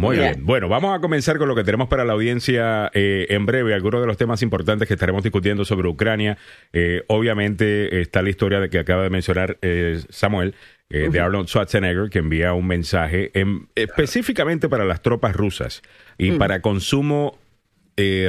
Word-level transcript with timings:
Muy 0.00 0.16
bien. 0.16 0.46
Bueno, 0.46 0.68
vamos 0.70 0.96
a 0.96 1.00
comenzar 1.00 1.36
con 1.36 1.46
lo 1.46 1.54
que 1.54 1.62
tenemos 1.62 1.88
para 1.88 2.06
la 2.06 2.14
audiencia 2.14 2.90
eh, 2.94 3.26
en 3.28 3.44
breve. 3.44 3.74
Algunos 3.74 4.00
de 4.00 4.06
los 4.06 4.16
temas 4.16 4.40
importantes 4.40 4.88
que 4.88 4.94
estaremos 4.94 5.22
discutiendo 5.22 5.66
sobre 5.66 5.88
Ucrania. 5.88 6.38
Eh, 6.72 7.04
obviamente 7.08 8.00
está 8.00 8.22
la 8.22 8.30
historia 8.30 8.60
de 8.60 8.70
que 8.70 8.78
acaba 8.78 9.02
de 9.02 9.10
mencionar 9.10 9.58
eh, 9.60 10.00
Samuel. 10.08 10.54
de 10.88 11.20
Arnold 11.20 11.48
Schwarzenegger, 11.48 12.10
que 12.10 12.18
envía 12.18 12.52
un 12.52 12.66
mensaje 12.66 13.30
específicamente 13.76 14.68
para 14.68 14.84
las 14.84 15.02
tropas 15.02 15.36
rusas 15.36 15.82
y 16.18 16.32
para 16.32 16.62
consumo 16.62 17.38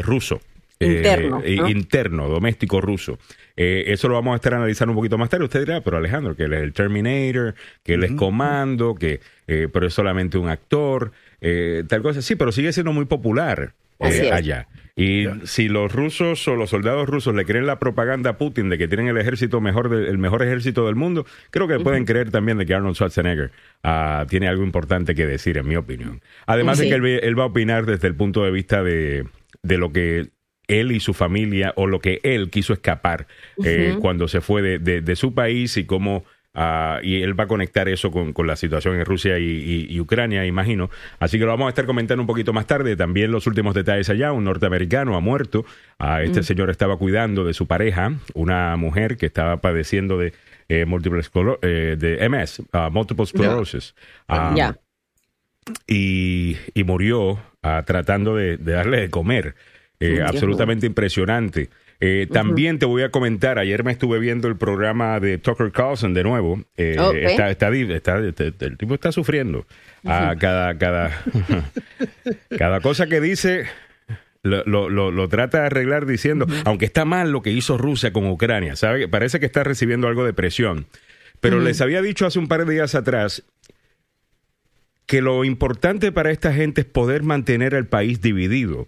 ruso. 0.03 0.41
Interno, 0.79 1.41
interno, 1.43 2.27
doméstico 2.27 2.79
ruso. 2.79 3.17
eso 3.55 4.07
lo 4.09 4.13
vamos 4.13 4.33
a 4.33 4.35
estar 4.35 4.53
analizando 4.53 4.91
un 4.91 4.97
poquito 4.97 5.17
más 5.17 5.29
tarde. 5.29 5.45
Usted 5.45 5.61
dirá, 5.61 5.81
pero 5.81 5.97
Alejandro, 5.97 6.35
que 6.35 6.43
él 6.43 6.53
es 6.53 6.61
el 6.61 6.73
Terminator, 6.73 7.55
que 7.81 7.95
él 7.95 8.03
es 8.03 8.11
comando, 8.11 8.93
que 8.93 9.21
pero 9.47 9.87
es 9.87 9.93
solamente 9.95 10.37
un 10.37 10.47
actor. 10.47 11.11
Eh, 11.41 11.83
tal 11.87 12.01
cosa. 12.01 12.21
Sí, 12.21 12.35
pero 12.35 12.51
sigue 12.51 12.71
siendo 12.71 12.93
muy 12.93 13.05
popular 13.05 13.73
eh, 13.99 14.31
allá. 14.31 14.67
Y 14.95 15.25
si 15.45 15.67
los 15.67 15.91
rusos 15.91 16.47
o 16.47 16.55
los 16.55 16.69
soldados 16.69 17.07
rusos 17.07 17.33
le 17.33 17.45
creen 17.45 17.65
la 17.65 17.79
propaganda 17.79 18.31
a 18.31 18.37
Putin 18.37 18.69
de 18.69 18.77
que 18.77 18.87
tienen 18.87 19.07
el 19.07 19.17
ejército 19.17 19.61
mejor 19.61 19.93
el 19.93 20.17
mejor 20.17 20.43
ejército 20.43 20.85
del 20.85 20.95
mundo, 20.95 21.25
creo 21.49 21.67
que 21.67 21.79
pueden 21.79 22.05
creer 22.05 22.29
también 22.29 22.57
de 22.57 22.65
que 22.65 22.73
Arnold 22.73 22.95
Schwarzenegger 22.95 23.51
ah, 23.83 24.25
tiene 24.29 24.47
algo 24.47 24.63
importante 24.63 25.15
que 25.15 25.25
decir, 25.25 25.57
en 25.57 25.67
mi 25.67 25.75
opinión. 25.75 26.21
Además 26.45 26.77
de 26.77 26.89
que 26.89 26.95
él, 26.95 27.39
va 27.39 27.43
a 27.43 27.47
opinar 27.47 27.85
desde 27.85 28.07
el 28.07 28.15
punto 28.15 28.43
de 28.43 28.51
vista 28.51 28.83
de, 28.83 29.25
de 29.63 29.77
lo 29.77 29.91
que 29.91 30.29
él 30.67 30.91
y 30.91 30.99
su 30.99 31.13
familia 31.13 31.73
o 31.75 31.87
lo 31.87 31.99
que 31.99 32.19
él 32.23 32.49
quiso 32.49 32.73
escapar 32.73 33.27
eh, 33.63 33.97
cuando 33.99 34.27
se 34.27 34.41
fue 34.41 34.61
de, 34.61 35.01
de, 35.01 35.15
su 35.15 35.33
país 35.33 35.77
y 35.77 35.85
cómo 35.85 36.23
Ah, 36.53 36.99
y 37.01 37.21
él 37.21 37.39
va 37.39 37.45
a 37.45 37.47
conectar 37.47 37.87
eso 37.87 38.11
con, 38.11 38.33
la 38.45 38.55
situación 38.55 38.95
en 38.95 39.05
Rusia 39.05 39.39
y, 39.39 39.99
Ucrania, 39.99 40.45
imagino. 40.45 40.89
Así 41.19 41.39
que 41.39 41.45
lo 41.45 41.51
vamos 41.51 41.67
a 41.67 41.69
estar 41.69 41.85
comentando 41.85 42.21
un 42.21 42.27
poquito 42.27 42.51
más 42.51 42.67
tarde. 42.67 42.95
También 42.95 43.31
los 43.31 43.47
últimos 43.47 43.73
detalles 43.73 44.09
allá. 44.09 44.33
Un 44.33 44.43
norteamericano 44.43 45.15
ha 45.15 45.21
muerto. 45.21 45.65
Ah, 45.97 46.21
este 46.23 46.41
mm. 46.41 46.43
señor 46.43 46.69
estaba 46.69 46.97
cuidando 46.97 47.45
de 47.45 47.53
su 47.53 47.67
pareja, 47.67 48.13
una 48.33 48.75
mujer 48.75 49.17
que 49.17 49.27
estaba 49.27 49.57
padeciendo 49.57 50.17
de 50.17 50.33
eh, 50.67 50.85
múltiple 50.85 51.21
eh, 51.61 51.95
de 51.97 52.29
MS, 52.29 52.59
uh, 52.59 52.91
multiple 52.91 53.25
sclerosis. 53.25 53.95
Ah, 54.27 54.75
y, 55.87 56.57
murió 56.85 57.39
tratando 57.85 58.35
de, 58.35 58.57
darle 58.57 59.01
de 59.01 59.09
comer. 59.09 59.55
Eh, 59.99 60.21
absolutamente 60.25 60.87
impresionante. 60.87 61.69
Eh, 62.03 62.27
también 62.31 62.79
te 62.79 62.87
voy 62.87 63.03
a 63.03 63.09
comentar, 63.09 63.59
ayer 63.59 63.83
me 63.83 63.91
estuve 63.91 64.17
viendo 64.17 64.47
el 64.47 64.57
programa 64.57 65.19
de 65.19 65.37
Tucker 65.37 65.71
Carlson 65.71 66.15
de 66.15 66.23
nuevo. 66.23 66.59
Eh, 66.75 66.97
está, 67.29 67.51
está, 67.51 67.67
el 67.67 68.77
tipo 68.77 68.95
está 68.95 69.11
sufriendo. 69.11 69.67
cada, 70.03 70.77
cada, 70.77 71.23
cada 72.57 72.79
cosa 72.81 73.05
que 73.05 73.21
dice 73.21 73.67
lo, 74.43 74.89
lo, 74.89 75.11
lo, 75.11 75.29
trata 75.29 75.59
de 75.59 75.65
arreglar 75.67 76.07
diciendo, 76.07 76.47
aunque 76.65 76.85
está 76.85 77.05
mal 77.05 77.31
lo 77.31 77.43
que 77.43 77.51
hizo 77.51 77.77
Rusia 77.77 78.11
con 78.11 78.25
Ucrania, 78.25 78.75
¿sabe? 78.75 79.07
Parece 79.07 79.39
que 79.39 79.45
está 79.45 79.63
recibiendo 79.63 80.07
algo 80.07 80.25
de 80.25 80.33
presión. 80.33 80.87
Pero 81.39 81.59
les 81.59 81.81
había 81.81 82.01
dicho 82.01 82.25
hace 82.25 82.39
un 82.39 82.47
par 82.47 82.65
de 82.65 82.73
días 82.73 82.93
atrás 82.95 83.43
que 85.05 85.21
lo 85.21 85.43
importante 85.43 86.11
para 86.11 86.31
esta 86.31 86.53
gente 86.53 86.81
es 86.81 86.87
poder 86.87 87.23
mantener 87.23 87.75
al 87.75 87.87
país 87.87 88.21
dividido. 88.21 88.87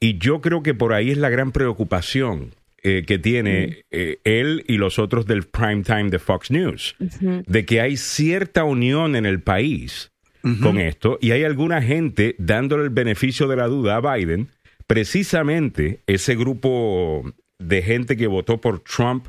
Y 0.00 0.18
yo 0.18 0.40
creo 0.40 0.62
que 0.62 0.74
por 0.74 0.94
ahí 0.94 1.10
es 1.10 1.18
la 1.18 1.28
gran 1.28 1.52
preocupación 1.52 2.54
eh, 2.82 3.04
que 3.06 3.18
tiene 3.18 3.66
mm. 3.66 3.74
eh, 3.90 4.18
él 4.24 4.64
y 4.66 4.78
los 4.78 4.98
otros 4.98 5.26
del 5.26 5.42
prime 5.42 5.82
time 5.82 6.08
de 6.08 6.18
Fox 6.18 6.50
News, 6.50 6.96
de 7.20 7.66
que 7.66 7.82
hay 7.82 7.98
cierta 7.98 8.64
unión 8.64 9.14
en 9.14 9.26
el 9.26 9.40
país 9.40 10.10
con 10.62 10.78
esto 10.78 11.18
y 11.20 11.32
hay 11.32 11.44
alguna 11.44 11.82
gente 11.82 12.34
dándole 12.38 12.84
el 12.84 12.88
beneficio 12.88 13.46
de 13.46 13.56
la 13.56 13.66
duda 13.66 13.96
a 13.96 14.16
Biden, 14.16 14.48
precisamente 14.86 16.00
ese 16.06 16.34
grupo 16.34 17.30
de 17.58 17.82
gente 17.82 18.16
que 18.16 18.26
votó 18.26 18.62
por 18.62 18.80
Trump 18.80 19.26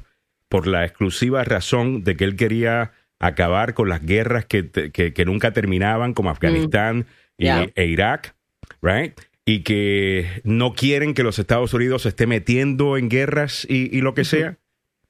por 0.47 0.67
la 0.67 0.85
exclusiva 0.85 1.43
razón 1.43 2.05
de 2.05 2.15
que 2.15 2.23
él 2.23 2.37
quería 2.37 2.93
acabar 3.19 3.73
con 3.73 3.89
las 3.89 4.01
guerras 4.01 4.45
que, 4.45 4.69
que, 4.69 5.25
nunca 5.25 5.51
terminaban, 5.51 6.13
como 6.13 6.29
Afganistán 6.29 7.05
mm. 7.37 7.45
e 7.75 7.85
Irak, 7.85 8.33
right? 8.81 9.19
Y 9.45 9.63
que 9.63 10.41
no 10.43 10.73
quieren 10.73 11.13
que 11.13 11.23
los 11.23 11.39
Estados 11.39 11.73
Unidos 11.73 12.03
se 12.03 12.09
esté 12.09 12.27
metiendo 12.27 12.97
en 12.97 13.09
guerras 13.09 13.65
y, 13.69 14.01
lo 14.01 14.13
que 14.13 14.23
sea. 14.23 14.57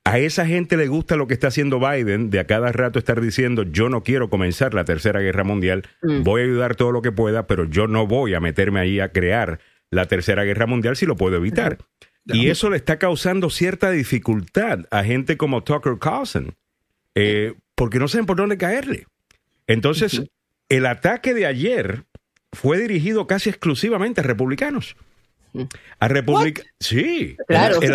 A 0.03 0.17
esa 0.17 0.47
gente 0.47 0.77
le 0.77 0.87
gusta 0.87 1.15
lo 1.15 1.27
que 1.27 1.33
está 1.33 1.47
haciendo 1.47 1.79
Biden, 1.79 2.31
de 2.31 2.39
a 2.39 2.47
cada 2.47 2.71
rato 2.71 2.97
estar 2.97 3.21
diciendo, 3.21 3.63
yo 3.63 3.87
no 3.89 4.01
quiero 4.01 4.29
comenzar 4.29 4.73
la 4.73 4.83
Tercera 4.83 5.19
Guerra 5.19 5.43
Mundial, 5.43 5.83
mm. 6.01 6.23
voy 6.23 6.41
a 6.41 6.45
ayudar 6.45 6.75
todo 6.75 6.91
lo 6.91 7.01
que 7.01 7.11
pueda, 7.11 7.45
pero 7.45 7.65
yo 7.65 7.87
no 7.87 8.07
voy 8.07 8.33
a 8.33 8.39
meterme 8.39 8.79
ahí 8.79 8.99
a 8.99 9.11
crear 9.11 9.59
la 9.91 10.07
Tercera 10.07 10.43
Guerra 10.43 10.65
Mundial 10.65 10.95
si 10.95 11.05
lo 11.05 11.15
puedo 11.15 11.35
evitar. 11.37 11.77
Y 12.25 12.49
eso 12.49 12.69
le 12.69 12.77
está 12.77 12.97
causando 12.97 13.49
cierta 13.49 13.91
dificultad 13.91 14.85
a 14.91 15.03
gente 15.03 15.37
como 15.37 15.63
Tucker 15.63 15.97
Carlson, 15.99 16.55
eh, 17.15 17.55
porque 17.75 17.99
no 17.99 18.07
saben 18.07 18.25
por 18.25 18.37
dónde 18.37 18.57
caerle. 18.57 19.05
Entonces, 19.67 20.23
el 20.69 20.85
ataque 20.85 21.33
de 21.33 21.45
ayer 21.45 22.05
fue 22.51 22.77
dirigido 22.77 23.27
casi 23.27 23.49
exclusivamente 23.49 24.21
a 24.21 24.23
republicanos. 24.23 24.95
A 25.99 26.07
Republic 26.07 26.65
Sí. 26.79 27.35
Claro, 27.47 27.81
el, 27.81 27.93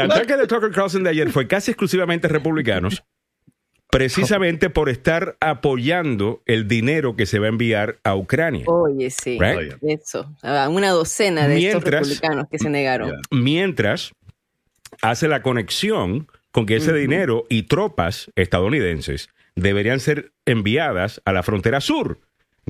ataque 0.00 0.36
de, 0.36 0.46
Tucker 0.46 0.70
Carlson 0.70 1.02
de 1.02 1.10
ayer 1.10 1.30
fue 1.30 1.48
casi 1.48 1.72
exclusivamente 1.72 2.28
a 2.28 2.30
republicanos, 2.30 3.02
precisamente 3.90 4.70
por 4.70 4.88
estar 4.88 5.36
apoyando 5.40 6.42
el 6.46 6.68
dinero 6.68 7.16
que 7.16 7.26
se 7.26 7.38
va 7.38 7.46
a 7.46 7.48
enviar 7.48 7.98
a 8.04 8.14
Ucrania. 8.14 8.64
Oye, 8.66 9.10
sí. 9.10 9.38
Eso. 9.82 10.32
Una 10.42 10.90
docena 10.90 11.48
de 11.48 11.66
estos 11.66 11.82
republicanos 11.82 12.46
que 12.50 12.58
se 12.58 12.70
negaron. 12.70 13.20
Mientras 13.30 14.12
hace 15.02 15.28
la 15.28 15.42
conexión 15.42 16.28
con 16.52 16.66
que 16.66 16.76
ese 16.76 16.92
dinero 16.92 17.46
y 17.48 17.64
tropas 17.64 18.30
estadounidenses 18.36 19.28
deberían 19.56 20.00
ser 20.00 20.32
enviadas 20.46 21.20
a 21.24 21.32
la 21.32 21.42
frontera 21.42 21.80
sur 21.80 22.20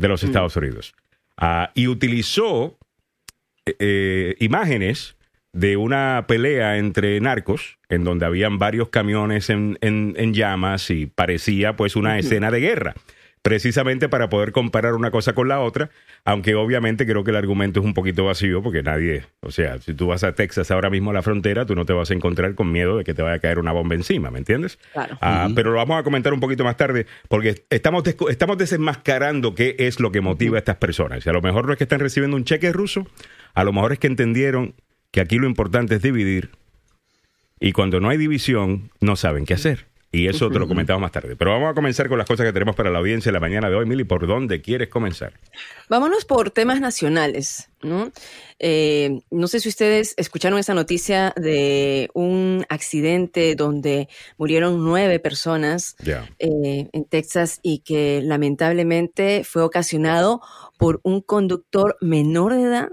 de 0.00 0.08
los 0.08 0.22
mm. 0.22 0.26
Estados 0.26 0.56
Unidos. 0.56 0.94
Ah, 1.36 1.70
y 1.74 1.86
utilizó 1.86 2.78
eh, 3.66 3.76
eh, 3.78 4.34
imágenes 4.40 5.16
de 5.52 5.76
una 5.76 6.24
pelea 6.28 6.78
entre 6.78 7.20
narcos, 7.20 7.78
en 7.88 8.04
donde 8.04 8.24
habían 8.24 8.58
varios 8.58 8.88
camiones 8.88 9.50
en, 9.50 9.78
en, 9.80 10.32
llamas 10.32 10.90
y 10.90 11.06
parecía 11.06 11.76
pues 11.76 11.96
una 11.96 12.18
escena 12.18 12.52
de 12.52 12.60
guerra 12.60 12.94
precisamente 13.42 14.08
para 14.08 14.28
poder 14.28 14.52
comparar 14.52 14.94
una 14.94 15.10
cosa 15.10 15.32
con 15.32 15.48
la 15.48 15.60
otra, 15.60 15.90
aunque 16.24 16.54
obviamente 16.54 17.06
creo 17.06 17.24
que 17.24 17.30
el 17.30 17.36
argumento 17.36 17.80
es 17.80 17.86
un 17.86 17.94
poquito 17.94 18.24
vacío 18.26 18.62
porque 18.62 18.82
nadie, 18.82 19.24
o 19.40 19.50
sea, 19.50 19.78
si 19.80 19.94
tú 19.94 20.08
vas 20.08 20.24
a 20.24 20.34
Texas 20.34 20.70
ahora 20.70 20.90
mismo 20.90 21.10
a 21.10 21.14
la 21.14 21.22
frontera, 21.22 21.64
tú 21.64 21.74
no 21.74 21.86
te 21.86 21.92
vas 21.92 22.10
a 22.10 22.14
encontrar 22.14 22.54
con 22.54 22.70
miedo 22.70 22.98
de 22.98 23.04
que 23.04 23.14
te 23.14 23.22
vaya 23.22 23.36
a 23.36 23.38
caer 23.38 23.58
una 23.58 23.72
bomba 23.72 23.94
encima, 23.94 24.30
¿me 24.30 24.38
entiendes? 24.38 24.78
Claro. 24.92 25.16
Ah, 25.20 25.48
pero 25.54 25.70
lo 25.70 25.78
vamos 25.78 25.98
a 25.98 26.02
comentar 26.02 26.34
un 26.34 26.40
poquito 26.40 26.64
más 26.64 26.76
tarde 26.76 27.06
porque 27.28 27.64
estamos, 27.70 28.04
estamos 28.28 28.58
desenmascarando 28.58 29.54
qué 29.54 29.76
es 29.78 30.00
lo 30.00 30.12
que 30.12 30.20
motiva 30.20 30.56
a 30.56 30.60
estas 30.60 30.76
personas. 30.76 31.24
Y 31.24 31.30
a 31.30 31.32
lo 31.32 31.40
mejor 31.40 31.66
no 31.66 31.72
es 31.72 31.78
que 31.78 31.84
están 31.84 32.00
recibiendo 32.00 32.36
un 32.36 32.44
cheque 32.44 32.72
ruso, 32.72 33.06
a 33.54 33.64
lo 33.64 33.72
mejor 33.72 33.92
es 33.92 33.98
que 33.98 34.06
entendieron 34.06 34.74
que 35.10 35.20
aquí 35.20 35.38
lo 35.38 35.46
importante 35.46 35.94
es 35.94 36.02
dividir 36.02 36.50
y 37.60 37.72
cuando 37.72 38.00
no 38.00 38.08
hay 38.08 38.16
división 38.16 38.90
no 39.00 39.16
saben 39.16 39.44
qué 39.44 39.54
hacer. 39.54 39.89
Y 40.12 40.26
eso 40.26 40.50
te 40.50 40.58
lo 40.58 40.66
comentamos 40.66 41.00
más 41.00 41.12
tarde. 41.12 41.36
Pero 41.36 41.52
vamos 41.52 41.70
a 41.70 41.74
comenzar 41.74 42.08
con 42.08 42.18
las 42.18 42.26
cosas 42.26 42.44
que 42.44 42.52
tenemos 42.52 42.74
para 42.74 42.90
la 42.90 42.98
audiencia 42.98 43.30
la 43.30 43.38
mañana 43.38 43.70
de 43.70 43.76
hoy. 43.76 43.86
Mili, 43.86 44.02
¿por 44.02 44.26
dónde 44.26 44.60
quieres 44.60 44.88
comenzar? 44.88 45.34
Vámonos 45.88 46.24
por 46.24 46.50
temas 46.50 46.80
nacionales. 46.80 47.70
¿no? 47.82 48.10
Eh, 48.58 49.20
no 49.30 49.46
sé 49.46 49.60
si 49.60 49.68
ustedes 49.68 50.14
escucharon 50.16 50.58
esa 50.58 50.74
noticia 50.74 51.32
de 51.36 52.10
un 52.12 52.66
accidente 52.68 53.54
donde 53.54 54.08
murieron 54.36 54.84
nueve 54.84 55.20
personas 55.20 55.96
eh, 56.04 56.88
en 56.92 57.04
Texas 57.04 57.60
y 57.62 57.78
que 57.78 58.20
lamentablemente 58.22 59.44
fue 59.44 59.62
ocasionado 59.62 60.40
por 60.76 61.00
un 61.04 61.20
conductor 61.20 61.96
menor 62.00 62.54
de 62.54 62.62
edad. 62.62 62.88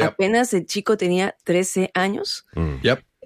Apenas 0.00 0.54
el 0.54 0.64
chico 0.64 0.96
tenía 0.96 1.36
13 1.44 1.90
años. 1.92 2.46
Mm. 2.54 2.76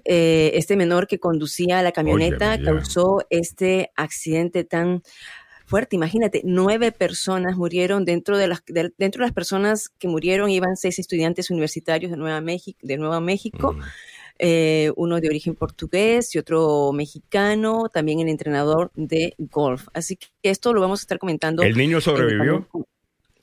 Eh, 0.09 0.51
este 0.53 0.77
menor 0.77 1.05
que 1.05 1.19
conducía 1.19 1.81
la 1.81 1.91
camioneta 1.91 2.57
causó 2.63 3.25
este 3.29 3.91
accidente 3.97 4.63
tan 4.63 5.03
fuerte. 5.65 5.97
Imagínate, 5.97 6.41
nueve 6.45 6.93
personas 6.93 7.57
murieron 7.57 8.05
dentro 8.05 8.37
de 8.37 8.47
las 8.47 8.63
dentro 8.65 9.21
de 9.21 9.27
las 9.27 9.33
personas 9.33 9.89
que 9.89 10.07
murieron 10.07 10.49
iban 10.49 10.77
seis 10.77 10.97
estudiantes 10.97 11.51
universitarios 11.51 12.09
de 12.09 12.15
Nueva 12.15 12.39
México, 12.39 12.79
de 12.81 12.97
Nueva 12.97 13.19
México. 13.19 13.73
Mm. 13.73 13.81
Eh, 14.39 14.93
uno 14.95 15.19
de 15.19 15.27
origen 15.27 15.55
portugués 15.55 16.33
y 16.35 16.37
otro 16.37 16.93
mexicano, 16.93 17.89
también 17.91 18.21
el 18.21 18.29
entrenador 18.29 18.91
de 18.95 19.33
golf. 19.37 19.87
Así 19.93 20.15
que 20.15 20.27
esto 20.43 20.73
lo 20.73 20.79
vamos 20.79 21.01
a 21.01 21.03
estar 21.03 21.19
comentando. 21.19 21.63
¿El 21.63 21.75
niño 21.75 21.99
sobrevivió? 21.99 22.65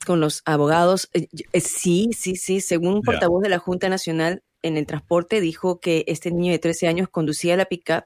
con, 0.03 0.19
los 0.19 0.41
abogados. 0.45 1.11
sí, 1.53 2.09
sí, 2.17 2.35
sí. 2.37 2.59
Según 2.59 2.95
un 2.95 3.01
portavoz 3.03 3.43
de 3.43 3.49
la 3.49 3.59
Junta 3.59 3.87
Nacional 3.87 4.41
en 4.65 4.77
el 4.77 4.85
transporte 4.85 5.41
dijo 5.41 5.79
que 5.79 6.03
este 6.07 6.31
niño 6.31 6.51
de 6.51 6.59
13 6.59 6.87
años 6.87 7.09
conducía 7.09 7.55
la 7.55 7.65
pickup 7.65 8.05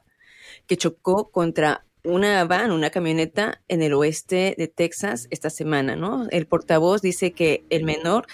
que 0.68 0.78
chocó 0.78 1.32
contra 1.32 1.86
una 2.04 2.44
van, 2.46 2.72
una 2.72 2.90
camioneta 2.90 3.62
en 3.68 3.82
el 3.82 3.94
oeste 3.94 4.56
de 4.58 4.68
Texas 4.68 5.28
esta 5.32 5.50
semana, 5.50 5.96
¿no? 5.96 6.28
El 6.32 6.48
portavoz 6.48 7.02
dice 7.02 7.32
que 7.32 7.66
el 7.70 7.84
menor 7.84 8.26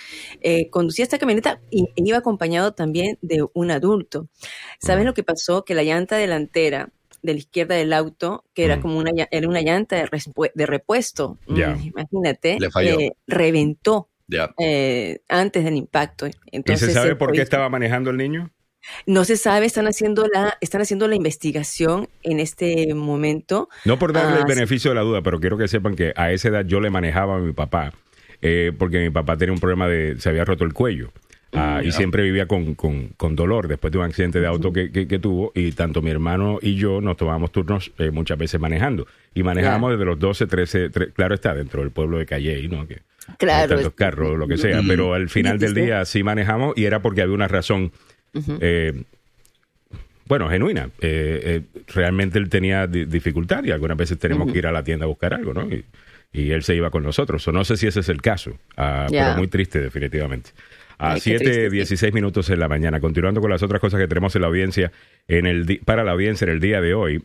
eh, 0.42 0.70
conducía 0.70 1.04
esta 1.04 1.18
camioneta 1.18 1.60
y 1.72 1.86
iba 1.96 2.18
acompañado 2.18 2.74
también 2.74 3.18
de 3.22 3.46
un 3.54 3.72
adulto. 3.72 4.28
¿Sabes 4.80 5.06
lo 5.06 5.14
que 5.14 5.24
pasó? 5.24 5.66
Que 5.66 5.74
la 5.74 5.84
llanta 5.84 6.18
delantera 6.18 6.90
de 7.24 7.34
la 7.34 7.40
izquierda 7.40 7.76
del 7.76 7.94
auto, 7.94 8.44
que 8.54 8.66
era 8.66 8.80
como 8.80 8.98
una, 8.98 9.12
era 9.32 9.48
una 9.48 9.62
llanta 9.62 9.96
de, 9.96 10.66
repuesto, 10.66 11.40
mm, 11.48 11.88
imagínate, 11.88 12.58
eh, 12.84 13.12
reventó 13.26 14.10
eh, 14.60 15.20
antes 15.30 15.64
del 15.64 15.76
impacto. 15.76 16.28
Entonces, 16.52 16.90
¿Y 16.90 16.92
se 16.92 17.00
sabe 17.00 17.16
por 17.16 17.32
qué 17.32 17.42
estaba 17.42 17.70
manejando 17.70 18.10
el 18.10 18.18
niño? 18.18 18.52
No 19.06 19.26
se 19.26 19.38
sabe, 19.38 19.66
están 19.66 19.88
haciendo 19.88 20.28
la, 20.32 20.58
están 20.62 20.82
haciendo 20.82 21.08
la 21.08 21.16
investigación 21.16 22.08
en 22.24 22.40
este 22.40 22.94
momento. 22.94 23.70
No 23.84 23.98
por 23.98 24.14
darle 24.14 24.40
el 24.40 24.46
beneficio 24.46 24.92
de 24.92 24.96
la 24.96 25.02
duda, 25.02 25.22
pero 25.22 25.40
quiero 25.40 25.58
que 25.58 25.68
sepan 25.68 25.96
que 25.96 26.14
a 26.16 26.32
esa 26.32 26.50
edad 26.50 26.66
yo 26.66 26.80
le 26.80 26.90
manejaba 26.90 27.38
a 27.38 27.40
mi 27.40 27.54
papá, 27.54 27.94
eh, 28.42 28.72
porque 28.78 29.00
mi 29.00 29.10
papá 29.10 29.38
tenía 29.38 29.54
un 29.54 29.60
problema 29.60 29.88
de, 29.88 30.20
se 30.20 30.30
había 30.30 30.46
roto 30.46 30.64
el 30.64 30.74
cuello. 30.74 31.12
Ah, 31.58 31.82
y 31.82 31.94
siempre 31.94 32.24
vivía 32.24 32.48
con, 32.48 32.76
con, 32.76 33.36
dolor 33.36 33.70
después 33.70 33.90
de 33.90 34.00
un 34.00 34.04
accidente 34.04 34.42
de 34.42 34.48
auto 34.48 34.74
que, 34.74 34.92
que, 34.92 35.20
tuvo 35.20 35.54
y 35.56 35.72
tanto 35.72 36.02
mi 36.02 36.12
hermano 36.12 36.60
y 36.62 36.76
yo 36.76 37.00
nos 37.00 37.16
tomábamos 37.16 37.54
turnos 37.54 37.94
eh, 37.98 38.12
muchas 38.12 38.38
veces 38.38 38.60
manejando 38.60 39.08
y 39.34 39.42
manejábamos 39.42 39.92
desde 39.92 40.04
los 40.04 40.20
12, 40.20 40.48
13, 40.48 40.90
claro 41.14 41.34
está, 41.34 41.54
dentro 41.54 41.80
del 41.82 41.92
pueblo 41.92 42.18
de 42.18 42.26
Calle, 42.26 42.68
¿no? 42.68 42.86
Que 42.86 43.04
claro, 43.38 43.76
tantos 43.76 43.94
carros, 43.94 44.38
lo 44.38 44.48
que 44.48 44.58
sea, 44.58 44.82
pero 44.88 45.14
al 45.14 45.30
final 45.30 45.60
del 45.60 45.74
día 45.74 46.06
sí 46.06 46.24
manejamos 46.24 46.78
y 46.78 46.86
era 46.86 47.02
porque 47.02 47.22
había 47.22 47.36
una 47.36 47.48
razón 47.48 47.92
eh, 48.62 49.04
bueno, 50.28 50.50
genuina. 50.50 50.90
Eh, 51.02 51.42
eh, 51.44 51.82
realmente 51.94 52.40
él 52.40 52.50
tenía 52.50 52.88
dificultad 52.88 53.64
y 53.64 53.72
algunas 53.72 53.98
veces 53.98 54.18
tenemos 54.18 54.52
que 54.52 54.58
ir 54.58 54.68
a 54.68 54.72
la 54.72 54.84
tienda 54.84 55.06
a 55.06 55.08
buscar 55.08 55.34
algo, 55.34 55.54
¿no? 55.54 55.68
Y, 55.70 55.86
él 56.34 56.64
se 56.64 56.76
iba 56.76 56.90
con 56.90 57.02
nosotros. 57.02 57.48
O 57.48 57.54
no 57.54 57.64
sé 57.64 57.78
si 57.78 57.88
ese 57.88 58.02
es 58.02 58.10
el 58.10 58.22
caso, 58.22 58.58
ah, 58.76 59.08
pero 59.10 59.38
muy 59.38 59.48
triste 59.48 59.80
definitivamente. 59.80 60.50
A 60.98 61.18
7, 61.18 61.70
16 61.70 62.14
minutos 62.14 62.50
en 62.50 62.60
la 62.60 62.68
mañana. 62.68 63.00
Continuando 63.00 63.40
con 63.40 63.50
las 63.50 63.64
otras 63.64 63.80
cosas 63.80 64.02
que 64.02 64.08
tenemos 64.08 64.36
en 64.36 64.42
la 64.42 64.50
audiencia, 64.50 64.92
en 65.30 65.46
el 65.46 65.80
para 65.86 66.04
la 66.04 66.12
audiencia 66.12 66.44
en 66.44 66.52
el 66.52 66.60
día 66.60 66.82
de 66.82 66.94
hoy. 66.94 67.24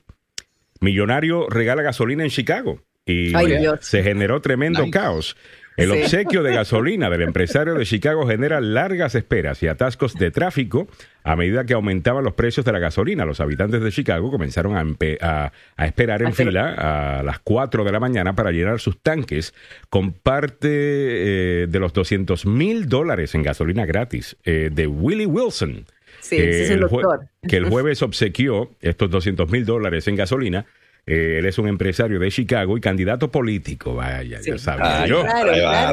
Millonario 0.81 1.49
regala 1.49 1.83
gasolina 1.83 2.23
en 2.23 2.31
Chicago 2.31 2.81
y 3.05 3.33
se 3.81 4.03
generó 4.05 4.41
tremendo 4.41 4.89
caos. 4.91 5.37
El 5.77 5.91
obsequio 5.93 6.43
de 6.43 6.55
gasolina 6.55 7.09
del 7.09 7.23
empresario 7.23 7.75
de 7.75 7.87
Chicago 7.87 8.27
genera 8.27 8.61
largas 8.61 9.15
esperas 9.15 9.63
y 9.63 9.69
atascos 9.69 10.15
de 10.15 10.31
tráfico 10.31 10.89
a 11.23 11.37
medida 11.37 11.65
que 11.65 11.75
aumentaban 11.75 12.25
los 12.25 12.35
precios 12.35 12.67
de 12.67 12.73
la 12.73 12.79
gasolina. 12.79 13.25
Los 13.25 13.41
habitantes 13.41 13.83
de 13.83 13.91
Chicago 13.91 14.31
comenzaron 14.31 14.77
a, 14.77 15.53
esperar 15.79 16.23
en 16.23 16.35
fila 16.35 17.19
a 17.19 17.23
las 17.23 17.39
4 17.41 17.85
de 17.85 17.93
la 17.93 18.01
mañana 18.01 18.35
para 18.35 18.51
llenar 18.51 18.81
sus 18.81 18.99
tanques 18.99 19.55
con 19.89 20.13
parte 20.13 20.69
eh, 20.71 21.67
de 21.69 21.79
los 21.79 21.93
200 21.93 22.47
mil 22.47 22.89
dólares 22.89 23.35
en 23.35 23.43
gasolina 23.43 23.87
gratis 23.87 24.37
eh, 24.45 24.71
de 24.73 24.87
Willie 24.87 25.27
Wilson. 25.27 25.87
Sí, 26.21 26.37
es 26.37 26.71
el 26.71 26.81
doctor. 26.81 27.29
Que 27.47 27.57
el 27.57 27.65
jueves 27.71 28.03
obsequió 28.03 28.71
estos 28.81 29.11
200 29.11 29.51
mil 29.51 29.65
dólares 29.65 30.09
en 30.09 30.17
gasolina 30.17 30.67
eh, 31.11 31.39
él 31.39 31.47
es 31.47 31.59
un 31.59 31.67
empresario 31.67 32.21
de 32.21 32.31
Chicago 32.31 32.79
y 32.79 32.81
candidato 32.81 33.31
político. 33.31 33.97
Vaya, 33.97 34.41
ya 34.41 34.59
sabía 34.59 35.07
yo. 35.07 35.23
Claro, 35.23 35.53
claro, 35.53 35.93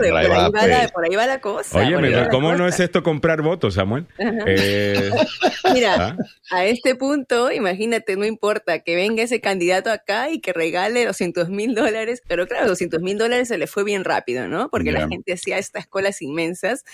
por, 0.93 1.05
ahí 1.05 1.15
va 1.15 1.25
la, 1.25 1.41
cosa. 1.41 1.79
Oye, 1.79 2.27
¿cómo 2.29 2.55
no 2.55 2.67
es 2.67 2.79
esto 2.79 3.01
comprar 3.01 3.41
votos, 3.41 3.73
Samuel? 3.73 4.05
Eh, 4.19 5.09
Mira, 5.73 5.95
¿ah? 5.95 6.17
a 6.51 6.65
este 6.65 6.95
punto, 6.95 7.51
imagínate, 7.51 8.15
no 8.15 8.25
importa 8.25 8.79
que 8.79 8.95
venga 8.95 9.23
ese 9.23 9.41
candidato 9.41 9.91
acá 9.91 10.29
y 10.29 10.39
que 10.39 10.53
regale 10.53 11.05
200 11.05 11.49
mil 11.49 11.73
dólares, 11.73 12.21
pero 12.27 12.45
claro, 12.45 12.67
200 12.67 13.01
mil 13.01 13.17
dólares 13.17 13.47
se 13.47 13.57
le 13.57 13.65
fue 13.65 13.83
bien 13.83 14.03
rápido, 14.03 14.47
¿no? 14.47 14.69
Porque 14.69 14.91
la 14.91 15.07
gente 15.07 15.33
hacía 15.33 15.57
estas 15.57 15.87
colas 15.87 16.21
inmensas 16.21 16.85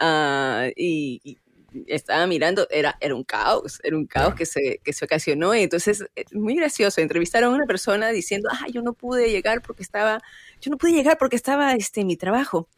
uh, 0.00 0.70
y 0.76 1.38
estaba 1.86 2.26
mirando, 2.26 2.66
era, 2.70 2.96
era 3.00 3.14
un 3.14 3.24
caos, 3.24 3.80
era 3.82 3.96
un 3.96 4.06
caos 4.06 4.34
que, 4.34 4.46
se, 4.46 4.80
que 4.82 4.92
se 4.92 5.04
ocasionó. 5.04 5.54
Y 5.54 5.62
entonces, 5.62 6.04
eh, 6.16 6.24
muy 6.32 6.54
gracioso, 6.54 7.00
entrevistaron 7.00 7.52
a 7.52 7.56
una 7.56 7.66
persona 7.66 8.08
diciendo, 8.10 8.48
ah, 8.52 8.66
yo 8.72 8.82
no 8.82 8.92
pude 8.92 9.30
llegar 9.30 9.62
porque 9.62 9.82
estaba, 9.82 10.20
yo 10.60 10.70
no 10.70 10.76
pude 10.76 10.92
llegar 10.92 11.18
porque 11.18 11.36
estaba 11.36 11.72
este, 11.74 12.02
en 12.02 12.06
mi 12.06 12.16
trabajo. 12.16 12.68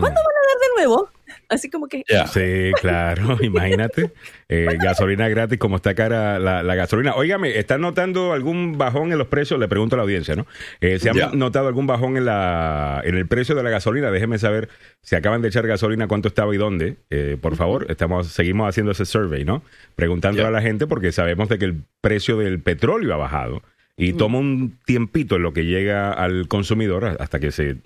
¿Cuándo 0.00 0.20
van 0.20 0.36
a 0.36 0.46
dar 0.48 0.58
de 0.60 0.74
nuevo? 0.76 1.10
Así 1.48 1.68
como 1.68 1.86
que... 1.86 2.02
Sí, 2.32 2.72
claro, 2.80 3.36
imagínate. 3.42 4.10
Eh, 4.48 4.78
gasolina 4.80 5.28
gratis, 5.28 5.58
como 5.58 5.76
está 5.76 5.94
cara 5.94 6.38
la, 6.38 6.74
gasolina. 6.74 7.14
Óigame, 7.14 7.58
¿están 7.58 7.82
notando 7.82 8.32
algún 8.32 8.78
bajón 8.78 9.12
en 9.12 9.18
los 9.18 9.28
precios? 9.28 9.60
Le 9.60 9.68
pregunto 9.68 9.96
a 9.96 9.98
la 9.98 10.02
audiencia, 10.02 10.34
¿no? 10.34 10.46
Eh, 10.80 10.98
¿Se 10.98 11.10
han 11.10 11.38
notado 11.38 11.68
algún 11.68 11.86
bajón 11.86 12.16
en, 12.16 12.24
la, 12.24 13.02
en 13.04 13.16
el 13.16 13.26
precio 13.26 13.54
de 13.54 13.62
la 13.62 13.70
gasolina? 13.70 14.10
Déjenme 14.10 14.38
saber 14.38 14.70
si 15.02 15.14
acaban 15.14 15.42
de 15.42 15.48
echar 15.48 15.66
gasolina, 15.66 16.08
cuánto 16.08 16.28
estaba 16.28 16.54
y 16.54 16.58
dónde. 16.58 16.96
Eh, 17.10 17.36
por 17.40 17.56
favor, 17.56 17.86
estamos 17.90 18.28
seguimos 18.28 18.68
haciendo 18.68 18.92
ese 18.92 19.04
survey, 19.04 19.44
¿no? 19.44 19.62
Preguntando 19.94 20.46
a 20.46 20.50
la 20.50 20.62
gente 20.62 20.86
porque 20.86 21.12
sabemos 21.12 21.48
de 21.48 21.58
que 21.58 21.66
el 21.66 21.82
precio 22.00 22.38
del 22.38 22.60
petróleo 22.60 23.12
ha 23.12 23.18
bajado 23.18 23.62
y 23.96 24.14
toma 24.14 24.38
un 24.38 24.78
tiempito 24.86 25.36
en 25.36 25.42
lo 25.42 25.52
que 25.52 25.66
llega 25.66 26.12
al 26.12 26.48
consumidor 26.48 27.16
hasta 27.20 27.40
que 27.40 27.50
se 27.50 27.76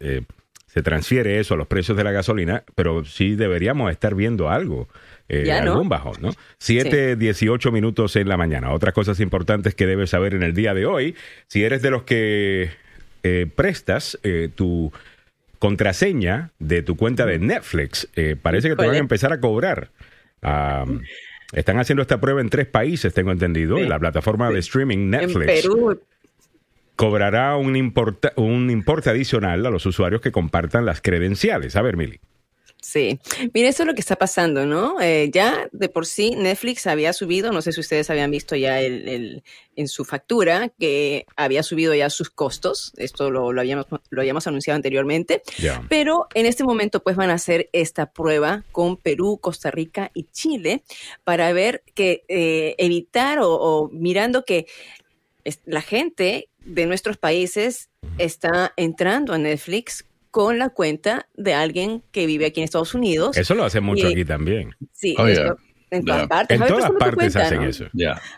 se 0.76 0.82
transfiere 0.82 1.40
eso 1.40 1.54
a 1.54 1.56
los 1.56 1.68
precios 1.68 1.96
de 1.96 2.04
la 2.04 2.12
gasolina, 2.12 2.62
pero 2.74 3.02
sí 3.06 3.34
deberíamos 3.34 3.90
estar 3.90 4.14
viendo 4.14 4.50
algo, 4.50 4.88
eh, 5.26 5.50
algún 5.50 5.88
bajón, 5.88 6.16
¿no? 6.20 6.32
Siete, 6.58 7.16
dieciocho 7.16 7.72
minutos 7.72 8.14
en 8.16 8.28
la 8.28 8.36
mañana. 8.36 8.70
Otras 8.72 8.92
cosas 8.92 9.18
importantes 9.20 9.74
que 9.74 9.86
debes 9.86 10.10
saber 10.10 10.34
en 10.34 10.42
el 10.42 10.52
día 10.52 10.74
de 10.74 10.84
hoy, 10.84 11.14
si 11.46 11.64
eres 11.64 11.80
de 11.80 11.90
los 11.90 12.02
que 12.02 12.68
eh, 13.22 13.46
prestas 13.56 14.18
eh, 14.22 14.50
tu 14.54 14.92
contraseña 15.58 16.50
de 16.58 16.82
tu 16.82 16.98
cuenta 16.98 17.24
de 17.24 17.38
Netflix, 17.38 18.06
parece 18.42 18.68
que 18.68 18.76
te 18.76 18.86
van 18.86 18.96
a 18.96 18.98
empezar 18.98 19.32
a 19.32 19.40
cobrar. 19.40 19.88
están 21.54 21.78
haciendo 21.78 22.02
esta 22.02 22.20
prueba 22.20 22.42
en 22.42 22.50
tres 22.50 22.66
países, 22.66 23.14
tengo 23.14 23.32
entendido, 23.32 23.78
en 23.78 23.88
la 23.88 23.98
plataforma 23.98 24.50
de 24.50 24.58
streaming 24.58 25.08
Netflix. 25.08 25.48
En 25.48 25.62
Perú, 25.62 26.02
cobrará 26.96 27.56
un, 27.56 27.76
importe, 27.76 28.32
un 28.36 28.70
importe 28.70 29.10
adicional 29.10 29.64
a 29.64 29.70
los 29.70 29.86
usuarios 29.86 30.20
que 30.20 30.32
compartan 30.32 30.86
las 30.86 31.00
credenciales. 31.00 31.76
A 31.76 31.82
ver, 31.82 31.96
Mili. 31.96 32.20
Sí, 32.86 33.18
mire, 33.52 33.66
eso 33.66 33.82
es 33.82 33.86
lo 33.88 33.94
que 33.94 34.00
está 34.00 34.14
pasando, 34.14 34.64
¿no? 34.64 35.00
Eh, 35.00 35.28
ya 35.32 35.68
de 35.72 35.88
por 35.88 36.06
sí 36.06 36.36
Netflix 36.36 36.86
había 36.86 37.12
subido, 37.12 37.50
no 37.50 37.60
sé 37.60 37.72
si 37.72 37.80
ustedes 37.80 38.10
habían 38.10 38.30
visto 38.30 38.54
ya 38.54 38.80
el, 38.80 39.42
en 39.74 39.88
su 39.88 40.04
factura, 40.04 40.70
que 40.78 41.26
había 41.34 41.64
subido 41.64 41.94
ya 41.96 42.10
sus 42.10 42.30
costos, 42.30 42.92
esto 42.96 43.32
lo, 43.32 43.52
lo 43.52 43.60
habíamos, 43.60 43.86
lo 44.10 44.20
habíamos 44.20 44.46
anunciado 44.46 44.76
anteriormente, 44.76 45.42
pero 45.88 46.28
en 46.34 46.46
este 46.46 46.62
momento 46.62 47.02
pues 47.02 47.16
van 47.16 47.30
a 47.30 47.34
hacer 47.34 47.68
esta 47.72 48.12
prueba 48.12 48.62
con 48.70 48.96
Perú, 48.98 49.38
Costa 49.40 49.72
Rica 49.72 50.12
y 50.14 50.24
Chile 50.30 50.84
para 51.24 51.52
ver 51.52 51.82
que 51.94 52.22
eh, 52.28 52.76
evitar 52.78 53.40
o, 53.40 53.52
o 53.52 53.88
mirando 53.88 54.44
que 54.44 54.66
la 55.64 55.80
gente 55.80 56.50
de 56.66 56.86
nuestros 56.86 57.16
países 57.16 57.90
está 58.18 58.72
entrando 58.76 59.32
a 59.32 59.38
Netflix 59.38 60.04
con 60.30 60.58
la 60.58 60.68
cuenta 60.68 61.28
de 61.34 61.54
alguien 61.54 62.02
que 62.12 62.26
vive 62.26 62.46
aquí 62.46 62.60
en 62.60 62.64
Estados 62.64 62.94
Unidos. 62.94 63.36
Eso 63.36 63.54
lo 63.54 63.64
hace 63.64 63.80
mucho 63.80 64.08
aquí 64.08 64.24
también. 64.24 64.74
Sí, 64.92 65.14
oh, 65.18 65.26
en 65.90 66.04
todas 66.04 66.26
partes. 66.26 66.60
En 66.60 66.66
todas 66.66 66.90
partes 66.92 67.36
hacen 67.36 67.62
eso. 67.62 67.86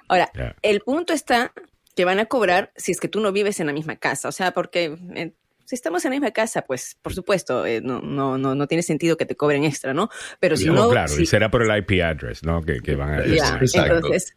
Ahora, 0.06 0.30
el 0.62 0.80
punto 0.80 1.12
está 1.12 1.52
que 1.96 2.04
van 2.04 2.20
a 2.20 2.26
cobrar 2.26 2.72
si 2.76 2.92
es 2.92 3.00
que 3.00 3.08
tú 3.08 3.18
no 3.20 3.32
vives 3.32 3.58
en 3.58 3.66
la 3.66 3.72
misma 3.72 3.96
casa. 3.96 4.28
O 4.28 4.32
sea, 4.32 4.52
porque 4.52 4.96
eh, 5.16 5.32
si 5.68 5.74
estamos 5.74 6.02
en 6.06 6.12
la 6.12 6.14
misma 6.14 6.30
casa, 6.30 6.62
pues 6.62 6.96
por 7.02 7.12
supuesto, 7.12 7.66
eh, 7.66 7.82
no, 7.82 8.00
no, 8.00 8.38
no, 8.38 8.54
no 8.54 8.66
tiene 8.66 8.82
sentido 8.82 9.18
que 9.18 9.26
te 9.26 9.36
cobren 9.36 9.64
extra, 9.64 9.92
¿no? 9.92 10.08
Pero 10.40 10.56
si 10.56 10.64
no. 10.64 10.88
Claro, 10.88 11.20
y 11.20 11.26
será 11.26 11.50
por 11.50 11.62
el 11.62 11.76
IP 11.76 12.02
address, 12.02 12.42
¿no? 12.42 12.62
Que, 12.62 12.80
que 12.80 12.96
van 12.96 13.12
a. 13.12 13.26
Ya, 13.26 13.60
entonces, 13.60 14.34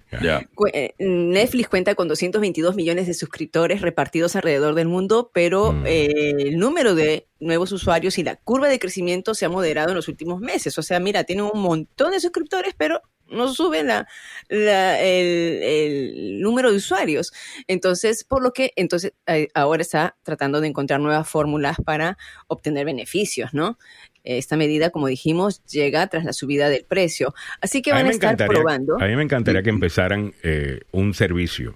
eh, 0.73 0.93
Netflix 0.99 1.69
cuenta 1.69 1.95
con 1.95 2.09
222 2.09 2.75
millones 2.75 3.07
de 3.07 3.13
suscriptores 3.13 3.79
repartidos 3.79 4.35
alrededor 4.35 4.75
del 4.75 4.89
mundo, 4.89 5.31
pero 5.33 5.71
mm. 5.71 5.85
eh, 5.85 6.33
el 6.39 6.57
número 6.57 6.95
de 6.95 7.27
nuevos 7.39 7.71
usuarios 7.71 8.17
y 8.17 8.23
la 8.23 8.35
curva 8.35 8.67
de 8.67 8.77
crecimiento 8.77 9.33
se 9.33 9.45
ha 9.45 9.49
moderado 9.49 9.91
en 9.91 9.95
los 9.95 10.09
últimos 10.09 10.41
meses. 10.41 10.77
O 10.77 10.83
sea, 10.83 10.99
mira, 10.99 11.23
tiene 11.23 11.43
un 11.43 11.61
montón 11.61 12.11
de 12.11 12.19
suscriptores, 12.19 12.73
pero 12.77 13.01
no 13.31 13.53
sube 13.53 13.83
la, 13.83 14.07
el, 14.49 16.39
número 16.41 16.71
de 16.71 16.77
usuarios. 16.77 17.33
Entonces, 17.67 18.23
por 18.23 18.43
lo 18.43 18.53
que 18.53 18.73
entonces 18.75 19.13
ahora 19.53 19.81
está 19.81 20.15
tratando 20.23 20.61
de 20.61 20.67
encontrar 20.67 20.99
nuevas 20.99 21.27
fórmulas 21.27 21.77
para 21.83 22.17
obtener 22.47 22.85
beneficios, 22.85 23.53
¿no? 23.53 23.77
Esta 24.23 24.55
medida, 24.55 24.91
como 24.91 25.07
dijimos, 25.07 25.63
llega 25.65 26.05
tras 26.07 26.23
la 26.23 26.33
subida 26.33 26.69
del 26.69 26.85
precio. 26.85 27.33
Así 27.59 27.81
que 27.81 27.91
van 27.91 28.05
a, 28.05 28.11
estar 28.11 28.37
probando. 28.37 29.01
A 29.01 29.07
mí 29.07 29.15
me 29.15 29.23
encantaría 29.23 29.63
que 29.63 29.71
empezaran 29.71 30.33
eh, 30.43 30.81
un 30.91 31.13
servicio 31.15 31.75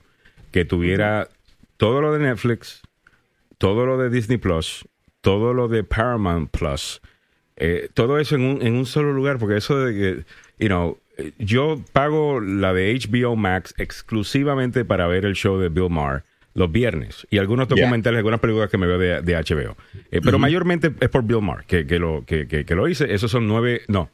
que 0.51 0.63
tuviera 0.63 1.27
todo 1.77 2.01
lo 2.01 2.13
de 2.13 2.19
Netflix, 2.19 2.81
todo 3.57 3.85
lo 3.85 3.97
de 3.97 4.09
Disney 4.09 4.37
Plus, 4.37 4.87
todo 5.21 5.53
lo 5.53 5.67
de 5.67 5.83
Paramount 5.83 6.51
Plus, 6.51 7.01
eh, 7.57 7.89
todo 7.93 8.19
eso 8.19 8.35
en 8.35 8.41
un, 8.43 8.61
en 8.61 8.75
un 8.75 8.85
solo 8.85 9.11
lugar, 9.11 9.39
porque 9.39 9.57
eso 9.57 9.79
de 9.79 9.93
que, 9.93 10.25
you 10.59 10.67
know, 10.67 10.99
yo 11.37 11.81
pago 11.93 12.39
la 12.39 12.73
de 12.73 12.93
HBO 12.93 13.35
Max 13.35 13.73
exclusivamente 13.77 14.85
para 14.85 15.07
ver 15.07 15.25
el 15.25 15.35
show 15.35 15.57
de 15.57 15.69
Bill 15.69 15.89
Maher 15.89 16.23
los 16.55 16.71
viernes 16.71 17.27
y 17.29 17.37
algunos 17.37 17.67
documentales, 17.67 18.17
algunas 18.17 18.39
películas 18.39 18.69
que 18.69 18.77
me 18.77 18.87
veo 18.87 18.97
de, 18.97 19.21
HBO. 19.21 19.75
Eh, 20.09 20.21
pero 20.23 20.39
mayormente 20.39 20.93
es 20.99 21.09
por 21.09 21.23
Bill 21.23 21.41
Maher 21.41 21.65
que, 21.65 21.85
que, 21.85 21.99
lo, 21.99 22.23
que, 22.25 22.47
que, 22.47 22.75
lo 22.75 22.87
hice. 22.87 23.13
Esos 23.13 23.29
son 23.29 23.47
nueve, 23.47 23.81
no, 23.89 24.09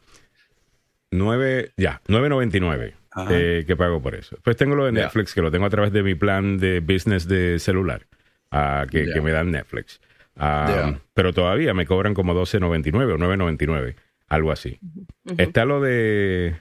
nueve, 1.12 1.72
ya, 1.76 2.02
nueve 2.08 2.28
noventa 2.28 2.56
y 2.56 2.60
nueve 2.60 2.94
eh, 3.30 3.64
que 3.66 3.76
pago 3.76 4.02
por 4.02 4.14
eso. 4.14 4.36
Pues 4.42 4.56
tengo 4.56 4.74
lo 4.74 4.86
de 4.86 4.92
Netflix, 4.92 5.34
que 5.34 5.40
lo 5.40 5.50
tengo 5.50 5.66
a 5.66 5.70
través 5.70 5.92
de 5.92 6.02
mi 6.02 6.14
plan 6.14 6.58
de 6.58 6.80
business 6.80 7.28
de 7.28 7.58
celular, 7.60 8.06
uh, 8.50 8.86
que, 8.90 9.20
me 9.22 9.30
dan 9.30 9.52
Netflix. 9.52 10.00
Um, 10.34 10.98
pero 11.14 11.32
todavía 11.32 11.74
me 11.74 11.86
cobran 11.86 12.14
como 12.14 12.34
12.99 12.34 13.12
o 13.12 13.18
9.99, 13.18 13.94
algo 14.28 14.50
así. 14.50 14.80
Está 15.36 15.64
lo 15.64 15.80
de 15.80 16.56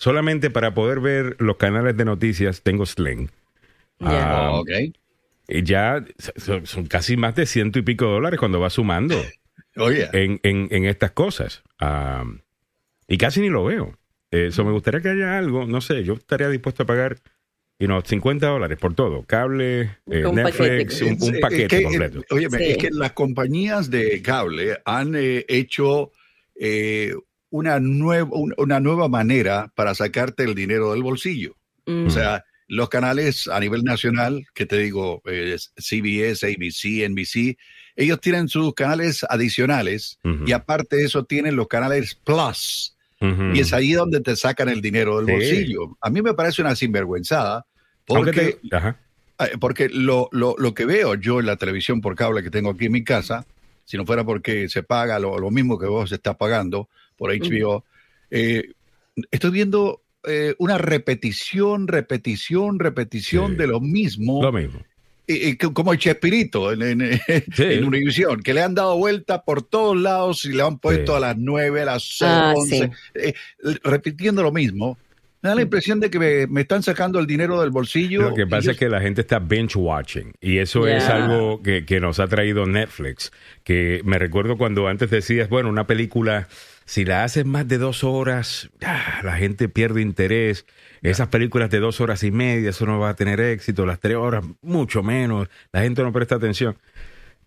solamente 0.00 0.48
para 0.48 0.72
poder 0.72 0.98
ver 1.00 1.36
los 1.38 1.58
canales 1.58 1.94
de 1.94 2.06
noticias 2.06 2.62
tengo 2.62 2.86
Sling. 2.86 3.30
Um, 3.98 4.64
y 5.46 5.62
ya 5.62 6.02
son, 6.36 6.86
casi 6.86 7.18
más 7.18 7.34
de 7.34 7.44
ciento 7.44 7.78
y 7.78 7.82
pico 7.82 8.06
dólares 8.06 8.40
cuando 8.40 8.58
va 8.60 8.70
sumando 8.70 9.14
en, 9.76 10.40
en, 10.42 10.84
estas 10.86 11.10
cosas. 11.10 11.62
y 13.06 13.18
casi 13.18 13.42
ni 13.42 13.50
lo 13.50 13.64
veo. 13.64 13.94
Eso 14.30 14.64
me 14.64 14.72
gustaría 14.72 15.02
que 15.02 15.10
haya 15.10 15.36
algo, 15.36 15.66
no 15.66 15.82
sé, 15.82 16.02
yo 16.02 16.14
estaría 16.14 16.48
dispuesto 16.48 16.84
a 16.84 16.86
pagar 16.86 17.18
y 17.78 17.86
no, 17.86 18.00
50 18.00 18.46
dólares 18.46 18.78
por 18.78 18.94
todo, 18.94 19.24
cable, 19.24 19.98
eh, 20.10 20.24
Netflix, 20.32 21.02
un, 21.02 21.40
paquete 21.40 21.82
completo. 21.82 22.22
Oye, 22.30 22.48
es 22.58 22.78
que 22.78 22.90
las 22.90 23.12
compañías 23.12 23.90
de 23.90 24.22
cable 24.22 24.78
han 24.86 25.14
eh, 25.14 25.44
hecho 25.48 26.12
eh, 26.54 27.14
una, 27.50 27.80
nueva, 27.80 28.30
una 28.56 28.80
nueva 28.80 29.08
manera 29.08 29.72
para 29.74 29.94
sacarte 29.94 30.44
el 30.44 30.54
dinero 30.54 30.92
del 30.92 31.02
bolsillo. 31.02 31.56
O 31.86 32.08
sea, 32.10 32.44
los 32.68 32.88
canales 32.88 33.48
a 33.48 33.58
nivel 33.58 33.82
nacional, 33.82 34.46
que 34.54 34.64
te 34.64 34.78
digo, 34.78 35.22
eh, 35.26 35.56
CBS, 35.76 36.46
ABC, 36.46 37.08
NBC, 37.08 37.58
ellos 37.96 38.20
tienen 38.20 38.48
sus 38.48 38.74
canales 38.74 39.26
adicionales 39.28 40.20
y 40.46 40.52
aparte 40.52 40.96
de 40.96 41.04
eso 41.04 41.24
tienen 41.24 41.56
los 41.56 41.66
canales 41.66 42.14
Plus. 42.14 42.96
Y 43.20 43.60
es 43.60 43.74
ahí 43.74 43.92
donde 43.92 44.20
te 44.20 44.34
sacan 44.36 44.68
el 44.68 44.80
dinero 44.80 45.20
del 45.20 45.34
bolsillo. 45.34 45.98
A 46.00 46.08
mí 46.08 46.22
me 46.22 46.32
parece 46.32 46.62
una 46.62 46.76
sinvergüenzada 46.76 47.66
porque, 48.06 48.58
eh, 48.62 49.58
porque 49.60 49.88
lo, 49.88 50.28
lo, 50.32 50.54
lo, 50.56 50.72
que 50.72 50.86
veo 50.86 51.16
yo 51.16 51.40
en 51.40 51.46
la 51.46 51.56
televisión 51.56 52.00
por 52.00 52.14
cable 52.14 52.42
que 52.42 52.50
tengo 52.50 52.70
aquí 52.70 52.86
en 52.86 52.92
mi 52.92 53.04
casa, 53.04 53.46
si 53.84 53.96
no 53.96 54.06
fuera 54.06 54.24
porque 54.24 54.68
se 54.68 54.82
paga 54.82 55.18
lo, 55.18 55.38
lo 55.38 55.50
mismo 55.50 55.78
que 55.78 55.86
vos 55.86 56.10
estás 56.12 56.36
pagando 56.36 56.88
por 57.20 57.36
HBO, 57.36 57.84
eh, 58.30 58.72
estoy 59.30 59.50
viendo 59.50 60.00
eh, 60.26 60.54
una 60.56 60.78
repetición, 60.78 61.86
repetición, 61.86 62.78
repetición 62.78 63.58
de 63.58 63.66
lo 63.66 63.78
mismo. 63.78 64.42
Lo 64.42 64.50
mismo. 64.50 64.80
Y, 65.26 65.58
como 65.58 65.92
el 65.92 65.98
Chespirito 65.98 66.72
en, 66.72 66.80
en, 66.80 67.20
en, 67.58 67.84
Univisión, 67.84 68.42
que 68.42 68.54
le 68.54 68.62
han 68.62 68.74
dado 68.74 68.96
vuelta 68.96 69.44
por 69.44 69.62
todos 69.62 70.00
lados 70.00 70.46
y 70.46 70.54
le 70.54 70.62
han 70.62 70.78
puesto 70.78 71.14
a 71.14 71.20
las 71.20 71.36
9, 71.36 71.82
a 71.82 71.84
las 71.84 72.22
11, 72.22 72.84
ah, 72.84 72.90
eh, 73.16 73.34
repitiendo 73.84 74.42
lo 74.42 74.50
mismo. 74.50 74.96
Me 75.42 75.50
da 75.50 75.54
la 75.54 75.62
impresión 75.62 76.00
de 76.00 76.08
que 76.08 76.46
me, 76.48 76.60
están 76.62 76.82
sacando 76.82 77.18
el 77.18 77.26
dinero 77.26 77.60
del 77.60 77.70
bolsillo. 77.70 78.22
Lo 78.22 78.34
que 78.34 78.46
pasa 78.46 78.70
es 78.70 78.78
que 78.78 78.88
la 78.88 79.02
gente 79.02 79.20
está 79.20 79.38
bench 79.38 79.76
watching 79.76 80.32
y 80.40 80.56
eso 80.56 80.86
es 80.86 81.04
algo 81.04 81.62
que, 81.62 81.84
que, 81.84 82.00
nos 82.00 82.18
ha 82.18 82.28
traído 82.28 82.64
Netflix. 82.64 83.30
Que 83.62 84.00
me 84.04 84.18
recuerdo 84.18 84.56
cuando 84.56 84.88
antes 84.88 85.10
decías, 85.10 85.50
bueno, 85.50 85.68
una 85.68 85.86
película 85.86 86.48
si 86.90 87.04
la 87.04 87.22
haces 87.22 87.46
más 87.46 87.68
de 87.68 87.78
dos 87.78 88.02
horas, 88.02 88.68
la 88.80 89.36
gente 89.36 89.68
pierde 89.68 90.02
interés. 90.02 90.66
Esas 91.02 91.28
películas 91.28 91.70
de 91.70 91.78
dos 91.78 92.00
horas 92.00 92.24
y 92.24 92.32
media, 92.32 92.70
eso 92.70 92.84
no 92.84 92.98
va 92.98 93.10
a 93.10 93.14
tener 93.14 93.38
éxito. 93.38 93.86
Las 93.86 94.00
tres 94.00 94.16
horas, 94.16 94.44
mucho 94.60 95.04
menos. 95.04 95.46
La 95.70 95.82
gente 95.82 96.02
no 96.02 96.12
presta 96.12 96.34
atención. 96.34 96.76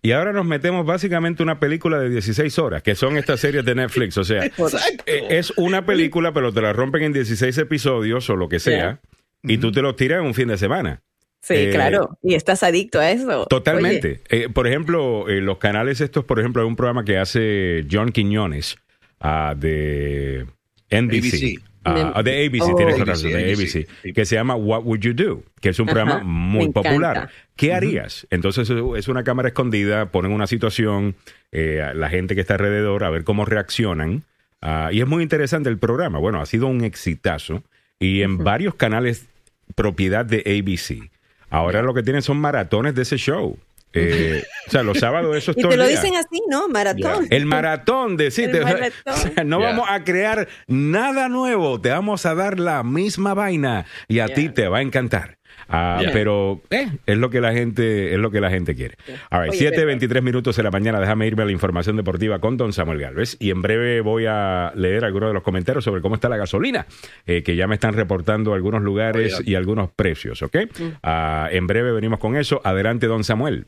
Y 0.00 0.12
ahora 0.12 0.32
nos 0.32 0.46
metemos 0.46 0.86
básicamente 0.86 1.42
una 1.42 1.60
película 1.60 1.98
de 1.98 2.08
16 2.08 2.58
horas, 2.58 2.82
que 2.82 2.94
son 2.94 3.18
estas 3.18 3.38
series 3.38 3.66
de 3.66 3.74
Netflix. 3.74 4.16
O 4.16 4.24
sea, 4.24 4.44
eh, 5.06 5.26
es 5.28 5.52
una 5.58 5.84
película, 5.84 6.32
pero 6.32 6.50
te 6.50 6.62
la 6.62 6.72
rompen 6.72 7.02
en 7.02 7.12
16 7.12 7.58
episodios 7.58 8.30
o 8.30 8.36
lo 8.36 8.48
que 8.48 8.60
sea, 8.60 9.02
y 9.42 9.58
tú 9.58 9.70
te 9.72 9.82
lo 9.82 9.94
tiras 9.94 10.20
en 10.20 10.26
un 10.26 10.32
fin 10.32 10.48
de 10.48 10.56
semana. 10.56 11.02
Sí, 11.42 11.52
eh, 11.54 11.70
claro, 11.70 12.18
y 12.22 12.34
estás 12.34 12.62
adicto 12.62 12.98
a 12.98 13.10
eso. 13.10 13.44
Totalmente. 13.44 14.22
Eh, 14.30 14.48
por 14.48 14.66
ejemplo, 14.66 15.26
los 15.28 15.58
canales 15.58 16.00
estos, 16.00 16.24
por 16.24 16.40
ejemplo, 16.40 16.62
hay 16.62 16.68
un 16.68 16.76
programa 16.76 17.04
que 17.04 17.18
hace 17.18 17.86
John 17.90 18.10
Quiñones, 18.10 18.78
uh, 19.24 19.54
de 19.56 20.46
NBC. 20.90 21.60
Uh, 21.86 22.22
de 22.22 22.46
ABC, 22.46 22.62
oh, 22.62 22.76
tienes 22.76 22.98
razón, 22.98 23.30
de 23.30 23.52
ABC, 23.52 24.14
que 24.14 24.24
se 24.24 24.36
llama 24.36 24.54
What 24.56 24.84
Would 24.84 25.00
You 25.00 25.12
Do, 25.12 25.42
que 25.60 25.68
es 25.68 25.78
un 25.78 25.84
programa 25.84 26.20
muy 26.24 26.70
popular. 26.70 27.28
¿Qué 27.56 27.74
harías? 27.74 28.26
Entonces 28.30 28.70
es 28.70 29.08
una 29.08 29.22
cámara 29.22 29.48
escondida, 29.48 30.06
ponen 30.06 30.32
una 30.32 30.46
situación, 30.46 31.14
eh, 31.52 31.92
la 31.94 32.08
gente 32.08 32.34
que 32.34 32.40
está 32.40 32.54
alrededor, 32.54 33.04
a 33.04 33.10
ver 33.10 33.24
cómo 33.24 33.44
reaccionan. 33.44 34.24
Uh, 34.62 34.92
y 34.92 35.02
es 35.02 35.06
muy 35.06 35.22
interesante 35.22 35.68
el 35.68 35.76
programa. 35.76 36.18
Bueno, 36.18 36.40
ha 36.40 36.46
sido 36.46 36.68
un 36.68 36.82
exitazo 36.84 37.62
y 37.98 38.22
en 38.22 38.38
varios 38.38 38.74
canales 38.76 39.26
propiedad 39.74 40.24
de 40.24 40.38
ABC. 40.38 41.10
Ahora 41.50 41.82
lo 41.82 41.92
que 41.92 42.02
tienen 42.02 42.22
son 42.22 42.38
maratones 42.38 42.94
de 42.94 43.02
ese 43.02 43.18
show. 43.18 43.58
Eh, 43.94 44.42
o 44.66 44.70
sea, 44.70 44.82
los 44.82 44.98
sábados 44.98 45.36
eso 45.36 45.52
es 45.52 45.58
y 45.58 45.68
te 45.68 45.76
lo 45.76 45.86
dicen 45.86 46.16
así, 46.16 46.42
¿no? 46.48 46.68
Maratón. 46.68 47.26
El 47.30 47.46
maratón, 47.46 48.16
decirte. 48.16 48.62
O 49.06 49.12
sea, 49.12 49.44
no 49.44 49.60
vamos 49.60 49.86
a 49.88 50.02
crear 50.04 50.48
nada 50.66 51.28
nuevo, 51.28 51.80
te 51.80 51.90
vamos 51.90 52.26
a 52.26 52.34
dar 52.34 52.58
la 52.58 52.82
misma 52.82 53.34
vaina 53.34 53.86
y 54.08 54.18
a 54.18 54.28
ti 54.28 54.48
te 54.48 54.68
va 54.68 54.78
a 54.78 54.82
encantar. 54.82 55.38
Ah, 55.68 56.02
pero 56.12 56.60
eh, 56.70 56.88
es 57.06 57.16
lo 57.16 57.30
que 57.30 57.40
la 57.40 57.52
gente 57.52 58.12
es 58.12 58.18
lo 58.18 58.30
que 58.30 58.40
la 58.40 58.50
gente 58.50 58.74
quiere. 58.74 58.96
A 59.30 59.40
ver, 59.40 59.50
7:23 59.50 60.22
minutos 60.22 60.56
de 60.56 60.62
la 60.62 60.70
mañana. 60.70 61.00
Déjame 61.00 61.26
irme 61.26 61.42
a 61.42 61.46
la 61.46 61.52
información 61.52 61.96
deportiva 61.96 62.38
con 62.38 62.56
Don 62.56 62.72
Samuel 62.72 63.00
Galvez 63.00 63.36
y 63.40 63.50
en 63.50 63.62
breve 63.62 64.00
voy 64.00 64.26
a 64.26 64.72
leer 64.74 65.04
algunos 65.04 65.30
de 65.30 65.34
los 65.34 65.42
comentarios 65.42 65.84
sobre 65.84 66.02
cómo 66.02 66.16
está 66.16 66.28
la 66.28 66.36
gasolina, 66.36 66.86
eh, 67.26 67.42
que 67.42 67.56
ya 67.56 67.66
me 67.66 67.74
están 67.74 67.94
reportando 67.94 68.54
algunos 68.54 68.82
lugares 68.82 69.40
y 69.44 69.54
algunos 69.54 69.90
precios, 69.90 70.42
¿ok? 70.42 70.56
Mm. 70.78 70.84
Ah, 71.02 71.48
en 71.50 71.66
breve 71.66 71.92
venimos 71.92 72.18
con 72.18 72.36
eso. 72.36 72.60
Adelante, 72.64 73.06
Don 73.06 73.24
Samuel. 73.24 73.66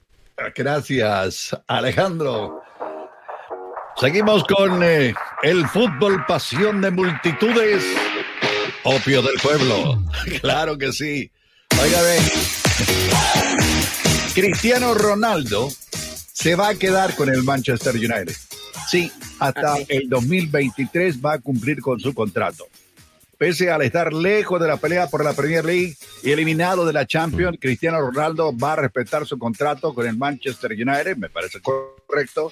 Gracias, 0.54 1.56
Alejandro. 1.66 2.62
Seguimos 3.98 4.44
con 4.44 4.82
eh, 4.82 5.14
el 5.42 5.66
fútbol, 5.68 6.24
pasión 6.26 6.82
de 6.82 6.90
multitudes, 6.90 7.82
opio 8.84 9.22
del 9.22 9.36
pueblo. 9.42 10.02
Claro 10.40 10.76
que 10.76 10.92
sí. 10.92 11.30
Oiga, 11.80 12.00
Cristiano 14.34 14.92
Ronaldo 14.94 15.68
se 15.70 16.54
va 16.54 16.68
a 16.68 16.74
quedar 16.74 17.14
con 17.14 17.30
el 17.30 17.42
Manchester 17.42 17.94
United. 17.94 18.36
Sí, 18.88 19.10
hasta 19.38 19.76
el 19.88 20.08
2023 20.08 21.24
va 21.24 21.34
a 21.34 21.38
cumplir 21.38 21.80
con 21.80 21.98
su 21.98 22.12
contrato. 22.12 22.66
Pese 23.38 23.70
al 23.70 23.82
estar 23.82 24.14
lejos 24.14 24.58
de 24.60 24.66
la 24.66 24.78
pelea 24.78 25.08
por 25.08 25.22
la 25.22 25.34
Premier 25.34 25.62
League 25.62 25.94
y 26.22 26.30
eliminado 26.30 26.86
de 26.86 26.94
la 26.94 27.06
Champions, 27.06 27.58
Cristiano 27.60 28.00
Ronaldo 28.00 28.56
va 28.56 28.72
a 28.72 28.76
respetar 28.76 29.26
su 29.26 29.38
contrato 29.38 29.92
con 29.92 30.06
el 30.06 30.16
Manchester 30.16 30.72
United, 30.72 31.18
me 31.18 31.28
parece 31.28 31.60
correcto, 31.60 32.50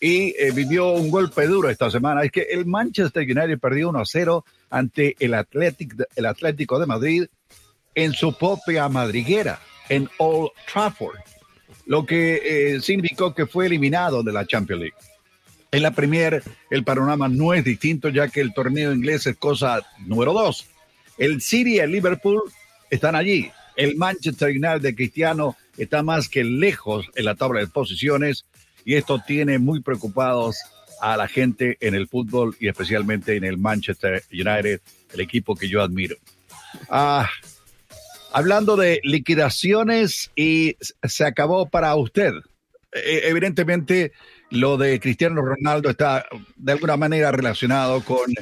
y 0.00 0.34
eh, 0.38 0.50
vivió 0.54 0.92
un 0.92 1.10
golpe 1.10 1.46
duro 1.46 1.68
esta 1.68 1.90
semana. 1.90 2.22
Es 2.22 2.32
que 2.32 2.42
el 2.42 2.64
Manchester 2.64 3.22
United 3.22 3.58
perdió 3.58 3.90
1-0 3.90 4.44
ante 4.70 5.14
el, 5.20 5.34
el 6.16 6.26
Atlético 6.26 6.78
de 6.78 6.86
Madrid 6.86 7.26
en 7.94 8.14
su 8.14 8.36
propia 8.36 8.88
madriguera, 8.88 9.60
en 9.90 10.08
Old 10.16 10.50
Trafford, 10.72 11.16
lo 11.84 12.06
que 12.06 12.74
eh, 12.76 12.80
significó 12.80 13.34
que 13.34 13.46
fue 13.46 13.66
eliminado 13.66 14.22
de 14.22 14.32
la 14.32 14.46
Champions 14.46 14.80
League. 14.80 15.13
En 15.74 15.82
la 15.82 15.90
Premier 15.90 16.40
el 16.70 16.84
panorama 16.84 17.28
no 17.28 17.52
es 17.52 17.64
distinto 17.64 18.08
ya 18.08 18.28
que 18.28 18.40
el 18.40 18.54
torneo 18.54 18.92
inglés 18.92 19.26
es 19.26 19.36
cosa 19.36 19.82
número 20.06 20.32
dos. 20.32 20.68
El 21.18 21.42
City 21.42 21.74
y 21.74 21.78
el 21.80 21.90
Liverpool 21.90 22.42
están 22.90 23.16
allí. 23.16 23.50
El 23.74 23.96
Manchester 23.96 24.50
United 24.50 24.82
de 24.82 24.94
Cristiano 24.94 25.56
está 25.76 26.04
más 26.04 26.28
que 26.28 26.44
lejos 26.44 27.06
en 27.16 27.24
la 27.24 27.34
tabla 27.34 27.58
de 27.58 27.66
posiciones 27.66 28.44
y 28.84 28.94
esto 28.94 29.20
tiene 29.26 29.58
muy 29.58 29.80
preocupados 29.80 30.58
a 31.00 31.16
la 31.16 31.26
gente 31.26 31.76
en 31.80 31.96
el 31.96 32.06
fútbol 32.06 32.56
y 32.60 32.68
especialmente 32.68 33.34
en 33.34 33.42
el 33.42 33.58
Manchester 33.58 34.22
United, 34.30 34.80
el 35.12 35.20
equipo 35.20 35.56
que 35.56 35.68
yo 35.68 35.82
admiro. 35.82 36.14
Ah, 36.88 37.28
hablando 38.32 38.76
de 38.76 39.00
liquidaciones 39.02 40.30
y 40.36 40.76
se 41.02 41.24
acabó 41.24 41.68
para 41.68 41.96
usted. 41.96 42.32
E, 42.92 43.22
evidentemente, 43.24 44.12
lo 44.54 44.76
de 44.76 45.00
Cristiano 45.00 45.42
Ronaldo 45.42 45.90
está 45.90 46.26
de 46.56 46.72
alguna 46.72 46.96
manera 46.96 47.30
relacionado 47.32 48.02
con 48.02 48.32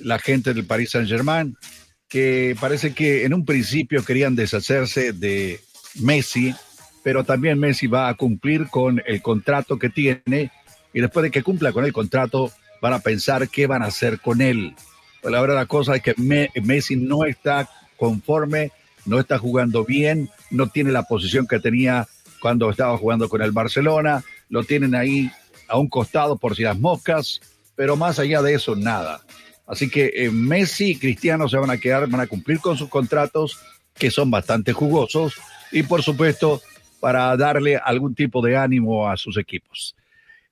la 0.00 0.18
gente 0.18 0.54
del 0.54 0.64
Paris 0.64 0.90
Saint-Germain, 0.90 1.56
que 2.08 2.56
parece 2.60 2.94
que 2.94 3.24
en 3.24 3.34
un 3.34 3.44
principio 3.44 4.04
querían 4.04 4.36
deshacerse 4.36 5.12
de 5.12 5.60
Messi, 6.00 6.54
pero 7.02 7.24
también 7.24 7.58
Messi 7.58 7.86
va 7.86 8.08
a 8.08 8.14
cumplir 8.14 8.68
con 8.68 9.02
el 9.06 9.22
contrato 9.22 9.78
que 9.78 9.90
tiene 9.90 10.50
y 10.92 11.00
después 11.00 11.24
de 11.24 11.30
que 11.30 11.42
cumpla 11.42 11.72
con 11.72 11.84
el 11.84 11.92
contrato 11.92 12.50
van 12.80 12.92
a 12.92 13.00
pensar 13.00 13.48
qué 13.48 13.66
van 13.66 13.82
a 13.82 13.86
hacer 13.86 14.20
con 14.20 14.40
él. 14.40 14.74
Pues 15.20 15.32
la 15.32 15.40
verdad 15.40 15.56
la 15.56 15.66
cosa 15.66 15.96
es 15.96 16.02
que 16.02 16.14
Messi 16.62 16.96
no 16.96 17.24
está 17.24 17.68
conforme 17.96 18.70
no 19.06 19.20
está 19.20 19.38
jugando 19.38 19.84
bien, 19.84 20.28
no 20.50 20.66
tiene 20.66 20.90
la 20.90 21.04
posición 21.04 21.46
que 21.46 21.60
tenía 21.60 22.06
cuando 22.40 22.68
estaba 22.70 22.98
jugando 22.98 23.28
con 23.28 23.40
el 23.40 23.52
Barcelona, 23.52 24.22
lo 24.48 24.64
tienen 24.64 24.94
ahí 24.94 25.30
a 25.68 25.78
un 25.78 25.88
costado 25.88 26.36
por 26.36 26.56
si 26.56 26.62
las 26.62 26.78
moscas, 26.78 27.40
pero 27.74 27.96
más 27.96 28.18
allá 28.18 28.42
de 28.42 28.54
eso, 28.54 28.76
nada. 28.76 29.20
Así 29.66 29.90
que 29.90 30.12
eh, 30.14 30.30
Messi 30.30 30.92
y 30.92 30.98
Cristiano 30.98 31.48
se 31.48 31.56
van 31.56 31.70
a 31.70 31.78
quedar, 31.78 32.08
van 32.08 32.20
a 32.20 32.26
cumplir 32.26 32.60
con 32.60 32.76
sus 32.76 32.88
contratos, 32.88 33.58
que 33.94 34.10
son 34.10 34.30
bastante 34.30 34.72
jugosos, 34.72 35.34
y 35.72 35.82
por 35.82 36.02
supuesto, 36.02 36.60
para 37.00 37.36
darle 37.36 37.76
algún 37.76 38.14
tipo 38.14 38.40
de 38.42 38.56
ánimo 38.56 39.08
a 39.08 39.16
sus 39.16 39.36
equipos. 39.36 39.96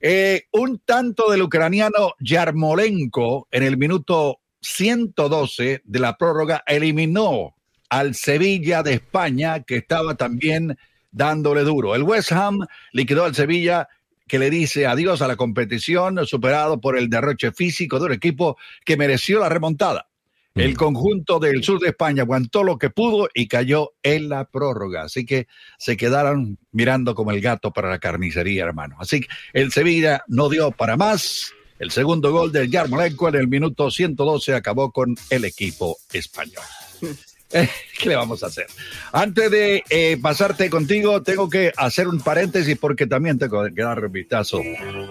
Eh, 0.01 0.45
un 0.53 0.81
tanto 0.85 1.31
del 1.31 1.43
ucraniano 1.43 2.15
Yarmolenko 2.21 3.49
en 3.51 3.63
el 3.63 3.77
minuto 3.77 4.41
112 4.61 5.83
de 5.85 5.99
la 5.99 6.17
prórroga 6.17 6.63
eliminó 6.67 7.55
al 7.89 8.15
Sevilla 8.15 8.83
de 8.83 8.95
España, 8.95 9.63
que 9.63 9.77
estaba 9.77 10.15
también 10.15 10.77
dándole 11.11 11.63
duro. 11.63 11.95
El 11.95 12.03
West 12.03 12.33
Ham 12.33 12.67
liquidó 12.93 13.25
al 13.25 13.35
Sevilla 13.35 13.89
que 14.27 14.39
le 14.39 14.51
dice 14.51 14.87
adiós 14.87 15.23
a 15.23 15.29
la 15.29 15.37
competición, 15.37 16.27
superado 16.27 16.81
por 16.81 16.97
el 16.97 17.11
derroche 17.11 17.53
físico 17.53 17.99
de 17.99 18.07
un 18.07 18.13
equipo 18.13 18.57
que 18.85 18.97
mereció 18.97 19.41
la 19.41 19.49
remontada. 19.49 20.09
El 20.55 20.73
mm. 20.73 20.77
conjunto 20.77 21.41
del 21.41 21.65
sur 21.65 21.81
de 21.81 21.89
España 21.89 22.23
aguantó 22.23 22.63
lo 22.63 22.79
que 22.79 22.89
pudo 22.89 23.29
y 23.35 23.49
cayó 23.49 23.95
en 24.03 24.29
la 24.29 24.45
prórroga. 24.45 25.03
Así 25.03 25.27
que 25.27 25.49
se 25.79 25.97
quedaron 25.97 26.59
mirando 26.71 27.15
como 27.15 27.33
el 27.33 27.41
gato 27.41 27.73
para 27.73 27.91
la 27.91 27.99
carnicería, 27.99 28.65
hermano. 28.65 28.97
Así 29.01 29.21
que 29.21 29.29
el 29.53 29.73
Sevilla 29.73 30.23
no 30.29 30.49
dio 30.49 30.71
para 30.71 30.97
más. 30.97 31.53
El 31.81 31.91
segundo 31.91 32.31
gol 32.31 32.53
del 32.53 32.71
Yarmolenko 32.71 33.29
en 33.31 33.35
el 33.35 33.49
minuto 33.49 33.91
112 33.91 34.55
acabó 34.55 34.93
con 34.93 35.17
el 35.29 35.45
equipo 35.45 35.97
español. 36.13 36.63
¿Qué 37.99 38.09
le 38.09 38.17
vamos 38.17 38.43
a 38.43 38.47
hacer? 38.47 38.67
Antes 39.13 39.51
de 39.51 39.85
eh, 39.89 40.19
pasarte 40.21 40.69
contigo, 40.69 41.23
tengo 41.23 41.49
que 41.49 41.73
hacer 41.77 42.09
un 42.09 42.21
paréntesis 42.21 42.77
porque 42.79 43.07
también 43.07 43.39
tengo 43.39 43.63
que 43.73 43.83
dar 43.83 44.05
un 44.05 44.13
vistazo 44.13 44.61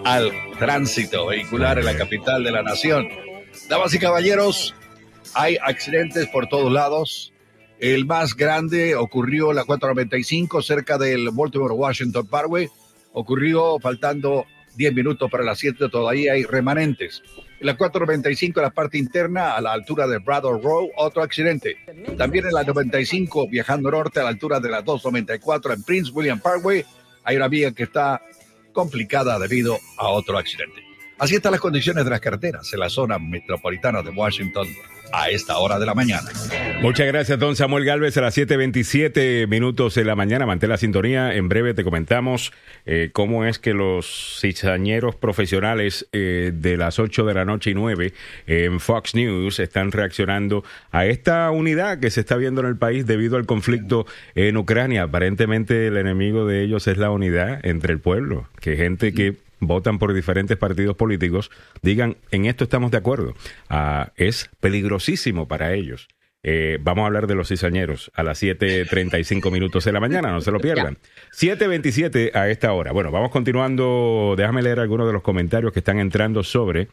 al 0.04 0.30
tránsito 0.58 1.26
vehicular 1.26 1.78
en 1.78 1.86
la 1.86 1.96
capital 1.96 2.44
de 2.44 2.50
la 2.50 2.62
nación. 2.62 3.08
Damas 3.68 3.94
y 3.94 3.98
caballeros, 3.98 4.74
hay 5.34 5.56
accidentes 5.62 6.28
por 6.28 6.48
todos 6.48 6.70
lados. 6.70 7.32
El 7.78 8.04
más 8.06 8.34
grande 8.34 8.94
ocurrió 8.94 9.50
en 9.50 9.56
la 9.56 9.64
495 9.64 10.62
cerca 10.62 10.98
del 10.98 11.30
Baltimore 11.32 11.74
Washington 11.74 12.26
Parkway. 12.26 12.68
Ocurrió 13.12 13.78
faltando 13.80 14.44
10 14.76 14.94
minutos 14.94 15.30
para 15.30 15.44
las 15.44 15.58
7, 15.58 15.88
todavía 15.88 16.34
hay 16.34 16.44
remanentes. 16.44 17.22
La 17.60 17.76
495, 17.76 18.60
en 18.60 18.64
la 18.64 18.70
parte 18.70 18.98
interna, 18.98 19.54
a 19.54 19.60
la 19.60 19.72
altura 19.72 20.06
de 20.06 20.18
Braddock 20.18 20.62
Row, 20.62 20.90
otro 20.96 21.22
accidente. 21.22 21.76
También 22.18 22.46
en 22.46 22.52
la 22.52 22.62
95, 22.62 23.48
viajando 23.48 23.90
norte, 23.90 24.20
a 24.20 24.24
la 24.24 24.28
altura 24.30 24.60
de 24.60 24.68
la 24.68 24.82
294, 24.82 25.72
en 25.72 25.82
Prince 25.82 26.10
William 26.12 26.40
Parkway, 26.40 26.84
hay 27.22 27.36
una 27.36 27.48
vía 27.48 27.72
que 27.72 27.84
está 27.84 28.20
complicada 28.72 29.38
debido 29.38 29.78
a 29.96 30.08
otro 30.08 30.36
accidente. 30.36 30.82
Así 31.18 31.36
están 31.36 31.52
las 31.52 31.60
condiciones 31.60 32.04
de 32.04 32.10
las 32.10 32.20
carreteras 32.20 32.72
en 32.72 32.80
la 32.80 32.90
zona 32.90 33.18
metropolitana 33.18 34.02
de 34.02 34.10
Washington 34.10 34.66
a 35.12 35.28
esta 35.30 35.58
hora 35.58 35.78
de 35.78 35.86
la 35.86 35.94
mañana. 35.94 36.28
Muchas 36.82 37.06
gracias, 37.06 37.38
don 37.38 37.56
Samuel 37.56 37.84
Galvez. 37.84 38.16
A 38.16 38.20
las 38.20 38.36
7:27 38.36 39.46
minutos 39.46 39.94
de 39.94 40.04
la 40.04 40.14
mañana, 40.14 40.46
mantén 40.46 40.70
la 40.70 40.76
sintonía. 40.76 41.34
En 41.34 41.48
breve 41.48 41.74
te 41.74 41.84
comentamos 41.84 42.52
eh, 42.86 43.10
cómo 43.12 43.44
es 43.44 43.58
que 43.58 43.74
los 43.74 44.38
cizañeros 44.40 45.16
profesionales 45.16 46.06
eh, 46.12 46.52
de 46.54 46.76
las 46.76 46.98
8 46.98 47.24
de 47.24 47.34
la 47.34 47.44
noche 47.44 47.70
y 47.70 47.74
9 47.74 48.12
en 48.46 48.80
Fox 48.80 49.14
News 49.14 49.60
están 49.60 49.92
reaccionando 49.92 50.64
a 50.90 51.06
esta 51.06 51.50
unidad 51.50 52.00
que 52.00 52.10
se 52.10 52.20
está 52.20 52.36
viendo 52.36 52.60
en 52.60 52.66
el 52.66 52.76
país 52.76 53.06
debido 53.06 53.36
al 53.36 53.46
conflicto 53.46 54.06
en 54.34 54.56
Ucrania. 54.56 55.04
Aparentemente, 55.04 55.86
el 55.86 55.96
enemigo 55.96 56.46
de 56.46 56.62
ellos 56.62 56.86
es 56.86 56.98
la 56.98 57.10
unidad 57.10 57.64
entre 57.64 57.92
el 57.92 58.00
pueblo, 58.00 58.48
que 58.60 58.76
gente 58.76 59.12
que 59.12 59.36
votan 59.66 59.98
por 59.98 60.12
diferentes 60.12 60.56
partidos 60.56 60.96
políticos, 60.96 61.50
digan, 61.82 62.16
en 62.30 62.46
esto 62.46 62.64
estamos 62.64 62.90
de 62.90 62.98
acuerdo. 62.98 63.34
Ah, 63.68 64.12
es 64.16 64.50
peligrosísimo 64.60 65.48
para 65.48 65.74
ellos. 65.74 66.08
Eh, 66.46 66.78
vamos 66.82 67.04
a 67.04 67.06
hablar 67.06 67.26
de 67.26 67.34
los 67.34 67.48
cizañeros 67.48 68.12
a 68.14 68.22
las 68.22 68.42
7.35 68.42 69.50
minutos 69.50 69.86
de 69.86 69.92
la 69.92 70.00
mañana, 70.00 70.30
no 70.30 70.42
se 70.42 70.50
lo 70.50 70.60
pierdan. 70.60 70.98
7.27 71.32 72.34
a 72.34 72.50
esta 72.50 72.72
hora. 72.72 72.92
Bueno, 72.92 73.10
vamos 73.10 73.30
continuando. 73.30 74.34
Déjame 74.36 74.62
leer 74.62 74.78
algunos 74.78 75.06
de 75.06 75.14
los 75.14 75.22
comentarios 75.22 75.72
que 75.72 75.78
están 75.78 75.98
entrando 75.98 76.42
sobre 76.42 76.88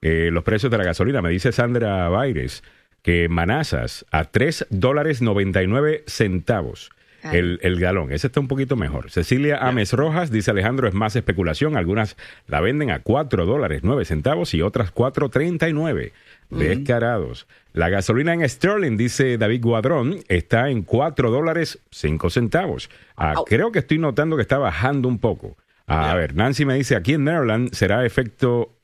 eh, 0.00 0.30
los 0.32 0.44
precios 0.44 0.70
de 0.70 0.78
la 0.78 0.84
gasolina. 0.84 1.20
Me 1.20 1.30
dice 1.30 1.50
Sandra 1.50 2.08
Baires 2.08 2.62
que 3.02 3.28
Manazas 3.28 4.06
a 4.12 4.24
3 4.24 4.68
dólares 4.70 5.20
99 5.20 6.04
centavos 6.06 6.90
el, 7.22 7.58
el, 7.62 7.78
galón. 7.78 8.12
Ese 8.12 8.26
está 8.26 8.40
un 8.40 8.48
poquito 8.48 8.76
mejor. 8.76 9.10
Cecilia 9.10 9.58
Ames 9.58 9.92
Rojas 9.92 10.30
dice 10.30 10.50
Alejandro, 10.50 10.88
es 10.88 10.94
más 10.94 11.14
especulación. 11.14 11.76
Algunas 11.76 12.16
la 12.46 12.60
venden 12.60 12.90
a 12.90 13.00
4 13.00 13.46
dólares 13.46 13.80
9 13.84 14.04
centavos 14.04 14.54
y 14.54 14.62
otras 14.62 14.94
4.39. 14.94 16.12
Descarados. 16.50 17.46
La 17.72 17.88
gasolina 17.88 18.34
en 18.34 18.46
Sterling, 18.46 18.96
dice 18.96 19.38
David 19.38 19.62
Guadrón, 19.62 20.18
está 20.28 20.68
en 20.68 20.82
4 20.82 21.30
dólares 21.30 21.78
5 21.90 22.30
centavos. 22.30 22.90
Ah, 23.16 23.34
creo 23.46 23.72
que 23.72 23.78
estoy 23.78 23.98
notando 23.98 24.36
que 24.36 24.42
está 24.42 24.58
bajando 24.58 25.08
un 25.08 25.18
poco. 25.18 25.56
a 25.86 26.14
ver, 26.14 26.34
Nancy 26.34 26.64
me 26.64 26.74
dice, 26.74 26.96
aquí 26.96 27.14
en 27.14 27.24
Maryland 27.24 27.72
será 27.72 28.04
efecto 28.04 28.74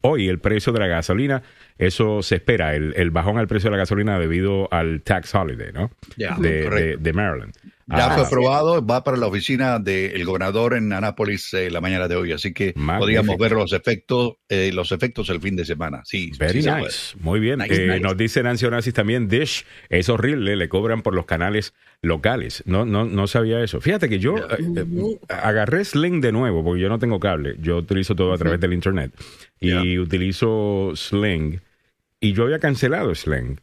hoy 0.00 0.28
el 0.28 0.38
precio 0.38 0.72
de 0.72 0.80
la 0.80 0.86
gasolina 0.86 1.42
eso 1.78 2.22
se 2.22 2.36
espera, 2.36 2.74
el, 2.74 2.94
el, 2.96 3.10
bajón 3.10 3.38
al 3.38 3.46
precio 3.48 3.68
de 3.68 3.76
la 3.76 3.82
gasolina 3.82 4.18
debido 4.18 4.72
al 4.72 5.02
tax 5.02 5.34
holiday, 5.34 5.72
¿no? 5.72 5.90
de, 6.16 6.96
de, 6.98 7.12
Maryland. 7.12 7.54
Ya 7.88 8.10
fue 8.10 8.24
aprobado, 8.24 8.84
va 8.84 9.04
para 9.04 9.16
la 9.16 9.28
oficina 9.28 9.78
del 9.78 10.24
gobernador 10.24 10.74
en 10.74 10.92
Anápolis 10.92 11.54
eh, 11.54 11.70
la 11.70 11.80
mañana 11.80 12.08
de 12.08 12.16
hoy, 12.16 12.32
así 12.32 12.52
que 12.52 12.72
podríamos 12.72 13.38
ver 13.38 13.52
los 13.52 13.72
efectos, 13.72 14.34
eh, 14.48 14.72
los 14.74 14.90
efectos 14.90 15.28
el 15.30 15.40
fin 15.40 15.54
de 15.54 15.64
semana. 15.64 16.02
Sí, 16.04 16.32
Very 16.36 16.62
nice. 16.62 17.16
Muy 17.20 17.38
bien. 17.38 17.60
Eh, 17.60 18.00
nos 18.00 18.16
dice 18.16 18.42
Nancy 18.42 18.66
Onassis 18.66 18.92
también, 18.92 19.28
Dish 19.28 19.64
es 19.88 20.08
horrible, 20.08 20.56
le 20.56 20.68
cobran 20.68 21.02
por 21.02 21.14
los 21.14 21.26
canales 21.26 21.74
locales. 22.02 22.64
No, 22.66 22.84
no, 22.84 23.04
no 23.04 23.28
sabía 23.28 23.62
eso. 23.62 23.80
Fíjate 23.80 24.08
que 24.08 24.18
yo 24.18 24.34
agarré 25.28 25.84
Sling 25.84 26.20
de 26.20 26.32
nuevo, 26.32 26.64
porque 26.64 26.82
yo 26.82 26.88
no 26.88 26.98
tengo 26.98 27.20
cable, 27.20 27.54
yo 27.60 27.76
utilizo 27.76 28.16
todo 28.16 28.32
a 28.32 28.38
través 28.38 28.58
del 28.58 28.72
internet 28.72 29.12
y 29.60 29.98
utilizo 29.98 30.90
Sling 30.96 31.60
y 32.18 32.32
yo 32.32 32.44
había 32.44 32.58
cancelado 32.58 33.14
Sling. 33.14 33.60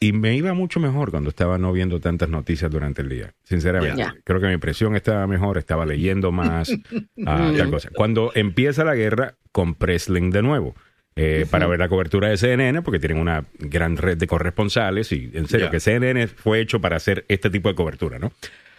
Y 0.00 0.12
me 0.12 0.36
iba 0.36 0.54
mucho 0.54 0.78
mejor 0.78 1.10
cuando 1.10 1.30
estaba 1.30 1.58
no 1.58 1.72
viendo 1.72 1.98
tantas 1.98 2.28
noticias 2.28 2.70
durante 2.70 3.02
el 3.02 3.08
día, 3.08 3.34
sinceramente. 3.42 4.06
Creo 4.22 4.40
que 4.40 4.46
mi 4.46 4.52
impresión 4.52 4.94
estaba 4.94 5.26
mejor, 5.26 5.58
estaba 5.58 5.84
leyendo 5.84 6.30
más, 6.30 6.70
ah, 7.26 7.52
Cuando 7.94 8.30
empieza 8.34 8.84
la 8.84 8.94
guerra, 8.94 9.34
compré 9.50 9.98
Sling 9.98 10.30
de 10.30 10.42
nuevo. 10.42 10.74
Eh, 11.20 11.46
para 11.50 11.66
ver 11.66 11.80
la 11.80 11.88
cobertura 11.88 12.28
de 12.28 12.36
CNN, 12.36 12.80
porque 12.82 13.00
tienen 13.00 13.18
una 13.18 13.44
gran 13.58 13.96
red 13.96 14.16
de 14.16 14.28
corresponsales 14.28 15.10
y 15.10 15.32
en 15.34 15.48
serio 15.48 15.68
que 15.68 15.80
CNN 15.80 16.28
fue 16.28 16.60
hecho 16.60 16.80
para 16.80 16.94
hacer 16.94 17.24
este 17.26 17.50
tipo 17.50 17.68
de 17.68 17.74
cobertura, 17.74 18.20
¿no? 18.20 18.30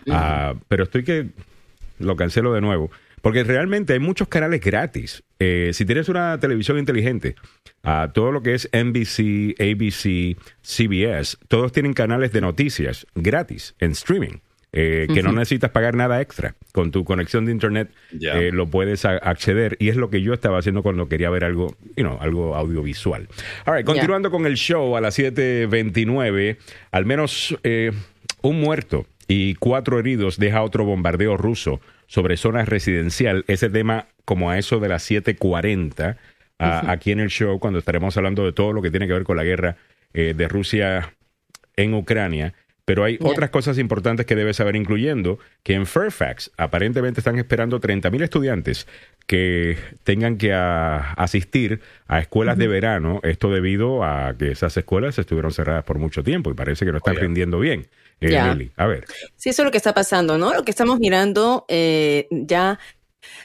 Ah, 0.09 0.53
pero 0.69 0.85
estoy 0.85 1.03
que 1.03 1.27
lo 1.97 2.15
cancelo 2.15 2.53
de 2.53 2.61
nuevo. 2.61 2.91
Porque 3.21 3.43
realmente 3.43 3.93
hay 3.93 3.99
muchos 3.99 4.27
canales 4.27 4.61
gratis. 4.61 5.23
Eh, 5.39 5.71
si 5.73 5.85
tienes 5.85 6.09
una 6.09 6.39
televisión 6.39 6.77
inteligente, 6.77 7.35
a 7.83 8.11
todo 8.13 8.31
lo 8.31 8.41
que 8.41 8.53
es 8.53 8.69
NBC, 8.73 9.55
ABC, 9.59 10.37
CBS, 10.61 11.37
todos 11.47 11.71
tienen 11.71 11.93
canales 11.93 12.31
de 12.31 12.41
noticias 12.41 13.07
gratis 13.15 13.75
en 13.79 13.91
streaming. 13.91 14.39
Eh, 14.71 15.07
que 15.11 15.23
no 15.23 15.31
necesitas 15.31 15.71
pagar 15.71 15.95
nada 15.95 16.21
extra. 16.21 16.53
Con 16.73 16.91
tu 16.91 17.03
conexión 17.03 17.45
de 17.45 17.51
internet 17.51 17.89
eh, 18.21 18.51
lo 18.53 18.67
puedes 18.67 19.03
acceder 19.03 19.75
y 19.79 19.89
es 19.89 19.95
lo 19.95 20.11
que 20.11 20.21
yo 20.21 20.31
estaba 20.31 20.59
haciendo 20.59 20.83
cuando 20.83 21.09
quería 21.09 21.31
ver 21.31 21.43
algo, 21.43 21.75
you 21.97 22.03
know, 22.03 22.19
algo 22.21 22.55
audiovisual. 22.55 23.27
All 23.65 23.83
continuando 23.83 24.29
con 24.29 24.45
el 24.45 24.57
show 24.57 24.95
a 24.95 25.01
las 25.01 25.17
7.29, 25.17 26.57
al 26.91 27.05
menos 27.07 27.57
un 28.43 28.59
muerto 28.59 29.07
y 29.29 29.53
cuatro 29.53 29.99
heridos 29.99 30.39
deja 30.39 30.63
otro 30.63 30.85
bombardeo 30.85 31.37
ruso 31.37 31.79
sobre 32.07 32.35
zonas 32.35 32.67
residencial. 32.67 33.45
Ese 33.47 33.69
tema 33.69 34.07
como 34.25 34.49
a 34.49 34.57
eso 34.57 34.79
de 34.79 34.89
las 34.89 35.09
7.40 35.09 36.17
aquí 36.57 37.11
en 37.11 37.19
el 37.19 37.29
show, 37.29 37.59
cuando 37.59 37.77
estaremos 37.77 38.17
hablando 38.17 38.43
de 38.43 38.51
todo 38.53 38.73
lo 38.73 38.81
que 38.81 38.89
tiene 38.89 39.05
que 39.05 39.13
ver 39.13 39.23
con 39.23 39.37
la 39.37 39.43
guerra 39.43 39.77
eh, 40.13 40.33
de 40.35 40.47
Rusia 40.47 41.13
en 41.75 41.93
Ucrania. 41.93 42.55
Pero 42.85 43.03
hay 43.03 43.19
otras 43.21 43.51
cosas 43.51 43.77
importantes 43.77 44.25
que 44.25 44.35
debes 44.35 44.57
saber, 44.57 44.75
incluyendo 44.75 45.37
que 45.61 45.75
en 45.75 45.85
Fairfax 45.85 46.49
aparentemente 46.57 47.19
están 47.19 47.37
esperando 47.37 47.79
30.000 47.79 48.23
estudiantes 48.23 48.87
que 49.27 49.77
tengan 50.03 50.39
que 50.39 50.53
asistir 50.55 51.81
a 52.07 52.19
escuelas 52.19 52.57
de 52.57 52.67
verano, 52.67 53.19
esto 53.21 53.51
debido 53.51 54.03
a 54.03 54.35
que 54.35 54.49
esas 54.49 54.75
escuelas 54.75 55.19
estuvieron 55.19 55.51
cerradas 55.51 55.83
por 55.83 55.99
mucho 55.99 56.23
tiempo 56.23 56.49
y 56.49 56.55
parece 56.55 56.83
que 56.83 56.91
no 56.91 56.97
están 56.97 57.15
rindiendo 57.15 57.59
bien. 57.59 57.85
Eh, 58.21 58.37
a 58.75 58.85
ver. 58.85 59.05
Sí, 59.35 59.49
eso 59.49 59.61
es 59.61 59.65
lo 59.65 59.71
que 59.71 59.77
está 59.77 59.93
pasando, 59.93 60.37
¿no? 60.37 60.53
Lo 60.53 60.63
que 60.63 60.71
estamos 60.71 60.99
mirando 60.99 61.65
eh, 61.69 62.27
ya, 62.31 62.79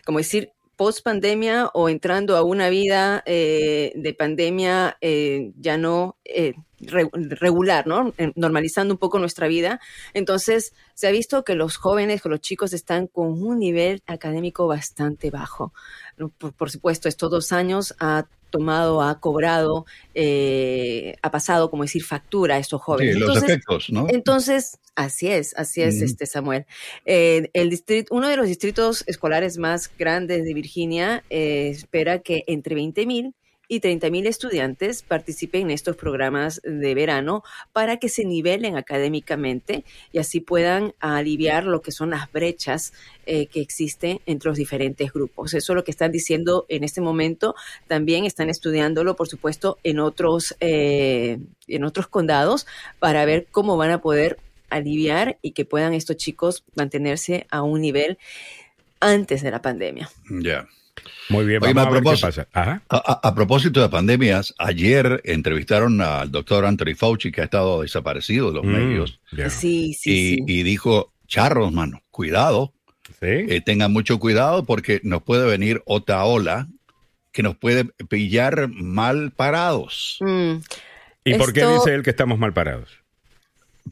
como 0.05 0.19
decir, 0.19 0.55
post 0.77 1.05
pandemia 1.05 1.71
o 1.73 1.89
entrando 1.89 2.37
a 2.37 2.43
una 2.43 2.69
vida 2.69 3.23
eh, 3.27 3.93
de 3.95 4.15
pandemia 4.15 4.97
eh, 5.01 5.53
ya 5.57 5.77
no 5.79 6.17
eh, 6.25 6.55
regular, 6.81 7.87
¿no? 7.87 8.13
Normalizando 8.35 8.95
un 8.95 8.99
poco 8.99 9.19
nuestra 9.19 9.49
vida. 9.49 9.81
Entonces, 10.13 10.75
se 10.95 11.07
ha 11.07 11.11
visto 11.11 11.45
que 11.45 11.55
los 11.55 11.77
jóvenes, 11.77 12.21
que 12.21 12.29
los 12.29 12.41
chicos 12.41 12.73
están 12.73 13.07
con 13.07 13.43
un 13.43 13.59
nivel 13.59 14.03
académico 14.07 14.67
bastante 14.67 15.31
bajo. 15.31 15.73
Por, 16.39 16.71
supuesto, 16.71 17.09
estos 17.09 17.31
dos 17.31 17.53
años 17.53 17.95
ha 18.01 18.27
tomado, 18.55 19.03
ha 19.03 19.21
cobrado, 19.21 19.85
ha 21.23 21.31
pasado, 21.31 21.71
como 21.71 21.83
decir, 21.83 22.05
factura 22.05 22.55
a 22.55 22.59
estos 22.59 22.81
jóvenes. 22.81 23.15
Sí, 23.15 23.21
los 23.21 23.43
efectos, 23.43 23.91
¿no? 23.91 24.07
Entonces, 24.09 24.79
Así 24.97 25.27
es, 25.27 25.55
así 25.57 25.83
es, 25.83 26.01
este 26.01 26.25
Samuel. 26.25 26.67
Eh, 27.05 27.51
el 27.53 27.69
distrito, 27.69 28.15
uno 28.15 28.29
de 28.29 28.37
los 28.37 28.47
distritos 28.47 29.03
escolares 29.09 29.59
más 29.59 29.91
grandes 29.99 30.45
de 30.45 30.55
Virginia 30.55 31.25
eh, 31.31 31.71
espera 31.71 32.21
que 32.21 32.45
entre 32.47 32.77
20 32.77 33.05
mil 33.07 33.35
y 33.69 33.81
30 33.81 34.11
mil 34.11 34.27
estudiantes 34.27 35.03
participen 35.03 35.63
en 35.63 35.71
estos 35.71 35.97
programas 35.97 36.61
de 36.65 36.95
verano 36.95 37.43
para 37.73 37.99
que 37.99 38.09
se 38.09 38.25
nivelen 38.25 38.77
académicamente 38.77 39.85
y 40.13 40.19
así 40.19 40.41
puedan 40.41 40.95
aliviar 41.01 41.65
lo 41.65 41.81
que 41.81 41.93
son 41.93 42.11
las 42.11 42.31
brechas 42.31 42.93
eh, 43.27 43.47
que 43.47 43.61
existen 43.61 44.21
entre 44.27 44.51
los 44.51 44.59
diferentes 44.59 45.13
grupos. 45.13 45.55
Eso 45.55 45.73
es 45.73 45.77
lo 45.77 45.85
que 45.85 45.91
están 45.91 46.13
diciendo 46.13 46.67
en 46.69 46.85
este 46.85 47.01
momento. 47.01 47.55
También 47.87 48.25
están 48.25 48.51
estudiándolo, 48.51 49.17
por 49.17 49.29
supuesto, 49.29 49.79
en 49.83 49.99
otros, 49.99 50.55
en 50.61 51.85
otros 51.85 52.07
condados 52.07 52.67
para 52.99 53.25
ver 53.25 53.47
cómo 53.51 53.77
van 53.77 53.91
a 53.91 54.01
poder 54.01 54.39
aliviar 54.71 55.39
y 55.41 55.53
que 55.53 55.65
puedan 55.65 55.95
estos 55.95 56.17
chicos 56.17 56.65
mantenerse 56.75 57.47
a 57.51 57.63
un 57.63 57.81
nivel 57.81 58.19
antes 59.01 59.43
de 59.43 59.51
la 59.51 59.63
pandemia. 59.63 60.11
Ya. 60.29 60.67
Muy 61.29 61.45
bien, 61.45 61.61
vamos 61.61 61.87
a, 61.87 61.91
ver 61.91 62.03
qué 62.03 62.17
pasa. 62.21 62.49
A, 62.89 63.35
propósito 63.35 63.81
de 63.81 63.89
pandemias, 63.89 64.55
ayer 64.59 65.21
entrevistaron 65.25 66.01
al 66.01 66.31
doctor 66.31 66.65
Anthony 66.65 66.95
Fauci, 66.97 67.33
que 67.33 67.41
ha 67.41 67.45
estado 67.45 67.83
desaparecido 67.83 68.49
de 68.49 68.55
los 68.55 68.65
mm, 68.65 68.69
medios. 68.69 69.21
Sí, 69.51 69.95
sí 69.95 70.39
y, 70.47 70.63
dijo, 70.63 71.13
charros, 71.27 71.73
mano, 71.73 72.03
cuidado. 72.11 72.73
Eh, 73.21 73.63
tengan 73.65 73.93
mucho 73.93 74.19
cuidado 74.19 74.65
porque 74.65 75.01
nos 75.03 75.23
puede 75.23 75.47
venir 75.47 75.83
otra 75.87 76.25
ola 76.25 76.69
que 77.33 77.43
nos 77.43 77.57
puede 77.57 77.85
pillar 78.09 78.69
mal 78.69 79.31
parados. 79.31 80.19
Mm. 80.21 80.57
¿Y 81.25 81.35
por 81.35 81.53
qué 81.53 81.67
dice 81.67 81.95
él 81.95 82.03
que 82.03 82.11
estamos 82.11 82.39
mal 82.39 82.53
parados? 82.53 83.05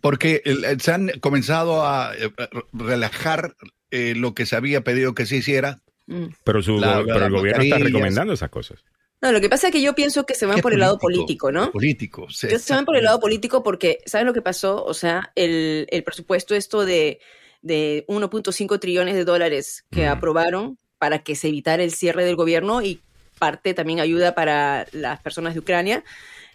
porque 0.00 0.42
se 0.80 0.92
han 0.92 1.08
comenzado 1.20 1.86
a 1.86 2.14
eh, 2.16 2.30
relajar 2.72 3.54
eh, 3.90 4.14
lo 4.16 4.34
que 4.34 4.46
se 4.46 4.56
había 4.56 4.82
pedido 4.82 5.14
que 5.14 5.26
se 5.26 5.36
hiciera. 5.36 5.80
Mm. 6.12 6.34
Pero, 6.44 6.58
el 6.58 7.30
gobierno 7.30 7.62
está 7.62 7.78
recomendando 7.78 8.32
esas 8.32 8.50
cosas. 8.50 8.84
No, 9.20 9.30
lo 9.30 9.40
que 9.40 9.48
pasa 9.48 9.68
es 9.68 9.72
que 9.72 9.80
yo 9.80 9.94
pienso 9.94 10.26
que 10.26 10.34
se 10.34 10.46
van 10.46 10.60
por 10.60 10.72
el 10.72 10.80
lado 10.80 10.98
político, 10.98 11.52
¿no? 11.52 11.70
Político, 11.70 12.28
sí. 12.28 12.48
Se 12.58 12.74
van 12.74 12.84
por 12.84 12.96
el 12.96 13.04
lado 13.04 13.20
político 13.20 13.62
porque, 13.62 13.98
¿saben 14.04 14.26
lo 14.26 14.32
que 14.32 14.42
pasó? 14.42 14.84
O 14.84 14.94
sea, 14.94 15.32
el, 15.36 15.86
presupuesto 16.04 16.56
esto 16.56 16.84
de, 16.84 17.20
de 17.62 18.04
1.5 18.08 18.80
trillones 18.80 19.14
de 19.14 19.24
dólares 19.24 19.84
que 19.92 20.06
aprobaron 20.06 20.76
para 20.98 21.22
que 21.22 21.36
se 21.36 21.48
evitara 21.48 21.84
el 21.84 21.92
cierre 21.92 22.24
del 22.24 22.34
gobierno 22.34 22.82
y 22.82 23.00
parte 23.38 23.74
también 23.74 24.00
ayuda 24.00 24.34
para 24.34 24.86
las 24.90 25.20
personas 25.20 25.54
de 25.54 25.60
Ucrania. 25.60 26.04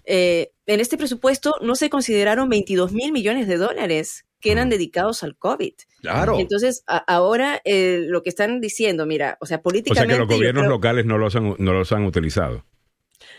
Eh, 0.04 0.52
en 0.66 0.80
este 0.80 0.98
presupuesto 0.98 1.56
no 1.62 1.76
se 1.76 1.90
consideraron 1.90 2.50
22 2.50 2.92
mil 2.92 3.14
millones 3.14 3.48
de 3.48 3.58
dólares 3.58 4.26
que 4.40 4.52
eran 4.52 4.70
dedicados 4.70 5.24
al 5.24 5.36
COVID. 5.36 5.74
Claro. 6.02 6.40
Entonces, 6.40 6.84
ahora 6.86 7.62
eh, 7.66 8.06
lo 8.08 8.24
que 8.24 8.30
están 8.30 8.62
diciendo, 8.62 9.06
mira, 9.06 9.38
o 9.42 9.46
sea, 9.46 9.62
políticamente... 9.62 10.14
O 10.14 10.18
sea 10.18 10.26
que 10.26 10.30
los 10.30 10.38
gobiernos 10.38 10.68
locales 10.68 11.06
no 11.06 11.18
los 11.18 11.36
han, 11.36 11.56
no 11.58 11.74
los 11.74 11.92
han 11.92 12.06
utilizado. 12.06 12.64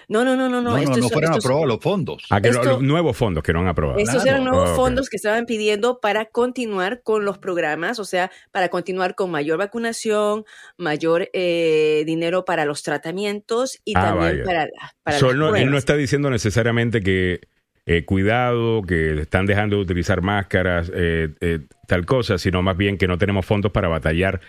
No, 0.09 0.25
no, 0.25 0.37
no, 0.37 0.49
no. 0.49 0.63
No, 0.63 0.77
no, 0.77 0.97
no, 0.97 1.09
fueron 1.11 1.35
aprobados 1.35 1.69
los 1.69 1.81
fondos. 1.81 2.25
Ah, 2.31 2.41
que 2.41 2.51
los 2.51 2.83
nuevos 2.83 3.17
fondos 3.17 3.45
que 3.45 3.53
no 3.53 3.61
han 3.61 3.69
aprobado. 3.69 3.99
Estos 3.99 4.25
eran 4.25 4.43
nuevos 4.43 4.75
fondos 4.75 5.09
que 5.11 5.17
estaban 5.17 5.45
pidiendo 5.45 6.01
para 6.01 6.25
continuar 6.25 7.03
con 7.03 7.25
los 7.25 7.39
programas, 7.39 7.99
o 7.99 8.05
sea, 8.05 8.31
para 8.51 8.71
continuar 8.71 9.15
con 9.15 9.31
mayor 9.31 9.59
vacunación, 9.59 10.45
mayor 10.79 11.29
eh, 11.35 12.05
dinero 12.07 12.45
para 12.47 12.65
los 12.65 12.83
tratamientos 12.83 13.79
y 13.85 13.93
ah, 13.97 14.03
también 14.03 14.45
para, 14.45 14.69
para 15.03 15.21
no, 15.21 15.55
Él 15.55 15.71
no 15.71 15.77
está 15.77 15.95
diciendo 15.95 16.31
necesariamente 16.31 17.03
que 17.03 17.41
eh, 17.89 18.05
cuidado, 18.05 18.83
que 18.83 19.23
están 19.23 19.47
dejando 19.47 19.77
de 19.77 19.83
utilizar 19.83 20.23
máscaras, 20.23 20.93
eh, 20.95 21.61
tal 21.87 22.07
cosa, 22.07 22.39
sino 22.39 22.63
más 22.63 22.77
bien 22.77 22.99
que 22.99 23.09
no 23.09 23.19
tenemos 23.19 23.47
fondos 23.47 23.73
para 23.73 23.89
batallar 23.89 24.41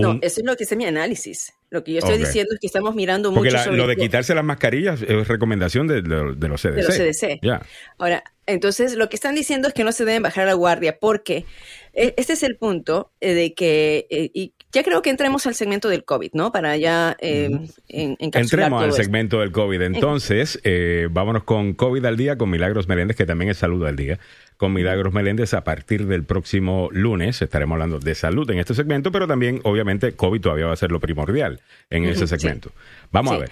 no, 0.00 0.18
eso 0.22 0.40
es 0.40 0.46
lo 0.46 0.56
que 0.56 0.64
es 0.64 0.76
mi 0.76 0.84
análisis. 0.84 1.52
Lo 1.70 1.84
que 1.84 1.92
yo 1.92 1.98
estoy 1.98 2.18
diciendo 2.18 2.54
es 2.54 2.60
que 2.60 2.66
estamos 2.66 2.94
mirando 2.94 3.30
mucho 3.30 3.54
Porque 3.54 3.76
lo 3.76 3.86
de 3.86 3.96
quitarse 3.96 4.34
las 4.34 4.44
mascarillas 4.44 5.02
es 5.02 5.28
recomendación 5.28 5.86
de, 5.86 6.00
los 6.00 6.62
CDC. 6.62 6.74
De 6.74 6.82
los 6.82 6.96
CDC. 6.96 7.62
Ahora, 7.98 8.24
entonces 8.46 8.94
lo 8.94 9.10
que 9.10 9.16
están 9.16 9.34
diciendo 9.34 9.68
es 9.68 9.74
que 9.74 9.84
no 9.84 9.92
se 9.92 10.06
deben 10.06 10.22
bajar 10.22 10.46
la 10.46 10.54
guardia 10.54 10.98
porque 10.98 11.44
este 11.92 12.32
es 12.32 12.42
el 12.42 12.56
punto 12.56 13.12
eh, 13.20 13.34
de 13.34 13.54
que, 13.54 14.06
eh, 14.08 14.30
y 14.32 14.54
ya 14.72 14.82
creo 14.82 15.02
que 15.02 15.10
entremos 15.10 15.46
al 15.46 15.54
segmento 15.54 15.88
del 15.88 16.04
COVID, 16.04 16.30
¿no? 16.34 16.52
Para 16.52 16.76
ya 16.76 17.16
eh, 17.20 17.68
Entremos 17.88 18.82
al 18.82 18.92
segmento 18.92 19.40
del 19.40 19.52
COVID. 19.52 19.80
Entonces, 19.82 20.60
eh, 20.64 21.08
vámonos 21.10 21.44
con 21.44 21.72
COVID 21.72 22.04
al 22.04 22.16
día, 22.16 22.36
con 22.36 22.50
Milagros 22.50 22.88
Meléndez, 22.88 23.16
que 23.16 23.26
también 23.26 23.50
es 23.50 23.58
Salud 23.58 23.84
al 23.86 23.96
día 23.96 24.18
con 24.58 24.72
Milagros 24.72 25.14
Meléndez 25.14 25.54
a 25.54 25.62
partir 25.62 26.06
del 26.06 26.24
próximo 26.24 26.88
lunes. 26.90 27.40
Estaremos 27.40 27.76
hablando 27.76 28.00
de 28.00 28.14
salud 28.16 28.50
en 28.50 28.58
este 28.58 28.74
segmento, 28.74 29.12
pero 29.12 29.28
también, 29.28 29.60
obviamente, 29.62 30.12
COVID 30.12 30.40
todavía 30.40 30.66
va 30.66 30.72
a 30.72 30.76
ser 30.76 30.90
lo 30.90 30.98
primordial 30.98 31.60
en 31.90 32.04
ese 32.04 32.26
segmento. 32.26 32.72
Vamos 33.12 33.34
a 33.34 33.38
ver. 33.38 33.50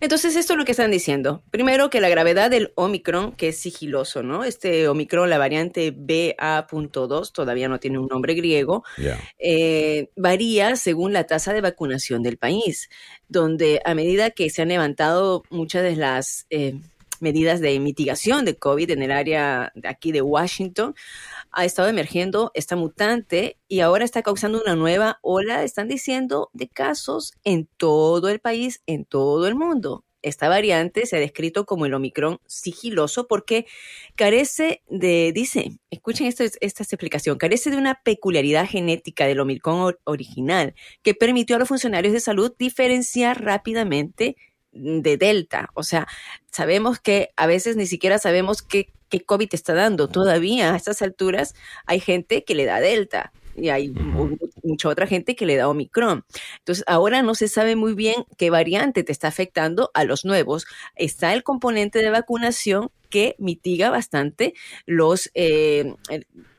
Entonces, 0.00 0.36
esto 0.36 0.52
es 0.52 0.58
lo 0.58 0.64
que 0.64 0.72
están 0.72 0.90
diciendo. 0.90 1.42
Primero, 1.50 1.90
que 1.90 2.00
la 2.00 2.08
gravedad 2.08 2.50
del 2.50 2.72
Omicron, 2.74 3.32
que 3.32 3.48
es 3.48 3.58
sigiloso, 3.58 4.22
¿no? 4.22 4.44
Este 4.44 4.88
Omicron, 4.88 5.30
la 5.30 5.38
variante 5.38 5.90
BA.2, 5.90 7.32
todavía 7.32 7.68
no 7.68 7.80
tiene 7.80 7.98
un 7.98 8.08
nombre 8.08 8.34
griego, 8.34 8.84
eh, 9.38 10.10
varía 10.16 10.76
según 10.76 11.12
la 11.12 11.24
tasa 11.24 11.52
de 11.52 11.60
vacunación 11.60 12.22
del 12.22 12.36
país, 12.36 12.88
donde 13.28 13.80
a 13.84 13.94
medida 13.94 14.30
que 14.30 14.50
se 14.50 14.62
han 14.62 14.68
levantado 14.68 15.42
muchas 15.50 15.82
de 15.82 15.96
las... 15.96 16.46
Eh, 16.50 16.80
medidas 17.20 17.60
de 17.60 17.78
mitigación 17.80 18.44
de 18.44 18.56
COVID 18.56 18.90
en 18.90 19.02
el 19.02 19.10
área 19.10 19.72
de 19.74 19.88
aquí 19.88 20.12
de 20.12 20.22
Washington, 20.22 20.94
ha 21.56 21.64
estado 21.64 21.88
emergiendo 21.88 22.50
esta 22.52 22.76
mutante 22.76 23.58
y 23.66 23.80
ahora 23.80 24.04
está 24.04 24.22
causando 24.22 24.60
una 24.60 24.76
nueva 24.76 25.18
ola, 25.22 25.64
están 25.64 25.88
diciendo, 25.88 26.50
de 26.52 26.68
casos 26.68 27.32
en 27.44 27.66
todo 27.78 28.28
el 28.28 28.40
país, 28.40 28.82
en 28.86 29.06
todo 29.06 29.46
el 29.48 29.54
mundo. 29.54 30.04
Esta 30.20 30.50
variante 30.50 31.06
se 31.06 31.16
ha 31.16 31.20
descrito 31.20 31.64
como 31.64 31.86
el 31.86 31.94
Omicron 31.94 32.40
sigiloso 32.46 33.26
porque 33.26 33.64
carece 34.16 34.82
de, 34.90 35.32
dice, 35.34 35.78
escuchen 35.90 36.26
esta, 36.26 36.44
esta 36.44 36.82
explicación, 36.82 37.38
carece 37.38 37.70
de 37.70 37.78
una 37.78 38.02
peculiaridad 38.02 38.68
genética 38.68 39.26
del 39.26 39.40
Omicron 39.40 39.96
original 40.04 40.74
que 41.02 41.14
permitió 41.14 41.56
a 41.56 41.58
los 41.58 41.68
funcionarios 41.68 42.12
de 42.12 42.20
salud 42.20 42.52
diferenciar 42.58 43.42
rápidamente 43.42 44.36
de 44.72 45.16
Delta. 45.16 45.70
O 45.72 45.82
sea, 45.82 46.06
sabemos 46.52 47.00
que 47.00 47.30
a 47.36 47.46
veces 47.46 47.76
ni 47.76 47.86
siquiera 47.86 48.18
sabemos 48.18 48.60
qué, 48.60 48.92
qué 49.08 49.20
COVID 49.20 49.48
está 49.52 49.74
dando. 49.74 50.08
Todavía 50.08 50.72
a 50.72 50.76
estas 50.76 51.02
alturas 51.02 51.54
hay 51.86 52.00
gente 52.00 52.44
que 52.44 52.54
le 52.54 52.64
da 52.64 52.80
Delta 52.80 53.32
y 53.56 53.70
hay 53.70 53.88
mucha 54.62 54.88
otra 54.88 55.06
gente 55.06 55.34
que 55.34 55.46
le 55.46 55.56
da 55.56 55.68
Omicron. 55.68 56.24
Entonces, 56.58 56.84
ahora 56.86 57.22
no 57.22 57.34
se 57.34 57.48
sabe 57.48 57.74
muy 57.74 57.94
bien 57.94 58.24
qué 58.36 58.50
variante 58.50 59.02
te 59.02 59.12
está 59.12 59.28
afectando 59.28 59.90
a 59.94 60.04
los 60.04 60.24
nuevos. 60.24 60.66
Está 60.94 61.32
el 61.32 61.42
componente 61.42 62.00
de 62.00 62.10
vacunación 62.10 62.90
que 63.08 63.34
mitiga 63.38 63.90
bastante 63.90 64.54
los... 64.84 65.30
Eh, 65.34 65.94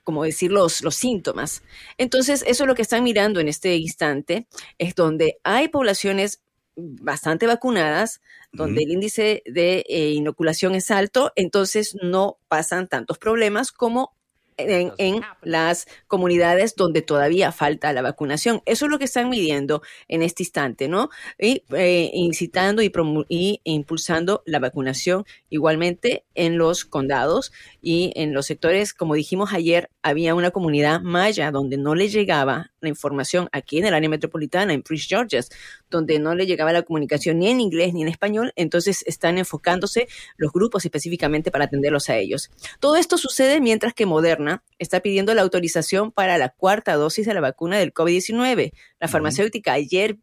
como 0.03 0.23
decir, 0.23 0.53
los, 0.53 0.83
los 0.83 0.95
síntomas. 0.95 1.63
Entonces, 1.97 2.41
eso 2.47 2.63
es 2.63 2.67
lo 2.67 2.75
que 2.75 2.81
están 2.81 3.03
mirando 3.03 3.41
en 3.41 3.49
este 3.49 3.75
instante, 3.75 4.47
es 4.77 4.95
donde 4.95 5.37
hay 5.43 5.67
poblaciones 5.67 6.41
bastante 6.77 7.45
vacunadas, 7.45 8.21
donde 8.51 8.83
el 8.83 8.91
índice 8.91 9.43
de 9.45 9.85
eh, 9.87 10.11
inoculación 10.11 10.75
es 10.75 10.91
alto, 10.91 11.31
entonces 11.35 11.95
no 12.01 12.39
pasan 12.47 12.87
tantos 12.87 13.17
problemas 13.17 13.71
como 13.71 14.17
en, 14.57 15.21
las 15.43 15.87
comunidades 16.07 16.75
donde 16.75 17.01
todavía 17.01 17.51
falta 17.51 17.93
la 17.93 18.01
vacunación. 18.01 18.61
Eso 18.65 18.85
es 18.85 18.91
lo 18.91 18.99
que 18.99 19.05
están 19.05 19.29
midiendo 19.29 19.81
en 20.07 20.23
este 20.23 20.43
instante, 20.43 20.87
¿no? 20.87 21.09
Y 21.39 21.63
eh, 21.75 22.09
incitando 22.13 22.81
y, 22.81 22.91
y, 23.29 23.61
impulsando 23.63 24.43
la 24.45 24.59
vacunación 24.59 25.25
igualmente 25.49 26.25
en 26.35 26.57
los 26.57 26.85
condados 26.85 27.51
y 27.81 28.11
en 28.15 28.33
los 28.33 28.47
sectores, 28.47 28.93
como 28.93 29.15
dijimos 29.15 29.53
ayer, 29.53 29.89
había 30.01 30.35
una 30.35 30.51
comunidad 30.51 31.01
maya 31.01 31.51
donde 31.51 31.77
no 31.77 31.95
le 31.95 32.09
llegaba 32.09 32.71
la 32.81 32.89
información 32.89 33.49
aquí 33.51 33.77
en 33.77 33.85
el 33.85 33.93
área 33.93 34.09
metropolitana, 34.09 34.73
en 34.73 34.81
Prince 34.81 35.07
George's, 35.07 35.49
donde 35.89 36.19
no 36.19 36.35
le 36.35 36.45
llegaba 36.45 36.73
la 36.73 36.83
comunicación 36.83 37.39
ni 37.39 37.49
en 37.49 37.61
inglés 37.61 37.93
ni 37.93 38.01
en 38.01 38.07
español, 38.07 38.53
entonces 38.55 39.03
están 39.07 39.37
enfocándose 39.37 40.07
los 40.37 40.51
grupos 40.51 40.85
específicamente 40.85 41.51
para 41.51 41.65
atenderlos 41.65 42.09
a 42.09 42.17
ellos. 42.17 42.49
Todo 42.79 42.95
esto 42.95 43.17
sucede 43.17 43.61
mientras 43.61 43.93
que 43.93 44.05
Moderna 44.05 44.63
está 44.79 44.99
pidiendo 44.99 45.33
la 45.33 45.41
autorización 45.41 46.11
para 46.11 46.37
la 46.37 46.49
cuarta 46.49 46.95
dosis 46.95 47.25
de 47.25 47.33
la 47.33 47.41
vacuna 47.41 47.77
del 47.77 47.93
COVID-19. 47.93 48.71
La 48.99 49.07
farmacéutica 49.07 49.73
ayer 49.73 50.17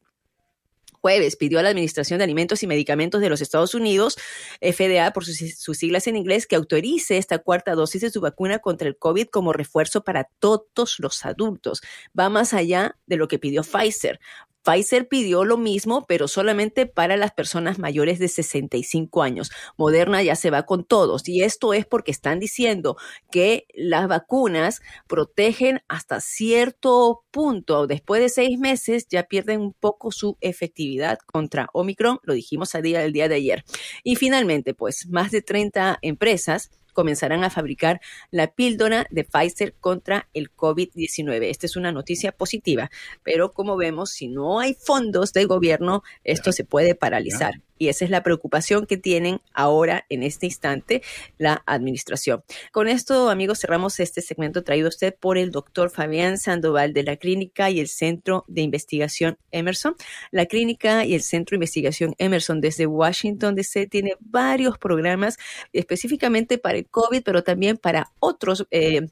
jueves 1.05 1.37
pidió 1.37 1.59
a 1.59 1.63
la 1.63 1.69
Administración 1.69 2.17
de 2.17 2.25
Alimentos 2.25 2.63
y 2.63 2.67
Medicamentos 2.67 3.21
de 3.21 3.29
los 3.29 3.43
Estados 3.43 3.75
Unidos, 3.75 4.17
FDA 4.63 5.13
por 5.13 5.27
sus, 5.27 5.77
siglas 5.77 6.07
en 6.07 6.17
inglés, 6.17 6.47
que 6.47 6.57
autorice 6.57 7.19
esta 7.19 7.41
cuarta 7.41 7.75
dosis 7.75 8.01
de 8.01 8.11
su 8.11 8.23
vacuna 8.23 8.61
contra 8.61 8.89
el 8.89 8.97
COVID 8.97 9.27
como 9.27 9.53
refuerzo 9.53 10.03
para 10.03 10.31
todos 10.39 10.99
los 11.01 11.27
adultos. 11.27 11.83
Va 12.19 12.31
más 12.31 12.55
allá 12.55 12.97
de 13.05 13.19
lo 13.19 13.29
que 13.29 13.39
pidió 13.39 13.63
Pfizer. 13.63 14.19
Pfizer 14.65 15.09
pidió 15.09 15.45
lo 15.45 15.57
mismo, 15.57 16.05
pero 16.07 16.27
solamente 16.29 16.87
para 16.87 17.17
las 17.17 17.33
personas 17.33 17.79
mayores 17.79 18.19
de 18.19 18.29
65 18.29 19.23
años. 19.23 19.51
Moderna 19.77 20.23
ya 20.23 20.37
se 20.37 20.51
va 20.51 20.65
con 20.65 20.85
todos 20.85 21.29
y 21.29 21.43
esto 21.43 21.75
es 21.75 21.87
porque 21.87 22.11
están 22.11 22.39
diciendo 22.39 22.97
que 23.31 23.67
las 23.75 24.09
vacunas 24.09 24.81
protegen 25.07 25.83
hasta 25.89 26.21
cierto 26.21 27.25
punto. 27.31 27.87
Después 27.87 28.23
de 28.23 28.29
seis 28.29 28.59
meses 28.59 29.07
ya 29.09 29.25
pierden 29.25 29.61
un 29.61 29.73
poco 29.73 30.11
su 30.11 30.37
efectividad 30.41 31.19
contra 31.27 31.69
Omicron, 31.73 32.19
lo 32.23 32.35
dijimos 32.35 32.75
el 32.75 32.83
día, 32.83 33.05
el 33.05 33.13
día 33.13 33.29
de 33.29 33.37
ayer. 33.37 33.65
Y 34.03 34.17
finalmente, 34.17 34.75
pues 34.75 35.07
más 35.09 35.31
de 35.31 35.43
30 35.43 35.99
empresas 36.03 36.71
comenzarán 36.95 37.45
a 37.45 37.51
fabricar 37.51 38.01
la 38.31 38.47
píldora 38.47 39.07
de 39.11 39.25
Pfizer 39.25 39.75
contra 39.75 40.29
el 40.33 40.51
COVID-19. 40.51 41.51
Esta 41.51 41.67
es 41.67 41.77
una 41.77 41.93
noticia 41.93 42.33
positiva, 42.33 42.91
pero 43.23 43.53
como 43.53 43.77
vemos, 43.77 44.11
si 44.11 44.29
no 44.29 44.61
hay 44.61 44.75
fondos 44.75 45.35
del 45.35 45.47
gobierno, 45.47 46.03
esto 46.25 46.53
se 46.53 46.65
puede 46.65 46.95
paralizar. 46.95 47.61
Y 47.79 47.89
esa 47.89 48.05
es 48.05 48.11
la 48.11 48.23
preocupación 48.23 48.87
que 48.87 48.97
tienen 48.97 49.41
ahora, 49.53 50.07
en 50.09 50.23
este 50.23 50.47
instante, 50.47 51.03
la 51.39 51.63
administración. 51.67 52.45
Con 52.73 52.89
esto, 52.89 53.31
amigos, 53.31 53.61
cerramos 53.61 54.01
este 54.01 54.23
segmento 54.23 54.63
traído 54.63 54.87
a 54.87 54.91
usted 54.91 55.15
por 55.15 55.39
el 55.39 55.51
doctor 55.51 55.91
Fabián 55.91 56.39
Sandoval 56.39 56.93
de 56.93 57.03
la 57.03 57.17
Clínica 57.17 57.71
y 57.71 57.81
el 57.81 57.89
Centro 57.89 58.45
de 58.49 58.63
Investigación 58.63 59.39
Emerson. 59.51 59.97
La 60.31 60.47
Clínica 60.47 61.05
y 61.05 61.15
el 61.15 61.23
Centro 61.23 61.55
de 61.55 61.57
Investigación 61.57 62.15
Emerson 62.19 62.61
desde 62.61 62.87
Washington 62.87 63.55
DC 63.55 63.87
tiene 63.87 64.17
varios 64.21 64.79
programas 64.79 65.37
específicamente 65.73 66.59
para 66.59 66.79
el 66.79 66.87
COVID, 66.87 67.23
pero 67.23 67.43
también 67.43 67.77
para 67.77 68.13
otros 68.21 68.67
eh, 68.71 69.09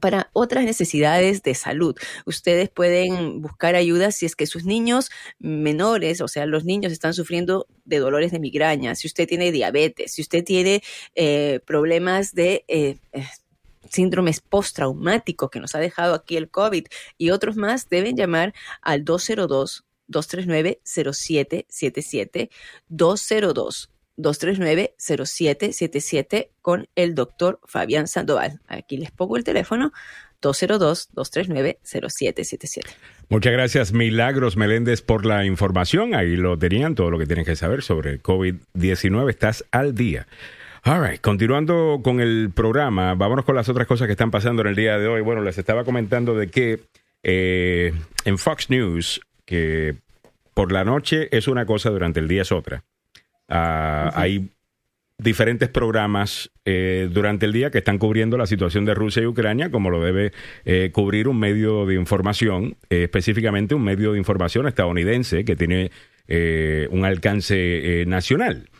para 0.00 0.30
otras 0.32 0.64
necesidades 0.64 1.42
de 1.42 1.54
salud. 1.54 1.94
Ustedes 2.24 2.70
pueden 2.70 3.42
buscar 3.42 3.74
ayuda 3.74 4.12
si 4.12 4.26
es 4.26 4.34
que 4.34 4.46
sus 4.46 4.64
niños 4.64 5.10
menores, 5.38 6.20
o 6.20 6.28
sea, 6.28 6.46
los 6.46 6.64
niños 6.64 6.92
están 6.92 7.14
sufriendo 7.14 7.66
de 7.84 7.98
dolores 7.98 8.32
de 8.32 8.38
migraña, 8.38 8.94
si 8.94 9.06
usted 9.06 9.28
tiene 9.28 9.52
diabetes, 9.52 10.12
si 10.12 10.22
usted 10.22 10.44
tiene 10.44 10.82
eh, 11.14 11.60
problemas 11.66 12.34
de... 12.34 12.64
Eh, 12.68 12.96
eh, 13.12 13.26
síndromes 13.90 14.40
postraumáticos 14.40 15.50
que 15.50 15.60
nos 15.60 15.74
ha 15.74 15.78
dejado 15.78 16.14
aquí 16.14 16.36
el 16.36 16.50
COVID 16.50 16.86
y 17.18 17.30
otros 17.30 17.56
más, 17.56 17.88
deben 17.90 18.16
llamar 18.16 18.54
al 18.80 19.04
202 19.04 19.84
239 20.08 20.80
0777 20.82 22.50
202 22.88 23.93
239-0777 24.16 26.48
con 26.62 26.88
el 26.94 27.14
doctor 27.14 27.60
Fabián 27.64 28.08
Sandoval. 28.08 28.60
Aquí 28.66 28.96
les 28.96 29.10
pongo 29.10 29.36
el 29.36 29.44
teléfono 29.44 29.92
202-239-0777. 30.42 32.80
Muchas 33.28 33.52
gracias, 33.52 33.92
Milagros 33.92 34.56
Meléndez, 34.56 35.02
por 35.02 35.26
la 35.26 35.44
información. 35.44 36.14
Ahí 36.14 36.36
lo 36.36 36.58
tenían, 36.58 36.94
todo 36.94 37.10
lo 37.10 37.18
que 37.18 37.26
tienen 37.26 37.44
que 37.44 37.56
saber 37.56 37.82
sobre 37.82 38.22
COVID-19. 38.22 39.28
Estás 39.30 39.66
al 39.70 39.94
día. 39.94 40.26
All 40.84 41.02
right, 41.02 41.20
continuando 41.20 42.00
con 42.04 42.20
el 42.20 42.50
programa, 42.54 43.14
vámonos 43.14 43.46
con 43.46 43.56
las 43.56 43.70
otras 43.70 43.86
cosas 43.86 44.06
que 44.06 44.12
están 44.12 44.30
pasando 44.30 44.60
en 44.62 44.68
el 44.68 44.76
día 44.76 44.98
de 44.98 45.08
hoy. 45.08 45.22
Bueno, 45.22 45.40
les 45.40 45.56
estaba 45.56 45.82
comentando 45.82 46.34
de 46.34 46.48
que 46.48 46.80
eh, 47.22 47.94
en 48.26 48.36
Fox 48.36 48.68
News, 48.68 49.22
que 49.46 49.96
por 50.52 50.72
la 50.72 50.84
noche 50.84 51.34
es 51.34 51.48
una 51.48 51.64
cosa, 51.64 51.88
durante 51.88 52.20
el 52.20 52.28
día 52.28 52.42
es 52.42 52.52
otra. 52.52 52.84
Ah, 53.48 54.10
hay 54.14 54.50
diferentes 55.18 55.68
programas 55.68 56.50
eh, 56.64 57.08
durante 57.12 57.46
el 57.46 57.52
día 57.52 57.70
que 57.70 57.78
están 57.78 57.98
cubriendo 57.98 58.36
la 58.36 58.46
situación 58.46 58.84
de 58.84 58.94
Rusia 58.94 59.22
y 59.22 59.26
Ucrania, 59.26 59.70
como 59.70 59.90
lo 59.90 60.02
debe 60.02 60.32
eh, 60.64 60.90
cubrir 60.92 61.28
un 61.28 61.38
medio 61.38 61.86
de 61.86 61.94
información, 61.94 62.76
eh, 62.90 63.04
específicamente 63.04 63.74
un 63.74 63.84
medio 63.84 64.12
de 64.12 64.18
información 64.18 64.66
estadounidense 64.66 65.44
que 65.44 65.56
tiene 65.56 65.90
un 66.26 67.04
alcance 67.04 68.04
nacional. 68.06 68.70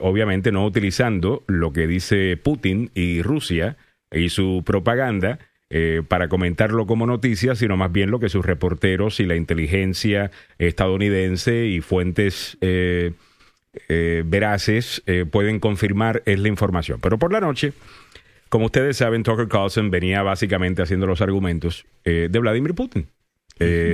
obviamente 0.00 0.52
no 0.52 0.64
utilizando 0.64 1.42
lo 1.48 1.72
que 1.72 1.88
dice 1.88 2.36
Putin 2.36 2.92
y 2.94 3.20
Rusia 3.20 3.76
y 4.12 4.28
su 4.28 4.62
propaganda. 4.64 5.40
para 6.06 6.28
comentarlo 6.28 6.86
como 6.86 7.04
noticia, 7.04 7.56
sino 7.56 7.76
más 7.76 7.90
bien 7.90 8.12
lo 8.12 8.20
que 8.20 8.28
sus 8.28 8.46
reporteros 8.46 9.18
y 9.18 9.26
la 9.26 9.34
inteligencia 9.34 10.30
estadounidense 10.58 11.66
y 11.66 11.80
fuentes 11.80 12.56
eh, 12.60 13.14
veraces 14.24 15.02
eh, 15.06 15.24
pueden 15.30 15.60
confirmar 15.60 16.22
es 16.26 16.38
la 16.38 16.48
información. 16.48 17.00
Pero 17.00 17.18
por 17.18 17.32
la 17.32 17.40
noche, 17.40 17.72
como 18.48 18.66
ustedes 18.66 18.96
saben, 18.96 19.22
Tucker 19.22 19.48
Carlson 19.48 19.90
venía 19.90 20.22
básicamente 20.22 20.82
haciendo 20.82 21.06
los 21.06 21.20
argumentos 21.20 21.86
eh, 22.04 22.28
de 22.30 22.38
Vladimir 22.38 22.74
Putin, 22.74 23.08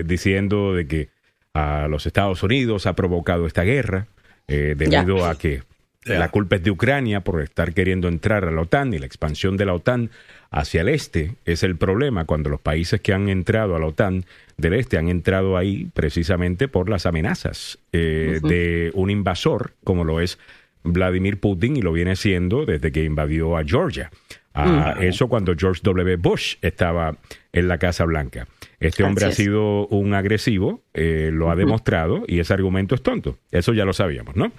diciendo 0.05 0.75
de 0.75 0.87
que 0.87 1.09
a 1.53 1.87
los 1.89 2.07
Estados 2.07 2.43
Unidos 2.43 2.87
ha 2.87 2.95
provocado 2.95 3.47
esta 3.47 3.63
guerra 3.63 4.07
debido 4.47 5.27
a 5.27 5.37
que 5.37 5.63
la 6.07 6.31
culpa 6.31 6.57
es 6.57 6.63
de 6.63 6.71
Ucrania 6.71 7.21
por 7.21 7.43
estar 7.43 7.75
queriendo 7.75 8.09
entrar 8.09 8.45
a 8.45 8.51
la 8.51 8.63
OTAN 8.63 8.95
y 8.95 8.99
la 8.99 9.07
expansión 9.07 9.57
de 9.57 9.67
la 9.67 9.75
OTAN 9.75 10.11
hacia 10.51 10.81
el 10.81 10.89
este 10.89 11.37
es 11.45 11.63
el 11.63 11.77
problema 11.77 12.25
cuando 12.25 12.51
los 12.51 12.61
países 12.61 13.01
que 13.01 13.13
han 13.13 13.29
entrado 13.29 13.77
a 13.77 13.79
la 13.79 13.87
OTAN 13.87 14.25
del 14.57 14.75
este 14.75 14.99
han 14.99 15.09
entrado 15.09 15.57
ahí 15.57 15.89
precisamente 15.95 16.69
por 16.69 16.89
las 16.89 17.07
amenazas 17.07 17.79
eh, 17.93 18.41
de 18.43 18.91
un 18.95 19.11
invasor 19.11 19.75
como 19.85 20.05
lo 20.05 20.21
es 20.21 20.39
Vladimir 20.83 21.39
Putin 21.39 21.77
y 21.77 21.83
lo 21.83 21.93
viene 21.93 22.17
siendo 22.17 22.65
desde 22.65 22.91
que 22.93 23.05
invadió 23.05 23.57
a 23.57 23.65
Georgia. 23.65 24.11
a 24.55 24.97
Eso 25.01 25.29
cuando 25.29 25.55
George 25.57 25.81
W. 25.85 26.17
Bush 26.17 26.57
estaba 26.63 27.17
en 27.53 27.69
la 27.69 27.79
Casa 27.79 28.05
Blanca. 28.05 28.49
Este 28.81 29.05
hombre 29.05 29.27
ha 29.27 29.33
sido 29.33 29.87
un 29.89 30.15
agresivo, 30.15 30.83
eh, 30.95 31.31
lo 31.33 31.51
ha 31.51 31.57
demostrado 31.57 32.25
y 32.27 32.41
ese 32.41 32.55
argumento 32.55 32.95
es 32.95 33.03
tonto. 33.03 33.39
Eso 33.51 33.75
ya 33.75 33.85
lo 33.85 33.93
sabíamos, 33.93 34.37
¿no? 34.37 34.53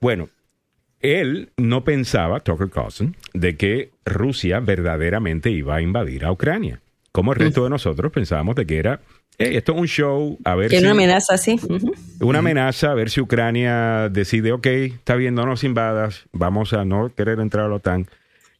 Bueno, 0.00 0.28
él 1.00 1.50
no 1.56 1.84
pensaba, 1.84 2.40
Tucker 2.40 2.70
Carlson, 2.70 3.16
de 3.34 3.56
que 3.56 3.90
Rusia 4.04 4.60
verdaderamente 4.60 5.50
iba 5.50 5.76
a 5.76 5.82
invadir 5.82 6.24
a 6.24 6.32
Ucrania. 6.32 6.80
Como 7.12 7.32
el 7.32 7.38
resto 7.38 7.64
de 7.64 7.70
nosotros 7.70 8.12
pensábamos 8.12 8.56
de 8.56 8.66
que 8.66 8.78
era 8.78 9.00
esto 9.38 9.74
es 9.74 9.78
un 9.78 9.86
show, 9.86 10.38
a 10.44 10.54
ver 10.54 10.70
si... 10.70 10.78
una 10.78 10.92
amenaza, 10.92 11.36
sí. 11.36 11.60
Una 12.20 12.38
amenaza, 12.38 12.90
a 12.90 12.94
ver 12.94 13.10
si 13.10 13.20
Ucrania 13.20 14.08
decide, 14.08 14.52
ok, 14.52 14.66
está 14.66 15.14
bien, 15.14 15.34
no 15.34 15.44
nos 15.44 15.62
invadas, 15.62 16.24
vamos 16.32 16.72
a 16.72 16.84
no 16.84 17.12
querer 17.14 17.40
entrar 17.40 17.66
a 17.66 17.68
la 17.68 17.74
OTAN. 17.76 18.06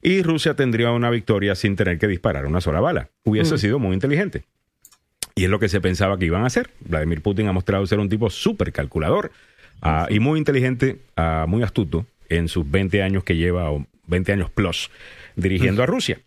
Y 0.03 0.23
Rusia 0.23 0.55
tendría 0.55 0.91
una 0.91 1.11
victoria 1.11 1.55
sin 1.55 1.77
tener 1.77 1.99
que 1.99 2.07
disparar 2.07 2.47
una 2.47 2.61
sola 2.61 2.81
bala. 2.81 3.09
Hubiese 3.25 3.57
sido 3.59 3.79
muy 3.79 3.95
inteligente. 3.95 4.45
Y 5.35 5.45
es 5.45 5.51
lo 5.51 5.59
que 5.59 5.69
se 5.69 5.81
pensaba 5.81 6.19
que 6.19 6.27
iban 6.27 6.45
a 6.45 6.47
hacer. 6.47 6.71
Vladimir 6.81 7.23
Putin 7.23 7.49
ha 7.49 7.53
mostrado 7.53 7.87
ser 7.87 7.99
un 7.99 8.09
tipo 8.09 8.29
súper 8.31 8.73
calculador 8.73 9.33
ah, 9.81 10.07
y 10.11 10.21
muy 10.21 10.39
inteligente, 10.39 10.99
ah, 11.17 11.47
muy 11.49 11.63
astuto 11.63 12.07
en 12.29 12.49
sus 12.49 12.69
20 12.71 13.03
años 13.03 13.25
que 13.25 13.37
lleva, 13.37 13.71
o 13.71 13.87
20 14.07 14.33
años 14.33 14.51
plus, 14.51 14.91
dirigiendo 15.35 15.83
a 15.83 15.87
Rusia. 15.87 16.21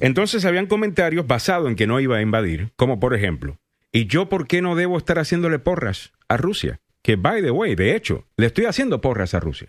Entonces 0.00 0.44
habían 0.44 0.66
comentarios 0.66 1.26
basados 1.26 1.68
en 1.68 1.76
que 1.76 1.86
no 1.86 2.00
iba 2.00 2.16
a 2.16 2.22
invadir, 2.22 2.70
como 2.76 3.00
por 3.00 3.14
ejemplo, 3.14 3.58
¿y 3.92 4.06
yo 4.06 4.28
por 4.28 4.46
qué 4.46 4.62
no 4.62 4.76
debo 4.76 4.98
estar 4.98 5.18
haciéndole 5.18 5.58
porras 5.58 6.12
a 6.28 6.36
Rusia? 6.36 6.80
Que, 7.02 7.16
by 7.16 7.42
the 7.42 7.50
way, 7.50 7.74
de 7.74 7.94
hecho, 7.94 8.26
le 8.36 8.46
estoy 8.46 8.64
haciendo 8.64 9.00
porras 9.00 9.34
a 9.34 9.40
Rusia. 9.40 9.68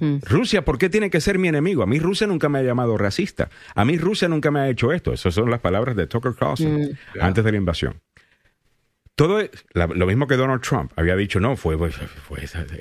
Hmm. 0.00 0.18
Rusia, 0.22 0.64
¿por 0.64 0.78
qué 0.78 0.88
tiene 0.88 1.10
que 1.10 1.20
ser 1.20 1.38
mi 1.38 1.48
enemigo? 1.48 1.82
A 1.82 1.86
mí 1.86 1.98
Rusia 1.98 2.26
nunca 2.26 2.48
me 2.48 2.58
ha 2.58 2.62
llamado 2.62 2.96
racista. 2.98 3.50
A 3.74 3.84
mí 3.84 3.98
Rusia 3.98 4.28
nunca 4.28 4.50
me 4.50 4.60
ha 4.60 4.68
hecho 4.68 4.92
esto. 4.92 5.12
Esas 5.12 5.34
son 5.34 5.50
las 5.50 5.60
palabras 5.60 5.96
de 5.96 6.06
Tucker 6.06 6.34
Carlson 6.34 6.80
hmm. 6.80 7.20
antes 7.20 7.44
de 7.44 7.52
la 7.52 7.56
invasión. 7.56 8.00
Todo 9.16 9.40
lo 9.72 10.06
mismo 10.06 10.26
que 10.26 10.36
Donald 10.36 10.60
Trump 10.60 10.92
había 10.94 11.16
dicho, 11.16 11.40
no, 11.40 11.56
fue, 11.56 11.76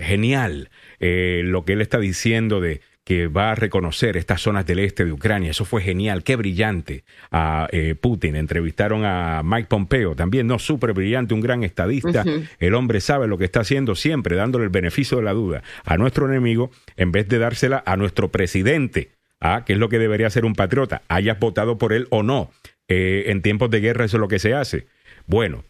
genial 0.02 0.69
eh, 1.00 1.41
lo 1.45 1.63
que 1.63 1.74
él 1.74 1.82
está 1.82 1.98
diciendo 1.98 2.60
de 2.60 2.82
que 3.06 3.28
va 3.28 3.52
a 3.52 3.56
reconocer 3.56 4.17
estas 4.17 4.41
zonas 4.41 4.65
del 4.65 4.80
este 4.80 5.06
de 5.06 5.13
Ucrania. 5.13 5.52
Eso 5.52 5.63
fue 5.63 5.82
genial, 5.82 6.24
qué 6.24 6.36
brillante 6.36 7.06
a 7.32 7.69
eh, 7.71 7.95
Putin. 7.95 8.36
Entrevistaron 8.36 9.06
a 9.06 9.43
Mike 9.45 9.67
Pompeo, 9.69 10.15
también 10.15 10.48
no 10.48 10.60
súper 10.60 10.91
brillante, 10.91 11.36
un 11.36 11.39
gran 11.39 11.63
estadista. 11.63 12.26
El 12.60 12.74
hombre 12.74 13.00
sabe 13.00 13.28
lo 13.28 13.38
que 13.38 13.45
está 13.45 13.62
haciendo 13.62 13.95
siempre, 13.95 14.36
dándole 14.36 14.65
el 14.65 14.71
beneficio 14.71 15.17
de 15.17 15.24
la 15.24 15.34
duda 15.34 15.62
a 15.86 15.98
nuestro 15.98 16.28
enemigo 16.28 16.71
en 16.98 17.12
vez 17.12 17.30
de 17.30 17.38
dársela 17.38 17.84
a 17.86 17.95
nuestro 17.95 18.30
presidente, 18.30 19.12
¿ah? 19.39 19.63
que 19.65 19.74
es 19.74 19.80
lo 19.80 19.88
que 19.88 20.00
debería 20.00 20.30
ser 20.32 20.43
un 20.43 20.56
patriota, 20.56 21.04
hayas 21.08 21.39
votado 21.39 21.78
por 21.78 21.93
él 21.93 22.08
o 22.10 22.24
no. 22.24 22.52
Eh, 22.88 23.26
en 23.28 23.41
tiempos 23.41 23.69
de 23.69 23.80
guerra 23.80 24.06
eso 24.06 24.17
es 24.17 24.21
lo 24.21 24.28
que 24.28 24.39
se 24.39 24.54
hace. 24.54 24.88
Bueno, 25.28 25.63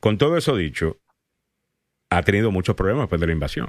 con 0.00 0.18
todo 0.18 0.36
eso 0.36 0.56
dicho, 0.56 0.98
ha 2.10 2.22
tenido 2.22 2.50
muchos 2.50 2.76
problemas 2.76 3.04
después 3.04 3.20
de 3.20 3.26
la 3.26 3.32
invasión. 3.32 3.68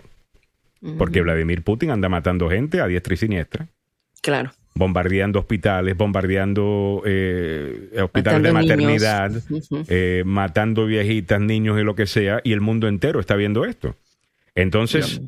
Porque 0.98 1.22
Vladimir 1.22 1.64
Putin 1.64 1.90
anda 1.90 2.08
matando 2.08 2.50
gente 2.50 2.82
a 2.82 2.88
diestra 2.88 3.16
y 3.16 3.18
siniestra. 3.18 3.68
Claro. 4.22 4.52
Bombardeando 4.76 5.40
hospitales, 5.40 5.98
bombardeando 5.98 7.02
eh, 7.04 8.00
hospitales 8.00 8.44
de 8.44 8.54
maternidad, 8.54 9.32
eh, 9.88 10.22
matando 10.24 10.86
viejitas, 10.86 11.42
niños 11.42 11.80
y 11.80 11.84
lo 11.84 11.96
que 11.96 12.06
sea, 12.06 12.42
y 12.44 12.54
el 12.54 12.62
mundo 12.62 12.88
entero 12.88 13.20
está 13.20 13.36
viendo 13.36 13.66
esto. 13.66 13.96
Entonces, 14.54 15.22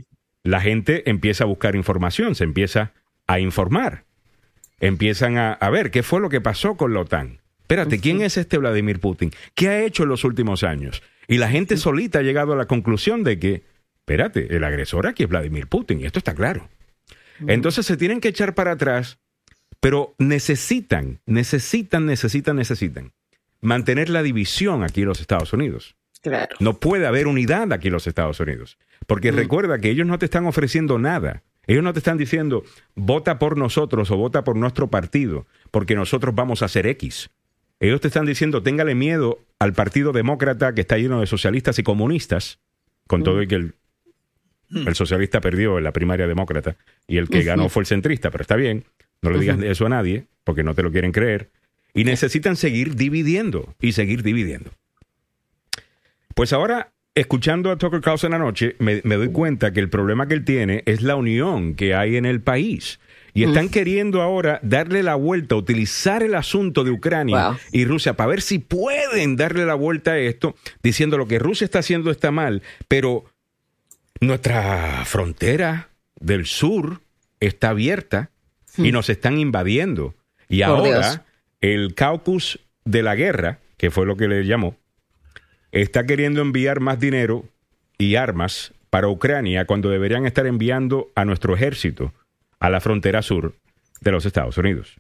la 0.43 0.62
gente 0.62 1.09
empieza 1.09 1.45
a 1.45 1.47
buscar 1.47 1.75
información, 1.75 2.35
se 2.35 2.43
empieza 2.43 2.93
a 3.27 3.39
informar. 3.39 4.05
Empiezan 4.79 5.38
a, 5.38 5.69
ver 5.69 5.91
qué 5.91 6.03
fue 6.03 6.21
lo 6.21 6.29
que 6.29 6.41
pasó 6.41 6.77
con 6.77 6.93
la 6.93 7.01
OTAN. 7.01 7.39
Espérate, 7.69 7.99
¿quién 7.99 8.23
es 8.23 8.36
este 8.36 8.58
Vladimir 8.58 8.99
Putin? 8.99 9.29
¿Qué 9.53 9.67
ha 9.67 9.84
hecho 9.84 10.01
en 10.01 10.10
los 10.10 10.23
últimos 10.23 10.63
años? 10.63 11.03
Y 11.27 11.38
la 11.38 11.49
gente 11.49 11.77
solita 11.77 12.17
ha 12.17 12.23
llegado 12.23 12.53
a 12.53 12.55
la 12.55 12.65
conclusión 12.65 13.23
de 13.23 13.38
que, 13.38 13.63
espérate, 13.99 14.55
el 14.55 14.63
agresor 14.63 15.05
aquí 15.05 15.21
es 15.21 15.29
Vladimir 15.29 15.67
Putin, 15.67 16.01
y 16.01 16.05
esto 16.05 16.17
está 16.17 16.34
claro. 16.34 16.67
Entonces 17.45 17.86
se 17.86 17.95
tienen 17.95 18.21
que 18.21 18.29
echar 18.29 18.55
para 18.55 18.71
atrás, 18.71 19.19
pero 19.79 20.15
necesitan, 20.17 21.19
necesitan, 21.27 22.08
necesitan, 22.08 22.55
necesitan 22.55 23.13
mantener 23.62 24.10
la 24.10 24.23
división 24.23 24.82
aquí 24.82 25.01
en 25.01 25.10
los 25.10 25.21
Estados 25.21 25.53
Unidos. 25.53 25.95
Claro. 26.23 26.55
No 26.60 26.79
puede 26.79 27.05
haber 27.05 27.27
unidad 27.27 27.71
aquí 27.71 27.89
en 27.89 27.93
los 27.93 28.08
Estados 28.08 28.39
Unidos. 28.39 28.79
Porque 29.05 29.32
recuerda 29.32 29.77
que 29.77 29.91
ellos 29.91 30.08
no 30.08 30.17
te 30.17 30.25
están 30.25 30.47
ofreciendo 30.47 30.97
nada. 30.97 31.43
Ellos 31.67 31.84
no 31.84 31.93
te 31.93 31.99
están 31.99 32.17
diciendo, 32.17 32.63
vota 32.95 33.38
por 33.38 33.58
nosotros 33.60 34.10
o 34.10 34.17
vota 34.17 34.43
por 34.43 34.55
nuestro 34.55 34.89
partido, 34.89 35.45
porque 35.69 35.93
nosotros 35.93 36.34
vamos 36.34 36.63
a 36.63 36.65
hacer 36.65 36.88
X. 36.88 37.29
Ellos 37.79 38.01
te 38.01 38.07
están 38.07 38.25
diciendo, 38.25 38.61
téngale 38.61 38.93
miedo 38.93 39.39
al 39.57 39.73
Partido 39.73 40.11
Demócrata 40.11 40.73
que 40.73 40.81
está 40.81 40.97
lleno 40.97 41.21
de 41.21 41.27
socialistas 41.27 41.79
y 41.79 41.83
comunistas, 41.83 42.59
con 43.07 43.23
todo 43.23 43.39
el 43.41 43.47
que 43.47 43.55
el, 43.55 43.73
el, 44.85 44.95
socialista 44.95 45.39
perdió 45.41 45.77
en 45.77 45.83
la 45.83 45.93
primaria 45.93 46.27
demócrata 46.27 46.75
y 47.07 47.17
el 47.17 47.29
que 47.29 47.43
ganó 47.43 47.69
fue 47.69 47.81
el 47.81 47.87
centrista, 47.87 48.31
pero 48.31 48.41
está 48.41 48.55
bien, 48.55 48.83
no 49.21 49.31
le 49.31 49.39
digas 49.39 49.59
eso 49.63 49.85
a 49.85 49.89
nadie, 49.89 50.25
porque 50.43 50.63
no 50.63 50.75
te 50.75 50.83
lo 50.83 50.91
quieren 50.91 51.11
creer. 51.11 51.49
Y 51.93 52.03
necesitan 52.03 52.55
seguir 52.55 52.95
dividiendo 52.95 53.73
y 53.81 53.93
seguir 53.93 54.23
dividiendo. 54.23 54.71
Pues 56.35 56.53
ahora, 56.53 56.91
escuchando 57.15 57.71
a 57.71 57.77
Tucker 57.77 58.01
Carlson 58.01 58.33
anoche, 58.33 58.75
me, 58.79 59.01
me 59.03 59.15
doy 59.15 59.29
cuenta 59.29 59.73
que 59.73 59.79
el 59.79 59.89
problema 59.89 60.27
que 60.27 60.35
él 60.35 60.45
tiene 60.45 60.83
es 60.85 61.01
la 61.01 61.15
unión 61.15 61.75
que 61.75 61.95
hay 61.95 62.15
en 62.15 62.25
el 62.25 62.41
país. 62.41 62.99
Y 63.33 63.43
están 63.43 63.69
queriendo 63.69 64.21
ahora 64.21 64.59
darle 64.63 65.03
la 65.03 65.15
vuelta, 65.15 65.55
utilizar 65.55 66.23
el 66.23 66.35
asunto 66.35 66.83
de 66.83 66.91
Ucrania 66.91 67.57
y 67.71 67.85
Rusia 67.85 68.13
para 68.13 68.29
ver 68.29 68.41
si 68.41 68.59
pueden 68.59 69.35
darle 69.35 69.65
la 69.65 69.75
vuelta 69.75 70.11
a 70.11 70.17
esto, 70.17 70.55
diciendo 70.83 71.17
lo 71.17 71.27
que 71.27 71.39
Rusia 71.39 71.65
está 71.65 71.79
haciendo 71.79 72.11
está 72.11 72.31
mal, 72.31 72.61
pero 72.87 73.25
nuestra 74.19 75.03
frontera 75.05 75.89
del 76.19 76.45
sur 76.45 77.01
está 77.39 77.69
abierta 77.69 78.29
y 78.77 78.91
nos 78.91 79.09
están 79.09 79.39
invadiendo. 79.39 80.15
Y 80.47 80.61
ahora 80.61 81.25
el 81.61 81.93
caucus 81.95 82.59
de 82.85 83.03
la 83.03 83.15
guerra, 83.15 83.59
que 83.77 83.91
fue 83.91 84.05
lo 84.05 84.17
que 84.17 84.27
le 84.27 84.45
llamó, 84.45 84.75
está 85.71 86.05
queriendo 86.05 86.41
enviar 86.41 86.79
más 86.79 86.99
dinero 86.99 87.45
y 87.97 88.15
armas 88.15 88.73
para 88.89 89.07
Ucrania 89.07 89.65
cuando 89.65 89.89
deberían 89.89 90.25
estar 90.25 90.47
enviando 90.47 91.11
a 91.15 91.25
nuestro 91.25 91.53
ejército 91.53 92.13
a 92.59 92.69
la 92.69 92.79
frontera 92.81 93.21
sur 93.21 93.55
de 94.01 94.11
los 94.11 94.25
Estados 94.25 94.57
Unidos. 94.57 94.95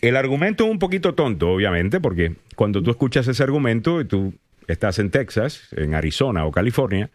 El 0.00 0.16
argumento 0.16 0.64
es 0.64 0.70
un 0.70 0.78
poquito 0.78 1.14
tonto, 1.14 1.50
obviamente, 1.50 2.00
porque 2.00 2.36
cuando 2.54 2.82
tú 2.82 2.90
escuchas 2.90 3.26
ese 3.26 3.42
argumento 3.42 4.00
y 4.00 4.04
tú 4.04 4.34
estás 4.68 4.98
en 4.98 5.10
Texas, 5.10 5.68
en 5.72 5.94
Arizona 5.94 6.44
o 6.44 6.52
California, 6.52 7.10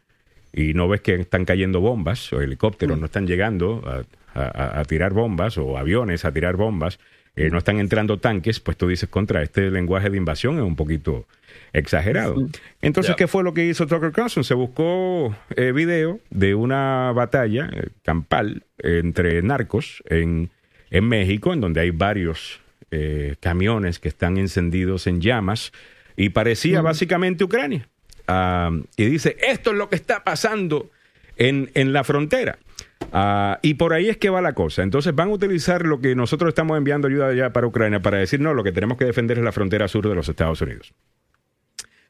y 0.51 0.73
no 0.73 0.87
ves 0.87 1.01
que 1.01 1.15
están 1.15 1.45
cayendo 1.45 1.79
bombas 1.79 2.31
o 2.33 2.41
helicópteros 2.41 2.99
no 2.99 3.05
están 3.05 3.25
llegando 3.25 4.05
a 4.35 4.83
tirar 4.85 5.13
bombas 5.13 5.57
o 5.57 5.77
aviones 5.77 6.25
a 6.25 6.31
tirar 6.31 6.57
bombas, 6.57 6.99
eh, 7.35 7.49
no 7.49 7.57
están 7.57 7.79
entrando 7.79 8.19
tanques, 8.19 8.59
pues 8.59 8.77
tú 8.77 8.87
dices 8.87 9.09
contra 9.09 9.41
este 9.41 9.71
lenguaje 9.71 10.09
de 10.09 10.17
invasión 10.17 10.57
es 10.57 10.63
un 10.63 10.75
poquito 10.75 11.25
exagerado. 11.73 12.35
Entonces, 12.81 13.15
¿qué 13.15 13.27
fue 13.27 13.43
lo 13.43 13.53
que 13.53 13.65
hizo 13.65 13.87
Tucker 13.87 14.11
Carlson? 14.11 14.43
Se 14.43 14.53
buscó 14.53 15.35
eh, 15.55 15.71
video 15.71 16.19
de 16.29 16.55
una 16.55 17.11
batalla 17.11 17.69
eh, 17.73 17.89
campal 18.03 18.63
entre 18.77 19.41
narcos 19.41 20.01
en, 20.05 20.51
en, 20.91 21.07
México, 21.07 21.51
en 21.53 21.61
donde 21.61 21.81
hay 21.81 21.91
varios 21.91 22.59
camiones 23.39 23.97
que 23.97 24.07
están 24.07 24.37
encendidos 24.37 25.07
en 25.07 25.19
llamas 25.19 25.71
y 26.15 26.29
parecía 26.29 26.81
básicamente 26.81 27.43
Ucrania. 27.43 27.89
Ah, 28.27 28.71
y 28.95 29.05
dice, 29.05 29.35
esto 29.41 29.71
es 29.71 29.77
lo 29.77 29.89
que 29.89 29.95
está 29.95 30.23
pasando 30.23 30.91
en, 31.37 31.71
en 31.73 31.93
la 31.93 32.03
frontera. 32.03 32.57
Ah, 33.11 33.59
y 33.61 33.75
por 33.75 33.93
ahí 33.93 34.09
es 34.09 34.17
que 34.17 34.29
va 34.29 34.41
la 34.41 34.53
cosa. 34.53 34.83
Entonces 34.83 35.13
van 35.13 35.29
a 35.29 35.33
utilizar 35.33 35.85
lo 35.85 35.99
que 35.99 36.15
nosotros 36.15 36.49
estamos 36.49 36.77
enviando 36.77 37.07
ayuda 37.07 37.27
allá 37.27 37.51
para 37.51 37.67
Ucrania 37.67 38.01
para 38.01 38.17
decir, 38.17 38.39
no, 38.39 38.53
lo 38.53 38.63
que 38.63 38.71
tenemos 38.71 38.97
que 38.97 39.05
defender 39.05 39.37
es 39.37 39.43
la 39.43 39.51
frontera 39.51 39.87
sur 39.87 40.07
de 40.07 40.15
los 40.15 40.29
Estados 40.29 40.61
Unidos. 40.61 40.93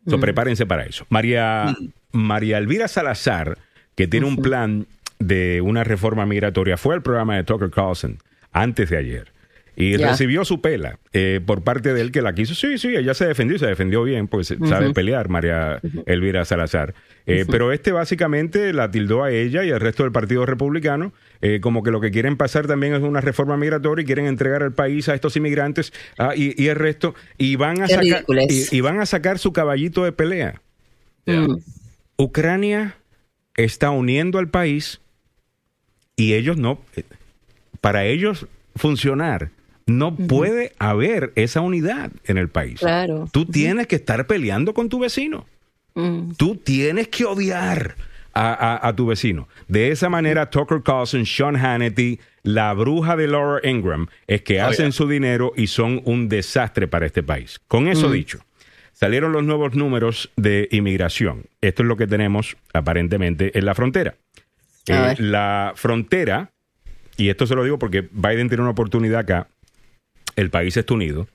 So, 0.08 0.18
mm. 0.18 0.22
Prepárense 0.22 0.66
para 0.66 0.84
eso. 0.84 1.06
María, 1.10 1.76
María 2.12 2.58
Elvira 2.58 2.88
Salazar, 2.88 3.58
que 3.96 4.08
tiene 4.08 4.26
un 4.26 4.38
plan 4.38 4.88
de 5.20 5.62
una 5.62 5.84
reforma 5.84 6.26
migratoria, 6.26 6.78
fue 6.78 6.96
al 6.96 7.02
programa 7.02 7.36
de 7.36 7.44
Tucker 7.44 7.70
Carlson 7.70 8.18
antes 8.52 8.90
de 8.90 8.98
ayer. 8.98 9.33
Y 9.76 9.98
recibió 9.98 10.46
su 10.46 10.62
pela 10.62 11.00
eh, 11.14 11.42
por 11.44 11.64
parte 11.64 11.94
de 11.94 12.02
él 12.02 12.12
que 12.12 12.22
la 12.22 12.36
quiso. 12.36 12.54
Sí, 12.54 12.78
sí, 12.78 12.96
ella 12.96 13.14
se 13.16 13.26
defendió, 13.26 13.58
se 13.58 13.66
defendió 13.66 14.04
bien, 14.04 14.28
pues 14.28 14.54
sabe 14.68 14.94
pelear 14.94 15.30
María 15.30 15.80
Elvira 16.06 16.46
Salazar. 16.46 16.94
Eh, 17.26 17.46
pero 17.50 17.72
este 17.72 17.92
básicamente 17.92 18.72
la 18.74 18.92
tildó 18.92 19.24
a 19.24 19.32
ella 19.32 19.64
y 19.64 19.72
al 19.72 19.80
resto 19.80 20.04
del 20.04 20.12
Partido 20.12 20.46
Republicano 20.46 21.14
eh, 21.42 21.60
como 21.62 21.82
que 21.82 21.90
lo 21.90 22.02
que 22.02 22.12
quieren 22.12 22.36
pasar 22.36 22.68
también 22.68 22.94
es 22.94 23.02
una 23.02 23.22
reforma 23.22 23.56
migratoria 23.56 24.04
y 24.04 24.06
quieren 24.06 24.26
entregar 24.26 24.62
al 24.62 24.74
país 24.74 25.08
a 25.10 25.16
estos 25.16 25.36
inmigrantes 25.38 25.94
ah, 26.18 26.34
y, 26.36 26.68
el 26.68 26.76
resto 26.76 27.16
y 27.38 27.56
van 27.56 27.82
a 27.82 27.88
sacar 27.88 28.26
y, 28.50 28.82
van 28.82 29.00
a 29.00 29.06
sacar 29.06 29.40
su 29.40 29.54
caballito 29.54 30.04
de 30.04 30.12
pelea. 30.12 30.62
Mm. 31.26 31.56
Ucrania 32.18 32.98
está 33.56 33.90
uniendo 33.90 34.38
al 34.38 34.50
país 34.50 35.00
y 36.16 36.34
ellos 36.34 36.58
no, 36.58 36.80
para 37.82 38.06
ellos 38.06 38.48
funcionar 38.76 39.50
no 39.86 40.16
puede 40.16 40.74
haber 40.80 41.34
esa 41.36 41.62
unidad 41.62 42.12
en 42.26 42.38
el 42.38 42.50
país. 42.50 42.80
Claro. 42.80 43.28
Tú 43.32 43.46
tienes 43.46 43.88
que 43.88 43.96
estar 43.96 44.28
peleando 44.28 44.74
con 44.74 44.90
tu 44.90 45.00
vecino. 45.00 45.46
Mm. 45.96 46.32
Tú 46.38 46.56
tienes 46.56 47.10
que 47.10 47.26
odiar 47.26 47.96
a, 48.34 48.94
tu 48.96 49.06
vecino. 49.06 49.48
De 49.68 49.92
esa 49.92 50.10
manera, 50.10 50.50
Tucker 50.50 50.82
Carlson, 50.82 51.26
Sean 51.26 51.56
Hannity, 51.56 52.20
la 52.42 52.74
bruja 52.74 53.16
de 53.16 53.28
Laura 53.28 53.60
Ingram, 53.68 54.08
es 54.28 54.42
que 54.42 54.62
oh, 54.62 54.66
hacen 54.66 54.92
su 54.92 55.08
dinero 55.08 55.54
y 55.56 55.68
son 55.68 56.02
un 56.06 56.30
desastre 56.30 56.88
para 56.88 57.06
este 57.06 57.22
país. 57.22 57.60
Con 57.68 57.88
eso 57.88 58.10
mm. 58.10 58.12
dicho, 58.12 58.40
salieron 58.94 59.32
los 59.34 59.44
nuevos 59.44 59.76
números 59.76 60.32
de 60.36 60.68
inmigración. 60.72 61.46
Esto 61.62 61.84
es 61.84 61.88
lo 61.88 61.96
que 61.96 62.08
tenemos 62.08 62.58
aparentemente 62.74 63.58
en 63.58 63.66
la 63.66 63.76
frontera. 63.76 64.16
Eh, 64.88 65.16
la 65.20 65.74
frontera, 65.76 66.52
y 67.18 67.30
esto 67.30 67.46
se 67.46 67.56
lo 67.56 67.64
digo 67.64 67.78
porque 67.78 68.02
Biden 68.12 68.50
tiene 68.50 68.64
una 68.64 68.72
oportunidad 68.72 69.20
acá 69.20 69.48
el 70.36 70.50
país 70.50 70.78
está 70.78 70.94
unido. 70.94 71.28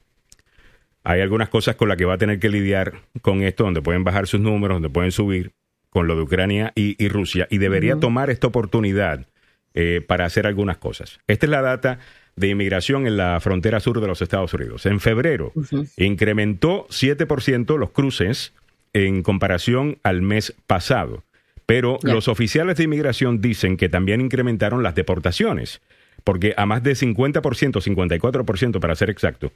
Hay 1.04 1.20
algunas 1.20 1.48
cosas 1.48 1.76
con 1.76 1.88
las 1.88 1.96
que 1.96 2.04
va 2.04 2.14
a 2.14 2.18
tener 2.18 2.38
que 2.38 2.48
lidiar 2.48 3.00
con 3.22 3.42
esto, 3.42 3.64
donde 3.64 3.82
pueden 3.82 4.04
bajar 4.04 4.26
sus 4.26 4.40
números, 4.40 4.76
donde 4.76 4.90
pueden 4.90 5.12
subir, 5.12 5.52
con 5.90 6.06
lo 6.06 6.16
de 6.16 6.22
Ucrania 6.22 6.72
y, 6.74 7.08
Rusia, 7.08 7.46
y 7.50 7.58
debería 7.58 7.96
tomar 7.96 8.30
esta 8.30 8.46
oportunidad 8.46 9.26
eh, 9.74 10.02
para 10.06 10.26
hacer 10.26 10.46
algunas 10.46 10.76
cosas. 10.76 11.18
Esta 11.26 11.46
es 11.46 11.50
la 11.50 11.62
data 11.62 11.98
de 12.36 12.48
inmigración 12.48 13.06
en 13.06 13.16
la 13.16 13.40
frontera 13.40 13.80
sur 13.80 14.00
de 14.00 14.06
los 14.06 14.22
Estados 14.22 14.52
Unidos. 14.54 14.86
En 14.86 15.00
febrero 15.00 15.52
incrementó 15.96 16.86
7% 16.88 17.78
los 17.78 17.90
cruces 17.90 18.52
en 18.92 19.22
comparación 19.22 19.98
al 20.02 20.22
mes 20.22 20.54
pasado, 20.66 21.24
pero 21.66 21.98
los 22.02 22.28
oficiales 22.28 22.76
de 22.76 22.84
inmigración 22.84 23.40
dicen 23.40 23.76
que 23.76 23.88
también 23.88 24.20
incrementaron 24.20 24.82
las 24.82 24.94
deportaciones 24.94 25.80
porque 26.28 26.52
a 26.58 26.66
más 26.66 26.82
de 26.82 26.92
50%, 26.92 27.40
54% 27.40 28.80
para 28.80 28.94
ser 28.94 29.08
exacto, 29.08 29.50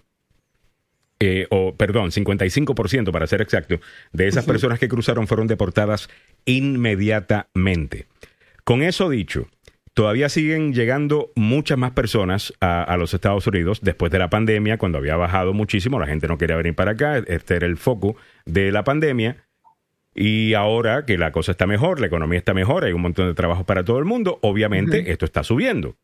eh, 1.20 1.46
o 1.50 1.76
perdón, 1.76 2.10
55% 2.10 3.12
para 3.12 3.26
ser 3.26 3.42
exacto, 3.42 3.78
de 4.14 4.26
esas 4.26 4.46
personas 4.46 4.78
que 4.78 4.88
cruzaron 4.88 5.26
fueron 5.26 5.48
deportadas 5.48 6.08
inmediatamente. 6.46 8.06
Con 8.64 8.82
eso 8.82 9.10
dicho, 9.10 9.48
todavía 9.92 10.30
siguen 10.30 10.72
llegando 10.72 11.30
muchas 11.36 11.76
más 11.76 11.90
personas 11.90 12.54
a, 12.58 12.82
a, 12.82 12.96
los 12.96 13.12
Estados 13.12 13.46
Unidos 13.46 13.80
después 13.82 14.10
de 14.10 14.20
la 14.20 14.30
pandemia, 14.30 14.78
cuando 14.78 14.96
había 14.96 15.16
bajado 15.16 15.52
muchísimo, 15.52 16.00
la 16.00 16.06
gente 16.06 16.26
no 16.26 16.38
quería 16.38 16.56
venir 16.56 16.74
para 16.74 16.92
acá, 16.92 17.18
este 17.18 17.56
era 17.56 17.66
el 17.66 17.76
foco 17.76 18.16
de 18.46 18.72
la 18.72 18.82
pandemia. 18.82 19.44
Y 20.14 20.54
ahora 20.54 21.04
que 21.04 21.18
la 21.18 21.32
cosa 21.32 21.52
está 21.52 21.66
mejor, 21.66 22.00
la 22.00 22.06
economía 22.06 22.38
está 22.38 22.54
mejor, 22.54 22.84
hay 22.84 22.94
un 22.94 23.02
montón 23.02 23.28
de 23.28 23.34
trabajo 23.34 23.64
para 23.64 23.84
todo 23.84 23.98
el 23.98 24.06
mundo, 24.06 24.38
obviamente 24.40 25.12
esto 25.12 25.26
está 25.26 25.44
subiendo. 25.44 25.96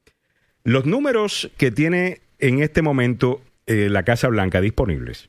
Los 0.65 0.87
números 0.87 1.51
que 1.57 1.71
tiene 1.71 2.21
en 2.39 2.63
este 2.63 2.83
momento 2.83 3.43
eh, 3.67 3.89
la 3.91 4.03
Casa 4.03 4.29
Blanca 4.29 4.61
disponibles 4.61 5.29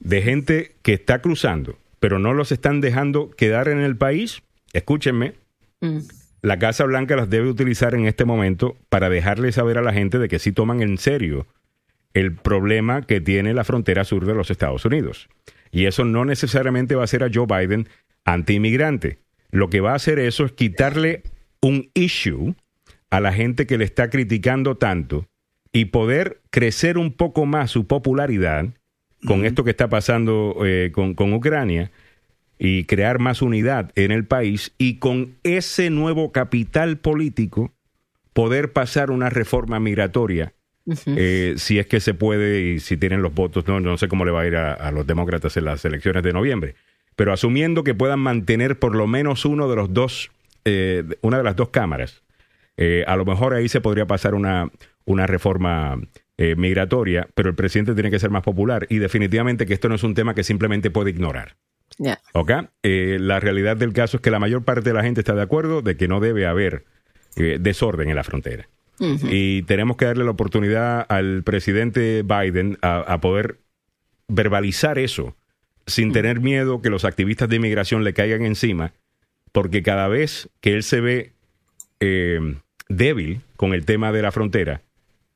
de 0.00 0.22
gente 0.22 0.74
que 0.82 0.94
está 0.94 1.20
cruzando, 1.20 1.78
pero 2.00 2.18
no 2.18 2.32
los 2.32 2.52
están 2.52 2.80
dejando 2.80 3.30
quedar 3.30 3.68
en 3.68 3.78
el 3.78 3.96
país, 3.96 4.42
escúchenme, 4.72 5.34
mm. 5.80 5.98
la 6.42 6.58
Casa 6.58 6.84
Blanca 6.84 7.14
las 7.16 7.30
debe 7.30 7.48
utilizar 7.48 7.94
en 7.94 8.06
este 8.06 8.24
momento 8.24 8.76
para 8.88 9.08
dejarle 9.08 9.52
saber 9.52 9.78
a 9.78 9.82
la 9.82 9.92
gente 9.92 10.18
de 10.18 10.28
que 10.28 10.40
sí 10.40 10.52
toman 10.52 10.82
en 10.82 10.98
serio 10.98 11.46
el 12.14 12.34
problema 12.34 13.02
que 13.02 13.20
tiene 13.20 13.54
la 13.54 13.64
frontera 13.64 14.04
sur 14.04 14.26
de 14.26 14.34
los 14.34 14.50
Estados 14.50 14.84
Unidos. 14.84 15.28
Y 15.70 15.86
eso 15.86 16.04
no 16.04 16.24
necesariamente 16.24 16.94
va 16.94 17.04
a 17.04 17.06
ser 17.06 17.24
a 17.24 17.30
Joe 17.32 17.46
Biden 17.46 17.88
anti-inmigrante. 18.24 19.18
lo 19.50 19.68
que 19.68 19.80
va 19.80 19.92
a 19.92 19.96
hacer 19.96 20.18
eso 20.18 20.44
es 20.44 20.52
quitarle 20.52 21.22
un 21.60 21.90
issue 21.94 22.54
a 23.12 23.20
la 23.20 23.34
gente 23.34 23.66
que 23.66 23.76
le 23.76 23.84
está 23.84 24.08
criticando 24.08 24.78
tanto 24.78 25.28
y 25.70 25.84
poder 25.86 26.40
crecer 26.48 26.96
un 26.96 27.12
poco 27.12 27.44
más 27.44 27.70
su 27.70 27.86
popularidad 27.86 28.70
con 29.26 29.44
esto 29.44 29.64
que 29.64 29.70
está 29.70 29.88
pasando 29.88 30.56
eh, 30.64 30.90
con, 30.94 31.14
con 31.14 31.34
Ucrania 31.34 31.92
y 32.58 32.84
crear 32.84 33.18
más 33.18 33.42
unidad 33.42 33.92
en 33.96 34.12
el 34.12 34.24
país 34.24 34.72
y 34.78 34.94
con 34.94 35.36
ese 35.42 35.90
nuevo 35.90 36.32
capital 36.32 36.96
político 36.96 37.74
poder 38.32 38.72
pasar 38.72 39.10
una 39.10 39.28
reforma 39.28 39.78
migratoria 39.78 40.54
eh, 41.04 41.54
si 41.58 41.78
es 41.78 41.86
que 41.86 42.00
se 42.00 42.14
puede 42.14 42.62
y 42.62 42.80
si 42.80 42.96
tienen 42.96 43.20
los 43.20 43.34
votos, 43.34 43.68
no, 43.68 43.78
no 43.78 43.98
sé 43.98 44.08
cómo 44.08 44.24
le 44.24 44.32
va 44.32 44.40
a 44.40 44.46
ir 44.46 44.56
a, 44.56 44.90
los 44.90 45.06
demócratas 45.06 45.54
en 45.58 45.66
las 45.66 45.84
elecciones 45.84 46.22
de 46.22 46.32
noviembre, 46.32 46.76
pero 47.14 47.32
asumiendo 47.32 47.84
que 47.84 47.94
puedan 47.94 48.20
mantener 48.20 48.78
por 48.78 48.96
lo 48.96 49.06
menos 49.06 49.44
uno 49.44 49.68
de 49.68 49.76
los 49.76 49.92
dos, 49.92 50.32
eh, 50.64 51.04
una 51.20 51.36
de 51.36 51.44
las 51.44 51.56
dos 51.56 51.68
cámaras, 51.68 52.22
eh, 52.82 53.04
a 53.06 53.16
lo 53.16 53.24
mejor 53.24 53.54
ahí 53.54 53.68
se 53.68 53.80
podría 53.80 54.06
pasar 54.06 54.34
una, 54.34 54.70
una 55.04 55.26
reforma 55.26 56.00
migratoria, 56.56 57.28
pero 57.36 57.50
el 57.50 57.54
presidente 57.54 57.94
tiene 57.94 58.10
que 58.10 58.18
ser 58.18 58.30
más 58.30 58.42
popular 58.42 58.88
y 58.90 58.98
definitivamente 58.98 59.64
que 59.64 59.74
esto 59.74 59.88
no 59.88 59.94
es 59.94 60.02
un 60.02 60.14
tema 60.14 60.34
que 60.34 60.42
simplemente 60.42 60.90
puede 60.90 61.10
ignorar. 61.10 61.54
la 62.82 63.38
realidad 63.38 63.76
del 63.76 63.92
caso 63.92 64.16
es 64.16 64.22
que 64.22 64.32
la 64.32 64.40
mayor 64.40 64.64
parte 64.64 64.90
de 64.90 64.94
la 64.94 65.04
gente 65.04 65.20
está 65.20 65.36
de 65.36 65.42
acuerdo 65.42 65.82
de 65.82 65.96
que 65.96 66.08
no 66.08 66.18
debe 66.18 66.46
haber 66.46 66.84
desorden 67.36 68.08
en 68.10 68.16
la 68.16 68.24
frontera. 68.24 68.66
Y 68.98 69.62
tenemos 69.62 69.96
que 69.96 70.04
darle 70.04 70.24
la 70.24 70.30
oportunidad 70.30 71.04
al 71.08 71.42
presidente 71.42 72.22
Biden 72.22 72.78
a, 72.82 73.20
poder 73.20 73.58
verbalizar 74.28 74.98
eso 74.98 75.36
sin 75.86 76.12
tener 76.12 76.40
miedo 76.40 76.80
que 76.80 76.90
los 76.90 77.04
activistas 77.04 77.48
de 77.48 77.56
inmigración 77.56 78.04
le 78.04 78.14
caigan 78.14 78.44
encima, 78.44 78.92
porque 79.50 79.82
cada 79.82 80.06
vez 80.06 80.48
que 80.60 80.74
él 80.74 80.84
se 80.84 81.00
ve 81.00 81.32
eh, 81.98 82.56
débil 82.96 83.40
con 83.56 83.74
el 83.74 83.84
tema 83.84 84.12
de 84.12 84.22
la 84.22 84.32
frontera, 84.32 84.82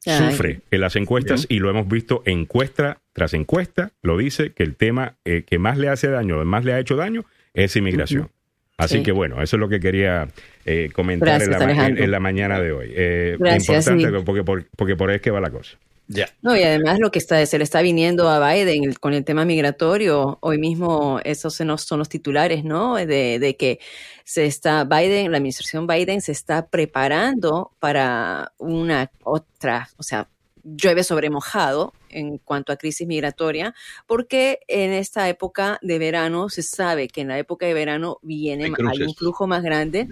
sufre 0.01 0.61
en 0.71 0.81
las 0.81 0.97
encuestas 0.97 1.47
y 1.49 1.59
lo 1.59 1.69
hemos 1.71 1.89
visto 1.89 2.23
encuesta 2.25 2.99
tras 3.13 3.35
encuesta, 3.35 3.91
lo 4.03 4.17
dice 4.17 4.53
que 4.53 4.63
el 4.63 4.77
tema 4.77 5.15
eh, 5.25 5.43
que 5.47 5.59
más 5.59 5.79
le 5.79 5.89
hace 5.89 6.09
daño, 6.09 6.45
más 6.45 6.65
le 6.65 6.75
ha 6.75 6.79
hecho 6.79 6.97
daño, 6.97 7.25
es 7.55 7.75
inmigración. 7.77 8.31
Así 8.79 9.03
que 9.03 9.11
bueno, 9.11 9.43
eso 9.43 9.57
es 9.57 9.61
lo 9.61 9.69
que 9.69 9.81
quería 9.81 10.29
eh, 10.67 10.91
comentar 10.93 11.43
en, 11.43 11.51
la, 11.51 12.21
mañana 12.21 12.61
de 12.61 12.73
hoy. 12.73 12.93
Eh, 12.95 13.37
importante 13.41 14.11
porque, 14.21 14.45
porque, 14.77 14.97
por 14.97 15.11
ahí 15.11 15.17
es 15.17 15.23
que 15.23 15.31
va 15.31 15.41
la 15.41 15.51
cosa. 15.51 15.79
No, 16.41 16.57
y 16.57 16.63
además 16.63 16.99
lo 17.01 17.11
que 17.11 17.19
está, 17.19 17.45
se 17.47 17.59
le 17.59 17.65
está 17.65 17.83
viniendo 17.83 18.29
a 18.29 18.53
Biden 18.53 18.93
con 18.95 19.13
el 19.13 19.25
tema 19.25 19.45
migratorio, 19.45 20.39
hoy 20.41 20.59
mismo 20.59 21.21
esos 21.25 21.55
son 21.55 21.99
los 21.99 22.09
titulares, 22.09 22.65
¿no? 22.65 22.95
De, 22.95 23.39
de, 23.39 23.57
que 23.57 23.81
se 24.25 24.47
está, 24.47 24.85
Biden, 24.85 25.33
la 25.33 25.39
administración 25.39 25.87
Biden 25.87 26.21
se 26.21 26.33
está 26.33 26.67
preparando 26.69 27.73
para 27.81 28.53
una 28.59 29.11
otra, 29.25 29.89
o 29.97 30.03
sea, 30.03 30.29
llueve 30.63 31.05
sobre 31.05 31.31
mojado 31.31 31.93
en 32.09 32.39
cuanto 32.39 32.73
a 32.73 32.77
crisis 32.77 33.07
migratoria, 33.07 33.75
porque 34.07 34.61
en 34.69 34.93
esta 34.93 35.29
época 35.29 35.79
de 35.83 35.99
verano 35.99 36.49
se 36.49 36.63
sabe 36.63 37.09
que 37.09 37.21
en 37.21 37.29
la 37.29 37.39
época 37.39 37.67
de 37.67 37.75
verano 37.75 38.19
viene, 38.23 38.65
hay, 38.65 39.03
un 39.03 39.15
flujo 39.15 39.47
más 39.47 39.63
grande. 39.63 40.09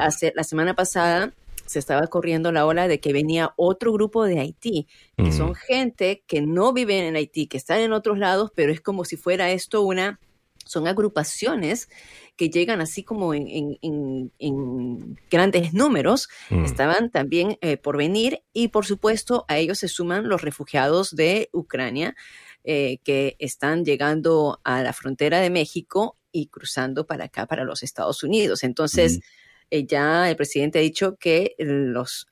Hace, 0.00 0.32
la 0.34 0.44
semana 0.44 0.74
pasada 0.74 1.32
se 1.66 1.78
estaba 1.78 2.06
corriendo 2.06 2.52
la 2.52 2.66
ola 2.66 2.88
de 2.88 3.00
que 3.00 3.12
venía 3.12 3.52
otro 3.56 3.92
grupo 3.92 4.24
de 4.24 4.38
Haití, 4.38 4.86
que 5.16 5.32
son 5.32 5.54
gente 5.54 6.24
que 6.26 6.40
no 6.42 6.72
viven 6.72 7.04
en 7.04 7.16
Haití, 7.16 7.46
que 7.46 7.56
están 7.56 7.80
en 7.80 7.92
otros 7.92 8.18
lados, 8.18 8.50
pero 8.54 8.72
es 8.72 8.80
como 8.80 9.04
si 9.04 9.16
fuera 9.16 9.50
esto 9.50 9.82
una, 9.82 10.20
son 10.64 10.86
agrupaciones 10.86 11.88
que 12.36 12.50
llegan 12.50 12.80
así 12.80 13.02
como 13.02 13.34
en, 13.34 14.32
grandes 15.30 15.72
números, 15.72 16.28
mm. 16.50 16.64
estaban 16.64 17.10
también 17.10 17.58
eh, 17.60 17.76
por 17.76 17.96
venir 17.96 18.42
y 18.52 18.68
por 18.68 18.84
supuesto 18.84 19.44
a 19.48 19.58
ellos 19.58 19.78
se 19.78 19.88
suman 19.88 20.28
los 20.28 20.42
refugiados 20.42 21.16
de 21.16 21.48
Ucrania 21.52 22.14
eh, 22.64 22.98
que 23.04 23.36
están 23.38 23.84
llegando 23.84 24.60
a 24.64 24.82
la 24.82 24.92
frontera 24.92 25.40
de 25.40 25.50
México 25.50 26.18
y 26.32 26.48
cruzando 26.48 27.06
para 27.06 27.26
acá, 27.26 27.46
para 27.46 27.64
los 27.64 27.82
Estados 27.82 28.22
Unidos. 28.22 28.62
Entonces, 28.62 29.20
eh, 29.70 29.86
ya 29.86 30.30
el 30.30 30.36
presidente 30.36 30.78
ha 30.78 30.82
dicho 30.82 31.16
que 31.16 31.54
los, 31.58 32.28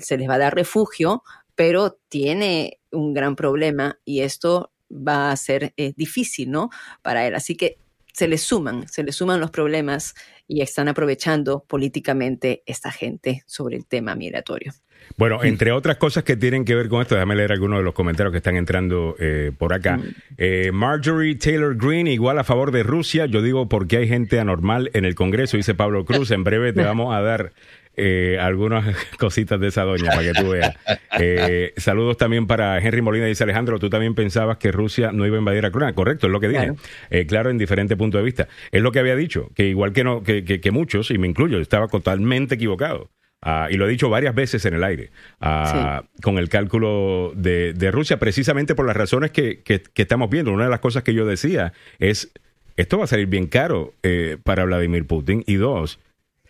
se 0.00 0.16
les 0.16 0.28
va 0.28 0.34
a 0.34 0.38
dar 0.38 0.54
refugio, 0.54 1.22
pero 1.54 1.98
tiene 2.08 2.80
un 2.90 3.14
gran 3.14 3.36
problema 3.36 3.98
y 4.04 4.20
esto 4.20 4.72
va 4.90 5.30
a 5.30 5.36
ser 5.36 5.74
difícil, 5.96 6.50
¿no? 6.50 6.70
Para 7.02 7.26
él. 7.26 7.34
Así 7.34 7.56
que 7.56 7.78
se 8.12 8.28
le 8.28 8.38
suman, 8.38 8.88
se 8.88 9.02
le 9.02 9.12
suman 9.12 9.40
los 9.40 9.50
problemas 9.50 10.14
y 10.48 10.62
están 10.62 10.88
aprovechando 10.88 11.64
políticamente 11.64 12.62
esta 12.64 12.90
gente 12.90 13.42
sobre 13.46 13.76
el 13.76 13.86
tema 13.86 14.14
migratorio. 14.14 14.72
Bueno, 15.16 15.42
entre 15.42 15.72
otras 15.72 15.96
cosas 15.96 16.24
que 16.24 16.36
tienen 16.36 16.64
que 16.64 16.74
ver 16.74 16.88
con 16.88 17.00
esto, 17.00 17.14
déjame 17.14 17.36
leer 17.36 17.52
algunos 17.52 17.78
de 17.78 17.84
los 17.84 17.94
comentarios 17.94 18.32
que 18.32 18.38
están 18.38 18.56
entrando 18.56 19.16
eh, 19.18 19.50
por 19.56 19.72
acá. 19.72 19.96
Mm. 19.96 20.14
Eh, 20.36 20.70
Marjorie 20.72 21.36
Taylor 21.36 21.76
Greene, 21.76 22.12
igual 22.12 22.38
a 22.38 22.44
favor 22.44 22.70
de 22.70 22.82
Rusia. 22.82 23.26
Yo 23.26 23.40
digo 23.40 23.68
porque 23.68 23.96
hay 23.96 24.08
gente 24.08 24.38
anormal 24.38 24.90
en 24.92 25.04
el 25.04 25.14
Congreso, 25.14 25.56
dice 25.56 25.74
Pablo 25.74 26.04
Cruz. 26.04 26.30
En 26.30 26.44
breve 26.44 26.72
te 26.72 26.82
vamos 26.84 27.14
a 27.14 27.22
dar 27.22 27.52
eh, 27.98 28.36
algunas 28.38 28.84
cositas 29.18 29.58
de 29.58 29.68
esa 29.68 29.82
doña 29.84 30.10
para 30.10 30.22
que 30.22 30.32
tú 30.34 30.50
veas. 30.50 30.76
Eh, 31.18 31.72
saludos 31.78 32.18
también 32.18 32.46
para 32.46 32.78
Henry 32.78 33.00
Molina, 33.00 33.24
dice 33.24 33.44
Alejandro, 33.44 33.78
tú 33.78 33.88
también 33.88 34.14
pensabas 34.14 34.58
que 34.58 34.70
Rusia 34.70 35.12
no 35.12 35.26
iba 35.26 35.36
a 35.36 35.38
invadir 35.38 35.64
a 35.64 35.68
Ucrania. 35.68 35.94
Correcto, 35.94 36.26
es 36.26 36.32
lo 36.32 36.40
que 36.40 36.48
dije. 36.48 36.72
Eh, 37.08 37.26
claro, 37.26 37.48
en 37.48 37.56
diferentes 37.56 37.96
puntos 37.96 38.20
de 38.20 38.24
vista. 38.24 38.48
Es 38.70 38.82
lo 38.82 38.92
que 38.92 38.98
había 38.98 39.16
dicho, 39.16 39.50
que 39.54 39.66
igual 39.66 39.92
que, 39.94 40.04
no, 40.04 40.22
que, 40.22 40.44
que, 40.44 40.70
muchos, 40.70 41.10
y 41.10 41.16
me 41.16 41.26
incluyo, 41.26 41.58
estaba 41.58 41.88
totalmente 41.88 42.56
equivocado. 42.56 43.08
Ah, 43.48 43.68
y 43.70 43.76
lo 43.76 43.86
he 43.86 43.90
dicho 43.90 44.10
varias 44.10 44.34
veces 44.34 44.64
en 44.64 44.74
el 44.74 44.82
aire, 44.82 45.12
ah, 45.40 46.02
con 46.20 46.36
el 46.38 46.48
cálculo 46.48 47.32
de, 47.36 47.74
de, 47.74 47.92
Rusia, 47.92 48.18
precisamente 48.18 48.74
por 48.74 48.86
las 48.86 48.96
razones 48.96 49.30
que, 49.30 49.62
que, 49.62 49.82
estamos 49.94 50.30
viendo. 50.30 50.50
Una 50.50 50.64
de 50.64 50.70
las 50.70 50.80
cosas 50.80 51.04
que 51.04 51.14
yo 51.14 51.24
decía 51.24 51.72
es, 52.00 52.32
esto 52.76 52.98
va 52.98 53.04
a 53.04 53.06
salir 53.06 53.28
bien 53.28 53.46
caro 53.46 53.94
para 54.42 54.64
Vladimir 54.64 55.06
Putin. 55.06 55.44
Y 55.46 55.54
dos, 55.54 56.00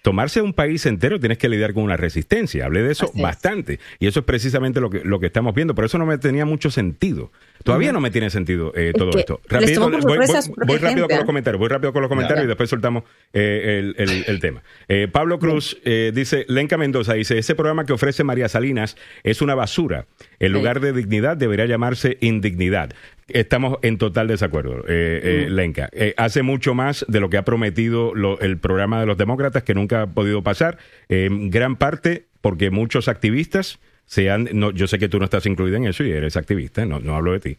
tomarse 0.06 0.40
un 0.40 0.52
país 0.52 0.86
entero 0.86 1.18
tienes 1.18 1.36
que 1.36 1.48
lidiar 1.48 1.74
con 1.74 1.82
una 1.82 1.96
resistencia. 1.96 2.66
Hablé 2.66 2.84
de 2.84 2.92
eso 2.92 3.10
bastante. 3.16 3.80
Y 3.98 4.06
eso 4.06 4.20
es 4.20 4.24
precisamente 4.24 4.80
lo 4.80 4.88
que, 4.88 5.00
lo 5.00 5.18
que 5.18 5.26
estamos 5.26 5.52
viendo. 5.52 5.74
Por 5.74 5.84
eso 5.84 5.98
no 5.98 6.06
me 6.06 6.16
tenía 6.16 6.46
mucho 6.46 6.70
sentido. 6.70 7.32
Todavía 7.64 7.92
no 7.92 8.00
me 8.00 8.12
tiene 8.12 8.30
sentido 8.30 8.72
eh, 8.76 8.92
todo 8.96 9.10
esto. 9.18 9.40
voy, 9.50 10.78
rápido 10.78 11.08
con 11.08 11.16
los 11.16 11.24
comentarios. 11.24 11.58
Voy 11.58 11.68
rápido 11.68 11.92
con 11.92 12.02
los 12.02 12.08
comentarios 12.08 12.44
y 12.44 12.46
después 12.46 12.70
soltamos 12.70 13.02
eh, 13.32 13.94
el, 13.96 14.38
tema. 14.38 14.62
Eh, 14.86 15.08
Pablo 15.10 15.40
Cruz 15.40 15.76
dice, 15.84 16.44
Lenca 16.46 16.76
Mendoza 16.76 17.14
dice, 17.14 17.36
ese 17.36 17.56
programa 17.56 17.84
que 17.84 17.92
ofrece 17.92 18.22
María 18.22 18.48
Salinas 18.48 18.96
es 19.24 19.42
una 19.42 19.56
basura. 19.56 20.06
En 20.38 20.52
lugar 20.52 20.78
de 20.78 20.92
dignidad 20.92 21.36
debería 21.36 21.66
llamarse 21.66 22.16
indignidad. 22.20 22.94
Estamos 23.28 23.78
en 23.82 23.98
total 23.98 24.28
desacuerdo, 24.28 24.84
eh, 24.86 25.20
eh, 25.22 25.46
Lenka. 25.50 25.88
Eh, 25.92 26.14
hace 26.16 26.42
mucho 26.42 26.74
más 26.74 27.04
de 27.08 27.18
lo 27.18 27.28
que 27.28 27.38
ha 27.38 27.44
prometido 27.44 28.12
el 28.40 28.58
programa 28.58 29.00
de 29.00 29.06
los 29.06 29.16
demócratas 29.16 29.64
que 29.64 29.74
nunca 29.74 30.02
ha 30.02 30.06
podido 30.06 30.42
pasar. 30.42 30.78
gran 31.08 31.76
parte 31.76 32.28
porque 32.40 32.70
muchos 32.70 33.08
activistas 33.08 33.80
se 34.04 34.30
han... 34.30 34.48
No, 34.52 34.70
yo 34.70 34.86
sé 34.86 35.00
que 35.00 35.08
tú 35.08 35.18
no 35.18 35.24
estás 35.24 35.46
incluida 35.46 35.76
en 35.76 35.86
eso 35.86 36.04
y 36.04 36.12
eres 36.12 36.36
activista, 36.36 36.86
no, 36.86 37.00
no 37.00 37.16
hablo 37.16 37.32
de 37.32 37.40
ti. 37.40 37.56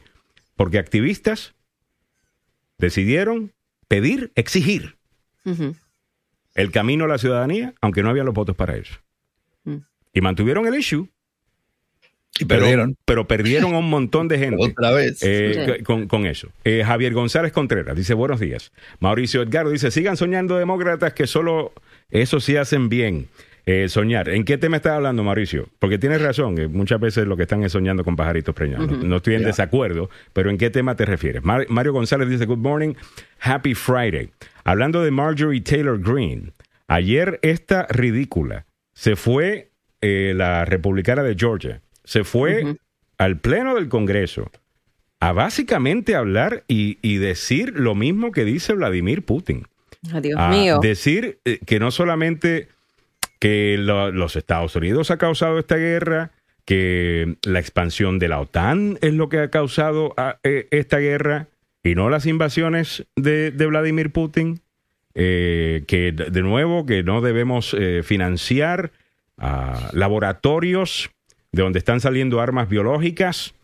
Porque 0.56 0.80
activistas 0.80 1.54
decidieron 2.78 3.52
pedir, 3.90 4.32
exigir 4.36 4.96
el 6.56 6.72
camino 6.72 7.06
a 7.06 7.08
la 7.10 7.18
ciudadanía, 7.18 7.74
aunque 7.82 8.04
no 8.04 8.10
había 8.10 8.24
los 8.24 8.34
votos 8.34 8.56
para 8.56 8.78
eso. 8.78 8.96
Mm. 9.66 9.78
Y 10.14 10.22
mantuvieron 10.22 10.66
el 10.66 10.76
issue 10.76 11.10
pero, 12.46 12.62
perdieron. 12.62 12.98
Pero 13.06 13.28
perdieron 13.28 13.74
a 13.74 13.80
un 13.80 13.90
montón 13.90 14.28
de 14.28 14.38
gente. 14.38 14.58
Otra 14.60 14.92
vez. 14.92 15.20
Eh, 15.22 15.84
con, 15.84 16.26
eso. 16.26 16.50
Eh, 16.64 16.84
Javier 16.86 17.14
González 17.14 17.52
Contreras 17.52 17.96
dice 17.96 18.14
buenos 18.14 18.40
días. 18.40 18.72
Mauricio 19.00 19.42
Edgardo 19.42 19.72
dice, 19.72 19.92
sigan 19.92 20.18
soñando 20.18 20.58
demócratas 20.58 21.14
que 21.14 21.28
solo 21.28 21.74
eso 22.10 22.40
sí 22.40 22.58
hacen 22.58 22.90
bien. 22.90 23.28
Eh, 23.70 23.90
soñar. 23.90 24.30
¿En 24.30 24.46
qué 24.46 24.58
tema 24.58 24.78
estás 24.78 24.94
hablando, 24.94 25.26
Mauricio? 25.26 25.68
Porque 25.80 25.98
tienes 25.98 26.22
razón, 26.22 26.56
muchas 26.72 27.02
veces 27.02 27.28
lo 27.28 27.36
que 27.36 27.44
están 27.44 27.64
es 27.64 27.74
soñando 27.74 28.06
con 28.06 28.16
pajaritos 28.16 28.56
preñados. 28.56 29.04
No 29.04 29.18
estoy 29.18 29.36
en 29.36 29.44
desacuerdo, 29.44 30.10
pero 30.32 30.50
¿en 30.50 30.58
qué 30.58 30.70
tema 30.70 30.96
te 30.96 31.04
refieres? 31.04 31.44
Mario 31.44 31.92
González 31.92 32.30
dice, 32.30 32.46
Good 32.46 32.60
morning, 32.60 32.94
happy 33.42 33.74
Friday. 33.74 34.30
Hablando 34.64 35.04
de 35.04 35.12
Marjorie 35.12 35.60
Taylor 35.60 36.00
Greene, 36.00 36.54
ayer 36.88 37.40
esta 37.42 37.88
ridícula 37.90 38.66
se 38.94 39.18
fue 39.18 39.72
la 40.02 40.64
republicana 40.64 41.22
de 41.22 41.36
Georgia 41.38 41.82
se 42.08 42.24
fue 42.24 42.78
al 43.18 43.38
Pleno 43.38 43.76
del 43.76 43.90
Congreso 43.90 44.50
a 45.20 45.34
básicamente 45.34 46.16
hablar 46.16 46.64
y, 46.70 47.18
decir 47.18 47.74
lo 47.76 47.96
mismo 47.96 48.32
que 48.32 48.46
dice 48.46 48.74
Vladimir 48.74 49.26
Putin. 49.26 49.68
Dios 50.22 50.50
mío. 50.50 50.80
Decir 50.82 51.40
eh, 51.44 51.60
que 51.66 51.80
no 51.80 51.92
solamente 51.92 52.70
que 53.40 53.76
los 53.78 54.36
Estados 54.38 54.76
Unidos 54.78 55.12
ha 55.12 55.18
causado 55.18 55.60
esta 55.60 55.76
guerra, 55.76 56.32
que 56.64 57.36
la 57.44 57.60
expansión 57.60 58.20
de 58.20 58.30
la 58.30 58.40
OTAN 58.40 58.98
es 59.02 59.14
lo 59.14 59.28
que 59.28 59.40
ha 59.40 59.50
causado 59.50 60.14
ah, 60.16 60.38
eh, 60.44 60.70
esta 60.72 61.00
guerra 61.00 61.48
y 61.84 61.94
no 61.94 62.10
las 62.10 62.26
invasiones 62.26 63.06
de, 63.18 63.52
Vladimir 63.52 64.12
Putin. 64.12 64.62
eh, 65.14 65.84
que 65.88 66.14
de 66.14 66.42
nuevo 66.42 66.86
que 66.86 67.04
no 67.04 67.20
debemos 67.20 67.76
eh, 67.78 68.02
financiar 68.04 68.92
laboratorios 69.92 71.12
de 71.58 71.64
donde 71.64 71.80
están 71.80 72.00
saliendo 72.00 72.40
armas 72.40 72.70
biológicas, 72.70 73.56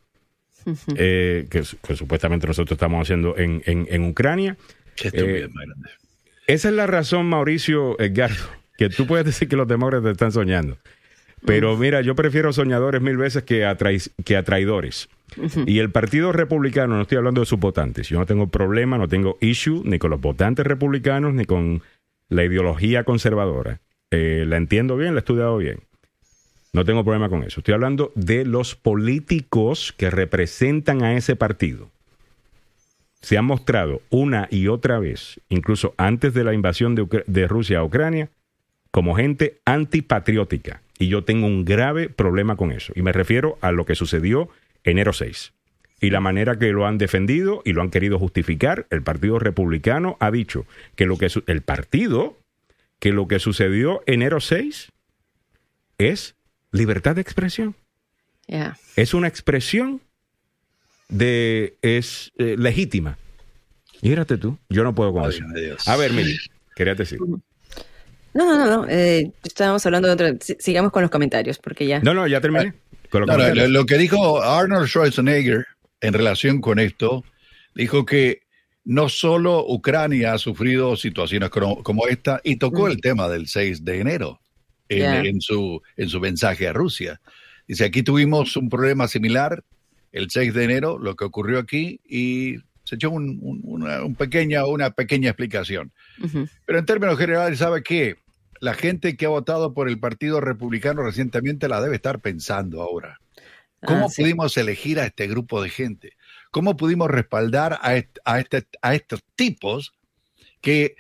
que, 0.66 1.64
supuestamente 1.96 2.48
nosotros 2.48 2.76
estamos 2.76 3.02
haciendo 3.02 3.38
en, 3.38 3.62
en, 3.66 4.04
Ucrania. 4.06 4.58
esa 6.48 6.70
es 6.70 6.74
la 6.74 6.88
razón, 6.88 7.28
Mauricio 7.28 8.00
Edgardo, 8.00 8.50
que 8.78 8.90
tú 8.90 9.06
puedes 9.06 9.26
decir 9.26 9.48
que 9.48 9.56
los 9.56 9.68
demócratas 9.68 10.12
están 10.12 10.32
soñando. 10.32 10.78
Pero 11.46 11.78
mira, 11.78 12.02
yo 12.02 12.16
prefiero 12.16 12.52
soñadores 12.52 13.02
mil 13.02 13.18
veces 13.18 13.44
que 13.44 13.66
a, 13.66 13.78
que 13.78 14.38
a 14.38 14.44
traidores. 14.44 15.10
Y 15.68 15.80
el 15.80 15.92
Partido 15.92 16.32
Republicano, 16.32 16.96
no 16.96 17.02
estoy 17.04 17.18
hablando 17.20 17.42
de 17.42 17.46
sus 17.46 17.60
votantes, 17.60 18.08
yo 18.10 18.18
no 18.18 18.26
tengo 18.26 18.48
problema, 18.48 18.98
no 18.98 19.08
tengo 19.08 19.38
issue 19.40 19.84
ni 19.86 20.00
con 20.00 20.10
los 20.10 20.22
votantes 20.22 20.66
republicanos 20.66 21.34
ni 21.34 21.46
con 21.46 21.84
la 22.30 22.44
ideología 22.44 23.04
conservadora. 23.04 23.82
Eh, 24.10 24.46
la 24.48 24.58
entiendo 24.58 24.96
bien, 24.96 25.14
la 25.14 25.20
he 25.20 25.20
estudiado 25.20 25.58
bien. 25.58 25.80
No 26.74 26.86
tengo 26.86 27.04
problema 27.04 27.30
con 27.30 27.44
eso. 27.44 27.60
Estoy 27.60 27.76
hablando 27.76 28.12
de 28.16 28.46
los 28.46 28.76
políticos 28.76 29.94
que 29.96 30.10
representan 30.10 31.04
a 31.04 31.16
ese 31.16 31.36
partido. 31.36 31.92
Se 33.22 33.38
han 33.38 33.46
mostrado 33.46 34.02
una 34.10 34.48
y 34.50 34.68
otra 34.68 35.00
vez, 35.00 35.40
incluso 35.50 35.94
antes 35.98 36.34
de 36.34 36.44
la 36.44 36.54
invasión 36.54 36.96
de, 36.96 37.48
Rusia 37.48 37.80
a 37.80 37.84
Ucrania, 37.84 38.30
como 38.90 39.16
gente 39.16 39.60
antipatriótica. 39.66 40.82
Y 40.98 41.08
yo 41.08 41.24
tengo 41.24 41.46
un 41.46 41.64
grave 41.64 42.10
problema 42.10 42.56
con 42.58 42.72
eso. 42.72 42.92
Y 42.96 43.04
me 43.04 43.14
refiero 43.14 43.58
a 43.62 43.72
lo 43.72 43.86
que 43.86 43.96
sucedió 43.96 44.50
enero 44.84 45.14
6. 45.14 45.54
Y 46.02 46.10
la 46.10 46.22
manera 46.22 46.58
que 46.58 46.72
lo 46.72 46.88
han 46.88 46.98
defendido 46.98 47.62
y 47.64 47.74
lo 47.74 47.82
han 47.82 47.92
querido 47.92 48.18
justificar, 48.20 48.88
el 48.90 49.04
Partido 49.04 49.40
Republicano 49.40 50.18
ha 50.20 50.32
dicho 50.32 50.66
que 50.96 51.06
lo 51.06 51.18
que 51.18 51.30
el 51.48 51.62
partido 51.62 52.38
que 53.00 53.12
lo 53.12 53.28
que 53.28 53.40
sucedió 53.40 54.02
enero 54.06 54.40
6 54.40 54.92
es 55.98 56.36
libertad 56.74 57.16
de 57.16 57.22
expresión. 57.22 57.76
Es 58.98 59.14
una 59.14 59.30
expresión 59.30 60.02
de 61.08 61.78
es 61.82 62.34
eh, 62.38 62.56
legítima. 62.58 63.18
Mírate 64.02 64.38
tú, 64.38 64.58
yo 64.68 64.84
no 64.84 64.94
puedo 64.94 65.14
con 65.14 65.30
eso. 65.30 65.46
A 65.86 65.96
ver, 65.96 66.12
Mili, 66.12 66.38
quería 66.76 66.94
decir. 66.94 67.20
No, 67.22 68.46
no, 68.46 68.58
no, 68.58 68.66
no. 68.66 68.90
Eh, 68.90 69.32
estábamos 69.44 69.86
hablando 69.86 70.14
de 70.14 70.32
otro. 70.32 70.56
Sigamos 70.60 70.92
con 70.92 71.04
los 71.04 71.12
comentarios, 71.12 71.58
porque 71.58 71.86
ya. 71.88 72.00
No, 72.02 72.14
no, 72.14 72.28
ya 72.28 72.42
terminé. 72.42 72.74
lo, 73.12 73.86
que 73.86 73.98
dijo 73.98 74.42
Arnold 74.42 74.88
Schwarzenegger 74.88 75.66
en 76.02 76.14
relación 76.14 76.60
con 76.60 76.80
esto, 76.80 77.24
dijo 77.76 78.06
que 78.06 78.42
no 78.84 79.08
solo 79.08 79.66
Ucrania 79.66 80.34
ha 80.34 80.38
sufrido 80.38 80.98
situaciones 80.98 81.50
como, 81.50 82.08
esta, 82.08 82.42
y 82.44 82.58
tocó 82.58 82.88
el 82.88 83.00
tema 83.00 83.30
del 83.30 83.48
6 83.48 83.86
de 83.86 84.00
enero 84.02 84.42
en, 85.02 85.42
su, 85.42 85.82
en 85.98 86.10
su 86.10 86.20
mensaje 86.20 86.68
a 86.68 86.74
Rusia. 86.74 87.22
Dice, 87.68 87.86
aquí 87.86 88.04
tuvimos 88.04 88.56
un 88.58 88.70
problema 88.70 89.08
similar 89.08 89.64
el 90.12 90.30
6 90.30 90.54
de 90.54 90.64
enero, 90.64 91.00
lo 91.00 91.16
que 91.16 91.26
ocurrió 91.26 91.60
aquí, 91.60 92.00
y 92.08 92.58
se 92.84 92.96
echó 92.96 93.10
una, 93.10 94.00
pequeña, 94.18 94.66
una 94.66 94.92
pequeña 94.92 95.30
explicación. 95.30 95.92
Pero 96.66 96.80
en 96.80 96.86
términos 96.86 97.18
generales, 97.18 97.60
¿sabe 97.60 97.82
qué? 97.82 98.18
la 98.64 98.74
gente 98.74 99.18
que 99.18 99.26
ha 99.26 99.30
votado 99.30 99.74
por 99.74 99.90
el 99.90 100.00
Partido 100.00 100.40
Republicano 100.40 101.04
recientemente 101.04 101.68
la 101.68 101.82
debe 101.82 101.98
estar 101.98 102.22
pensando 102.22 102.82
ahora. 102.82 103.20
¿Cómo 103.86 104.06
ah, 104.06 104.10
pudimos 104.16 104.56
elegir 104.56 105.02
a 105.02 105.06
este 105.06 105.28
grupo 105.28 105.62
de 105.62 105.70
gente? 105.70 106.14
¿Cómo 106.50 106.78
pudimos 106.78 107.12
respaldar 107.12 107.78
a, 107.82 107.98
este, 107.98 108.66
a 108.82 108.96
estos 108.96 109.22
tipos 109.36 109.94
que 110.62 110.96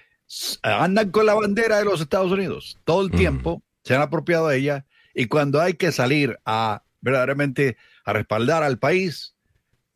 andan 0.62 1.10
con 1.12 1.26
la 1.26 1.36
bandera 1.36 1.78
de 1.78 1.86
los 1.86 2.02
Estados 2.02 2.34
Unidos 2.34 2.78
todo 2.84 3.02
el 3.02 3.12
tiempo, 3.12 3.64
se 3.84 3.96
han 3.96 4.02
apropiado 4.02 4.48
de 4.48 4.58
ella 4.58 4.86
y 5.14 5.28
cuando 5.28 5.62
hay 5.62 5.74
que 5.74 5.92
salir 5.92 6.40
a 6.46 6.84
verdaderamente 7.02 7.78
a 8.06 8.14
respaldar 8.14 8.64
al 8.64 8.80
país, 8.80 9.36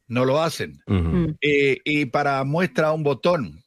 no 0.08 0.26
lo 0.26 0.42
hacen. 0.42 0.82
Eh, 1.42 1.80
y 1.84 2.06
para 2.06 2.44
muestra 2.44 2.92
un 2.92 3.04
botón, 3.04 3.64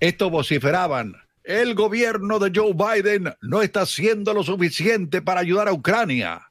estos 0.00 0.30
vociferaban 0.30 1.14
el 1.44 1.74
gobierno 1.74 2.38
de 2.38 2.52
Joe 2.54 2.72
Biden 2.72 3.34
no 3.40 3.62
está 3.62 3.82
haciendo 3.82 4.32
lo 4.32 4.42
suficiente 4.42 5.22
para 5.22 5.40
ayudar 5.40 5.68
a 5.68 5.72
Ucrania. 5.72 6.48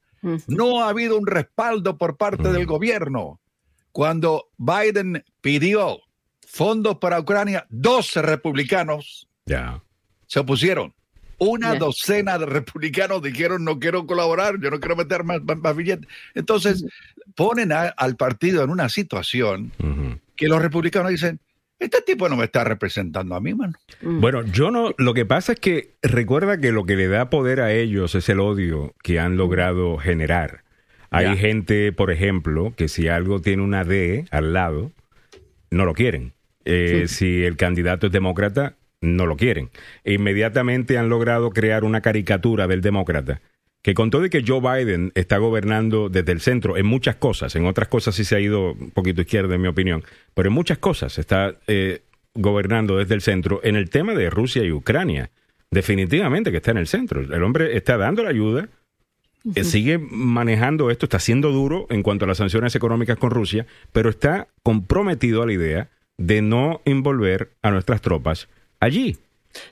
No 0.47 0.83
ha 0.83 0.89
habido 0.89 1.17
un 1.17 1.25
respaldo 1.25 1.97
por 1.97 2.17
parte 2.17 2.51
del 2.51 2.65
gobierno. 2.65 3.39
Cuando 3.91 4.49
Biden 4.57 5.23
pidió 5.41 5.99
fondos 6.45 6.97
para 6.97 7.19
Ucrania, 7.19 7.65
12 7.69 8.21
republicanos 8.21 9.27
se 10.27 10.39
opusieron. 10.39 10.93
Una 11.43 11.73
docena 11.73 12.37
de 12.37 12.45
republicanos 12.45 13.19
dijeron 13.23 13.63
no 13.63 13.79
quiero 13.79 14.05
colaborar, 14.05 14.59
yo 14.59 14.69
no 14.69 14.79
quiero 14.79 14.95
meter 14.95 15.23
más, 15.23 15.75
billetes. 15.75 16.07
Entonces 16.35 16.85
ponen 17.35 17.71
al 17.71 18.15
partido 18.15 18.63
en 18.63 18.69
una 18.69 18.89
situación 18.89 19.71
que 20.35 20.47
los 20.47 20.61
republicanos 20.61 21.09
dicen, 21.09 21.39
este 21.79 22.03
tipo 22.03 22.29
no 22.29 22.37
me 22.37 22.45
está 22.45 22.63
representando 22.63 23.33
a 23.33 23.41
mí, 23.41 23.55
mano. 23.55 23.73
Mm. 24.03 24.21
Bueno, 24.21 24.45
yo 24.45 24.69
no. 24.69 24.93
Lo 24.99 25.15
que 25.15 25.25
pasa 25.25 25.53
es 25.53 25.59
que 25.59 25.95
recuerda 26.03 26.59
que 26.59 26.71
lo 26.71 26.85
que 26.85 26.95
le 26.95 27.07
da 27.07 27.31
poder 27.31 27.59
a 27.59 27.73
ellos 27.73 28.13
es 28.13 28.29
el 28.29 28.39
odio 28.39 28.93
que 29.01 29.19
han 29.19 29.35
logrado 29.35 29.97
generar. 29.97 30.63
Hay 31.09 31.35
gente, 31.37 31.91
por 31.91 32.11
ejemplo, 32.11 32.73
que 32.77 32.87
si 32.87 33.07
algo 33.07 33.41
tiene 33.41 33.63
una 33.63 33.83
D 33.83 34.25
al 34.29 34.53
lado, 34.53 34.91
no 35.71 35.85
lo 35.85 35.95
quieren. 35.95 36.33
Eh, 36.65 37.05
si 37.07 37.43
el 37.43 37.57
candidato 37.57 38.07
es 38.07 38.13
demócrata, 38.13 38.75
no 39.01 39.25
lo 39.25 39.35
quieren. 39.35 39.69
E 40.03 40.13
inmediatamente 40.13 40.97
han 40.97 41.09
logrado 41.09 41.49
crear 41.49 41.83
una 41.83 42.01
caricatura 42.01 42.67
del 42.67 42.81
demócrata 42.81 43.41
que 43.81 43.93
con 43.93 44.11
todo 44.11 44.25
y 44.25 44.29
que 44.29 44.43
Joe 44.45 44.61
Biden 44.61 45.11
está 45.15 45.37
gobernando 45.37 46.09
desde 46.09 46.31
el 46.31 46.41
centro 46.41 46.77
en 46.77 46.85
muchas 46.85 47.15
cosas, 47.15 47.55
en 47.55 47.65
otras 47.65 47.87
cosas 47.87 48.15
sí 48.15 48.23
se 48.23 48.35
ha 48.35 48.39
ido 48.39 48.73
un 48.73 48.91
poquito 48.91 49.21
izquierda 49.21 49.55
en 49.55 49.61
mi 49.61 49.67
opinión, 49.67 50.03
pero 50.33 50.49
en 50.49 50.53
muchas 50.53 50.77
cosas 50.77 51.17
está 51.17 51.55
eh, 51.67 52.01
gobernando 52.33 52.97
desde 52.97 53.15
el 53.15 53.21
centro 53.21 53.59
en 53.63 53.75
el 53.75 53.89
tema 53.89 54.13
de 54.13 54.29
Rusia 54.29 54.63
y 54.63 54.71
Ucrania. 54.71 55.31
Definitivamente 55.71 56.51
que 56.51 56.57
está 56.57 56.71
en 56.71 56.77
el 56.77 56.87
centro. 56.87 57.21
El 57.21 57.43
hombre 57.43 57.77
está 57.77 57.97
dando 57.97 58.23
la 58.23 58.29
ayuda, 58.29 58.67
eh, 59.55 59.63
sigue 59.63 59.97
manejando 59.97 60.91
esto, 60.91 61.05
está 61.05 61.19
siendo 61.19 61.51
duro 61.51 61.87
en 61.89 62.03
cuanto 62.03 62.25
a 62.25 62.27
las 62.27 62.37
sanciones 62.37 62.75
económicas 62.75 63.17
con 63.17 63.31
Rusia, 63.31 63.65
pero 63.93 64.09
está 64.09 64.49
comprometido 64.63 65.41
a 65.41 65.45
la 65.45 65.53
idea 65.53 65.89
de 66.17 66.41
no 66.41 66.81
envolver 66.83 67.51
a 67.61 67.71
nuestras 67.71 68.01
tropas 68.01 68.49
allí. 68.81 69.17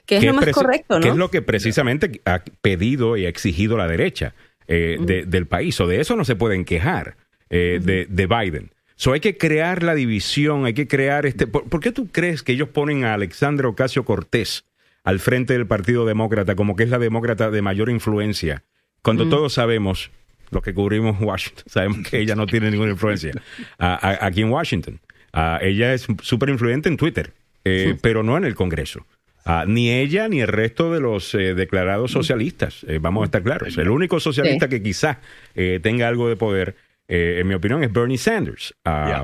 Que 0.05 0.17
es 0.17 0.23
lo 0.23 0.33
más 0.33 0.49
correcto, 0.51 0.95
¿no? 0.95 1.01
Que 1.01 1.09
es 1.09 1.15
lo 1.15 1.29
que 1.29 1.41
precisamente 1.41 2.21
ha 2.25 2.43
pedido 2.61 3.17
y 3.17 3.25
ha 3.25 3.29
exigido 3.29 3.77
la 3.77 3.87
derecha 3.87 4.33
eh, 4.67 5.25
del 5.27 5.47
país. 5.47 5.79
O 5.81 5.87
de 5.87 5.99
eso 5.99 6.15
no 6.15 6.23
se 6.23 6.35
pueden 6.35 6.63
quejar 6.63 7.17
eh, 7.49 7.79
de, 7.81 8.27
Biden. 8.27 8.71
So 8.95 9.13
hay 9.13 9.19
que 9.19 9.37
crear 9.37 9.83
la 9.83 9.95
división, 9.95 10.65
hay 10.65 10.73
que 10.73 10.87
crear 10.87 11.25
este. 11.25 11.47
¿Por, 11.47 11.79
qué 11.79 11.91
tú 11.91 12.09
crees 12.11 12.43
que 12.43 12.51
ellos 12.51 12.69
ponen 12.69 13.05
a 13.05 13.13
Alexandra 13.13 13.67
Ocasio 13.67 14.05
Cortés 14.05 14.65
al 15.03 15.19
frente 15.19 15.53
del 15.53 15.65
Partido 15.65 16.05
Demócrata 16.05 16.55
como 16.55 16.75
que 16.75 16.83
es 16.83 16.89
la 16.89 16.99
demócrata 16.99 17.49
de 17.49 17.61
mayor 17.61 17.89
influencia? 17.89 18.63
Cuando 19.01 19.29
todos 19.29 19.53
sabemos, 19.53 20.11
los 20.51 20.61
que 20.61 20.73
cubrimos 20.73 21.21
Washington, 21.21 21.63
sabemos 21.67 22.07
que 22.09 22.19
ella 22.19 22.35
no 22.35 22.45
tiene 22.45 22.69
ninguna 22.69 22.91
influencia 22.91 23.31
aquí 23.77 24.41
en 24.41 24.51
Washington. 24.51 24.99
ella 25.61 25.93
es 25.93 26.05
súper 26.21 26.49
influyente 26.49 26.89
en 26.89 26.97
Twitter, 26.97 27.33
eh, 27.69 27.97
pero 28.01 28.23
no 28.23 28.37
en 28.37 28.45
el 28.45 28.55
Congreso. 28.55 29.05
Ah, 29.51 29.65
ni 29.67 29.89
ella 29.89 30.27
ni 30.27 30.41
el 30.41 30.47
resto 30.47 30.93
de 30.93 30.99
los 30.99 31.33
eh, 31.33 31.55
declarados 31.55 32.11
socialistas, 32.11 32.85
eh, 32.87 32.99
vamos 33.01 33.23
a 33.23 33.25
estar 33.25 33.41
claros. 33.41 33.77
El 33.79 33.89
único 33.89 34.19
socialista 34.19 34.69
que 34.69 34.83
quizá 34.83 35.21
eh, 35.55 35.79
tenga 35.81 36.07
algo 36.07 36.29
de 36.29 36.35
poder, 36.35 36.75
en 37.07 37.47
mi 37.47 37.55
opinión, 37.55 37.83
es 37.83 37.91
Bernie 37.91 38.19
Sanders, 38.19 38.75
ah, 38.85 39.23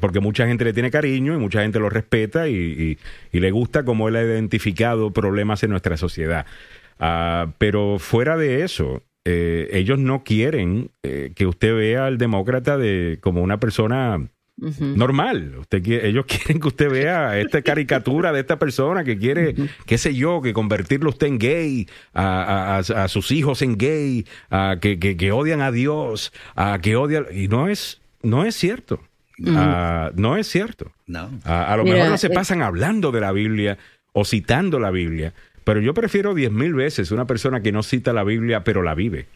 porque 0.00 0.20
mucha 0.20 0.46
gente 0.46 0.64
le 0.64 0.72
tiene 0.72 0.90
cariño 0.90 1.34
y 1.34 1.36
mucha 1.36 1.60
gente 1.60 1.78
lo 1.78 1.90
respeta 1.90 2.48
y, 2.48 2.96
le 3.30 3.50
gusta 3.50 3.84
cómo 3.84 4.08
él 4.08 4.16
ha 4.16 4.22
identificado 4.22 5.12
problemas 5.12 5.62
en 5.62 5.68
nuestra 5.68 5.98
sociedad. 5.98 6.46
Ah, 6.98 7.52
pero 7.58 7.98
fuera 7.98 8.38
de 8.38 8.64
eso, 8.64 9.02
ellos 9.26 9.98
no 9.98 10.24
quieren 10.24 10.90
que 11.02 11.46
usted 11.46 11.76
vea 11.76 12.06
al 12.06 12.16
demócrata 12.16 12.78
de, 12.78 13.18
como 13.20 13.42
una 13.42 13.60
persona 13.60 14.30
normal. 14.56 15.56
Usted 15.60 15.86
ellos 15.86 16.24
quieren 16.28 16.60
que 16.60 16.68
usted 16.68 16.90
vea 16.90 17.38
esta 17.38 17.62
caricatura 17.62 18.32
de 18.32 18.40
esta 18.40 18.58
persona 18.58 19.04
que 19.04 19.18
quiere, 19.18 19.54
qué 19.86 19.98
sé 19.98 20.14
yo, 20.14 20.40
que 20.40 20.52
convertirlo 20.52 21.10
usted 21.10 21.26
en 21.26 21.38
gay, 21.38 21.88
a, 22.14 22.82
sus 23.08 23.30
hijos 23.30 23.62
en 23.62 23.76
gay, 23.76 24.26
a, 24.50 24.76
que, 24.80 24.98
que, 24.98 25.32
odian 25.32 25.60
a 25.60 25.70
Dios, 25.70 26.32
a 26.54 26.78
que 26.80 26.96
odian. 26.96 27.26
Y 27.32 27.48
no 27.48 27.68
es, 27.68 28.00
no 28.22 28.44
es 28.44 28.54
cierto. 28.54 29.00
no 29.38 30.36
es 30.36 30.46
cierto. 30.46 30.92
No. 31.06 31.30
a 31.44 31.76
lo 31.76 31.84
mejor 31.84 32.08
no 32.08 32.18
se 32.18 32.28
eh, 32.28 32.30
pasan 32.30 32.62
hablando 32.62 33.12
de 33.12 33.20
la 33.20 33.32
Biblia 33.32 33.78
o 34.12 34.24
citando 34.24 34.80
la 34.80 34.90
Biblia, 34.90 35.34
pero 35.62 35.80
yo 35.80 35.94
prefiero 35.94 36.34
diez 36.34 36.50
mil 36.50 36.74
veces 36.74 37.10
una 37.10 37.26
persona 37.26 37.60
que 37.60 37.70
no 37.70 37.82
cita 37.82 38.12
la 38.12 38.24
Biblia 38.24 38.64
pero 38.64 38.82
la 38.82 38.94
vive. 38.94 39.26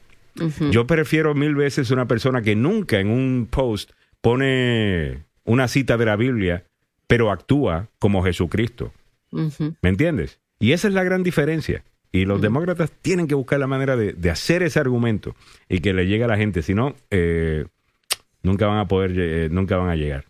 Yo 0.71 0.87
prefiero 0.87 1.35
mil 1.35 1.55
veces 1.55 1.91
una 1.91 2.07
persona 2.07 2.41
que 2.41 2.57
nunca 2.57 2.99
en 2.99 3.11
un 3.11 3.49
post 3.51 3.91
pone 4.21 5.25
una 5.45 5.69
cita 5.69 5.97
de 5.97 6.05
la 6.07 6.17
Biblia, 6.17 6.65
pero 7.07 7.31
actúa 7.31 7.89
como 7.99 8.23
Jesucristo. 8.23 8.93
¿Me 9.31 9.89
entiendes? 9.89 10.41
Y 10.59 10.73
esa 10.73 10.89
es 10.89 10.95
la 10.95 11.05
gran 11.05 11.23
diferencia. 11.23 11.85
Y 12.13 12.25
los 12.25 12.41
demócratas 12.41 12.91
tienen 13.03 13.29
que 13.29 13.37
buscar 13.37 13.61
la 13.61 13.69
manera 13.69 13.97
de, 13.97 14.31
hacer 14.31 14.63
ese 14.63 14.81
argumento 14.81 15.37
y 15.69 15.81
que 15.81 15.93
le 15.93 16.07
llegue 16.07 16.25
a 16.25 16.29
la 16.29 16.37
gente. 16.37 16.63
Si 16.63 16.75
no, 16.75 16.97
eh, 17.11 17.67
nunca 18.43 18.67
van 18.67 18.79
a 18.79 18.89
poder, 18.89 19.13
eh, 19.17 19.49
nunca 19.51 19.77
van 19.77 19.91
a 19.91 19.97
llegar. 19.97 20.25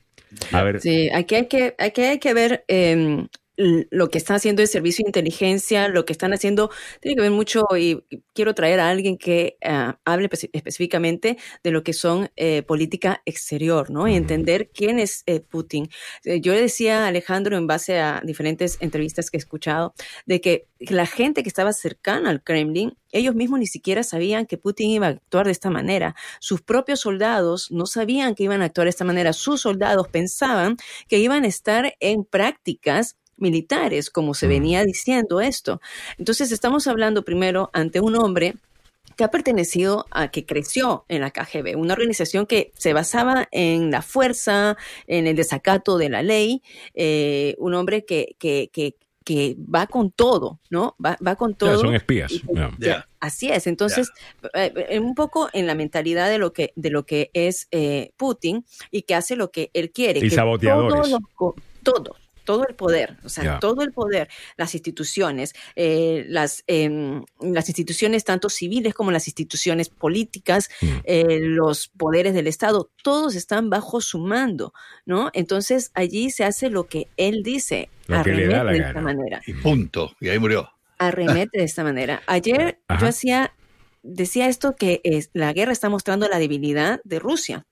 A 0.53 0.63
ver. 0.63 0.81
Sí, 0.81 1.09
aquí 1.13 1.35
hay 1.35 1.47
que, 1.47 1.75
aquí 1.79 2.03
hay 2.03 2.19
que 2.19 2.35
ver 2.35 2.65
em, 2.69 3.29
lo 3.61 4.09
que 4.09 4.19
está 4.19 4.35
haciendo 4.35 4.63
el 4.63 4.69
servicio 4.69 5.05
de 5.05 5.11
inteligencia, 5.11 5.89
lo 5.89 6.05
que 6.05 6.13
están 6.13 6.33
haciendo, 6.33 6.71
tiene 7.01 7.17
que 7.17 7.23
ver 7.23 7.31
mucho 7.31 7.65
y 7.77 8.03
quiero 8.33 8.55
traer 8.55 8.81
a 8.81 8.89
alguien 8.89 9.19
que 9.19 9.59
ah, 9.63 9.99
hable 10.05 10.29
específicamente 10.53 11.37
de 11.63 11.71
lo 11.71 11.83
que 11.83 11.93
son 11.93 12.31
eh, 12.37 12.63
política 12.63 13.23
exterior, 13.27 13.91
¿no? 13.91 14.09
Y 14.09 14.15
entender 14.15 14.71
quién 14.73 14.99
es 14.99 15.23
eh, 15.27 15.41
Putin. 15.41 15.89
Eh, 16.25 16.41
yo 16.41 16.55
le 16.55 16.63
decía 16.63 17.05
a 17.05 17.09
Alejandro 17.09 17.57
en 17.57 17.67
base 17.67 17.99
a 18.01 18.23
diferentes 18.25 18.79
entrevistas 18.81 19.31
que 19.31 19.37
he 19.37 19.41
escuchado, 19.41 19.95
de 20.27 20.41
que 20.41 20.67
la 20.79 21.07
gente 21.07 21.43
que 21.43 21.49
estaba 21.49 21.73
cercana 21.73 22.31
al 22.31 22.43
Kremlin, 22.43 22.97
ellos 23.13 23.35
mismos 23.35 23.59
ni 23.61 23.67
siquiera 23.67 24.03
sabían 24.03 24.47
que 24.47 24.57
Putin 24.57 24.91
iba 24.91 25.07
a 25.07 25.11
actuar 25.11 25.47
de 25.47 25.53
esta 25.53 25.69
manera. 25.69 26.15
Sus 26.41 26.63
propios 26.63 27.01
soldados 27.01 27.71
no 27.71 27.87
sabían 27.87 28.35
que 28.35 28.45
iban 28.45 28.63
a 28.63 28.67
actuar 28.67 28.87
de 28.87 28.91
esta 28.91 29.05
manera. 29.05 29.33
Sus 29.33 29.61
soldados 29.61 30.09
pensaban 30.09 30.77
que 31.09 31.19
iban 31.19 31.45
a 31.45 31.49
estar 31.49 31.95
en 32.01 32.25
prácticas 32.25 33.17
militares, 33.41 34.11
como 34.11 34.35
se 34.35 34.47
mm. 34.47 34.51
venía 34.51 34.85
diciendo 34.85 35.41
esto. 35.41 35.81
Entonces 36.19 36.53
estamos 36.53 36.87
hablando 36.87 37.25
primero 37.25 37.71
ante 37.73 38.01
un 38.01 38.17
hombre 38.17 38.55
que 39.21 39.25
ha 39.25 39.31
pertenecido 39.31 40.07
a 40.11 40.31
que 40.31 40.47
creció 40.47 41.05
en 41.09 41.21
la 41.21 41.31
KGB, 41.31 41.77
una 41.77 41.93
organización 41.93 42.47
que 42.47 42.73
se 42.75 42.95
basaba 42.95 43.49
en 43.51 43.91
la 43.91 44.01
fuerza, 44.01 44.79
en 45.07 45.27
el 45.27 45.37
desacato 45.37 45.99
de 45.99 46.09
la 46.09 46.23
ley, 46.23 46.63
eh, 46.95 47.55
un 47.59 47.75
hombre 47.75 48.07
que, 48.07 48.35
que, 48.39 48.71
que, 48.73 48.97
que, 49.23 49.57
va 49.59 49.87
con 49.87 50.11
todo, 50.11 50.59
¿no? 50.71 50.97
Va, 51.05 51.19
va 51.27 51.37
con 51.37 51.55
todo. 51.55 51.79
son 51.79 51.95
espías. 51.95 52.33
Así 53.21 53.51
es. 53.51 53.67
Entonces, 53.67 54.11
eh, 54.55 54.99
un 54.99 55.15
poco 55.15 55.51
en 55.53 55.67
la 55.67 55.75
mentalidad 55.75 56.31
de 56.31 56.39
lo 56.39 56.55
que, 56.55 56.73
de 56.75 56.89
lo 56.89 57.05
que 57.05 57.31
es 57.35 57.69
eh, 57.73 58.13
Putin 58.17 58.65
y 58.91 59.03
que 59.03 59.15
hace 59.15 59.37
lo 59.37 59.51
que 59.51 59.71
él 59.75 59.91
quiere. 59.91 60.25
Y 60.25 60.31
saboteadores. 60.31 61.15
todos, 61.83 62.17
todo 62.51 62.67
el 62.67 62.75
poder, 62.75 63.17
o 63.23 63.29
sea, 63.29 63.61
todo 63.61 63.83
el 63.83 63.93
poder, 63.93 64.29
las 64.57 64.75
instituciones, 64.75 65.55
eh, 65.77 66.25
las, 66.27 66.65
em, 66.67 67.25
las 67.41 67.69
instituciones 67.69 68.25
tanto 68.25 68.51
civiles 68.51 68.93
como 68.93 69.13
las 69.13 69.29
instituciones 69.29 69.89
políticas, 69.89 70.69
mm. 70.81 70.87
eh, 71.05 71.39
los 71.43 71.87
poderes 71.97 72.35
del 72.35 72.49
Estado, 72.49 72.91
todos 73.05 73.37
están 73.37 73.71
bajo 73.71 74.01
su 74.01 74.19
mando, 74.19 74.73
¿no? 75.07 75.31
Entonces 75.33 75.93
allí 75.95 76.33
se 76.33 76.43
hace 76.43 76.71
lo 76.71 76.89
que 76.89 77.07
él 77.17 77.45
dice, 77.45 77.89
arremete 78.09 78.65
de 78.65 78.79
esta 78.79 79.01
manera. 79.01 79.41
Y 79.47 79.53
punto, 79.53 80.11
y 80.21 80.29
ahí 80.29 80.41
murió. 80.41 80.73
Arremete 80.99 81.57
de 81.59 81.65
esta 81.65 81.85
manera. 81.85 82.21
Ayer 82.27 82.81
yo 83.01 83.07
hacía, 83.07 83.55
decía 84.03 84.49
esto 84.49 84.75
que 84.75 85.01
es, 85.05 85.31
la 85.35 85.53
guerra 85.53 85.71
está 85.71 85.89
mostrando 85.89 86.29
la 86.29 86.41
debilidad 86.41 87.01
de 87.05 87.21
Rusia. 87.21 87.65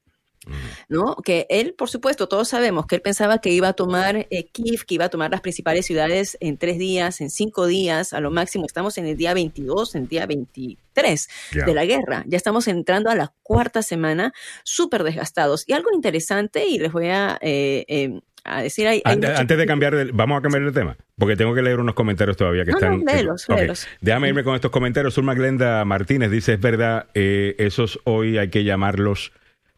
¿No? 0.89 1.17
Que 1.17 1.47
él, 1.51 1.75
por 1.77 1.89
supuesto, 1.89 2.29
todos 2.29 2.49
sabemos 2.49 2.87
que 2.87 2.97
él 2.97 3.03
pensaba 3.03 3.39
que 3.39 3.51
iba 3.51 3.69
a 3.69 3.73
tomar 3.73 4.27
eh, 4.31 4.49
Kiev, 4.53 4.85
que 4.87 4.95
iba 4.95 5.07
a 5.07 5.09
tomar 5.09 5.31
las 5.31 5.41
principales 5.41 5.87
ciudades 5.87 6.37
en 6.41 6.59
tres 6.59 6.79
días, 6.79 7.21
en 7.21 7.31
cinco 7.31 7.67
días, 7.67 8.13
a 8.13 8.21
lo 8.21 8.31
máximo. 8.31 8.67
Estamos 8.67 8.99
en 8.99 9.07
el 9.07 9.17
día 9.17 9.35
22, 9.35 9.95
en 9.95 10.03
el 10.03 10.09
día 10.09 10.27
23 10.27 11.29
de 11.67 11.75
la 11.75 11.85
guerra. 11.85 12.25
Ya 12.27 12.37
estamos 12.37 12.69
entrando 12.69 13.11
a 13.11 13.15
la 13.15 13.33
cuarta 13.43 13.83
semana, 13.83 14.33
súper 14.65 15.05
desgastados. 15.05 15.65
Y 15.67 15.73
algo 15.73 15.91
interesante, 15.93 16.67
y 16.67 16.79
les 16.79 16.93
voy 16.93 17.09
a... 17.09 17.39
Eh, 17.41 17.85
em, 17.89 18.21
a 18.45 18.63
decir 18.63 18.89
antes, 19.05 19.59
de 19.59 19.67
cambiar, 19.67 20.13
vamos 20.13 20.39
a 20.39 20.43
cambiar 20.43 20.65
de 20.65 20.73
tema, 20.73 20.97
porque 21.19 21.37
tengo 21.37 21.55
que 21.55 21.63
leer 21.63 21.81
unos 21.81 21.95
comentarios 21.95 22.37
todavía 22.37 22.65
que 22.65 22.71
están. 22.71 23.05
No, 23.05 23.75
Déjame 24.01 24.29
irme 24.29 24.45
con 24.45 24.55
estos 24.55 24.71
comentarios. 24.71 25.15
Zulma 25.15 25.35
Glenda 25.35 25.85
Martínez 25.85 26.31
dice: 26.31 26.55
Es 26.55 26.61
verdad, 26.61 27.09
eh, 27.15 27.57
esos 27.59 28.01
hoy 28.05 28.39
hay 28.39 28.49
que 28.49 28.65
llamarlos 28.65 29.33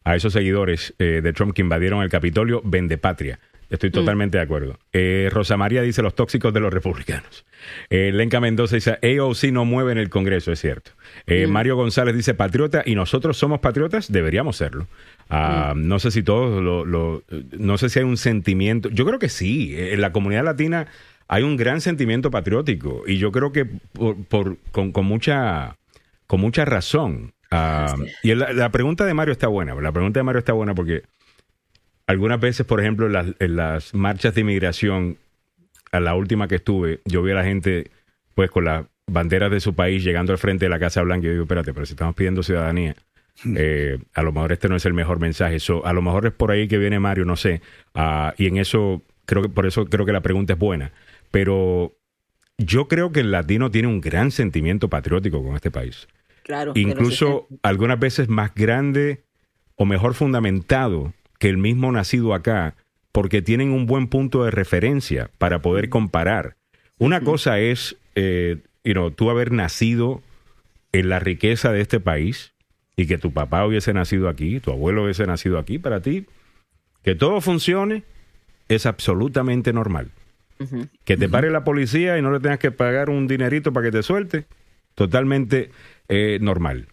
a 0.05 0.17
esos 0.17 0.33
seguidores 0.33 0.95
eh, 0.99 1.21
de 1.23 1.33
Trump 1.33 1.55
que 1.55 1.63
invadieron 1.63 2.03
el 2.03 2.09
Capitolio, 2.09 2.63
vende 2.65 2.99
patria. 2.99 3.39
Estoy 3.69 3.91
mm. 3.91 3.93
totalmente 3.93 4.39
de 4.39 4.43
acuerdo. 4.43 4.79
Eh, 4.93 5.29
Rosa 5.31 5.57
María 5.57 5.83
dice 5.83 6.03
los 6.03 6.15
tóxicos 6.15 6.53
de 6.53 6.61
los 6.61 6.73
republicanos. 6.73 7.45
Eh, 7.89 8.11
Lenca 8.13 8.41
Mendoza 8.41 8.75
dice 8.77 8.99
AOC 9.03 9.45
no 9.53 9.65
mueve 9.65 9.93
en 9.93 9.99
el 9.99 10.09
Congreso, 10.09 10.51
es 10.51 10.61
cierto. 10.61 10.93
Mm. 11.27 11.51
Mario 11.51 11.77
González 11.77 12.17
dice 12.17 12.35
patriota 12.35 12.83
y 12.85 12.95
nosotros 12.95 13.37
somos 13.37 13.61
patriotas, 13.61 14.11
deberíamos 14.11 14.57
serlo. 14.57 14.89
Ah, 15.29 15.75
mm. 15.77 15.87
No 15.87 15.99
sé 15.99 16.11
si 16.11 16.23
todos 16.23 16.63
lo, 16.63 17.23
no 17.53 17.79
sé 17.79 17.89
si 17.89 18.01
hay 18.01 18.05
un 18.05 18.17
sentimiento. 18.17 18.89
Yo 18.89 19.07
creo 19.07 19.19
que 19.19 19.29
sí. 19.29 19.75
En 19.77 20.01
la 20.01 20.11
comunidad 20.11 20.45
latina 20.45 20.89
hay 21.29 21.45
un 21.45 21.57
gran 21.57 21.81
sentimiento 21.81 22.31
patriótico 22.33 23.05
y 23.07 23.19
yo 23.19 23.31
creo 23.31 23.53
que 23.53 23.67
por, 24.29 24.57
con, 24.73 24.91
con 24.91 25.07
mucha 25.07 25.77
con 26.27 26.41
mucha 26.41 26.65
razón. 26.65 27.33
Ah, 27.51 27.97
y 28.23 28.35
la, 28.35 28.71
pregunta 28.71 29.05
de 29.05 29.15
Mario 29.15 29.33
está 29.33 29.49
buena. 29.49 29.75
La 29.75 29.93
pregunta 29.93 30.21
de 30.21 30.25
Mario 30.25 30.39
está 30.39 30.53
buena 30.53 30.75
porque 30.75 31.03
algunas 32.07 32.41
veces, 32.41 32.65
por 32.65 32.81
ejemplo, 32.81 33.07
en 33.39 33.57
las, 33.57 33.95
marchas 33.95 34.35
de 34.35 34.41
inmigración, 34.43 35.19
a 35.93 35.99
la 35.99 36.15
última 36.15 36.47
que 36.47 36.57
estuve, 36.57 37.01
yo 37.05 37.23
vi 37.23 37.33
a 37.33 37.35
la 37.35 37.45
gente 37.45 37.91
pues 38.35 38.51
con 38.51 38.65
las 38.65 38.87
banderas 39.09 39.51
de 39.51 39.59
su 39.59 39.75
país 39.75 40.05
llegando 40.05 40.33
al 40.33 40.39
frente 40.39 40.67
de 40.67 40.69
la 40.69 40.79
Casa 40.79 41.03
Blanca 41.03 41.25
y 41.25 41.27
yo 41.27 41.33
digo, 41.33 41.43
espérate, 41.45 41.75
pero 41.75 41.85
si 41.85 41.95
estamos 41.95 42.15
pidiendo 42.15 42.45
ciudadanía, 42.45 42.95
hmm. 43.43 43.55
eh, 43.59 43.99
a 44.15 44.23
lo 44.23 44.31
mejor 44.31 44.53
este 44.53 44.69
no 44.69 44.77
es 44.77 44.87
el 44.87 44.95
mejor 44.95 45.19
mensaje. 45.19 45.59
a 45.85 45.93
lo 45.93 46.03
mejor 46.03 46.27
es 46.27 46.33
por 46.33 46.53
ahí 46.53 46.69
que 46.69 46.79
viene 46.79 47.01
Mario, 47.01 47.25
no 47.25 47.35
sé. 47.35 47.61
Ah, 47.95 48.35
y 48.39 48.47
en 48.47 48.59
eso, 48.59 49.03
creo 49.27 49.43
que 49.43 49.49
por 49.49 49.67
eso 49.67 49.87
creo 49.87 50.07
que 50.07 50.13
la 50.13 50.21
pregunta 50.21 50.53
es 50.53 50.59
buena. 50.59 50.93
Pero 51.33 51.97
yo 52.59 52.87
creo 52.87 53.11
que 53.11 53.21
el 53.21 53.33
latino 53.33 53.73
tiene 53.73 53.89
un 53.89 54.01
gran 54.01 54.31
sentimiento 54.31 54.89
patriótico 54.89 55.43
con 55.43 55.57
este 55.57 55.73
país. 55.73 56.07
Incluso 56.74 57.49
algunas 57.62 57.99
veces 57.99 58.28
más 58.28 58.55
grande 58.55 59.24
o 59.76 59.84
mejor 59.84 60.14
fundamentado 60.14 61.12
que 61.38 61.49
el 61.49 61.57
mismo 61.57 61.91
nacido 61.91 62.34
acá, 62.34 62.76
porque 63.12 63.43
tienen 63.43 63.72
un 63.72 63.86
buen 63.86 64.09
punto 64.09 64.45
de 64.45 64.51
referencia 64.51 65.30
para 65.38 65.62
poder 65.62 65.88
comparar. 65.88 66.57
Una 66.99 67.22
cosa 67.22 67.59
es, 67.59 67.97
eh, 68.14 68.59
tú 69.16 69.30
haber 69.30 69.53
nacido 69.53 70.22
en 70.93 71.09
la 71.09 71.18
riqueza 71.18 71.72
de 71.72 71.80
este 71.80 71.99
país 71.99 72.53
y 72.95 73.07
que 73.07 73.16
tu 73.16 73.32
papá 73.32 73.64
hubiese 73.64 73.95
nacido 73.95 74.28
aquí, 74.28 74.61
tu 74.61 74.70
abuelo 74.70 75.05
hubiese 75.05 75.26
nacido 75.26 75.59
aquí, 75.59 75.78
para 75.78 76.03
ti, 76.03 76.26
que 77.03 77.14
todo 77.14 77.41
funcione 77.41 78.05
es 78.68 78.86
absolutamente 78.86 79.72
normal. 79.72 80.11
Que 81.05 81.16
te 81.16 81.26
pare 81.26 81.51
la 81.51 81.64
policía 81.64 82.18
y 82.18 82.22
no 82.22 82.30
le 82.30 82.38
tengas 82.38 82.59
que 82.59 82.70
pagar 82.70 83.09
un 83.09 83.26
dinerito 83.26 83.72
para 83.72 83.86
que 83.86 83.93
te 83.93 84.03
suelte, 84.03 84.45
totalmente 85.01 85.71
eh, 86.09 86.37
normal. 86.43 86.89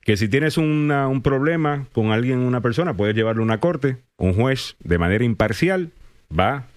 Que 0.00 0.16
si 0.16 0.30
tienes 0.30 0.56
un 0.56 1.20
problema 1.22 1.88
con 1.92 2.10
alguien, 2.10 2.38
una 2.38 2.62
persona, 2.62 2.96
puedes 2.96 3.14
llevarlo 3.14 3.42
a 3.42 3.44
una 3.44 3.60
corte, 3.60 3.98
un 4.16 4.32
juez 4.32 4.76
de 4.78 4.96
manera 4.96 5.24
imparcial 5.24 5.92
va 6.32 6.68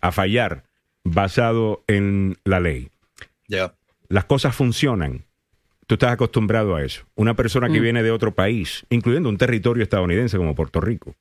a 0.00 0.12
fallar 0.12 0.62
basado 1.02 1.82
en 1.88 2.36
la 2.44 2.60
ley. 2.60 2.90
Las 4.08 4.26
cosas 4.26 4.54
funcionan. 4.54 5.24
Tú 5.88 5.96
estás 5.96 6.12
acostumbrado 6.12 6.76
a 6.76 6.84
eso. 6.84 7.04
Una 7.16 7.34
persona 7.34 7.66
que 7.66 7.80
mm. 7.80 7.82
viene 7.82 8.02
de 8.04 8.12
otro 8.12 8.32
país, 8.32 8.86
incluyendo 8.90 9.28
un 9.28 9.38
territorio 9.38 9.82
estadounidense 9.82 10.36
como 10.36 10.54
Puerto 10.54 10.80
Rico, 10.80 11.16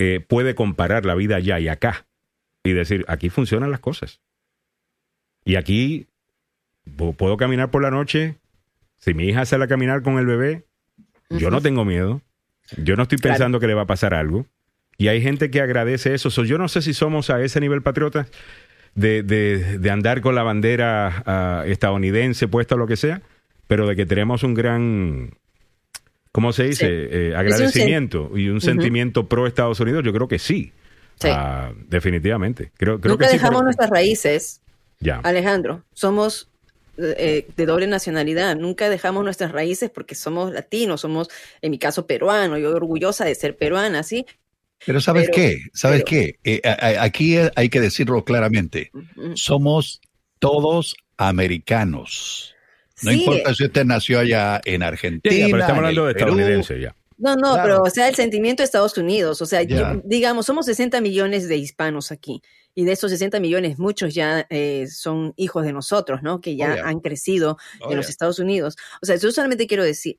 eh, 0.00 0.18
puede 0.18 0.56
comparar 0.56 1.06
la 1.06 1.14
vida 1.14 1.36
allá 1.36 1.60
y 1.60 1.68
acá 1.68 2.08
y 2.64 2.72
decir, 2.72 3.04
aquí 3.06 3.30
funcionan 3.30 3.70
las 3.70 3.78
cosas. 3.78 4.20
Y 5.44 5.54
aquí 5.54 6.08
puedo 7.16 7.36
caminar 7.36 7.70
por 7.70 7.82
la 7.82 7.90
noche 7.90 8.36
si 9.04 9.12
mi 9.12 9.28
hija 9.28 9.44
sale 9.44 9.64
a 9.64 9.68
caminar 9.68 10.02
con 10.02 10.18
el 10.18 10.24
bebé, 10.24 10.64
yo 11.28 11.50
no 11.50 11.60
tengo 11.60 11.84
miedo. 11.84 12.22
Yo 12.78 12.96
no 12.96 13.02
estoy 13.02 13.18
pensando 13.18 13.60
que 13.60 13.66
le 13.66 13.74
va 13.74 13.82
a 13.82 13.86
pasar 13.86 14.14
algo. 14.14 14.46
Y 14.96 15.08
hay 15.08 15.20
gente 15.20 15.50
que 15.50 15.60
agradece 15.60 16.14
eso. 16.14 16.30
yo 16.44 16.56
no 16.56 16.68
sé 16.68 16.80
si 16.80 16.94
somos 16.94 17.28
a 17.28 17.42
ese 17.42 17.60
nivel 17.60 17.82
patriota 17.82 18.26
de, 18.94 19.22
de, 19.22 19.90
andar 19.90 20.22
con 20.22 20.34
la 20.34 20.42
bandera 20.42 21.22
ah, 21.26 21.64
estadounidense 21.66 22.48
puesta 22.48 22.76
o 22.76 22.78
lo 22.78 22.86
que 22.86 22.96
sea, 22.96 23.20
pero 23.66 23.86
de 23.86 23.94
que 23.94 24.06
tenemos 24.06 24.42
un 24.42 24.54
gran, 24.54 25.36
¿cómo 26.32 26.54
se 26.54 26.64
dice? 26.64 26.86
Eh, 26.88 27.36
agradecimiento 27.36 28.30
y 28.34 28.48
un 28.48 28.62
sentimiento 28.62 29.28
pro 29.28 29.46
Estados 29.46 29.80
Unidos. 29.80 30.02
Yo 30.02 30.14
creo 30.14 30.28
que 30.28 30.38
sí. 30.38 30.72
Ah, 31.24 31.72
definitivamente. 31.88 32.72
Creo, 32.78 33.00
creo 33.02 33.12
Nunca 33.14 33.26
que 33.26 33.34
dejamos 33.34 33.64
nuestras 33.64 33.90
raíces. 33.90 34.62
Ya. 34.98 35.18
Alejandro, 35.18 35.84
somos 35.92 36.53
eh, 36.98 37.46
de 37.56 37.66
doble 37.66 37.86
nacionalidad. 37.86 38.56
Nunca 38.56 38.88
dejamos 38.88 39.24
nuestras 39.24 39.52
raíces 39.52 39.90
porque 39.90 40.14
somos 40.14 40.52
latinos, 40.52 41.00
somos, 41.00 41.28
en 41.62 41.70
mi 41.70 41.78
caso, 41.78 42.06
peruano. 42.06 42.58
Yo 42.58 42.70
orgullosa 42.70 43.24
de 43.24 43.34
ser 43.34 43.56
peruana, 43.56 44.02
¿sí? 44.02 44.26
Pero 44.86 45.00
¿sabes 45.00 45.30
qué? 45.30 45.60
¿Sabes 45.72 46.04
qué? 46.04 46.38
Eh, 46.44 46.60
aquí 46.98 47.36
hay 47.54 47.68
que 47.68 47.80
decirlo 47.80 48.24
claramente. 48.24 48.90
Somos 49.34 50.00
todos 50.38 50.94
americanos. 51.16 52.54
No 53.02 53.12
importa 53.12 53.54
si 53.54 53.64
usted 53.64 53.84
nació 53.84 54.20
allá 54.20 54.60
en 54.64 54.82
Argentina. 54.82 55.46
pero 55.46 55.58
estamos 55.58 55.78
hablando 55.78 56.06
de 56.06 56.12
estadounidense 56.12 56.80
ya. 56.80 56.94
No, 57.16 57.36
no, 57.36 57.56
pero 57.62 57.82
o 57.82 57.90
sea, 57.90 58.08
el 58.08 58.14
sentimiento 58.14 58.62
de 58.62 58.64
Estados 58.64 58.98
Unidos, 58.98 59.40
o 59.40 59.46
sea, 59.46 59.60
digamos, 60.04 60.46
somos 60.46 60.66
60 60.66 61.00
millones 61.00 61.48
de 61.48 61.56
hispanos 61.56 62.10
aquí 62.10 62.42
y 62.74 62.84
de 62.84 62.92
esos 62.92 63.10
60 63.10 63.38
millones, 63.40 63.78
muchos 63.78 64.14
ya 64.14 64.46
eh, 64.50 64.86
son 64.88 65.32
hijos 65.36 65.64
de 65.64 65.72
nosotros, 65.72 66.22
¿no? 66.22 66.40
Que 66.40 66.56
ya 66.56 66.76
oh, 66.82 66.86
han 66.86 67.00
crecido 67.00 67.56
oh, 67.80 67.90
en 67.90 67.96
los 67.96 68.08
Estados 68.08 68.38
Unidos. 68.38 68.76
O 69.00 69.06
sea, 69.06 69.16
yo 69.16 69.30
solamente 69.30 69.66
quiero 69.66 69.84
decir, 69.84 70.18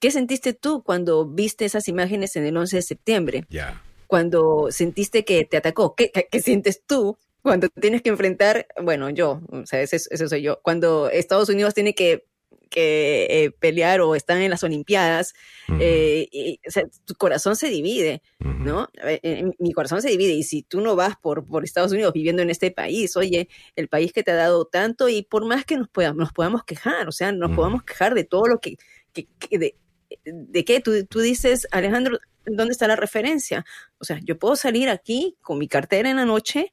¿qué 0.00 0.10
sentiste 0.10 0.52
tú 0.52 0.82
cuando 0.82 1.26
viste 1.26 1.64
esas 1.64 1.86
imágenes 1.86 2.34
en 2.34 2.44
el 2.44 2.56
11 2.56 2.76
de 2.76 2.82
septiembre? 2.82 3.46
Ya. 3.48 3.80
Cuando 4.08 4.68
sentiste 4.70 5.24
que 5.24 5.44
te 5.44 5.56
atacó, 5.56 5.94
¿qué, 5.94 6.10
qué, 6.10 6.40
sientes 6.40 6.82
tú 6.84 7.16
cuando 7.42 7.68
tienes 7.68 8.02
que 8.02 8.10
enfrentar, 8.10 8.66
bueno, 8.82 9.08
yo, 9.08 9.40
o 9.48 9.64
sea, 9.64 9.80
eso, 9.80 9.96
eso 9.96 10.28
soy 10.28 10.42
yo, 10.42 10.60
cuando 10.62 11.08
Estados 11.08 11.48
Unidos 11.48 11.72
tiene 11.74 11.94
que 11.94 12.26
que 12.70 13.26
eh, 13.28 13.50
pelear 13.50 14.00
o 14.00 14.14
están 14.14 14.40
en 14.40 14.50
las 14.50 14.62
Olimpiadas, 14.62 15.34
eh, 15.78 16.28
y, 16.30 16.60
tu 17.04 17.14
corazón 17.16 17.56
se 17.56 17.68
divide, 17.68 18.22
¿no? 18.38 18.88
Eh, 19.02 19.44
mi 19.58 19.72
corazón 19.72 20.00
se 20.00 20.08
divide 20.08 20.32
y 20.32 20.44
si 20.44 20.62
tú 20.62 20.80
no 20.80 20.96
vas 20.96 21.16
por, 21.16 21.44
por 21.44 21.64
Estados 21.64 21.92
Unidos 21.92 22.14
viviendo 22.14 22.42
en 22.42 22.50
este 22.50 22.70
país, 22.70 23.16
oye, 23.16 23.48
el 23.76 23.88
país 23.88 24.12
que 24.12 24.22
te 24.22 24.30
ha 24.30 24.36
dado 24.36 24.64
tanto 24.64 25.08
y 25.08 25.22
por 25.22 25.44
más 25.44 25.64
que 25.64 25.76
nos, 25.76 25.88
podamos, 25.88 26.16
nos 26.16 26.32
podamos 26.32 26.64
quejar, 26.64 27.08
o 27.08 27.12
sea, 27.12 27.32
nos 27.32 27.54
podamos 27.54 27.82
quejar 27.82 28.14
de 28.14 28.24
todo 28.24 28.46
lo 28.46 28.60
que, 28.60 28.76
que, 29.12 29.26
de, 29.58 29.74
de 30.24 30.64
qué 30.64 30.80
tú, 30.80 31.04
tú 31.06 31.20
dices, 31.20 31.66
Alejandro, 31.72 32.18
¿dónde 32.46 32.72
está 32.72 32.86
la 32.86 32.96
referencia? 32.96 33.64
O 33.98 34.04
sea, 34.04 34.20
yo 34.22 34.38
puedo 34.38 34.56
salir 34.56 34.88
aquí 34.88 35.36
con 35.42 35.58
mi 35.58 35.68
cartera 35.68 36.08
en 36.08 36.16
la 36.16 36.24
noche, 36.24 36.72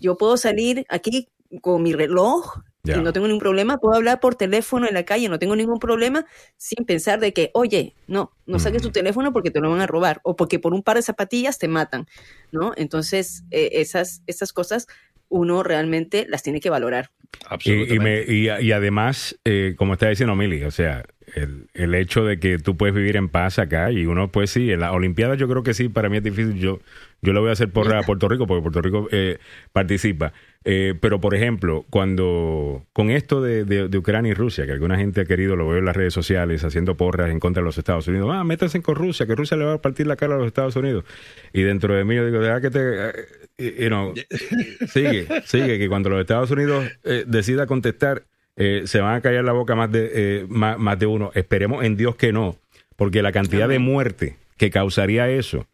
yo 0.00 0.16
puedo 0.16 0.36
salir 0.36 0.84
aquí 0.88 1.28
con 1.60 1.82
mi 1.82 1.92
reloj 1.92 2.60
y 2.84 2.90
no 3.00 3.12
tengo 3.12 3.26
ningún 3.26 3.40
problema, 3.40 3.78
puedo 3.78 3.94
hablar 3.94 4.20
por 4.20 4.34
teléfono 4.34 4.86
en 4.86 4.94
la 4.94 5.04
calle, 5.04 5.28
no 5.28 5.38
tengo 5.38 5.56
ningún 5.56 5.78
problema 5.78 6.26
sin 6.56 6.84
pensar 6.84 7.20
de 7.20 7.32
que, 7.32 7.50
oye, 7.54 7.94
no, 8.06 8.32
no 8.46 8.58
saques 8.58 8.82
tu 8.82 8.90
teléfono 8.90 9.32
porque 9.32 9.50
te 9.50 9.60
lo 9.60 9.70
van 9.70 9.80
a 9.80 9.86
robar 9.86 10.20
o 10.24 10.36
porque 10.36 10.58
por 10.58 10.72
un 10.72 10.82
par 10.82 10.96
de 10.96 11.02
zapatillas 11.02 11.58
te 11.58 11.68
matan, 11.68 12.06
¿no? 12.52 12.72
Entonces, 12.76 13.44
eh, 13.50 13.70
esas, 13.74 14.22
esas 14.26 14.52
cosas 14.52 14.86
uno 15.28 15.62
realmente 15.62 16.26
las 16.28 16.42
tiene 16.42 16.60
que 16.60 16.70
valorar. 16.70 17.10
Absolutamente. 17.48 18.32
Y, 18.32 18.48
y, 18.48 18.72
además, 18.72 19.38
eh, 19.44 19.74
como 19.76 19.92
está 19.92 20.08
diciendo 20.08 20.34
Mili, 20.34 20.64
o 20.64 20.72
sea, 20.72 21.04
el, 21.36 21.68
el, 21.74 21.94
hecho 21.94 22.24
de 22.24 22.40
que 22.40 22.58
tú 22.58 22.76
puedes 22.76 22.94
vivir 22.94 23.16
en 23.16 23.28
paz 23.28 23.60
acá 23.60 23.92
y 23.92 24.06
uno, 24.06 24.32
pues 24.32 24.50
sí, 24.50 24.72
en 24.72 24.80
la 24.80 24.92
Olimpiada 24.92 25.36
yo 25.36 25.48
creo 25.48 25.62
que 25.62 25.72
sí, 25.72 25.88
para 25.88 26.08
mí 26.08 26.16
es 26.16 26.24
difícil. 26.24 26.58
Yo, 26.58 26.80
yo 27.22 27.32
lo 27.32 27.40
voy 27.40 27.50
a 27.50 27.52
hacer 27.52 27.70
por 27.70 27.94
a 27.94 28.02
Puerto 28.02 28.28
Rico 28.28 28.46
porque 28.46 28.62
Puerto 28.62 28.82
Rico 28.82 29.08
eh, 29.12 29.38
participa. 29.72 30.32
Eh, 30.64 30.94
pero, 31.00 31.20
por 31.20 31.34
ejemplo, 31.34 31.86
cuando 31.88 32.84
con 32.92 33.10
esto 33.10 33.40
de, 33.40 33.64
de, 33.64 33.96
Ucrania 33.96 34.32
y 34.32 34.34
Rusia, 34.34 34.66
que 34.66 34.72
alguna 34.72 34.98
gente 34.98 35.22
ha 35.22 35.24
querido, 35.24 35.56
lo 35.56 35.66
veo 35.66 35.78
en 35.78 35.86
las 35.86 35.96
redes 35.96 36.12
sociales, 36.12 36.64
haciendo 36.64 36.96
porras 36.96 37.30
en 37.30 37.40
contra 37.40 37.62
de 37.62 37.64
los 37.64 37.78
Estados 37.78 38.06
Unidos, 38.08 38.30
ah, 38.32 38.44
métanse 38.44 38.82
con 38.82 38.94
Rusia, 38.94 39.26
que 39.26 39.34
Rusia 39.34 39.56
le 39.56 39.64
va 39.64 39.74
a 39.74 39.82
partir 39.82 40.06
la 40.06 40.16
cara 40.16 40.34
a 40.34 40.38
los 40.38 40.46
Estados 40.46 40.76
Unidos. 40.76 41.04
Y 41.52 41.62
dentro 41.62 41.94
de 41.94 42.04
mí 42.04 42.14
yo 42.14 42.26
digo, 42.26 42.40
deja 42.40 42.60
que 42.60 42.70
te... 42.70 43.40
You 43.58 43.88
know, 43.88 44.14
sigue, 44.88 45.26
sigue, 45.44 45.78
que 45.78 45.88
cuando 45.88 46.08
los 46.08 46.20
Estados 46.20 46.50
Unidos 46.50 46.86
decida 47.26 47.66
contestar, 47.66 48.24
eh, 48.62 48.82
se 48.84 49.00
van 49.00 49.14
a 49.14 49.20
callar 49.22 49.42
la 49.42 49.52
boca 49.52 49.74
más 49.74 49.90
de, 49.90 50.10
eh, 50.12 50.46
más, 50.46 50.98
de 50.98 51.06
uno. 51.06 51.30
Esperemos 51.34 51.82
en 51.82 51.96
Dios 51.96 52.16
que 52.16 52.30
no, 52.30 52.56
porque 52.96 53.22
la 53.22 53.32
cantidad 53.32 53.66
de 53.66 53.78
muerte 53.78 54.36
que 54.58 54.68
causaría 54.68 55.30
eso 55.30 55.66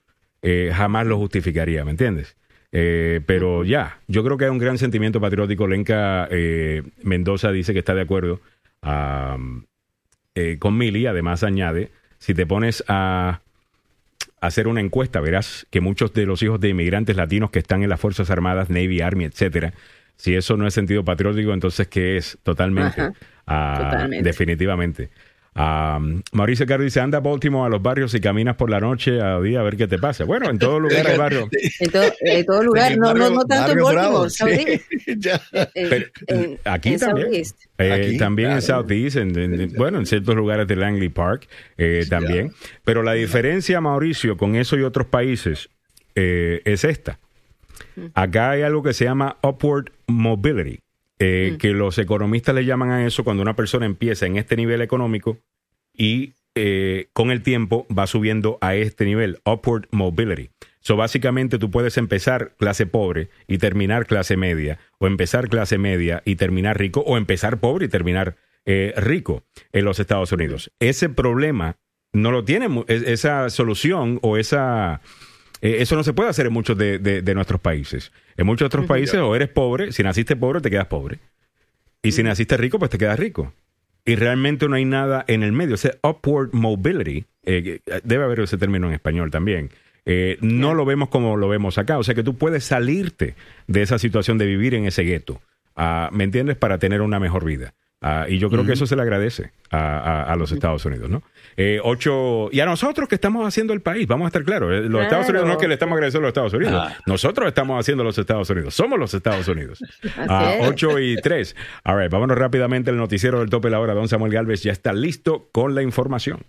eh, 0.43 0.71
jamás 0.73 1.05
lo 1.05 1.19
justificaría, 1.19 1.85
¿me 1.85 1.91
entiendes? 1.91 2.37
Pero 2.71 3.65
ya, 3.65 4.01
yo 4.09 4.25
creo 4.25 4.37
que 4.37 4.45
hay 4.45 4.51
un 4.51 4.59
gran 4.59 4.79
sentimiento 4.79 5.21
patriótico. 5.21 5.67
Lenca 5.67 6.29
Mendoza 7.03 7.53
dice 7.53 7.73
que 7.73 7.79
está 7.81 7.95
de 7.95 8.03
acuerdo 8.03 8.41
con 10.59 10.79
Mili. 10.79 11.07
Además, 11.07 11.43
añade: 11.43 11.91
si 12.19 12.35
te 12.35 12.47
pones 12.47 12.85
a 12.89 13.41
hacer 14.41 14.69
una 14.69 14.81
encuesta, 14.81 15.21
verás 15.21 15.67
que 15.71 15.81
muchos 15.81 16.13
de 16.13 16.27
los 16.27 16.43
hijos 16.43 16.61
de 16.61 16.69
inmigrantes 16.69 17.17
latinos 17.17 17.51
que 17.51 17.59
están 17.59 17.83
en 17.83 17.89
las 17.89 17.99
Fuerzas 17.99 18.31
Armadas, 18.31 18.69
Navy, 18.69 19.01
Army, 19.01 19.25
etcétera, 19.25 19.73
si 20.17 20.35
eso 20.35 20.57
no 20.57 20.67
es 20.67 20.75
sentido 20.75 21.05
patriótico, 21.05 21.53
entonces 21.53 21.89
¿qué 21.89 22.17
es? 22.17 22.39
Totalmente. 22.43 23.13
Ah, 23.47 24.07
definitivamente. 24.23 25.11
Ah, 25.59 25.99
Mauricio 26.33 26.67
Carlos 26.67 26.85
dice, 26.85 27.01
anda 27.01 27.17
a 27.17 27.21
Baltimore 27.23 27.67
a 27.67 27.71
los 27.71 27.81
barrios 27.81 28.13
y 28.13 28.21
caminas 28.21 28.57
por 28.57 28.69
la 28.69 28.79
noche 28.79 29.23
a 29.23 29.41
día 29.41 29.61
a 29.61 29.63
ver 29.63 29.79
qué 29.79 29.89
te 29.89 29.99
pasa. 29.99 30.25
Bueno, 30.25 30.51
en 30.51 30.59
todo 30.59 30.79
lugar 30.79 31.07
hay 31.07 31.17
barrio. 31.17 31.49
En, 31.81 32.45
todo 32.45 32.63
lugar, 32.63 32.99
no, 32.99 33.15
no, 33.15 33.31
no 33.31 33.45
tanto 33.47 33.73
en 33.73 33.79
Baltimore, 33.83 34.29
aquí 36.65 36.97
también. 36.99 37.43
Eh, 37.79 38.17
también 38.19 38.51
en 38.51 38.63
Southeast, 38.63 39.17
en, 39.17 39.73
bueno, 39.77 39.99
en 39.99 40.05
ciertos 40.05 40.35
lugares 40.35 40.69
de 40.69 40.77
Langley 40.77 41.09
Park 41.09 41.49
eh, 41.79 42.05
también. 42.09 42.53
Pero 42.85 43.03
la 43.03 43.15
diferencia, 43.15 43.81
Mauricio, 43.81 44.37
con 44.37 44.57
eso 44.57 44.77
y 44.77 44.83
otros 44.83 45.07
países 45.07 45.71
eh, 46.15 46.61
es 46.67 46.85
esta. 46.85 47.19
Acá 48.13 48.51
hay 48.51 48.63
algo 48.63 48.83
que 48.83 48.93
se 48.93 49.05
llama 49.05 49.39
upward 49.43 49.91
mobility, 50.07 50.81
eh, 51.19 51.53
mm. 51.55 51.57
que 51.59 51.71
los 51.71 51.99
economistas 51.99 52.55
le 52.55 52.65
llaman 52.65 52.91
a 52.91 53.07
eso 53.07 53.25
cuando 53.25 53.43
una 53.43 53.57
persona 53.57 53.87
empieza 53.87 54.27
en 54.27 54.37
este 54.37 54.57
nivel 54.57 54.83
económico 54.83 55.39
y 55.93 56.35
eh, 56.55 57.09
con 57.13 57.31
el 57.31 57.43
tiempo 57.43 57.87
va 57.97 58.07
subiendo 58.07 58.59
a 58.61 58.75
este 58.75 59.05
nivel, 59.05 59.41
upward 59.45 59.89
mobility. 59.91 60.51
So, 60.81 60.97
básicamente 60.97 61.59
tú 61.59 61.71
puedes 61.71 61.99
empezar 61.99 62.55
clase 62.59 62.87
pobre 62.87 63.29
y 63.47 63.59
terminar 63.59 64.07
clase 64.07 64.37
media, 64.37 64.79
o 64.99 65.07
empezar 65.07 65.49
clase 65.49 65.79
media 65.79 66.23
y 66.25 66.37
terminar 66.37 66.79
rico, 66.79 67.01
o 67.01 67.17
empezar 67.17 67.59
pobre 67.59 67.87
y 67.87 67.89
terminar 67.89 68.37
eh, 68.65 68.95
rico 68.97 69.43
en 69.73 69.85
los 69.85 69.99
Estados 69.99 70.33
Unidos. 70.33 70.71
Ese 70.81 71.09
problema 71.09 71.77
no 72.13 72.31
lo 72.31 72.45
tiene, 72.45 72.69
esa 72.89 73.51
solución 73.51 74.19
o 74.23 74.37
esa 74.37 75.03
eh, 75.61 75.77
eso 75.81 75.97
no 75.97 76.05
se 76.05 76.13
puede 76.13 76.31
hacer 76.31 76.47
en 76.47 76.53
muchos 76.53 76.77
de, 76.77 77.33
nuestros 77.35 77.61
países. 77.61 78.13
En 78.37 78.47
muchos 78.47 78.67
otros 78.67 78.87
países 78.89 79.21
o 79.21 79.35
eres 79.35 79.49
pobre, 79.49 79.93
si 79.93 80.03
naciste 80.03 80.37
pobre 80.37 80.61
te 80.61 80.71
quedas 80.71 80.87
pobre. 80.87 81.19
Y 82.03 82.13
si 82.13 82.23
naciste 82.23 82.57
rico, 82.57 82.79
pues 82.79 82.91
te 82.91 82.99
quedas 82.99 83.19
rico. 83.19 83.53
Y 84.05 84.15
realmente 84.15 84.69
no 84.69 84.77
hay 84.77 84.85
nada 84.85 85.25
en 85.27 85.43
el 85.43 85.53
medio. 85.53 85.75
O 85.75 85.79
sea, 85.79 85.93
upward 86.03 86.51
mobility, 86.53 87.25
eh, 87.45 87.81
debe 88.05 88.25
haber 88.25 88.41
ese 88.41 88.57
término 88.57 88.87
en 88.87 88.95
español 88.95 89.31
también. 89.31 89.71
Eh, 90.05 90.39
no 90.41 90.75
lo 90.75 90.85
vemos 90.85 91.09
como 91.09 91.37
lo 91.37 91.49
vemos 91.49 91.79
acá. 91.79 91.99
O 91.99 92.05
sea 92.05 92.15
que 92.15 92.23
tú 92.23 92.37
puedes 92.37 92.65
salirte 92.65 93.35
de 93.67 93.83
esa 93.83 93.99
situación 93.99 94.39
de 94.39 94.47
vivir 94.47 94.75
en 94.75 94.87
ese 94.87 95.03
gueto. 95.03 95.43
Ah, 95.75 96.09
¿Me 96.13 96.25
entiendes? 96.25 96.57
Para 96.57 96.79
tener 96.79 97.03
una 97.03 97.19
mejor 97.19 97.45
vida. 97.45 97.75
Ah, 98.03 98.27
y 98.29 98.39
yo 98.39 98.51
creo 98.51 98.65
que 98.67 98.73
eso 98.73 98.87
se 98.87 98.95
le 98.95 99.03
agradece 99.03 99.53
a, 99.71 100.35
los 100.39 100.53
Estados 100.53 100.85
Unidos, 100.85 101.09
¿no? 101.09 101.23
Eh, 101.57 101.81
ocho, 101.83 102.51
y 102.53 102.61
a 102.61 102.67
nosotros 102.67 103.09
que 103.09 103.15
estamos 103.15 103.47
haciendo 103.47 103.73
el 103.73 103.81
país, 103.81 104.07
vamos 104.07 104.27
a 104.27 104.29
estar 104.29 104.45
claros, 104.45 104.71
eh, 104.73 104.83
los 104.83 105.03
Estados 105.03 105.29
Unidos 105.29 105.47
no 105.47 105.53
es 105.55 105.59
que 105.59 105.67
le 105.67 105.75
estamos 105.75 105.95
agradeciendo 105.95 106.27
a 106.27 106.29
los 106.29 106.31
Estados 106.31 106.53
Unidos, 106.53 106.75
ah. 106.75 106.97
nosotros 107.07 107.49
estamos 107.49 107.81
haciendo 107.81 108.05
los 108.05 108.19
Estados 108.19 108.51
Unidos, 108.51 108.75
somos 108.75 108.99
los 108.99 109.15
Estados 109.15 109.49
Unidos. 109.49 109.83
A 110.29 110.57
8 110.61 110.99
y 110.99 111.17
3. 111.17 111.57
All 111.85 111.99
right, 111.99 112.11
vámonos 112.11 112.37
rápidamente 112.37 112.91
el 112.91 112.97
noticiero 112.99 113.41
del 113.41 113.49
tope 113.49 113.69
de 113.69 113.73
la 113.73 113.81
hora. 113.81 113.95
Don 113.95 114.09
Samuel 114.09 114.33
Galvez 114.33 114.63
ya 114.63 114.73
está 114.73 114.93
listo 114.93 115.49
con 115.53 115.75
la 115.75 115.83
información. 115.83 116.45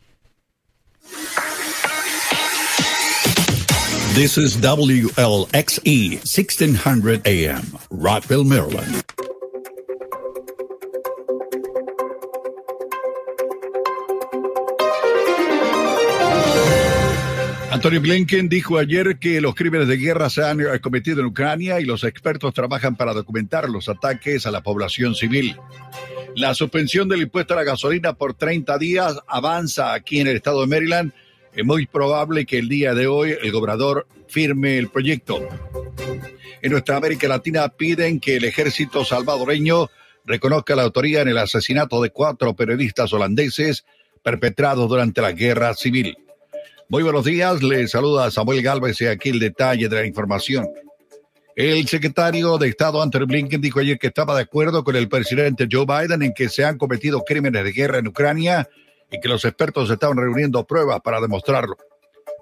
This 4.16 4.38
is 4.38 4.58
WLXE 4.58 6.26
1600 6.26 7.22
AM, 7.26 7.64
Rockville, 7.90 8.44
Maryland. 8.44 9.04
Antonio 17.78 18.02
Blinken 18.02 18.50
dijo 18.50 18.80
ayer 18.80 19.20
que 19.20 19.40
los 19.40 19.54
crímenes 19.54 19.88
de 19.88 19.98
guerra 19.98 20.32
se 20.32 20.44
han 20.44 20.62
eh, 20.62 20.80
cometido 20.82 21.20
en 21.20 21.28
Ucrania 21.28 21.80
y 21.80 21.86
los 21.86 22.04
expertos 22.04 22.52
trabajan 22.52 22.96
para 22.96 23.14
documentar 23.14 23.70
los 23.70 23.88
ataques 23.88 24.48
a 24.48 24.52
la 24.52 24.64
población 24.64 25.14
civil. 25.14 25.56
La 26.36 26.56
suspensión 26.56 27.08
del 27.08 27.22
impuesto 27.22 27.54
a 27.54 27.58
la 27.58 27.64
gasolina 27.64 28.14
por 28.14 28.34
30 28.34 28.80
días 28.80 29.20
avanza 29.28 29.94
aquí 29.94 30.20
en 30.20 30.26
el 30.26 30.38
estado 30.38 30.62
de 30.62 30.68
Maryland. 30.68 31.14
Es 31.54 31.64
muy 31.64 31.86
probable 31.86 32.48
que 32.48 32.58
el 32.58 32.68
día 32.68 32.96
de 32.96 33.06
hoy 33.06 33.36
el 33.40 33.52
gobernador 33.52 34.08
firme 34.28 34.80
el 34.80 34.90
proyecto. 34.90 35.48
En 36.64 36.72
nuestra 36.72 36.98
América 36.98 37.28
Latina 37.28 37.70
piden 37.70 38.20
que 38.20 38.38
el 38.38 38.46
ejército 38.46 39.06
salvadoreño 39.06 39.88
reconozca 40.26 40.76
la 40.76 40.82
autoría 40.82 41.22
en 41.22 41.28
el 41.28 41.38
asesinato 41.38 42.02
de 42.02 42.10
cuatro 42.10 42.56
periodistas 42.56 43.14
holandeses 43.14 43.86
perpetrados 44.24 44.90
durante 44.90 45.22
la 45.22 45.32
guerra 45.32 45.76
civil. 45.76 46.18
Muy 46.90 47.04
buenos 47.04 47.26
días, 47.26 47.62
le 47.62 47.86
saluda 47.90 48.32
Samuel 48.32 48.62
Galvez 48.62 49.02
y 49.02 49.08
aquí 49.08 49.28
el 49.28 49.40
detalle 49.40 49.90
de 49.90 49.96
la 49.98 50.06
información. 50.06 50.66
El 51.54 51.86
secretario 51.86 52.58
de 52.58 52.70
Estado 52.70 53.02
Anthony 53.02 53.26
Blinken 53.28 53.60
dijo 53.60 53.82
ayer 53.82 54.00
que 54.00 54.08
estaba 54.08 54.38
de 54.38 54.44
acuerdo 54.44 54.86
con 54.86 54.96
el 54.96 55.10
presidente 55.10 55.68
Joe 55.70 55.86
Biden 55.86 56.22
en 56.22 56.34
que 56.34 56.48
se 56.48 56.64
han 56.64 56.78
cometido 56.78 57.26
crímenes 57.26 57.66
de 57.66 57.74
guerra 57.74 57.98
en 57.98 58.08
Ucrania 58.08 58.70
y 59.12 59.20
que 59.20 59.28
los 59.28 59.44
expertos 59.44 59.90
estaban 59.90 60.16
reuniendo 60.16 60.66
pruebas 60.66 61.02
para 61.02 61.20
demostrarlo. 61.20 61.76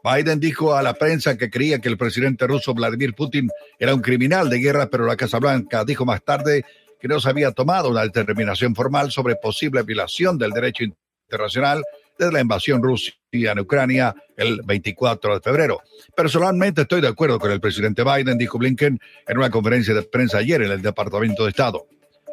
Biden 0.04 0.40
dijo 0.40 0.76
a 0.76 0.84
la 0.84 0.94
prensa 0.94 1.36
que 1.36 1.50
creía 1.50 1.80
que 1.80 1.90
el 1.90 1.98
presidente 1.98 2.46
ruso 2.46 2.76
Vladimir 2.76 3.16
Putin 3.16 3.50
era 3.80 3.96
un 3.96 4.02
criminal 4.02 4.48
de 4.52 4.60
guerra, 4.60 4.92
pero 4.92 5.08
la 5.08 5.18
Casa 5.18 5.40
Blanca 5.40 5.84
dijo 5.84 6.06
más 6.06 6.24
tarde 6.24 6.64
que 7.00 7.08
no 7.08 7.20
se 7.20 7.30
había 7.30 7.52
tomado 7.52 7.90
una 7.90 8.04
determinación 8.04 8.76
formal 8.76 9.12
sobre 9.12 9.38
posible 9.38 9.82
violación 9.82 10.38
del 10.38 10.52
derecho 10.52 10.84
internacional 10.84 11.82
desde 12.18 12.32
la 12.32 12.42
invasión 12.42 12.82
rusa 12.82 13.12
en 13.44 13.60
Ucrania 13.60 14.16
el 14.38 14.62
24 14.64 15.36
de 15.36 15.42
febrero. 15.42 15.82
Personalmente 16.16 16.84
estoy 16.84 17.02
de 17.02 17.10
acuerdo 17.10 17.40
con 17.40 17.52
el 17.52 17.60
presidente 17.60 18.04
Biden, 18.04 18.38
dijo 18.38 18.58
Blinken 18.58 19.00
en 19.28 19.38
una 19.38 19.50
conferencia 19.50 19.94
de 19.94 20.04
prensa 20.04 20.38
ayer 20.38 20.62
en 20.62 20.72
el 20.72 20.82
Departamento 20.82 21.44
de 21.44 21.50
Estado. 21.50 21.86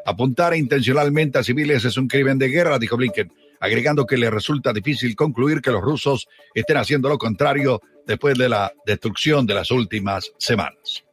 Apuntar 0.05 0.55
intencionalmente 0.57 1.39
a 1.39 1.45
civiles 1.45 1.85
es 1.85 1.97
un 1.97 2.09
crimen 2.09 2.39
de 2.39 2.49
guerra, 2.49 2.79
dijo 2.79 2.97
Blinken, 2.97 3.33
agregando 3.61 4.07
que 4.07 4.17
le 4.17 4.31
resulta 4.31 4.73
difícil 4.73 5.15
concluir 5.15 5.61
que 5.61 5.71
los 5.71 5.83
rusos 5.83 6.29
estén 6.55 6.77
haciendo 6.77 7.09
lo 7.09 7.19
contrario 7.19 7.81
después 8.07 8.37
de 8.37 8.49
la 8.49 8.73
destrucción 8.85 9.47
de 9.47 9.55
las 9.55 9.71
últimas 9.71 10.33
semanas. 10.39 11.05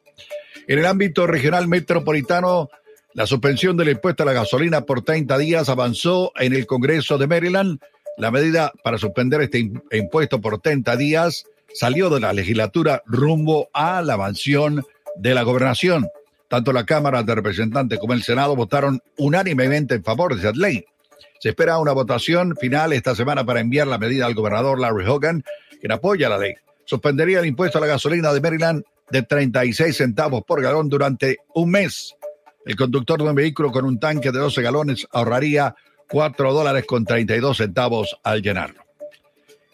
En 0.67 0.79
el 0.79 0.85
ámbito 0.85 1.25
regional 1.27 1.67
metropolitano, 1.67 2.69
la 3.13 3.25
suspensión 3.25 3.75
del 3.75 3.89
impuesto 3.89 4.23
a 4.23 4.25
la 4.25 4.33
gasolina 4.33 4.81
por 4.81 5.01
30 5.01 5.37
días 5.37 5.69
avanzó 5.69 6.31
en 6.35 6.53
el 6.53 6.65
Congreso 6.67 7.17
de 7.17 7.27
Maryland. 7.27 7.79
La 8.19 8.31
medida 8.31 8.73
para 8.83 8.97
suspender 8.97 9.39
este 9.41 9.71
impuesto 9.91 10.41
por 10.41 10.59
30 10.59 10.97
días 10.97 11.45
salió 11.73 12.09
de 12.09 12.19
la 12.19 12.33
legislatura 12.33 13.01
rumbo 13.05 13.69
a 13.73 14.01
la 14.01 14.17
mansión 14.17 14.83
de 15.15 15.33
la 15.33 15.43
gobernación. 15.43 16.05
Tanto 16.49 16.73
la 16.73 16.85
Cámara 16.85 17.23
de 17.23 17.33
Representantes 17.33 17.97
como 17.97 18.11
el 18.11 18.23
Senado 18.23 18.57
votaron 18.57 18.99
unánimemente 19.17 19.95
en 19.95 20.03
favor 20.03 20.35
de 20.35 20.41
esa 20.41 20.51
ley. 20.51 20.83
Se 21.39 21.49
espera 21.49 21.79
una 21.79 21.93
votación 21.93 22.57
final 22.57 22.91
esta 22.91 23.15
semana 23.15 23.45
para 23.45 23.61
enviar 23.61 23.87
la 23.87 23.97
medida 23.97 24.25
al 24.25 24.33
gobernador 24.33 24.81
Larry 24.81 25.07
Hogan, 25.07 25.45
quien 25.79 25.93
apoya 25.93 26.27
la 26.27 26.37
ley. 26.37 26.55
Suspendería 26.83 27.39
el 27.39 27.45
impuesto 27.45 27.77
a 27.77 27.81
la 27.81 27.87
gasolina 27.87 28.33
de 28.33 28.41
Maryland 28.41 28.83
de 29.11 29.23
36 29.23 29.95
centavos 29.95 30.43
por 30.45 30.61
galón 30.61 30.89
durante 30.89 31.37
un 31.53 31.71
mes. 31.71 32.17
El 32.65 32.75
conductor 32.75 33.23
de 33.23 33.29
un 33.29 33.35
vehículo 33.35 33.71
con 33.71 33.85
un 33.85 33.97
tanque 33.97 34.31
de 34.31 34.39
12 34.39 34.61
galones 34.61 35.07
ahorraría 35.13 35.73
4 36.09 36.53
dólares 36.53 36.85
con 36.85 37.05
32 37.05 37.57
centavos 37.57 38.19
al 38.23 38.41
llenarlo. 38.41 38.83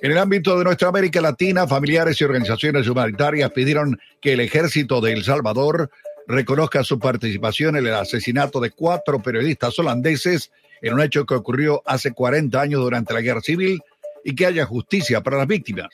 En 0.01 0.11
el 0.11 0.17
ámbito 0.17 0.57
de 0.57 0.65
nuestra 0.65 0.89
América 0.89 1.21
Latina, 1.21 1.65
familiares 1.67 2.19
y 2.19 2.25
organizaciones 2.25 2.87
humanitarias 2.87 3.51
pidieron 3.51 3.97
que 4.21 4.33
el 4.33 4.41
ejército 4.41 5.01
de 5.01 5.13
El 5.13 5.23
Salvador 5.23 5.89
reconozca 6.27 6.83
su 6.83 6.99
participación 6.99 7.77
en 7.77 7.87
el 7.87 7.93
asesinato 7.93 8.59
de 8.59 8.71
cuatro 8.71 9.21
periodistas 9.21 9.79
holandeses 9.79 10.51
en 10.81 10.93
un 10.93 11.01
hecho 11.01 11.25
que 11.25 11.35
ocurrió 11.35 11.81
hace 11.85 12.11
40 12.11 12.59
años 12.59 12.81
durante 12.81 13.13
la 13.13 13.21
guerra 13.21 13.41
civil 13.41 13.81
y 14.23 14.35
que 14.35 14.45
haya 14.45 14.65
justicia 14.65 15.21
para 15.21 15.37
las 15.37 15.47
víctimas. 15.47 15.87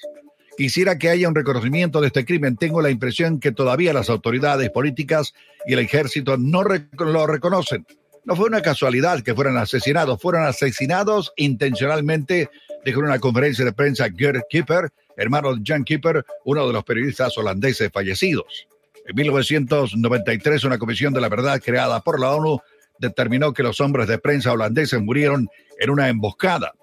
Quisiera 0.57 0.97
que 0.97 1.09
haya 1.09 1.27
un 1.27 1.35
reconocimiento 1.35 2.01
de 2.01 2.07
este 2.07 2.25
crimen. 2.25 2.57
Tengo 2.57 2.81
la 2.81 2.89
impresión 2.89 3.39
que 3.39 3.51
todavía 3.51 3.93
las 3.93 4.09
autoridades 4.09 4.69
políticas 4.69 5.33
y 5.65 5.73
el 5.73 5.79
ejército 5.79 6.37
no 6.37 6.63
lo 6.63 7.27
reconocen. 7.27 7.85
No 8.23 8.35
fue 8.35 8.47
una 8.47 8.61
casualidad 8.61 9.21
que 9.21 9.33
fueran 9.33 9.57
asesinados, 9.57 10.21
fueron 10.21 10.43
asesinados 10.43 11.33
intencionalmente, 11.37 12.49
dijo 12.85 12.99
en 12.99 13.07
una 13.07 13.19
conferencia 13.19 13.65
de 13.65 13.73
prensa 13.73 14.09
Gerd 14.15 14.43
Kipper, 14.49 14.91
hermano 15.17 15.55
de 15.55 15.61
Jan 15.65 15.83
Kipper, 15.83 16.23
uno 16.45 16.67
de 16.67 16.73
los 16.73 16.83
periodistas 16.83 17.35
holandeses 17.37 17.89
fallecidos. 17.91 18.67
En 19.07 19.15
1993, 19.15 20.63
una 20.63 20.77
comisión 20.77 21.13
de 21.13 21.21
la 21.21 21.29
verdad 21.29 21.59
creada 21.63 22.01
por 22.01 22.19
la 22.19 22.31
ONU 22.31 22.59
determinó 22.99 23.53
que 23.53 23.63
los 23.63 23.81
hombres 23.81 24.07
de 24.07 24.19
prensa 24.19 24.53
holandeses 24.53 25.01
murieron 25.01 25.49
en 25.79 25.89
una 25.89 26.07
emboscada. 26.07 26.73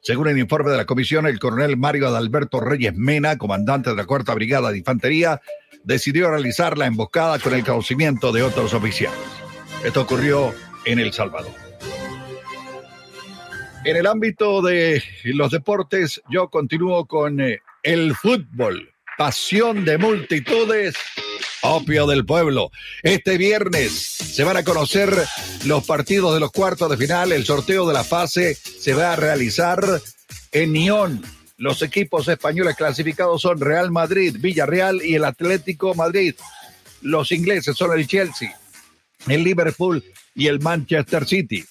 Según 0.00 0.28
el 0.28 0.38
informe 0.38 0.70
de 0.70 0.78
la 0.78 0.86
comisión, 0.86 1.26
el 1.26 1.38
coronel 1.38 1.76
Mario 1.76 2.08
Adalberto 2.08 2.60
Reyes 2.60 2.94
Mena, 2.94 3.36
comandante 3.36 3.90
de 3.90 3.96
la 3.96 4.06
Cuarta 4.06 4.32
Brigada 4.34 4.70
de 4.70 4.78
Infantería, 4.78 5.42
decidió 5.84 6.30
realizar 6.30 6.78
la 6.78 6.86
emboscada 6.86 7.38
con 7.38 7.52
el 7.52 7.64
conocimiento 7.64 8.32
de 8.32 8.42
otros 8.42 8.72
oficiales. 8.72 9.18
Esto 9.84 10.02
ocurrió 10.02 10.54
en 10.86 10.98
El 10.98 11.12
Salvador. 11.12 11.52
En 13.84 13.96
el 13.96 14.06
ámbito 14.06 14.62
de 14.62 15.02
los 15.24 15.50
deportes, 15.50 16.22
yo 16.30 16.48
continúo 16.48 17.06
con 17.06 17.40
eh, 17.40 17.60
el 17.82 18.16
fútbol, 18.16 18.90
pasión 19.16 19.84
de 19.84 19.98
multitudes 19.98 20.96
opio 21.62 22.06
del 22.06 22.24
pueblo. 22.24 22.70
Este 23.02 23.38
viernes 23.38 23.92
se 23.92 24.44
van 24.44 24.56
a 24.56 24.64
conocer 24.64 25.12
los 25.64 25.84
partidos 25.84 26.34
de 26.34 26.40
los 26.40 26.52
cuartos 26.52 26.90
de 26.90 26.96
final. 26.96 27.32
El 27.32 27.44
sorteo 27.44 27.86
de 27.86 27.94
la 27.94 28.04
fase 28.04 28.54
se 28.54 28.94
va 28.94 29.12
a 29.12 29.16
realizar 29.16 29.84
en 30.52 30.72
Nión. 30.72 31.22
Los 31.58 31.82
equipos 31.82 32.28
españoles 32.28 32.76
clasificados 32.76 33.42
son 33.42 33.60
Real 33.60 33.90
Madrid, 33.90 34.36
Villarreal 34.38 35.00
y 35.02 35.14
el 35.14 35.24
Atlético 35.24 35.94
Madrid. 35.94 36.34
Los 37.02 37.32
ingleses 37.32 37.76
son 37.76 37.98
el 37.98 38.06
Chelsea, 38.06 38.56
el 39.26 39.42
Liverpool 39.42 40.02
y 40.34 40.46
el 40.46 40.60
Manchester 40.60 41.26
City. 41.26 41.64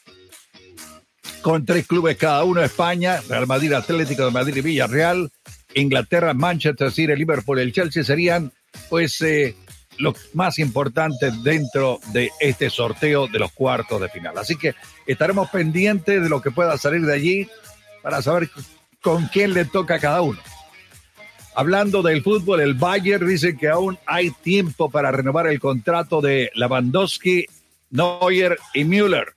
Con 1.41 1.65
tres 1.65 1.85
clubes 1.85 2.17
cada 2.17 2.43
uno, 2.43 2.61
España, 2.61 3.21
Real 3.29 3.45
Madrid, 3.45 3.73
Atlético 3.73 4.25
de 4.25 4.31
Madrid 4.31 4.57
y 4.57 4.61
Villarreal. 4.61 5.31
Inglaterra, 5.75 6.33
Manchester 6.33 6.91
City, 6.91 7.15
Liverpool 7.15 7.59
el 7.59 7.73
Chelsea 7.73 8.03
serían 8.03 8.51
pues 8.89 9.21
eh, 9.21 9.55
lo 9.97 10.13
más 10.33 10.59
importante 10.59 11.31
dentro 11.43 11.99
de 12.11 12.31
este 12.39 12.69
sorteo 12.69 13.27
de 13.27 13.39
los 13.39 13.51
cuartos 13.51 14.01
de 14.01 14.09
final. 14.09 14.37
Así 14.37 14.55
que 14.55 14.73
estaremos 15.05 15.49
pendientes 15.49 16.21
de 16.21 16.29
lo 16.29 16.41
que 16.41 16.51
pueda 16.51 16.77
salir 16.77 17.05
de 17.05 17.13
allí 17.13 17.47
para 18.01 18.21
saber 18.21 18.49
con 19.01 19.27
quién 19.27 19.53
le 19.53 19.65
toca 19.65 19.95
a 19.95 19.99
cada 19.99 20.21
uno. 20.21 20.39
Hablando 21.57 22.01
del 22.01 22.21
fútbol, 22.21 22.59
el 22.59 22.73
Bayern 22.73 23.25
dice 23.25 23.55
que 23.55 23.69
aún 23.69 23.97
hay 24.05 24.29
tiempo 24.29 24.89
para 24.89 25.09
renovar 25.09 25.47
el 25.47 25.57
contrato 25.57 26.19
de 26.19 26.51
Lewandowski, 26.53 27.45
Neuer 27.91 28.57
y 28.73 28.83
Müller. 28.83 29.27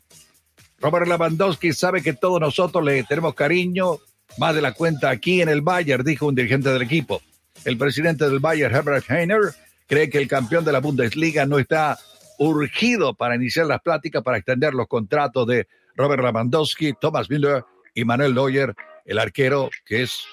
Robert 0.81 1.07
Lewandowski 1.07 1.73
sabe 1.73 2.03
que 2.03 2.15
todos 2.15 2.41
nosotros 2.41 2.85
le 2.85 3.05
tenemos 3.05 3.35
cariño, 3.35 3.99
más 4.37 4.53
de 4.53 4.63
la 4.63 4.73
cuenta 4.73 5.11
aquí 5.11 5.43
en 5.43 5.49
el 5.49 5.61
Bayern, 5.61 6.05
dijo 6.05 6.27
un 6.27 6.35
dirigente 6.35 6.71
del 6.71 6.83
equipo. 6.83 7.23
El 7.65 7.79
presidente 7.79 8.29
del 8.29 8.41
Bayern, 8.41 8.75
Herbert 8.75 9.09
Heiner, 9.09 9.55
cree 9.87 10.11
que 10.11 10.19
el 10.19 10.27
campeón 10.27 10.65
de 10.65 10.73
la 10.73 10.81
Bundesliga 10.81 11.47
no 11.47 11.61
está 11.61 11.97
urgido 12.39 13.15
para 13.15 13.37
iniciar 13.37 13.67
las 13.67 13.81
pláticas 13.81 14.25
para 14.25 14.39
extender 14.39 14.75
los 14.75 14.89
contratos 14.89 15.47
de 15.47 15.69
Robert 15.95 16.25
Lewandowski, 16.25 16.95
Thomas 17.01 17.31
Müller 17.31 17.65
y 17.95 18.05
Manuel 18.05 18.35
Neuer, 18.35 18.75
el 19.05 19.21
arquero 19.21 19.71
que 19.87 20.03
es 20.03 20.25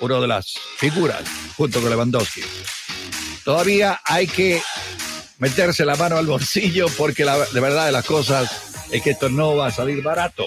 una 0.00 0.20
de 0.20 0.26
las 0.26 0.54
figuras 0.76 1.24
junto 1.56 1.80
con 1.80 1.90
Lewandowski. 1.90 2.42
Todavía 3.44 4.00
hay 4.04 4.26
que 4.26 4.60
meterse 5.38 5.84
la 5.84 5.96
mano 5.96 6.16
al 6.16 6.26
bolsillo 6.26 6.86
porque 6.96 7.24
la 7.24 7.38
de 7.38 7.60
verdad 7.60 7.86
de 7.86 7.92
las 7.92 8.04
cosas 8.04 8.86
es 8.90 9.02
que 9.02 9.10
esto 9.10 9.28
no 9.28 9.56
va 9.56 9.68
a 9.68 9.70
salir 9.70 10.02
barato. 10.02 10.46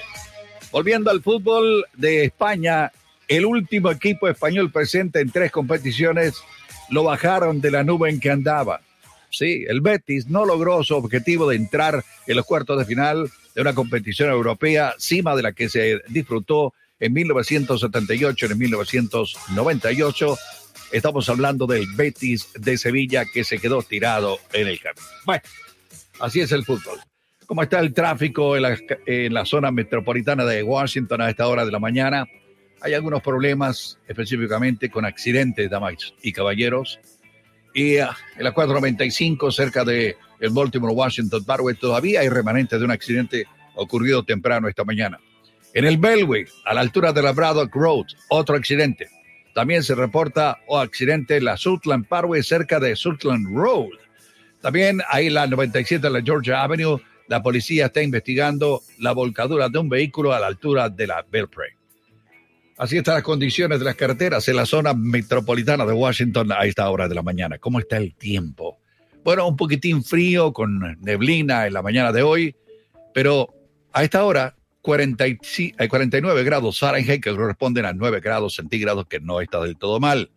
Volviendo 0.72 1.12
al 1.12 1.22
fútbol 1.22 1.86
de 1.94 2.26
España, 2.26 2.92
el 3.28 3.46
último 3.46 3.92
equipo 3.92 4.28
español 4.28 4.72
presente 4.72 5.20
en 5.20 5.32
tres 5.32 5.52
competiciones 5.52 6.36
lo 6.90 7.04
bajaron 7.04 7.62
de 7.62 7.72
la 7.72 7.84
nube 7.84 8.10
en 8.10 8.20
que 8.20 8.32
andaba. 8.32 8.82
Sí, 9.30 9.64
el 9.68 9.82
Betis 9.82 10.28
no 10.28 10.46
logró 10.46 10.84
su 10.84 10.96
objetivo 10.96 11.50
de 11.50 11.56
entrar 11.56 12.04
en 12.28 12.36
los 12.36 12.46
cuartos 12.46 12.78
de 12.78 12.86
final 12.86 13.32
de 13.56 13.62
una 13.62 13.74
competición 13.74 14.30
europea, 14.30 14.94
cima 14.98 15.36
de 15.36 15.42
la 15.42 15.54
que 15.54 15.70
se 15.70 16.02
disfrutó 16.10 16.74
en 17.02 17.14
1978, 17.14 18.46
en 18.46 18.58
1998. 18.58 20.38
Estamos 20.94 21.28
hablando 21.30 21.68
del 21.68 21.86
Betis 21.96 22.50
de 22.54 22.78
Sevilla 22.78 23.26
que 23.26 23.44
se 23.44 23.58
quedó 23.58 23.82
tirado 23.82 24.40
en 24.54 24.68
el 24.68 24.80
camino. 24.80 25.06
Bueno, 25.26 25.42
así 26.20 26.40
es 26.40 26.52
el 26.52 26.64
fútbol. 26.64 27.00
¿Cómo 27.48 27.64
está 27.64 27.80
el 27.80 27.94
tráfico 27.94 28.56
en 28.56 29.34
la, 29.34 29.46
zona 29.46 29.72
metropolitana 29.72 30.46
de 30.46 30.64
Washington 30.64 31.22
a 31.22 31.30
esta 31.30 31.48
hora 31.48 31.66
de 31.66 31.72
la 31.72 31.80
mañana? 31.80 32.26
Hay 32.82 32.94
algunos 32.94 33.22
problemas 33.22 34.00
específicamente 34.08 34.90
con 34.90 35.04
accidentes, 35.04 35.70
damas 35.70 36.14
y 36.22 36.32
caballeros. 36.32 37.00
Y 37.74 37.98
ah, 37.98 38.16
en 38.38 38.44
la 38.44 38.54
495, 38.54 39.52
cerca 39.52 39.84
de 39.84 40.16
el 40.40 40.50
Baltimore 40.52 40.94
Washington 40.94 41.44
Parkway, 41.44 41.76
todavía 41.76 42.22
hay 42.22 42.30
remanentes 42.30 42.80
de 42.80 42.86
un 42.86 42.92
accidente 42.92 43.46
ocurrido 43.76 44.24
temprano 44.24 44.68
esta 44.68 44.84
mañana. 44.84 45.20
En 45.74 45.86
el 45.86 45.98
Bellway, 45.98 46.46
a 46.66 46.74
la 46.74 46.82
altura 46.82 47.14
de 47.14 47.22
la 47.22 47.32
Braddock 47.32 47.74
Road, 47.74 48.06
otro 48.30 48.56
accidente. 48.56 49.10
También 49.54 49.84
se 49.84 49.96
reporta 49.96 50.60
un 50.68 50.82
accidente 50.82 51.38
en 51.38 51.46
la 51.46 51.56
Sutland 51.56 52.08
Parkway, 52.08 52.44
cerca 52.44 52.80
de 52.80 52.96
Sutland 52.96 53.48
Road. 53.56 53.90
También 54.62 55.02
ahí 55.10 55.30
la 55.30 55.48
97 55.48 56.06
de 56.06 56.14
la 56.14 56.22
Georgia 56.22 56.64
Avenue, 56.64 57.00
la 57.28 57.42
policía 57.42 57.86
está 57.86 58.02
investigando 58.02 58.82
la 59.00 59.14
volcadura 59.14 59.70
de 59.70 59.80
un 59.80 59.88
vehículo 59.88 60.34
a 60.34 60.40
la 60.40 60.48
altura 60.48 60.90
de 60.90 61.08
la 61.08 61.26
Belpre. 61.30 61.78
Así 62.78 62.98
están 62.98 63.16
las 63.16 63.24
condiciones 63.24 63.80
de 63.80 63.86
las 63.86 63.96
carreteras 63.96 64.48
en 64.50 64.58
la 64.58 64.66
zona 64.66 64.94
metropolitana 64.94 65.86
de 65.86 65.94
Washington 65.94 66.52
a 66.52 66.66
esta 66.66 66.90
hora 66.90 67.08
de 67.08 67.16
la 67.16 67.22
mañana. 67.22 67.58
¿Cómo 67.60 67.80
está 67.80 67.96
el 67.98 68.16
tiempo? 68.16 68.80
Bueno, 69.24 69.48
un 69.48 69.56
poquitín 69.56 70.04
frío 70.04 70.52
con 70.52 70.98
neblina 71.00 71.68
en 71.68 71.74
la 71.74 71.82
mañana 71.82 72.12
de 72.12 72.24
hoy, 72.24 72.56
pero 73.14 73.54
a 73.94 74.04
esta 74.04 74.26
hora 74.26 74.56
49 74.82 76.44
grados 76.44 76.80
Fahrenheit 76.80 77.24
que 77.24 77.36
corresponden 77.36 77.86
a 77.86 77.94
9 77.94 78.20
grados 78.20 78.56
centígrados, 78.56 79.08
que 79.08 79.20
no 79.20 79.42
está 79.42 79.62
del 79.62 79.78
todo 79.78 80.00
mal. 80.00 80.30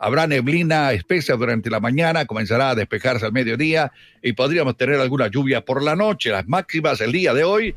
Habrá 0.00 0.26
neblina 0.26 0.92
espesa 0.92 1.34
durante 1.34 1.70
la 1.70 1.80
mañana, 1.80 2.24
comenzará 2.24 2.70
a 2.70 2.74
despejarse 2.74 3.26
al 3.26 3.32
mediodía 3.32 3.92
y 4.22 4.32
podríamos 4.32 4.76
tener 4.76 5.00
alguna 5.00 5.26
lluvia 5.26 5.64
por 5.64 5.82
la 5.82 5.96
noche. 5.96 6.30
Las 6.30 6.46
máximas 6.46 7.00
el 7.00 7.10
día 7.10 7.34
de 7.34 7.42
hoy 7.42 7.74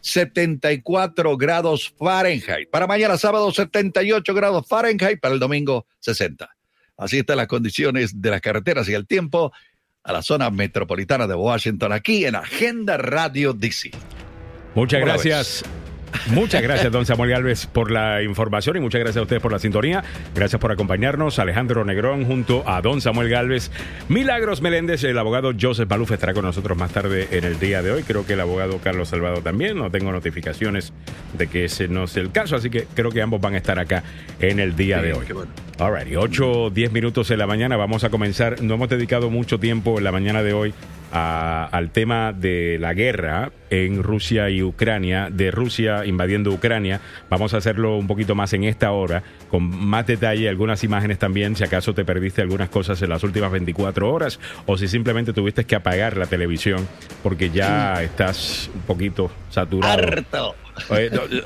74 0.00 1.36
grados 1.36 1.94
Fahrenheit. 1.96 2.68
Para 2.70 2.86
mañana 2.88 3.16
sábado 3.16 3.52
78 3.52 4.34
grados 4.34 4.66
Fahrenheit, 4.66 5.20
para 5.20 5.34
el 5.34 5.40
domingo 5.40 5.86
60. 6.00 6.48
Así 6.96 7.18
están 7.18 7.36
las 7.36 7.46
condiciones 7.46 8.20
de 8.20 8.30
las 8.30 8.40
carreteras 8.40 8.88
y 8.88 8.94
el 8.94 9.06
tiempo 9.06 9.52
a 10.02 10.12
la 10.12 10.22
zona 10.22 10.50
metropolitana 10.50 11.26
de 11.26 11.34
Washington, 11.34 11.92
aquí 11.92 12.24
en 12.24 12.34
Agenda 12.34 12.96
Radio 12.96 13.52
DC. 13.52 13.90
Muchas 14.74 15.00
gracias. 15.00 15.64
Muchas 16.28 16.62
gracias, 16.62 16.92
don 16.92 17.06
Samuel 17.06 17.30
Galvez, 17.30 17.66
por 17.66 17.90
la 17.90 18.22
información 18.22 18.76
y 18.76 18.80
muchas 18.80 19.00
gracias 19.00 19.18
a 19.18 19.22
ustedes 19.22 19.42
por 19.42 19.52
la 19.52 19.58
sintonía. 19.58 20.02
Gracias 20.34 20.60
por 20.60 20.72
acompañarnos. 20.72 21.38
Alejandro 21.38 21.84
Negrón 21.84 22.24
junto 22.24 22.68
a 22.68 22.80
don 22.82 23.00
Samuel 23.00 23.28
Galvez. 23.28 23.70
Milagros 24.08 24.60
Meléndez, 24.60 25.04
el 25.04 25.18
abogado 25.18 25.52
Joseph 25.58 25.88
Baluf 25.88 26.12
estará 26.12 26.34
con 26.34 26.44
nosotros 26.44 26.76
más 26.76 26.92
tarde 26.92 27.28
en 27.30 27.44
el 27.44 27.58
día 27.58 27.82
de 27.82 27.92
hoy. 27.92 28.02
Creo 28.02 28.26
que 28.26 28.34
el 28.34 28.40
abogado 28.40 28.78
Carlos 28.82 29.08
Salvado 29.08 29.40
también. 29.42 29.76
No 29.76 29.90
tengo 29.90 30.12
notificaciones 30.12 30.92
de 31.36 31.46
que 31.46 31.64
ese 31.64 31.88
no 31.88 32.04
es 32.04 32.16
el 32.16 32.30
caso, 32.32 32.56
así 32.56 32.70
que 32.70 32.86
creo 32.94 33.10
que 33.10 33.22
ambos 33.22 33.40
van 33.40 33.54
a 33.54 33.58
estar 33.58 33.78
acá 33.78 34.02
en 34.40 34.60
el 34.60 34.76
día 34.76 35.00
de 35.02 35.12
hoy. 35.12 35.26
Bueno. 35.32 35.50
All 35.78 35.96
right, 35.96 36.14
8 36.14 36.70
10 36.70 36.92
minutos 36.92 37.30
en 37.30 37.38
la 37.38 37.46
mañana. 37.46 37.76
Vamos 37.76 38.04
a 38.04 38.10
comenzar. 38.10 38.60
No 38.62 38.74
hemos 38.74 38.88
dedicado 38.88 39.30
mucho 39.30 39.58
tiempo 39.58 39.98
en 39.98 40.04
la 40.04 40.12
mañana 40.12 40.42
de 40.42 40.52
hoy 40.52 40.74
al 41.12 41.90
tema 41.90 42.32
de 42.32 42.78
la 42.80 42.94
guerra 42.94 43.52
en 43.70 44.02
Rusia 44.02 44.50
y 44.50 44.62
Ucrania, 44.62 45.28
de 45.30 45.50
Rusia 45.50 46.04
invadiendo 46.04 46.50
Ucrania. 46.50 47.00
Vamos 47.28 47.54
a 47.54 47.58
hacerlo 47.58 47.96
un 47.96 48.06
poquito 48.06 48.34
más 48.34 48.52
en 48.52 48.64
esta 48.64 48.92
hora, 48.92 49.22
con 49.48 49.62
más 49.62 50.06
detalle, 50.06 50.48
algunas 50.48 50.82
imágenes 50.84 51.18
también, 51.18 51.56
si 51.56 51.64
acaso 51.64 51.94
te 51.94 52.04
perdiste 52.04 52.42
algunas 52.42 52.68
cosas 52.68 53.00
en 53.02 53.10
las 53.10 53.22
últimas 53.22 53.50
24 53.50 54.12
horas 54.12 54.40
o 54.66 54.76
si 54.76 54.88
simplemente 54.88 55.32
tuviste 55.32 55.64
que 55.64 55.76
apagar 55.76 56.16
la 56.16 56.26
televisión 56.26 56.86
porque 57.22 57.50
ya 57.50 58.02
estás 58.02 58.70
un 58.74 58.82
poquito 58.82 59.30
saturado. 59.50 59.92
Harto. 59.92 60.54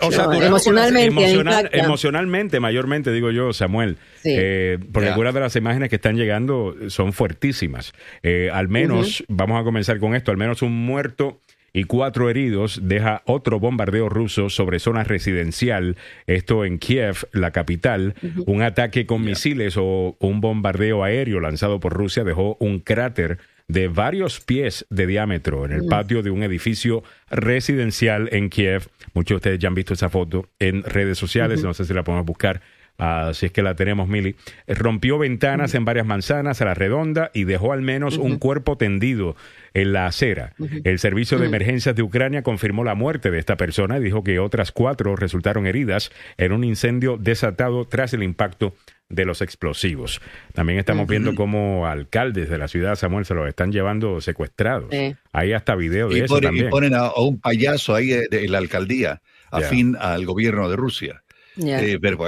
O, 0.00 0.12
sea, 0.12 0.24
emocionalmente, 0.42 1.32
emocionalmente, 1.72 2.60
mayormente, 2.60 3.12
digo 3.12 3.30
yo, 3.30 3.52
Samuel, 3.52 3.96
eh, 4.24 4.78
porque 4.92 5.08
algunas 5.08 5.34
de 5.34 5.40
las 5.40 5.56
imágenes 5.56 5.88
que 5.88 5.96
están 5.96 6.16
llegando 6.16 6.74
son 6.88 7.12
fuertísimas. 7.12 7.92
Eh, 8.22 8.50
al 8.52 8.68
menos, 8.68 9.24
vamos 9.28 9.60
a 9.60 9.64
comenzar 9.64 9.98
con 9.98 10.14
esto, 10.14 10.30
al 10.30 10.36
menos 10.36 10.62
un 10.62 10.72
muerto 10.84 11.40
y 11.76 11.84
cuatro 11.84 12.30
heridos 12.30 12.80
deja 12.84 13.22
otro 13.26 13.58
bombardeo 13.58 14.08
ruso 14.08 14.48
sobre 14.48 14.78
zona 14.78 15.02
residencial, 15.02 15.96
esto 16.26 16.64
en 16.64 16.78
Kiev, 16.78 17.28
la 17.32 17.50
capital. 17.50 18.14
Un 18.46 18.62
ataque 18.62 19.06
con 19.06 19.24
misiles 19.24 19.74
o 19.76 20.16
un 20.20 20.40
bombardeo 20.40 21.02
aéreo 21.02 21.40
lanzado 21.40 21.80
por 21.80 21.92
Rusia 21.92 22.22
dejó 22.22 22.56
un 22.60 22.78
cráter 22.78 23.38
de 23.68 23.88
varios 23.88 24.40
pies 24.40 24.86
de 24.90 25.06
diámetro 25.06 25.64
en 25.64 25.72
el 25.72 25.86
patio 25.86 26.22
de 26.22 26.30
un 26.30 26.42
edificio 26.42 27.02
residencial 27.30 28.28
en 28.32 28.50
Kiev. 28.50 28.88
Muchos 29.14 29.36
de 29.36 29.36
ustedes 29.36 29.58
ya 29.58 29.68
han 29.68 29.74
visto 29.74 29.94
esa 29.94 30.10
foto 30.10 30.48
en 30.58 30.82
redes 30.82 31.18
sociales, 31.18 31.62
no 31.62 31.74
sé 31.74 31.84
si 31.84 31.94
la 31.94 32.04
podemos 32.04 32.26
buscar. 32.26 32.60
Uh, 32.96 33.34
si 33.34 33.46
es 33.46 33.52
que 33.52 33.62
la 33.62 33.74
tenemos, 33.74 34.06
Mili, 34.06 34.36
rompió 34.68 35.18
ventanas 35.18 35.74
en 35.74 35.84
varias 35.84 36.06
manzanas 36.06 36.62
a 36.62 36.64
la 36.64 36.74
redonda 36.74 37.32
y 37.34 37.42
dejó 37.42 37.72
al 37.72 37.82
menos 37.82 38.18
un 38.18 38.38
cuerpo 38.38 38.76
tendido 38.76 39.34
en 39.72 39.92
la 39.92 40.06
acera. 40.06 40.54
El 40.84 41.00
Servicio 41.00 41.38
de 41.38 41.46
Emergencias 41.46 41.96
de 41.96 42.02
Ucrania 42.02 42.42
confirmó 42.44 42.84
la 42.84 42.94
muerte 42.94 43.32
de 43.32 43.40
esta 43.40 43.56
persona 43.56 43.98
y 43.98 44.02
dijo 44.02 44.22
que 44.22 44.38
otras 44.38 44.70
cuatro 44.70 45.16
resultaron 45.16 45.66
heridas 45.66 46.12
en 46.36 46.52
un 46.52 46.62
incendio 46.62 47.16
desatado 47.16 47.84
tras 47.84 48.14
el 48.14 48.22
impacto 48.22 48.76
de 49.08 49.24
los 49.24 49.42
explosivos. 49.42 50.20
También 50.52 50.78
estamos 50.78 51.06
viendo 51.06 51.34
cómo 51.34 51.86
alcaldes 51.86 52.48
de 52.48 52.58
la 52.58 52.68
ciudad 52.68 52.96
Samuel 52.96 53.24
se 53.24 53.34
los 53.34 53.48
están 53.48 53.72
llevando 53.72 54.20
secuestrados. 54.20 54.90
Ahí 55.32 55.52
hasta 55.52 55.74
video 55.74 56.08
de 56.08 56.24
eso 56.24 56.40
también. 56.40 56.68
Y 56.68 56.70
ponen 56.70 56.94
a, 56.94 57.12
un 57.14 57.40
payaso 57.40 57.94
ahí 57.94 58.08
de, 58.08 58.48
la 58.48 58.58
alcaldía, 58.58 59.22
afín 59.50 59.96
al 59.98 60.24
gobierno 60.26 60.68
de 60.68 60.76
Rusia. 60.76 61.22
Eh, 61.56 61.98
pero 62.00 62.18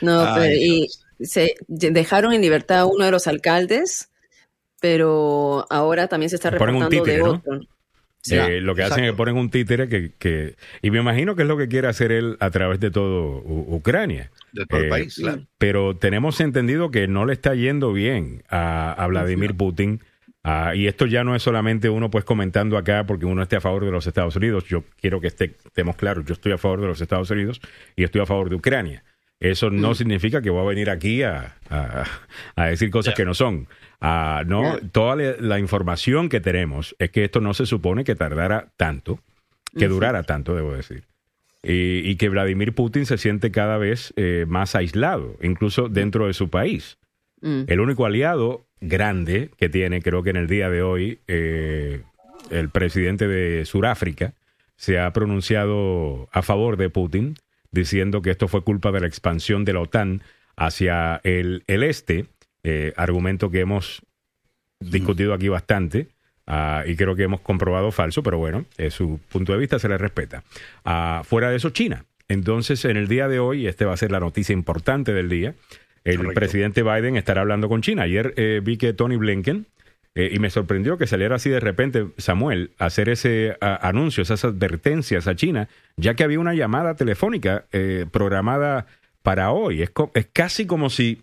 no, 0.00 0.46
y 0.52 0.88
se 1.20 1.54
dejaron 1.68 2.32
en 2.32 2.40
libertad 2.40 2.80
a 2.80 2.86
uno 2.86 3.04
de 3.04 3.10
los 3.10 3.26
alcaldes, 3.26 4.10
pero 4.80 5.66
ahora 5.70 6.08
también 6.08 6.30
se 6.30 6.36
está 6.36 6.50
reportando 6.50 6.88
de 6.88 7.22
otro. 7.22 7.60
Eh, 8.30 8.60
lo 8.60 8.74
que 8.74 8.82
hacen 8.82 9.04
es 9.04 9.12
ponen 9.12 9.36
un 9.36 9.50
títere 9.50 9.88
que, 9.88 10.12
que, 10.18 10.56
Y 10.82 10.90
me 10.90 10.98
imagino 10.98 11.36
que 11.36 11.42
es 11.42 11.48
lo 11.48 11.56
que 11.56 11.68
quiere 11.68 11.88
hacer 11.88 12.12
él 12.12 12.36
a 12.40 12.50
través 12.50 12.80
de 12.80 12.90
todo 12.90 13.42
Ucrania. 13.44 14.30
De 14.52 14.66
todo 14.66 14.80
el 14.80 14.86
eh, 14.86 14.90
país, 14.90 15.14
claro. 15.14 15.42
Pero 15.58 15.96
tenemos 15.96 16.40
entendido 16.40 16.90
que 16.90 17.08
no 17.08 17.26
le 17.26 17.32
está 17.32 17.54
yendo 17.54 17.92
bien 17.92 18.42
a, 18.48 19.06
Vladimir 19.08 19.54
Putin. 19.56 20.00
Ah, 20.42 20.74
y 20.76 20.86
esto 20.86 21.06
ya 21.06 21.24
no 21.24 21.34
es 21.34 21.42
solamente 21.42 21.88
uno 21.88 22.08
pues 22.10 22.24
comentando 22.24 22.76
acá 22.76 23.04
porque 23.04 23.26
uno 23.26 23.42
esté 23.42 23.56
a 23.56 23.60
favor 23.60 23.84
de 23.84 23.90
los 23.90 24.06
Estados 24.06 24.36
Unidos. 24.36 24.64
Yo 24.64 24.84
quiero 25.00 25.20
que 25.20 25.26
estemos 25.26 25.96
claros. 25.96 26.24
Yo 26.24 26.34
estoy 26.34 26.52
a 26.52 26.58
favor 26.58 26.80
de 26.80 26.86
los 26.86 27.00
Estados 27.00 27.30
Unidos 27.30 27.60
y 27.96 28.04
estoy 28.04 28.20
a 28.20 28.26
favor 28.26 28.48
de 28.48 28.56
Ucrania. 28.56 29.02
Eso 29.40 29.70
no 29.70 29.90
mm. 29.90 29.94
significa 29.94 30.40
que 30.40 30.50
voy 30.50 30.64
a 30.64 30.68
venir 30.68 30.88
aquí 30.88 31.22
a, 31.22 31.56
a, 31.68 32.66
decir 32.66 32.90
cosas 32.90 33.14
que 33.14 33.24
no 33.24 33.34
son. 33.34 33.68
Ah, 34.00 34.44
no, 34.46 34.78
toda 34.92 35.16
la, 35.16 35.58
información 35.58 36.28
que 36.28 36.40
tenemos 36.40 36.94
es 36.98 37.10
que 37.10 37.24
esto 37.24 37.40
no 37.40 37.54
se 37.54 37.66
supone 37.66 38.04
que 38.04 38.14
tardara 38.14 38.72
tanto, 38.76 39.20
que 39.76 39.88
durara 39.88 40.22
tanto, 40.22 40.54
debo 40.54 40.72
decir. 40.72 41.04
Y, 41.62 42.14
que 42.16 42.28
Vladimir 42.28 42.74
Putin 42.74 43.06
se 43.06 43.18
siente 43.18 43.50
cada 43.50 43.78
vez 43.78 44.12
eh, 44.16 44.44
más 44.46 44.74
aislado, 44.74 45.36
incluso 45.42 45.88
dentro 45.88 46.26
de 46.26 46.34
su 46.34 46.50
país. 46.50 46.98
Mm. 47.40 47.62
El 47.66 47.80
único 47.80 48.06
aliado 48.06 48.66
grande 48.80 49.50
que 49.56 49.68
tiene, 49.68 50.02
creo 50.02 50.22
que 50.22 50.30
en 50.30 50.36
el 50.36 50.46
día 50.46 50.70
de 50.70 50.82
hoy, 50.82 51.20
eh, 51.26 52.02
el 52.50 52.68
presidente 52.68 53.26
de 53.26 53.64
Sudáfrica 53.64 54.34
se 54.76 54.98
ha 54.98 55.12
pronunciado 55.12 56.28
a 56.32 56.42
favor 56.42 56.76
de 56.76 56.90
Putin, 56.90 57.34
diciendo 57.72 58.22
que 58.22 58.30
esto 58.30 58.46
fue 58.46 58.62
culpa 58.62 58.92
de 58.92 59.00
la 59.00 59.06
expansión 59.06 59.64
de 59.64 59.72
la 59.72 59.80
OTAN 59.80 60.22
hacia 60.56 61.20
el, 61.24 61.64
el 61.66 61.82
este 61.82 62.26
eh, 62.68 62.92
argumento 62.96 63.48
que 63.48 63.60
hemos 63.60 64.02
discutido 64.80 65.34
aquí 65.34 65.46
bastante. 65.46 66.08
Ah, 66.48 66.82
y 66.84 66.96
creo 66.96 67.14
que 67.14 67.22
hemos 67.22 67.40
comprobado 67.40 67.92
falso, 67.92 68.24
pero 68.24 68.38
bueno, 68.38 68.64
su 68.90 69.20
punto 69.28 69.52
de 69.52 69.58
vista 69.58 69.78
se 69.78 69.88
le 69.88 69.96
respeta. 69.98 70.42
Ah, 70.84 71.22
fuera 71.24 71.48
de 71.48 71.56
eso, 71.58 71.70
China. 71.70 72.04
Entonces, 72.26 72.84
en 72.84 72.96
el 72.96 73.06
día 73.06 73.28
de 73.28 73.38
hoy, 73.38 73.68
este 73.68 73.84
va 73.84 73.94
a 73.94 73.96
ser 73.96 74.10
la 74.10 74.18
noticia 74.18 74.52
importante 74.52 75.12
del 75.12 75.28
día. 75.28 75.54
El 76.02 76.34
presidente 76.34 76.82
Biden 76.82 77.16
estará 77.16 77.42
hablando 77.42 77.68
con 77.68 77.82
China. 77.82 78.02
Ayer 78.02 78.34
eh, 78.36 78.60
vi 78.64 78.78
que 78.78 78.92
Tony 78.92 79.14
Blinken, 79.14 79.66
eh, 80.16 80.30
y 80.32 80.40
me 80.40 80.50
sorprendió 80.50 80.98
que 80.98 81.06
saliera 81.06 81.36
así 81.36 81.50
de 81.50 81.60
repente 81.60 82.08
Samuel 82.16 82.72
a 82.78 82.86
hacer 82.86 83.08
ese 83.08 83.56
anuncio, 83.60 84.24
esas 84.24 84.44
advertencias 84.44 85.28
a 85.28 85.36
China, 85.36 85.68
ya 85.96 86.14
que 86.14 86.24
había 86.24 86.40
una 86.40 86.54
llamada 86.54 86.96
telefónica 86.96 87.66
programada 88.10 88.86
para 89.22 89.52
hoy. 89.52 89.82
Es, 89.82 89.92
es 90.14 90.26
casi 90.32 90.66
como 90.66 90.90
si 90.90 91.22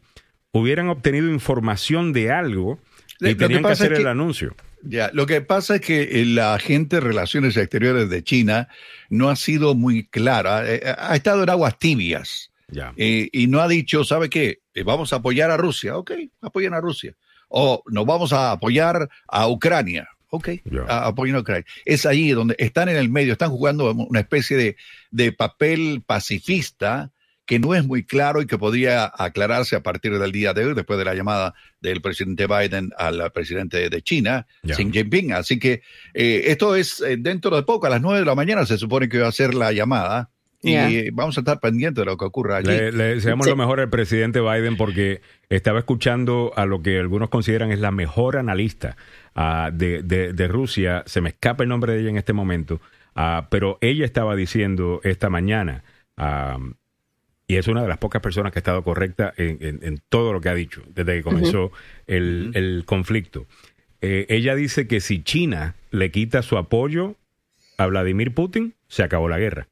hubieran 0.53 0.87
obtenido 0.87 1.29
información 1.29 2.13
de 2.13 2.31
algo 2.31 2.79
y 3.19 3.35
tenían 3.35 3.63
que 3.63 3.71
hacer 3.71 3.93
el 3.93 4.07
anuncio. 4.07 4.55
Ya, 4.83 5.09
lo 5.13 5.25
que 5.25 5.41
pasa 5.41 5.75
es 5.75 5.81
que 5.81 6.21
eh, 6.21 6.25
la 6.25 6.59
gente 6.59 6.97
de 6.97 7.01
Relaciones 7.01 7.57
Exteriores 7.57 8.09
de 8.09 8.23
China 8.23 8.67
no 9.09 9.29
ha 9.29 9.35
sido 9.35 9.75
muy 9.75 10.07
clara, 10.07 10.69
eh, 10.69 10.81
eh, 10.83 10.95
ha 10.97 11.15
estado 11.15 11.43
en 11.43 11.49
aguas 11.49 11.77
tibias. 11.77 12.51
Ya. 12.69 12.91
y 12.97 13.45
no 13.49 13.59
ha 13.59 13.67
dicho, 13.67 14.03
¿sabe 14.03 14.29
qué? 14.29 14.61
Vamos 14.83 15.13
a 15.13 15.17
apoyar 15.17 15.51
a 15.51 15.57
Rusia. 15.57 15.95
Ok, 15.95 16.13
apoyen 16.41 16.73
a 16.73 16.81
Rusia. 16.81 17.13
O 17.47 17.83
nos 17.85 18.03
vamos 18.07 18.33
a 18.33 18.51
apoyar 18.51 19.09
a 19.27 19.47
Ucrania. 19.47 20.09
Ok, 20.29 20.49
apoyen 20.87 21.35
a 21.35 21.41
Ucrania. 21.41 21.65
Es 21.85 22.07
allí 22.07 22.31
donde 22.31 22.55
están 22.57 22.89
en 22.89 22.95
el 22.95 23.09
medio, 23.09 23.33
están 23.33 23.51
jugando 23.51 23.93
una 23.93 24.21
especie 24.21 24.57
de, 24.57 24.75
de 25.11 25.31
papel 25.33 26.01
pacifista 26.03 27.12
que 27.45 27.59
no 27.59 27.75
es 27.75 27.85
muy 27.85 28.05
claro 28.05 28.41
y 28.41 28.47
que 28.47 28.57
podría 28.57 29.11
aclararse 29.17 29.75
a 29.75 29.83
partir 29.83 30.17
del 30.17 30.31
día 30.31 30.53
de 30.53 30.65
hoy, 30.65 30.73
después 30.73 30.97
de 30.97 31.05
la 31.05 31.13
llamada 31.13 31.53
del 31.81 32.01
presidente 32.01 32.47
Biden 32.47 32.91
al 32.97 33.31
presidente 33.31 33.89
de 33.89 34.01
China, 34.01 34.47
Xi 34.63 34.91
Jinping. 34.91 35.33
Así 35.33 35.59
que 35.59 35.81
eh, 36.13 36.43
esto 36.47 36.75
es 36.75 37.01
eh, 37.01 37.17
dentro 37.19 37.55
de 37.55 37.63
poco, 37.63 37.87
a 37.87 37.89
las 37.89 38.01
nueve 38.01 38.19
de 38.19 38.25
la 38.25 38.35
mañana 38.35 38.65
se 38.65 38.77
supone 38.77 39.09
que 39.09 39.19
va 39.19 39.27
a 39.27 39.31
ser 39.31 39.53
la 39.53 39.71
llamada. 39.71 40.29
Y 40.65 41.09
vamos 41.09 41.37
a 41.37 41.41
estar 41.41 41.59
pendientes 41.59 42.01
de 42.01 42.05
lo 42.05 42.15
que 42.15 42.23
ocurra 42.23 42.55
allí. 42.55 42.69
Le, 42.69 43.15
deseamos 43.15 43.45
lo 43.45 43.57
mejor 43.57 43.81
al 43.81 43.89
presidente 43.89 44.39
Biden 44.39 44.77
porque 44.77 45.19
estaba 45.49 45.79
escuchando 45.79 46.53
a 46.55 46.65
lo 46.65 46.81
que 46.81 46.97
algunos 46.97 47.27
consideran 47.27 47.73
es 47.73 47.79
la 47.79 47.91
mejor 47.91 48.37
analista 48.37 48.95
ah, 49.35 49.71
de, 49.73 50.01
de, 50.01 50.47
Rusia. 50.47 51.03
Se 51.05 51.19
me 51.19 51.31
escapa 51.31 51.63
el 51.63 51.69
nombre 51.69 51.91
de 51.91 51.99
ella 51.99 52.11
en 52.11 52.17
este 52.17 52.31
momento. 52.31 52.79
Uh, 53.13 53.43
pero 53.49 53.77
ella 53.81 54.05
estaba 54.05 54.37
diciendo 54.37 55.01
esta 55.03 55.29
mañana 55.29 55.83
uh, 56.17 56.73
y 57.47 57.55
es 57.57 57.67
una 57.67 57.81
de 57.81 57.87
las 57.87 57.97
pocas 57.97 58.21
personas 58.21 58.51
que 58.51 58.59
ha 58.59 58.61
estado 58.61 58.83
correcta 58.83 59.33
en, 59.37 60.01
todo 60.09 60.33
lo 60.33 60.41
que 60.41 60.49
ha 60.49 60.55
dicho 60.55 60.81
desde 60.93 61.17
que 61.17 61.23
comenzó 61.23 61.71
el, 62.07 62.83
conflicto. 62.85 63.45
Eh, 64.01 64.25
ella 64.29 64.55
dice 64.55 64.87
que 64.87 64.99
si 64.99 65.23
China 65.23 65.75
le 65.91 66.11
quita 66.11 66.41
su 66.41 66.57
apoyo 66.57 67.15
a 67.77 67.85
Vladimir 67.87 68.33
Putin, 68.33 68.73
se 68.87 69.03
acabó 69.03 69.29
la 69.29 69.39
guerra. 69.39 69.67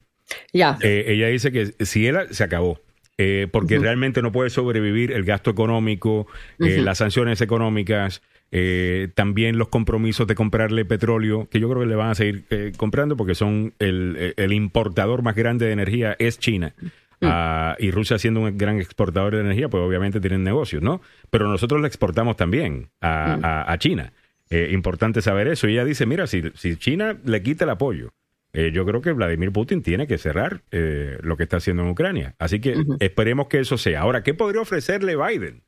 Ya. 0.53 0.77
Eh, 0.81 1.05
ella 1.07 1.27
dice 1.27 1.51
que 1.51 1.73
si 1.85 2.07
él 2.07 2.17
se 2.31 2.43
acabó. 2.43 2.79
Eh, 3.17 3.47
porque 3.51 3.77
realmente 3.77 4.23
no 4.23 4.31
puede 4.31 4.49
sobrevivir 4.49 5.11
el 5.11 5.25
gasto 5.25 5.51
económico, 5.51 6.25
las 6.57 6.97
sanciones 6.97 7.41
económicas, 7.41 8.21
Eh, 8.53 9.07
también 9.15 9.57
los 9.57 9.69
compromisos 9.69 10.27
de 10.27 10.35
comprarle 10.35 10.83
petróleo, 10.83 11.47
que 11.49 11.61
yo 11.61 11.69
creo 11.69 11.83
que 11.83 11.87
le 11.87 11.95
van 11.95 12.09
a 12.09 12.15
seguir 12.15 12.43
eh, 12.49 12.73
comprando 12.75 13.15
porque 13.15 13.33
son 13.33 13.73
el, 13.79 14.33
el, 14.35 14.51
importador 14.51 15.21
más 15.21 15.35
grande 15.37 15.67
de 15.67 15.71
energía 15.71 16.17
es 16.19 16.37
China. 16.37 16.73
Mm. 17.21 17.27
Ah, 17.29 17.75
y 17.79 17.91
Rusia 17.91 18.17
siendo 18.17 18.41
un 18.41 18.57
gran 18.57 18.79
exportador 18.79 19.35
de 19.35 19.41
energía, 19.41 19.69
pues 19.69 19.81
obviamente 19.81 20.19
tienen 20.19 20.43
negocios, 20.43 20.81
¿no? 20.81 21.01
Pero 21.29 21.47
nosotros 21.47 21.81
le 21.81 21.87
exportamos 21.87 22.35
también 22.35 22.89
a, 22.99 23.37
mm. 23.37 23.71
a, 23.71 23.77
China. 23.77 24.13
Eh, 24.49 24.69
importante 24.71 25.21
saber 25.21 25.47
eso. 25.47 25.67
Y 25.67 25.73
ella 25.73 25.85
dice, 25.85 26.05
mira, 26.05 26.27
si, 26.27 26.43
si 26.55 26.75
China 26.75 27.17
le 27.23 27.41
quita 27.41 27.63
el 27.63 27.69
apoyo, 27.69 28.11
yo 28.53 28.85
creo 28.85 28.99
que 28.99 29.13
Vladimir 29.13 29.53
Putin 29.53 29.81
tiene 29.81 30.07
que 30.07 30.17
cerrar 30.17 30.61
lo 30.71 31.37
que 31.37 31.43
está 31.43 31.55
haciendo 31.55 31.83
en 31.83 31.89
Ucrania. 31.89 32.35
Así 32.37 32.59
que 32.59 32.75
esperemos 32.99 33.47
que 33.47 33.61
eso 33.61 33.77
sea. 33.77 34.01
Ahora, 34.01 34.23
¿qué 34.23 34.33
podría 34.33 34.59
ofrecerle 34.59 35.15
Biden 35.15 35.61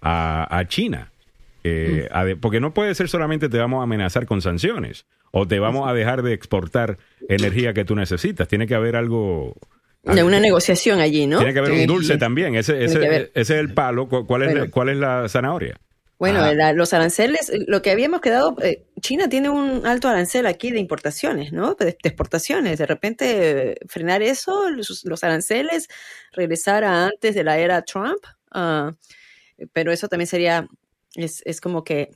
a, 0.00 0.46
a 0.56 0.68
China? 0.68 1.10
Eh, 1.64 2.08
mm. 2.10 2.40
porque 2.40 2.60
no 2.60 2.72
puede 2.72 2.94
ser 2.94 3.08
solamente 3.08 3.48
te 3.48 3.58
vamos 3.58 3.80
a 3.80 3.82
amenazar 3.84 4.26
con 4.26 4.40
sanciones 4.40 5.06
o 5.32 5.46
te 5.46 5.58
vamos 5.58 5.88
a 5.88 5.92
dejar 5.92 6.22
de 6.22 6.32
exportar 6.32 6.98
energía 7.28 7.74
que 7.74 7.84
tú 7.84 7.94
necesitas. 7.94 8.48
Tiene 8.48 8.66
que 8.66 8.74
haber 8.74 8.96
algo... 8.96 9.54
De 10.02 10.22
una 10.22 10.40
negociación 10.40 11.00
allí, 11.00 11.26
¿no? 11.26 11.38
Tiene 11.38 11.52
que 11.52 11.58
haber 11.58 11.72
un 11.72 11.86
dulce 11.86 12.16
también. 12.16 12.54
Ese, 12.54 12.84
ese, 12.84 13.30
es 13.34 13.50
el 13.50 13.74
palo. 13.74 14.08
¿Cuál 14.08 14.42
es, 14.42 14.70
¿cuál 14.70 14.88
es 14.88 14.96
la 14.96 15.28
zanahoria? 15.28 15.78
Bueno, 16.18 16.42
los 16.74 16.92
aranceles, 16.94 17.52
lo 17.68 17.80
que 17.80 17.92
habíamos 17.92 18.20
quedado, 18.20 18.56
eh, 18.62 18.86
China 19.00 19.28
tiene 19.28 19.50
un 19.50 19.86
alto 19.86 20.08
arancel 20.08 20.46
aquí 20.46 20.72
de 20.72 20.80
importaciones, 20.80 21.52
¿no? 21.52 21.74
De, 21.74 21.96
exportaciones. 22.02 22.78
De 22.78 22.86
repente 22.86 23.76
frenar 23.86 24.22
eso, 24.22 24.68
los, 24.70 25.24
aranceles, 25.24 25.88
regresar 26.32 26.82
a 26.82 27.06
antes 27.06 27.36
de 27.36 27.44
la 27.44 27.58
era 27.58 27.82
Trump. 27.82 28.24
Ah, 28.50 28.94
pero 29.72 29.92
eso 29.92 30.08
también 30.08 30.26
sería 30.26 30.66
es, 31.14 31.42
es 31.44 31.60
como 31.60 31.84
que... 31.84 32.10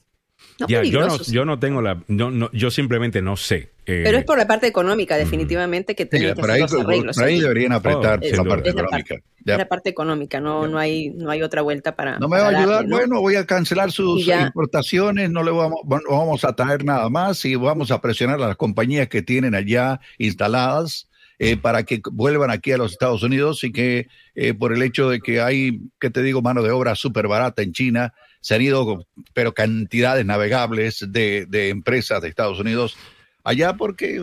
ya, 0.68 0.82
yo, 0.82 1.06
no, 1.06 1.22
yo 1.22 1.44
no 1.44 1.58
tengo 1.58 1.82
la... 1.82 2.02
No, 2.08 2.30
no, 2.30 2.50
yo 2.52 2.70
simplemente 2.70 3.22
no 3.22 3.36
sé. 3.36 3.70
Eh, 3.84 4.02
Pero 4.04 4.18
es 4.18 4.24
por 4.24 4.38
la 4.38 4.46
parte 4.46 4.66
económica, 4.66 5.16
definitivamente, 5.16 5.94
que 5.94 6.06
tiene 6.06 6.26
que 6.34 6.50
ahí, 6.50 6.62
por 6.62 7.24
ahí 7.24 7.40
deberían 7.40 7.72
apretar 7.72 8.20
oh, 8.22 8.36
la 8.36 8.44
parte 8.44 8.70
económica. 8.70 9.14
Es 9.14 9.58
la 9.58 9.68
parte 9.68 9.90
económica, 9.90 10.40
no, 10.40 10.68
no, 10.68 10.78
hay, 10.78 11.10
no 11.10 11.30
hay 11.30 11.42
otra 11.42 11.62
vuelta 11.62 11.96
para... 11.96 12.18
No 12.18 12.28
me 12.28 12.38
va 12.38 12.46
a 12.46 12.60
ayudar, 12.60 12.86
bueno, 12.86 13.20
voy 13.20 13.34
a 13.34 13.44
cancelar 13.44 13.90
sus 13.90 14.26
importaciones, 14.26 15.30
no 15.30 15.42
le 15.42 15.50
vamos, 15.50 15.80
vamos 15.84 16.44
a 16.44 16.54
traer 16.54 16.84
nada 16.84 17.08
más 17.08 17.44
y 17.44 17.56
vamos 17.56 17.90
a 17.90 18.00
presionar 18.00 18.40
a 18.40 18.48
las 18.48 18.56
compañías 18.56 19.08
que 19.08 19.22
tienen 19.22 19.54
allá 19.54 20.00
instaladas 20.18 21.08
eh, 21.38 21.56
para 21.56 21.82
que 21.82 22.00
vuelvan 22.12 22.52
aquí 22.52 22.70
a 22.70 22.76
los 22.76 22.92
Estados 22.92 23.24
Unidos 23.24 23.64
y 23.64 23.72
que 23.72 24.06
eh, 24.36 24.54
por 24.54 24.72
el 24.72 24.80
hecho 24.80 25.08
de 25.08 25.18
que 25.18 25.40
hay, 25.40 25.80
que 25.98 26.08
te 26.08 26.22
digo, 26.22 26.40
mano 26.40 26.62
de 26.62 26.70
obra 26.70 26.94
súper 26.94 27.26
barata 27.26 27.62
en 27.62 27.72
China, 27.72 28.14
se 28.42 28.54
han 28.54 28.60
ido, 28.60 29.06
pero 29.32 29.54
cantidades 29.54 30.26
navegables 30.26 31.06
de, 31.08 31.46
empresas 31.70 32.20
de 32.20 32.28
Estados 32.28 32.60
Unidos 32.60 32.96
allá 33.44 33.74
porque 33.74 34.22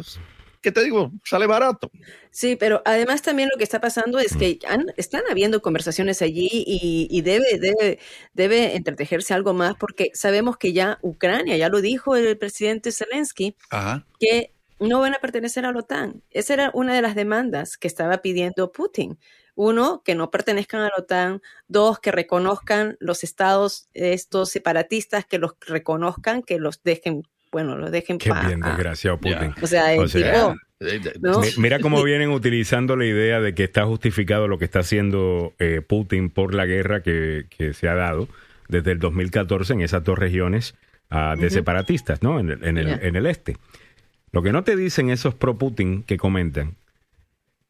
¿qué 0.62 0.72
te 0.72 0.84
digo? 0.84 1.12
Sale 1.24 1.48
barato. 1.48 1.90
Sí, 2.30 2.58
pero 2.58 2.82
además 2.86 3.22
también 3.22 3.50
lo 3.52 3.58
que 3.58 3.64
está 3.64 3.80
pasando 3.80 4.20
es 4.20 4.36
que 4.36 4.60
están 4.98 5.24
habiendo 5.32 5.62
conversaciones 5.62 6.22
allí 6.22 6.50
y, 6.52 7.22
debe, 7.22 7.58
debe, 7.60 8.00
debe 8.34 8.76
entretejerse 8.76 9.34
algo 9.34 9.54
más 9.54 9.76
porque 9.80 10.12
sabemos 10.14 10.58
que 10.58 10.74
ya 10.74 11.00
Ucrania, 11.02 11.56
ya 11.56 11.70
lo 11.70 11.82
dijo 11.82 12.18
el 12.18 12.38
presidente 12.38 12.92
Zelensky, 12.92 13.56
que 14.20 14.54
no 14.80 15.00
van 15.00 15.14
a 15.14 15.20
pertenecer 15.20 15.66
a 15.66 15.72
la 15.72 15.80
OTAN. 15.80 16.24
Esa 16.30 16.54
era 16.54 16.72
una 16.74 16.94
de 16.94 17.02
las 17.02 17.16
demandas 17.16 17.78
que 17.78 17.88
estaba 17.88 18.18
pidiendo 18.18 18.72
Putin. 18.72 19.18
Uno, 19.62 20.04
que 20.06 20.16
no 20.16 20.32
pertenezcan 20.32 20.80
a 20.80 20.84
la 20.86 20.94
OTAN. 20.98 21.42
Dos, 21.68 22.00
que 22.00 22.14
reconozcan 22.14 22.96
los 23.02 23.26
estados 23.26 23.90
estos 23.94 24.50
separatistas, 24.52 25.26
que 25.26 25.38
los 25.38 25.56
reconozcan, 25.68 26.44
que 26.44 26.60
los 26.60 26.82
dejen, 26.82 27.24
bueno, 27.52 27.76
los 27.76 27.92
dejen 27.92 28.20
Qué 28.20 28.32
bien, 28.48 28.62
desgraciado 28.62 29.18
Putin. 29.18 29.54
O 29.62 29.68
sea, 29.68 29.94
el 29.94 30.10
tipo, 30.10 30.56
Mira 31.58 31.80
cómo 31.80 32.02
vienen 32.04 32.30
utilizando 32.30 32.96
la 32.96 33.04
idea 33.04 33.42
de 33.42 33.54
que 33.54 33.66
está 33.66 33.86
justificado 33.86 34.48
lo 34.48 34.58
que 34.60 34.64
está 34.64 34.80
haciendo 34.80 35.52
eh, 35.60 35.82
Putin 35.86 36.30
por 36.30 36.54
la 36.54 36.66
guerra 36.66 37.04
que, 37.04 37.46
se 37.74 37.90
ha 37.90 37.96
dado 37.96 38.30
desde 38.70 38.94
el 38.94 39.00
2014 39.00 39.74
en 39.74 39.82
esas 39.82 40.06
dos 40.06 40.18
regiones 40.18 40.76
ah, 41.10 41.36
de 41.38 41.50
separatistas, 41.50 42.24
¿no? 42.24 42.40
En 42.40 42.50
en 42.64 42.78
el 42.78 43.26
este. 43.26 43.58
Lo 44.32 44.42
que 44.42 44.54
no 44.54 44.64
te 44.64 44.78
dicen 44.78 45.10
esos 45.10 45.36
pro-Putin 45.36 46.04
que 46.04 46.16
comentan 46.16 46.76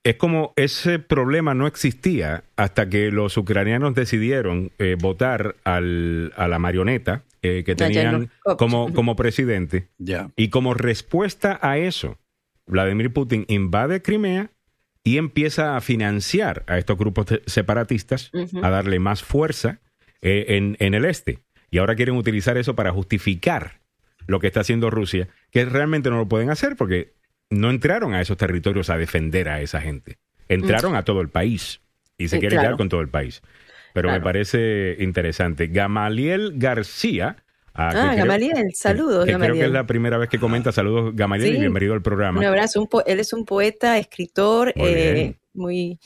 es 0.03 0.15
como 0.15 0.53
ese 0.55 0.99
problema 0.99 1.53
no 1.53 1.67
existía 1.67 2.43
hasta 2.55 2.89
que 2.89 3.11
los 3.11 3.35
ucranianos 3.37 3.95
decidieron 3.95 4.71
eh, 4.79 4.95
votar 4.99 5.57
al, 5.63 6.33
a 6.37 6.47
la 6.47 6.59
marioneta 6.59 7.23
eh, 7.41 7.63
que 7.65 7.75
tenían 7.75 8.31
como, 8.57 8.93
como 8.93 9.15
presidente. 9.15 9.87
Y 10.35 10.49
como 10.49 10.73
respuesta 10.73 11.59
a 11.61 11.77
eso, 11.77 12.17
Vladimir 12.65 13.11
Putin 13.11 13.45
invade 13.47 14.01
Crimea 14.01 14.51
y 15.03 15.17
empieza 15.17 15.75
a 15.75 15.81
financiar 15.81 16.63
a 16.67 16.77
estos 16.77 16.97
grupos 16.97 17.27
separatistas, 17.45 18.31
a 18.61 18.69
darle 18.69 18.99
más 18.99 19.23
fuerza 19.23 19.79
eh, 20.21 20.45
en, 20.49 20.77
en 20.79 20.93
el 20.93 21.05
este. 21.05 21.39
Y 21.71 21.77
ahora 21.77 21.95
quieren 21.95 22.15
utilizar 22.15 22.57
eso 22.57 22.75
para 22.75 22.91
justificar 22.91 23.79
lo 24.27 24.39
que 24.39 24.47
está 24.47 24.61
haciendo 24.61 24.89
Rusia, 24.89 25.27
que 25.51 25.65
realmente 25.65 26.09
no 26.09 26.17
lo 26.17 26.27
pueden 26.27 26.49
hacer 26.49 26.75
porque 26.75 27.13
no 27.49 27.69
entraron 27.69 28.13
a 28.13 28.21
esos 28.21 28.37
territorios 28.37 28.89
a 28.89 28.97
defender 28.97 29.49
a 29.49 29.61
esa 29.61 29.81
gente. 29.81 30.17
Entraron 30.47 30.95
a 30.95 31.03
todo 31.03 31.21
el 31.21 31.29
país 31.29 31.81
y 32.17 32.27
se 32.27 32.39
quieren 32.39 32.59
quedar 32.59 32.77
con 32.77 32.89
todo 32.89 33.01
el 33.01 33.09
país. 33.09 33.41
Pero 33.93 34.11
me 34.11 34.21
parece 34.21 34.97
interesante. 34.99 35.67
Gamaliel 35.67 36.53
García. 36.55 37.37
Ah, 37.73 37.91
ah 37.93 38.15
Gamaliel, 38.15 38.71
saludos. 38.73 39.25
Creo 39.25 39.39
que 39.39 39.65
es 39.65 39.71
la 39.71 39.85
primera 39.85 40.17
vez 40.17 40.29
que 40.29 40.39
comenta. 40.39 40.71
Saludos, 40.71 41.15
Gamaliel, 41.15 41.55
y 41.55 41.59
bienvenido 41.59 41.93
al 41.93 42.01
programa. 42.01 42.39
Un 42.39 42.45
abrazo. 42.45 42.87
él 43.05 43.19
es 43.19 43.33
un 43.33 43.45
poeta, 43.45 43.97
escritor, 43.97 44.73
muy, 45.53 45.99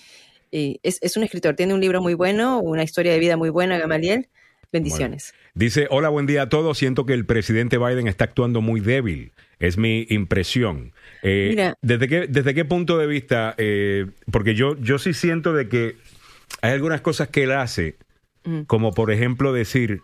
eh, 0.51 0.79
eh, 0.83 0.97
es, 1.01 1.17
un 1.17 1.23
escritor, 1.23 1.55
tiene 1.55 1.73
un 1.73 1.81
libro 1.81 2.01
muy 2.01 2.13
bueno, 2.13 2.59
una 2.59 2.83
historia 2.83 3.11
de 3.11 3.19
vida 3.19 3.37
muy 3.37 3.49
buena, 3.49 3.77
Gamaliel. 3.77 4.29
Bendiciones. 4.71 5.33
Dice, 5.53 5.87
hola, 5.91 6.09
buen 6.09 6.25
día 6.25 6.43
a 6.43 6.49
todos. 6.49 6.79
Siento 6.79 7.05
que 7.05 7.13
el 7.13 7.27
presidente 7.27 7.77
Biden 7.77 8.07
está 8.07 8.25
actuando 8.25 8.61
muy 8.61 8.79
débil. 8.79 9.33
Es 9.63 9.77
mi 9.77 10.05
impresión. 10.09 10.91
Eh, 11.21 11.73
¿desde, 11.81 12.07
qué, 12.07 12.27
¿Desde 12.27 12.53
qué 12.53 12.65
punto 12.65 12.97
de 12.97 13.07
vista? 13.07 13.55
Eh, 13.57 14.07
porque 14.31 14.55
yo, 14.55 14.75
yo 14.77 14.99
sí 14.99 15.13
siento 15.13 15.53
de 15.53 15.69
que 15.69 15.95
hay 16.61 16.73
algunas 16.73 17.01
cosas 17.01 17.29
que 17.29 17.43
él 17.43 17.53
hace, 17.53 17.95
mm. 18.43 18.63
como 18.63 18.93
por 18.93 19.09
ejemplo 19.09 19.53
decir, 19.53 20.01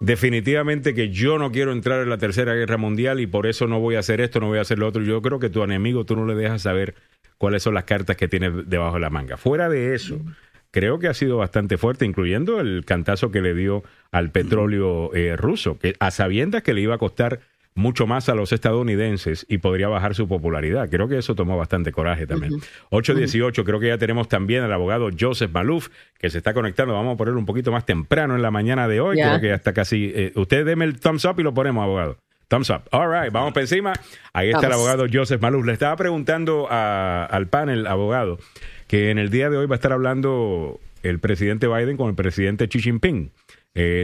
definitivamente 0.00 0.94
que 0.94 1.08
yo 1.08 1.38
no 1.38 1.52
quiero 1.52 1.72
entrar 1.72 2.02
en 2.02 2.10
la 2.10 2.18
Tercera 2.18 2.54
Guerra 2.54 2.76
Mundial 2.76 3.20
y 3.20 3.26
por 3.26 3.46
eso 3.46 3.66
no 3.66 3.80
voy 3.80 3.94
a 3.94 4.00
hacer 4.00 4.20
esto, 4.20 4.40
no 4.40 4.48
voy 4.48 4.58
a 4.58 4.62
hacer 4.62 4.78
lo 4.78 4.86
otro. 4.88 5.02
Yo 5.02 5.22
creo 5.22 5.38
que 5.38 5.48
tu 5.48 5.62
enemigo 5.62 6.04
tú 6.04 6.14
no 6.14 6.26
le 6.26 6.34
dejas 6.34 6.62
saber 6.62 6.94
cuáles 7.38 7.62
son 7.62 7.72
las 7.72 7.84
cartas 7.84 8.16
que 8.16 8.28
tiene 8.28 8.50
debajo 8.50 8.96
de 8.96 9.00
la 9.00 9.10
manga. 9.10 9.38
Fuera 9.38 9.70
de 9.70 9.94
eso, 9.94 10.18
mm 10.18 10.34
creo 10.76 10.98
que 10.98 11.08
ha 11.08 11.14
sido 11.14 11.38
bastante 11.38 11.78
fuerte, 11.78 12.04
incluyendo 12.04 12.60
el 12.60 12.84
cantazo 12.84 13.30
que 13.30 13.40
le 13.40 13.54
dio 13.54 13.82
al 14.10 14.30
petróleo 14.30 15.10
eh, 15.14 15.34
ruso, 15.34 15.78
que 15.78 15.94
a 16.00 16.10
sabiendas 16.10 16.62
que 16.62 16.74
le 16.74 16.82
iba 16.82 16.96
a 16.96 16.98
costar 16.98 17.40
mucho 17.76 18.06
más 18.06 18.28
a 18.28 18.34
los 18.34 18.52
estadounidenses 18.52 19.46
y 19.48 19.58
podría 19.58 19.88
bajar 19.88 20.14
su 20.14 20.26
popularidad. 20.26 20.88
Creo 20.90 21.08
que 21.08 21.18
eso 21.18 21.34
tomó 21.34 21.56
bastante 21.56 21.92
coraje 21.92 22.26
también. 22.26 22.54
818, 22.90 23.64
creo 23.64 23.78
que 23.78 23.88
ya 23.88 23.98
tenemos 23.98 24.28
también 24.28 24.64
al 24.64 24.72
abogado 24.72 25.10
Joseph 25.18 25.52
Maluf, 25.52 25.90
que 26.18 26.30
se 26.30 26.38
está 26.38 26.54
conectando. 26.54 26.94
Vamos 26.94 27.14
a 27.14 27.16
poner 27.16 27.34
un 27.34 27.46
poquito 27.46 27.70
más 27.70 27.84
temprano 27.84 28.34
en 28.34 28.42
la 28.42 28.50
mañana 28.50 28.88
de 28.88 29.00
hoy. 29.00 29.16
Creo 29.16 29.40
que 29.40 29.48
ya 29.48 29.54
está 29.54 29.72
casi. 29.72 30.10
Eh, 30.14 30.32
usted 30.34 30.64
deme 30.64 30.86
el 30.86 30.98
thumbs 30.98 31.24
up 31.26 31.38
y 31.38 31.42
lo 31.42 31.54
ponemos, 31.54 31.82
abogado. 31.82 32.18
Thumbs 32.48 32.70
up. 32.70 32.82
All 32.92 33.10
right, 33.10 33.32
vamos 33.32 33.52
por 33.52 33.62
encima. 33.62 33.92
Ahí 34.32 34.50
está 34.50 34.68
el 34.68 34.72
abogado 34.72 35.06
Joseph 35.12 35.40
Maluf. 35.42 35.66
Le 35.66 35.72
estaba 35.72 35.94
preguntando 35.96 36.68
al 36.70 37.48
panel, 37.48 37.86
abogado, 37.86 38.38
que 38.86 39.10
en 39.10 39.18
el 39.18 39.30
día 39.30 39.50
de 39.50 39.58
hoy 39.58 39.66
va 39.66 39.74
a 39.74 39.76
estar 39.76 39.92
hablando 39.92 40.80
el 41.02 41.18
presidente 41.18 41.68
Biden 41.68 41.96
con 41.96 42.08
el 42.08 42.14
presidente 42.14 42.68
Xi 42.68 42.80
Jinping 42.80 43.30
eh, 43.74 44.02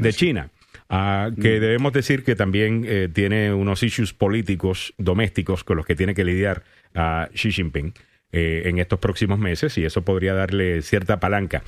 de, 0.00 0.12
China. 0.12 0.50
Ah, 0.96 1.30
que 1.34 1.58
mm. 1.58 1.60
debemos 1.60 1.92
decir 1.92 2.22
que 2.22 2.36
también 2.36 2.84
eh, 2.86 3.08
tiene 3.12 3.52
unos 3.52 3.82
issues 3.82 4.12
políticos 4.12 4.94
domésticos 4.96 5.64
con 5.64 5.76
los 5.76 5.86
que 5.86 5.96
tiene 5.96 6.14
que 6.14 6.24
lidiar 6.24 6.62
a 6.94 7.28
Xi 7.34 7.50
Jinping. 7.50 7.94
Eh, 8.36 8.68
en 8.68 8.80
estos 8.80 8.98
próximos 8.98 9.38
meses 9.38 9.78
y 9.78 9.84
eso 9.84 10.02
podría 10.02 10.34
darle 10.34 10.82
cierta 10.82 11.20
palanca 11.20 11.62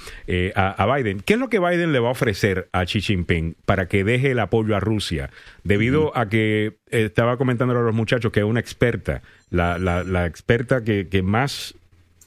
a, 0.57 0.97
Biden. 0.97 1.21
¿Qué 1.21 1.35
es 1.35 1.39
lo 1.39 1.49
que 1.49 1.61
Biden 1.61 1.93
le 1.93 2.01
va 2.01 2.09
a 2.09 2.11
ofrecer 2.11 2.69
a 2.73 2.85
Xi 2.85 3.01
Jinping 3.01 3.55
para 3.65 3.87
que 3.87 4.03
deje 4.03 4.33
el 4.33 4.41
apoyo 4.41 4.75
a 4.75 4.81
Rusia? 4.81 5.31
Debido 5.63 6.11
a 6.19 6.29
que 6.29 6.79
estaba 6.91 7.37
comentando 7.37 7.79
a 7.79 7.83
los 7.83 7.95
muchachos 7.95 8.33
que 8.33 8.41
es 8.41 8.47
una 8.47 8.59
experta, 8.59 9.23
la, 9.49 9.79
la, 9.79 10.27
experta 10.27 10.83
que, 10.83 11.07
que, 11.09 11.23
más 11.23 11.77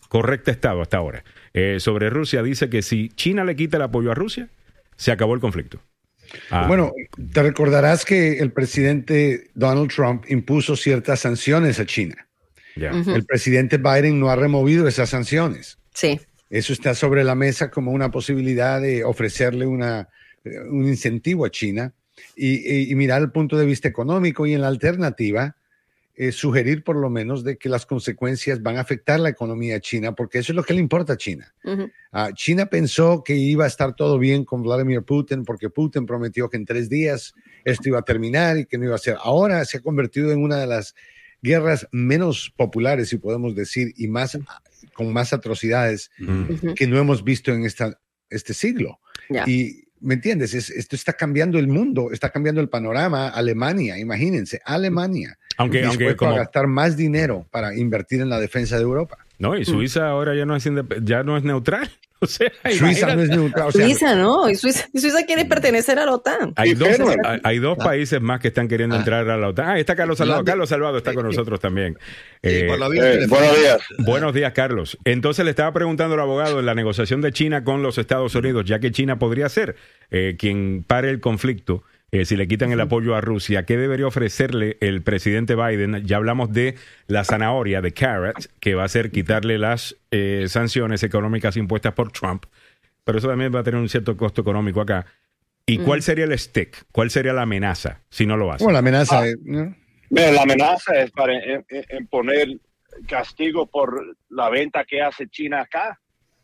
correcta 0.07 0.51
estado 0.51 0.81
hasta 0.81 0.95
ahora. 0.95 1.26
Eh, 1.53 1.81
sobre 1.81 2.09
Rusia 2.09 2.41
dice 2.41 2.69
que 2.69 2.81
si 2.81 3.09
China 3.09 3.43
le 3.43 3.57
quita 3.57 3.76
el 3.76 3.84
apoyo 3.84 4.09
a 4.09 4.15
Rusia, 4.15 4.47
se 4.95 5.11
acabó 5.11 5.34
el 5.34 5.41
conflicto. 5.41 5.81
Ah. 6.49 6.68
Bueno, 6.68 6.93
te 7.34 7.43
recordarás 7.43 8.06
que 8.06 8.39
el 8.39 8.51
presidente 8.51 9.49
Donald 9.53 9.91
Trump 9.91 10.26
impuso 10.30 10.76
ciertas 10.76 11.22
sanciones 11.22 11.80
a 11.80 11.85
China. 11.85 12.27
El 12.76 13.26
presidente 13.26 13.77
Biden 13.77 14.19
no 14.19 14.30
ha 14.30 14.38
removido 14.38 14.88
esas 14.88 15.10
sanciones. 15.10 15.77
Sí. 15.93 16.19
Eso 16.49 16.72
está 16.72 16.95
sobre 16.95 17.23
la 17.23 17.35
mesa 17.35 17.69
como 17.69 17.91
una 17.91 18.10
posibilidad 18.10 18.80
de 18.80 19.03
ofrecerle 19.03 19.65
una, 19.65 20.07
un 20.69 20.88
incentivo 20.88 21.45
a 21.45 21.49
China. 21.49 21.93
y, 22.35 22.93
mirar 22.95 23.22
el 23.22 23.31
punto 23.31 23.57
de 23.57 23.65
vista 23.65 23.88
económico 23.88 24.45
y 24.45 24.53
en 24.53 24.61
la 24.61 24.68
alternativa, 24.68 25.56
eh, 26.21 26.33
sugerir 26.33 26.83
por 26.83 26.97
lo 26.97 27.09
menos 27.09 27.45
de 27.45 27.57
que 27.57 27.69
las 27.69 27.85
consecuencias 27.85 28.61
van 28.61 28.75
a 28.75 28.81
afectar 28.81 29.21
la 29.21 29.29
economía 29.29 29.79
china, 29.79 30.15
porque 30.15 30.39
eso 30.39 30.51
es 30.51 30.55
lo 30.57 30.63
que 30.63 30.73
le 30.73 30.81
importa 30.81 31.13
a 31.13 31.17
China. 31.17 31.55
Ah, 32.11 32.31
china 32.33 32.65
pensó 32.65 33.23
que 33.23 33.37
iba 33.37 33.63
a 33.63 33.69
estar 33.69 33.95
todo 33.95 34.19
bien 34.19 34.43
con 34.43 34.61
Vladimir 34.61 35.03
Putin, 35.03 35.45
porque 35.45 35.69
Putin 35.69 36.05
prometió 36.05 36.49
que 36.49 36.57
en 36.57 36.65
tres 36.65 36.89
días 36.89 37.33
esto 37.63 37.87
iba 37.87 37.99
a 37.99 38.01
terminar 38.01 38.57
y 38.57 38.65
que 38.65 38.77
no 38.77 38.83
iba 38.83 38.95
a 38.95 38.97
ser. 38.97 39.15
Ahora 39.23 39.63
se 39.63 39.77
ha 39.77 39.79
convertido 39.79 40.33
en 40.33 40.43
una 40.43 40.57
de 40.57 40.67
las 40.67 40.93
guerras 41.41 41.87
menos 41.93 42.53
populares, 42.53 43.07
si 43.07 43.17
podemos 43.17 43.55
decir, 43.55 43.93
y 43.95 44.09
más 44.09 44.37
con 44.95 45.13
más 45.13 45.31
atrocidades 45.31 46.11
que 46.75 46.85
no 46.85 46.99
hemos 46.99 47.23
visto 47.23 47.53
en 47.53 47.63
esta, 47.63 47.97
este 48.29 48.53
siglo. 48.53 48.99
Y 49.47 49.87
¿Me 50.01 50.15
entiendes? 50.15 50.53
esto 50.53 50.95
está 50.95 51.13
cambiando 51.13 51.59
el 51.59 51.67
mundo, 51.67 52.09
está 52.11 52.30
cambiando 52.30 52.61
el 52.61 52.69
panorama. 52.69 53.30
Alemania, 53.30 53.97
imagínense, 53.97 54.61
Alemania. 54.65 55.38
Aunque, 55.57 55.84
aunque 55.84 56.15
como... 56.15 56.35
gastar 56.35 56.67
más 56.67 56.95
dinero 56.95 57.45
para 57.51 57.76
invertir 57.76 58.21
en 58.21 58.30
la 58.30 58.39
defensa 58.39 58.77
de 58.77 58.84
Europa. 58.84 59.17
No, 59.39 59.57
y 59.57 59.65
Suiza 59.65 60.09
ahora 60.09 60.35
ya 60.35 60.45
no 60.45 60.55
es, 60.55 60.69
ya 61.03 61.23
no 61.23 61.38
es 61.38 61.43
neutral. 61.43 61.89
O 62.21 62.27
sea, 62.27 62.51
Suiza 62.69 63.15
no 63.15 63.21
es 63.21 63.29
neutral. 63.29 63.71
Suiza 63.71 64.13
no, 64.13 64.49
y 64.49 64.55
Suiza, 64.55 64.85
quiere 65.25 65.45
pertenecer 65.45 65.99
a 65.99 66.05
la 66.05 66.13
OTAN. 66.13 66.53
Hay 66.57 66.73
dos, 66.73 66.89
hay, 67.43 67.59
dos 67.59 67.77
países 67.77 68.19
más 68.21 68.41
que 68.41 68.49
están 68.49 68.67
queriendo 68.67 68.95
ah. 68.95 68.99
entrar 68.99 69.29
a 69.29 69.37
la 69.37 69.47
OTAN. 69.47 69.69
Ah, 69.69 69.79
está 69.79 69.95
Carlos 69.95 70.17
Salvado. 70.17 70.43
Carlos 70.43 70.67
Salvado 70.67 70.97
está 70.97 71.13
con 71.13 71.25
nosotros 71.25 71.61
también. 71.61 71.97
Eh, 72.43 72.65
buenos 72.67 72.91
días. 72.91 73.81
Buenos 73.99 74.33
días, 74.33 74.51
Carlos. 74.51 74.97
Entonces 75.05 75.45
le 75.45 75.51
estaba 75.51 75.71
preguntando 75.71 76.15
al 76.15 76.21
abogado 76.21 76.59
en 76.59 76.65
la 76.65 76.75
negociación 76.75 77.21
de 77.21 77.31
China 77.31 77.63
con 77.63 77.83
los 77.83 77.97
Estados 77.97 78.35
Unidos, 78.35 78.65
ya 78.65 78.79
que 78.79 78.91
China 78.91 79.17
podría 79.17 79.47
ser 79.47 79.77
eh, 80.11 80.35
quien 80.37 80.83
pare 80.85 81.09
el 81.09 81.21
conflicto 81.21 81.83
eh, 82.11 82.26
si 82.26 82.36
le 82.36 82.48
quitan 82.48 82.72
el 82.72 82.81
apoyo 82.81 83.15
a 83.15 83.22
Rusia, 83.22 83.65
¿qué 83.65 83.77
debería 83.77 84.07
ofrecerle 84.07 84.77
el 84.81 85.03
presidente 85.03 85.56
Biden? 85.56 86.06
Ya 86.06 86.18
hablamos 86.18 86.52
de 86.52 86.76
la 87.07 87.23
zanahoria, 87.23 87.81
de 87.81 87.94
carrot, 87.94 88.49
que 88.60 88.73
va 88.73 88.84
a 88.84 88.88
ser 88.88 89.11
quitarle 89.11 89.60
las 89.60 89.95
eh, 90.10 90.45
sanciones 90.48 91.03
económicas 91.03 91.56
impuestas 91.56 91.94
por 91.94 92.11
Trump, 92.11 92.45
pero 93.03 93.19
eso 93.19 93.27
también 93.27 93.53
va 93.53 93.60
a 93.60 93.64
tener 93.64 93.80
un 93.80 93.90
cierto 93.90 94.18
costo 94.18 94.41
económico 94.41 94.81
acá. 94.81 95.06
¿Y 95.68 95.77
cuál 95.77 96.02
sería 96.02 96.26
el 96.26 96.38
stick? 96.38 96.86
¿Cuál 96.91 97.11
sería 97.11 97.31
la 97.31 97.44
amenaza 97.44 98.02
si 98.10 98.26
no 98.26 98.38
lo 98.38 98.52
hace? 98.52 98.64
Bueno, 98.64 98.73
la 98.73 98.80
amenaza, 98.80 99.22
ah, 99.22 99.26
la 100.10 100.41
amenaza 100.41 100.99
es 100.99 101.11
para 101.11 101.34
imponer 101.99 102.60
castigo 103.07 103.68
por 103.68 104.18
la 104.30 104.49
venta 104.49 104.84
que 104.84 104.99
hace 104.99 105.27
China 105.27 105.61
acá. 105.61 105.99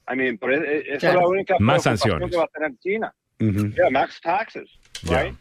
I 0.07 0.15
mean, 0.15 0.37
esa 0.85 1.09
es 1.09 1.15
la 1.15 1.27
única 1.27 1.55
más 1.59 1.81
sanciones 1.81 2.29
que 2.29 2.37
va 2.37 2.43
a 2.43 2.47
tener 2.47 2.77
China. 2.77 3.15
max 3.89 4.21
taxes, 4.21 4.69
right? 5.05 5.35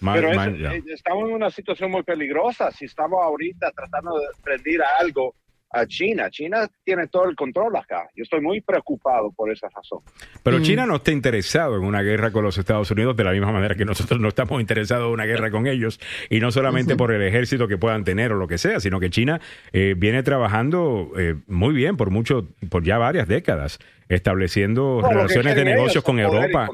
Pero 0.00 0.32
eh, 0.32 0.82
estamos 0.88 1.28
en 1.28 1.34
una 1.34 1.50
situación 1.50 1.90
muy 1.90 2.02
peligrosa. 2.02 2.70
Si 2.70 2.86
estamos 2.86 3.20
ahorita 3.22 3.70
tratando 3.72 4.18
de 4.18 4.26
prender 4.42 4.80
algo 4.98 5.34
a 5.72 5.86
China. 5.86 6.28
China 6.30 6.68
tiene 6.84 7.06
todo 7.06 7.28
el 7.28 7.36
control 7.36 7.76
acá. 7.76 8.08
Yo 8.16 8.24
estoy 8.24 8.40
muy 8.40 8.60
preocupado 8.60 9.30
por 9.30 9.50
esa 9.52 9.68
razón. 9.68 10.00
Pero 10.42 10.58
mm. 10.58 10.62
China 10.62 10.86
no 10.86 10.96
está 10.96 11.12
interesado 11.12 11.76
en 11.76 11.84
una 11.84 12.02
guerra 12.02 12.32
con 12.32 12.44
los 12.44 12.58
Estados 12.58 12.90
Unidos 12.90 13.16
de 13.16 13.24
la 13.24 13.32
misma 13.32 13.52
manera 13.52 13.76
que 13.76 13.84
nosotros 13.84 14.20
no 14.20 14.28
estamos 14.28 14.60
interesados 14.60 15.06
en 15.06 15.12
una 15.12 15.26
guerra 15.26 15.50
con 15.50 15.66
ellos. 15.66 16.00
Y 16.28 16.40
no 16.40 16.50
solamente 16.50 16.96
por 16.96 17.12
el 17.12 17.22
ejército 17.22 17.68
que 17.68 17.78
puedan 17.78 18.04
tener 18.04 18.32
o 18.32 18.36
lo 18.36 18.48
que 18.48 18.58
sea, 18.58 18.80
sino 18.80 18.98
que 18.98 19.10
China 19.10 19.40
eh, 19.72 19.94
viene 19.96 20.22
trabajando 20.22 21.12
eh, 21.16 21.36
muy 21.46 21.72
bien 21.72 21.96
por 21.96 22.10
mucho, 22.10 22.48
por 22.68 22.82
ya 22.82 22.98
varias 22.98 23.28
décadas, 23.28 23.78
estableciendo 24.08 25.02
relaciones 25.08 25.54
de 25.54 25.64
negocios 25.64 26.02
con 26.02 26.18
Europa. 26.18 26.68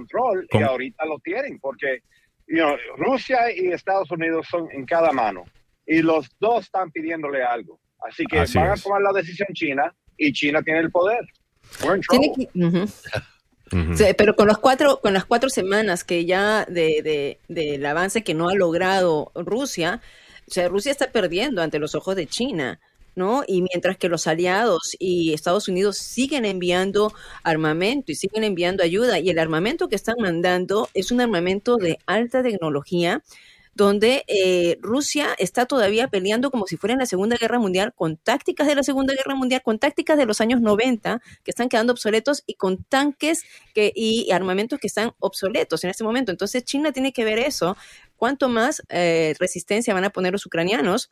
Y 0.53 0.63
ahorita 0.63 1.05
lo 1.05 1.19
tienen 1.19 1.59
porque 1.61 2.01
Rusia 2.97 3.51
y 3.55 3.73
Estados 3.73 4.11
Unidos 4.11 4.47
son 4.49 4.69
en 4.71 4.87
cada 4.87 5.13
mano 5.13 5.45
y 5.87 6.03
los 6.03 6.29
dos 6.41 6.65
están 6.65 6.91
pidiéndole 6.91 7.43
algo. 7.43 7.81
Así 8.09 8.25
que 8.27 8.45
van 8.55 8.71
a 8.71 8.77
tomar 8.77 9.03
la 9.03 9.13
decisión 9.13 9.49
China 9.53 9.95
y 10.17 10.33
China 10.33 10.63
tiene 10.63 10.81
el 10.81 10.91
poder. 10.91 11.25
pero 14.17 14.37
con 14.37 14.47
los 14.47 14.59
cuatro, 14.59 15.01
con 15.01 15.13
las 15.13 15.25
cuatro 15.25 15.49
semanas 15.49 16.05
que 16.05 16.25
ya 16.25 16.65
de, 16.67 17.39
del 17.49 17.87
avance 17.87 18.23
que 18.23 18.35
no 18.35 18.49
ha 18.49 18.55
logrado 18.55 19.33
Rusia, 19.35 20.01
o 20.49 20.53
sea, 20.53 20.69
Rusia 20.69 20.93
está 20.93 21.11
perdiendo 21.11 21.63
ante 21.63 21.81
los 21.81 21.95
ojos 21.95 22.15
de 22.15 22.27
China. 22.27 22.79
¿No? 23.17 23.43
Y 23.47 23.63
mientras 23.63 23.97
que 23.97 24.09
los 24.09 24.27
aliados 24.27 24.95
y 24.99 25.33
Estados 25.33 25.69
Unidos 25.69 25.97
siguen 25.97 26.45
enviando 26.45 27.13
armamento 27.43 28.13
y 28.13 28.15
siguen 28.15 28.45
enviando 28.45 28.85
ayuda, 28.85 29.19
y 29.19 29.31
el 29.31 29.39
armamento 29.39 29.89
que 29.89 29.97
están 29.97 30.17
mandando 30.21 30.89
es 30.95 31.11
un 31.11 31.21
armamento 31.21 31.77
de 31.77 31.99
alta 32.07 32.43
tecnología, 32.43 33.23
donde 33.77 34.25
eh, 34.27 34.79
Rusia 34.81 35.29
está 35.39 35.67
todavía 35.67 36.09
peleando 36.09 36.51
como 36.51 36.67
si 36.67 36.79
fuera 36.79 36.95
en 36.95 37.01
la 37.01 37.07
Segunda 37.07 37.37
Guerra 37.39 37.59
Mundial, 37.59 37.93
con 37.95 38.17
tácticas 38.17 38.67
de 38.67 38.75
la 38.75 38.83
Segunda 38.83 39.15
Guerra 39.15 39.35
Mundial, 39.35 39.63
con 39.63 39.79
tácticas 39.79 40.17
de 40.17 40.25
los 40.25 40.41
años 40.41 40.63
90 40.63 41.21
que 41.45 41.51
están 41.51 41.69
quedando 41.69 41.93
obsoletos 41.93 42.43
y 42.47 42.55
con 42.55 42.85
tanques 42.85 43.45
que, 43.75 43.93
y 43.95 44.31
armamentos 44.31 44.79
que 44.79 44.87
están 44.87 45.13
obsoletos 45.19 45.85
en 45.85 45.91
este 45.91 46.05
momento. 46.05 46.33
Entonces 46.33 46.65
China 46.65 46.93
tiene 46.93 47.13
que 47.13 47.25
ver 47.25 47.39
eso. 47.39 47.77
¿Cuánto 48.17 48.49
más 48.49 48.83
eh, 48.89 49.35
resistencia 49.39 49.93
van 49.93 50.05
a 50.05 50.11
poner 50.11 50.33
los 50.33 50.47
ucranianos? 50.47 51.11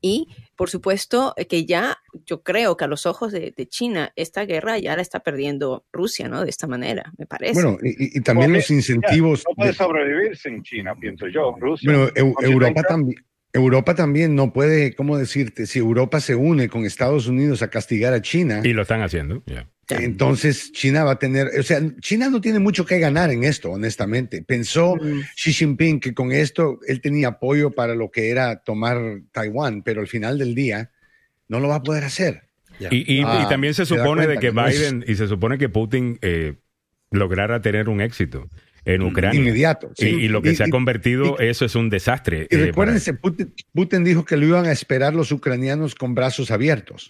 Y 0.00 0.28
por 0.56 0.70
supuesto 0.70 1.34
eh, 1.36 1.46
que 1.46 1.64
ya 1.66 1.98
yo 2.26 2.42
creo 2.42 2.76
que 2.76 2.84
a 2.84 2.88
los 2.88 3.06
ojos 3.06 3.32
de, 3.32 3.52
China 3.68 4.12
esta 4.16 4.44
guerra 4.44 4.78
ya 4.78 4.96
la 4.96 5.02
está 5.02 5.20
perdiendo 5.20 5.84
Rusia, 5.92 6.28
¿no? 6.28 6.44
De 6.44 6.50
esta 6.50 6.66
manera, 6.66 7.12
me 7.18 7.26
parece. 7.26 7.54
Bueno, 7.54 7.78
y, 7.82 8.20
también 8.20 8.52
los 8.52 8.70
incentivos... 8.70 9.44
no 9.48 9.54
puede 9.54 9.72
sobrevivir 9.72 10.36
sin 10.36 10.62
China, 10.62 10.94
pienso 10.98 11.26
yo. 11.28 11.54
Rusia, 11.58 11.92
bueno, 11.92 12.10
Europa 12.40 12.82
también... 12.82 13.24
Europa 13.52 13.94
también 13.94 14.34
no 14.34 14.52
puede, 14.52 14.94
¿cómo 14.94 15.18
decirte? 15.18 15.66
Si 15.66 15.78
Europa 15.78 16.20
se 16.20 16.34
une 16.34 16.68
con 16.68 16.84
Estados 16.84 17.26
Unidos 17.26 17.62
a 17.62 17.68
castigar 17.68 18.12
a 18.12 18.22
China. 18.22 18.60
Y 18.64 18.72
lo 18.72 18.82
están 18.82 19.02
haciendo, 19.02 19.42
ya. 19.46 19.68
Entonces 19.88 20.70
China 20.70 21.02
va 21.02 21.12
a 21.12 21.18
tener, 21.18 21.48
o 21.58 21.62
sea, 21.64 21.80
China 22.00 22.30
no 22.30 22.40
tiene 22.40 22.60
mucho 22.60 22.86
que 22.86 23.00
ganar 23.00 23.30
en 23.30 23.42
esto, 23.42 23.72
honestamente. 23.72 24.42
Pensó 24.42 24.94
mm. 24.94 25.22
Xi 25.34 25.52
Jinping 25.52 25.98
que 25.98 26.14
con 26.14 26.30
esto 26.30 26.78
él 26.86 27.00
tenía 27.00 27.28
apoyo 27.28 27.72
para 27.72 27.96
lo 27.96 28.10
que 28.10 28.30
era 28.30 28.62
tomar 28.62 29.22
Taiwán, 29.32 29.82
pero 29.82 30.00
al 30.00 30.06
final 30.06 30.38
del 30.38 30.54
día 30.54 30.90
no 31.48 31.58
lo 31.58 31.68
va 31.68 31.76
a 31.76 31.82
poder 31.82 32.04
hacer. 32.04 32.44
Y, 32.90 33.22
ah, 33.22 33.46
también 33.50 33.74
se 33.74 33.84
supone 33.84 34.26
de 34.26 34.38
que 34.38 34.52
Biden 34.52 35.04
y 35.06 35.14
se 35.16 35.26
supone 35.26 35.58
que 35.58 35.68
Putin 35.68 36.18
eh, 36.22 36.54
lograra 37.10 37.60
tener 37.60 37.90
un 37.90 38.00
éxito 38.00 38.48
en 38.84 39.02
Ucrania. 39.02 39.40
Inmediato. 39.40 39.90
Y, 39.96 40.28
lo 40.28 40.42
que 40.42 40.54
se 40.54 40.64
ha 40.64 40.68
convertido, 40.68 41.38
eso 41.38 41.64
es 41.64 41.74
un 41.74 41.90
desastre. 41.90 42.46
Y 42.50 42.56
eh, 42.56 42.66
recuérdense, 42.66 43.14
Putin, 43.14 44.04
dijo 44.04 44.24
que 44.24 44.36
lo 44.36 44.46
iban 44.46 44.66
a 44.66 44.72
esperar 44.72 45.14
los 45.14 45.32
ucranianos 45.32 45.94
con 45.94 46.14
brazos 46.14 46.50
abiertos, 46.50 47.08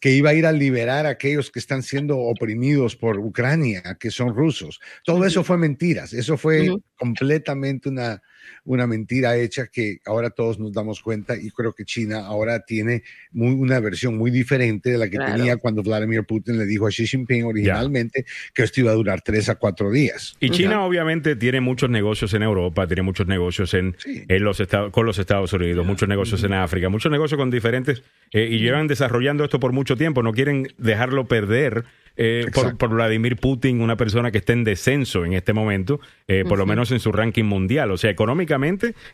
que 0.00 0.12
iba 0.12 0.30
a 0.30 0.34
ir 0.34 0.46
a 0.46 0.52
liberar 0.52 1.06
a 1.06 1.10
aquellos 1.10 1.50
que 1.50 1.58
están 1.58 1.82
siendo 1.82 2.18
oprimidos 2.18 2.96
por 2.96 3.18
Ucrania, 3.18 3.96
que 3.98 4.10
son 4.10 4.34
rusos. 4.34 4.80
Todo 5.04 5.24
eso 5.24 5.44
fue 5.44 5.58
mentiras, 5.58 6.12
eso 6.12 6.36
fue 6.36 6.68
completamente 6.96 7.88
una, 7.88 8.20
una 8.64 8.86
mentira 8.86 9.36
hecha 9.36 9.66
que 9.66 9.98
ahora 10.06 10.30
todos 10.30 10.58
nos 10.58 10.72
damos 10.72 11.00
cuenta 11.00 11.36
y 11.36 11.50
creo 11.50 11.72
que 11.72 11.84
China 11.84 12.26
ahora 12.26 12.60
tiene 12.60 13.02
muy, 13.32 13.54
una 13.54 13.80
versión 13.80 14.16
muy 14.16 14.30
diferente 14.30 14.90
de 14.90 14.98
la 14.98 15.08
que 15.08 15.18
tenía 15.18 15.56
cuando 15.56 15.82
Vladimir 15.82 16.24
Putin 16.24 16.58
le 16.58 16.66
dijo 16.66 16.86
a 16.86 16.90
Xi 16.90 17.06
Jinping 17.06 17.44
originalmente 17.44 18.24
que 18.54 18.62
esto 18.62 18.80
iba 18.80 18.90
a 18.90 18.94
durar 18.94 19.22
tres 19.22 19.48
a 19.48 19.56
cuatro 19.56 19.90
días. 19.90 20.36
Y 20.40 20.50
China 20.50 20.84
obviamente 20.84 21.36
tiene 21.36 21.60
muchos 21.60 21.90
negocios 21.90 22.34
en 22.34 22.42
Europa, 22.42 22.86
tiene 22.86 23.02
muchos 23.02 23.26
negocios 23.26 23.74
en, 23.74 23.96
en 24.04 24.44
los 24.44 24.60
estados, 24.60 24.90
con 24.92 25.06
los 25.06 25.18
Estados 25.18 25.52
Unidos, 25.52 25.86
muchos 25.86 26.08
negocios 26.08 26.42
en 26.44 26.52
África, 26.52 26.88
muchos 26.88 27.10
negocios 27.10 27.38
con 27.38 27.50
diferentes 27.50 28.02
eh, 28.32 28.48
y 28.50 28.58
llevan 28.58 28.86
desarrollando 28.86 29.44
esto 29.44 29.60
por 29.60 29.72
mucho 29.72 29.96
tiempo, 29.96 30.22
no 30.22 30.32
quieren 30.32 30.68
dejarlo 30.78 31.26
perder 31.26 31.84
eh, 32.16 32.46
por, 32.78 32.90
Vladimir 32.90 33.36
Putin, 33.36 33.80
una 33.80 33.96
persona 33.96 34.30
que 34.30 34.38
está 34.38 34.52
en 34.52 34.64
descenso 34.64 35.24
en 35.24 35.32
este 35.32 35.52
momento, 35.52 36.00
eh, 36.28 36.44
por 36.46 36.58
lo 36.58 36.66
menos 36.66 36.90
en 36.92 37.00
su 37.00 37.12
ranking 37.12 37.44
mundial. 37.44 37.90
O 37.90 37.96
sea, 37.96 38.10
económicamente, 38.10 38.49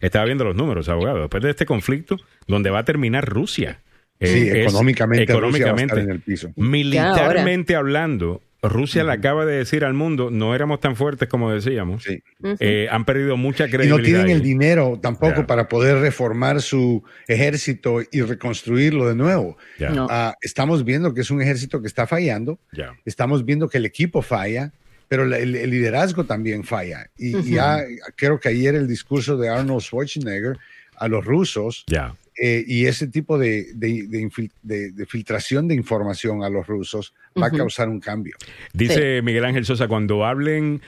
estaba 0.01 0.25
viendo 0.25 0.45
los 0.45 0.57
números, 0.57 0.89
abogado, 0.89 1.21
después 1.21 1.43
de 1.43 1.51
este 1.51 1.67
conflicto, 1.67 2.17
donde 2.47 2.71
va 2.71 2.81
a 2.81 2.85
terminar 2.85 3.25
Rusia. 3.25 3.81
Eh, 4.19 4.27
sí, 4.27 4.49
económicamente, 4.49 5.25
económicamente 5.25 6.01
en 6.01 6.11
el 6.11 6.21
piso. 6.21 6.51
militarmente 6.57 7.77
hablando, 7.77 8.41
Rusia 8.63 9.05
le 9.05 9.13
acaba 9.13 9.45
de 9.45 9.59
decir 9.59 9.85
al 9.85 9.95
mundo, 9.95 10.31
no 10.31 10.55
éramos 10.55 10.81
tan 10.81 10.97
fuertes 10.97 11.29
como 11.29 11.51
decíamos. 11.51 12.05
Eh, 12.61 12.89
han 12.91 13.05
perdido 13.05 13.37
mucha 13.37 13.69
credibilidad. 13.69 13.99
Y 13.99 14.01
no 14.01 14.05
tienen 14.05 14.31
el 14.31 14.43
dinero 14.43 14.99
tampoco 15.01 15.47
para 15.47 15.69
poder 15.69 15.99
reformar 15.99 16.63
su 16.63 17.03
ejército 17.29 18.01
y 18.11 18.23
reconstruirlo 18.23 19.09
de 19.09 19.15
nuevo. 19.15 19.57
Ah, 20.11 20.35
estamos 20.41 20.85
viendo 20.85 21.15
que 21.15 21.21
es 21.21 21.31
un 21.31 21.43
ejército 21.43 21.81
que 21.81 21.89
está 21.89 22.07
fallando. 22.07 22.59
Estamos 23.05 23.45
viendo 23.45 23.69
que 23.69 23.79
el 23.79 23.87
equipo 23.87 24.23
falla, 24.23 24.73
pero 25.09 25.23
el, 25.23 25.71
liderazgo 25.71 26.25
también 26.25 26.65
falla. 26.65 27.09
Y 27.17 27.43
ya 27.51 27.85
creo 28.17 28.41
que 28.41 28.49
ayer 28.49 28.75
el 28.75 28.89
discurso 28.89 29.37
de 29.37 29.49
Arnold 29.49 29.83
Schwarzenegger 29.83 30.59
a 30.97 31.09
los 31.09 31.25
rusos 31.25 31.85
eh, 32.39 32.65
y 32.67 32.87
ese 32.87 33.07
tipo 33.07 33.39
de, 33.39 33.73
de, 33.75 35.07
filtración 35.09 35.69
de 35.69 35.75
información 35.75 36.43
a 36.43 36.51
los 36.51 36.67
rusos 36.67 37.15
va 37.41 37.47
a 37.47 37.51
causar 37.51 37.89
un 37.89 38.01
cambio. 38.01 38.37
Dice 38.73 39.23
Miguel 39.23 39.45
Ángel 39.45 39.65
Sosa, 39.65 39.89
cuando 39.89 40.25
hablen 40.25 40.83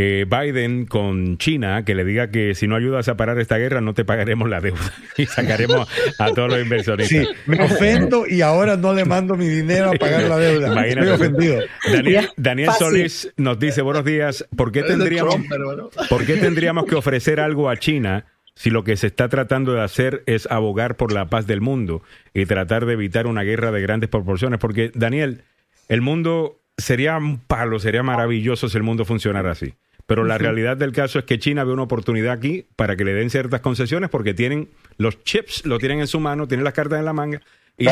eh, 0.00 0.26
Biden 0.30 0.86
con 0.86 1.38
China, 1.38 1.84
que 1.84 1.96
le 1.96 2.04
diga 2.04 2.30
que 2.30 2.54
si 2.54 2.68
no 2.68 2.76
ayudas 2.76 3.08
a 3.08 3.16
parar 3.16 3.40
esta 3.40 3.58
guerra, 3.58 3.80
no 3.80 3.94
te 3.94 4.04
pagaremos 4.04 4.48
la 4.48 4.60
deuda 4.60 4.92
y 5.16 5.26
sacaremos 5.26 5.88
a 6.20 6.30
todos 6.30 6.50
los 6.50 6.62
inversionistas. 6.62 7.26
Sí, 7.26 7.28
me 7.46 7.60
ofendo 7.60 8.24
y 8.24 8.40
ahora 8.40 8.76
no 8.76 8.94
le 8.94 9.04
mando 9.04 9.34
mi 9.34 9.48
dinero 9.48 9.90
a 9.90 9.94
pagar 9.94 10.22
la 10.22 10.38
deuda. 10.38 10.86
Estoy 10.86 11.08
ofendido. 11.08 11.62
Daniel, 11.92 12.28
Daniel 12.36 12.70
Solís 12.78 13.32
nos 13.36 13.58
dice, 13.58 13.82
buenos 13.82 14.04
días, 14.04 14.46
¿por 14.56 14.70
qué, 14.70 14.84
tendríamos, 14.84 15.34
¿por 16.08 16.24
qué 16.24 16.36
tendríamos 16.36 16.84
que 16.84 16.94
ofrecer 16.94 17.40
algo 17.40 17.68
a 17.68 17.76
China? 17.76 18.24
si 18.54 18.70
lo 18.70 18.82
que 18.82 18.96
se 18.96 19.06
está 19.06 19.28
tratando 19.28 19.72
de 19.72 19.82
hacer 19.82 20.24
es 20.26 20.48
abogar 20.50 20.96
por 20.96 21.12
la 21.12 21.26
paz 21.26 21.46
del 21.46 21.60
mundo 21.60 22.02
y 22.34 22.44
tratar 22.44 22.86
de 22.86 22.94
evitar 22.94 23.28
una 23.28 23.42
guerra 23.42 23.70
de 23.70 23.80
grandes 23.80 24.10
proporciones. 24.10 24.58
Porque, 24.58 24.90
Daniel, 24.94 25.42
el 25.88 26.00
mundo 26.00 26.58
sería 26.76 27.16
un 27.18 27.38
palo, 27.38 27.78
sería 27.78 28.02
maravilloso 28.02 28.68
si 28.68 28.76
el 28.76 28.82
mundo 28.82 29.04
funcionara 29.04 29.52
así. 29.52 29.74
Pero 30.08 30.24
la 30.24 30.38
realidad 30.38 30.78
del 30.78 30.92
caso 30.92 31.18
es 31.18 31.26
que 31.26 31.38
China 31.38 31.64
ve 31.64 31.72
una 31.74 31.82
oportunidad 31.82 32.32
aquí 32.32 32.64
para 32.76 32.96
que 32.96 33.04
le 33.04 33.12
den 33.12 33.28
ciertas 33.28 33.60
concesiones 33.60 34.08
porque 34.08 34.32
tienen 34.32 34.70
los 34.96 35.22
chips, 35.22 35.66
lo 35.66 35.78
tienen 35.78 36.00
en 36.00 36.06
su 36.06 36.18
mano, 36.18 36.48
tienen 36.48 36.64
las 36.64 36.72
cartas 36.72 36.98
en 36.98 37.04
la 37.04 37.12
manga. 37.12 37.42
Y, 37.76 37.86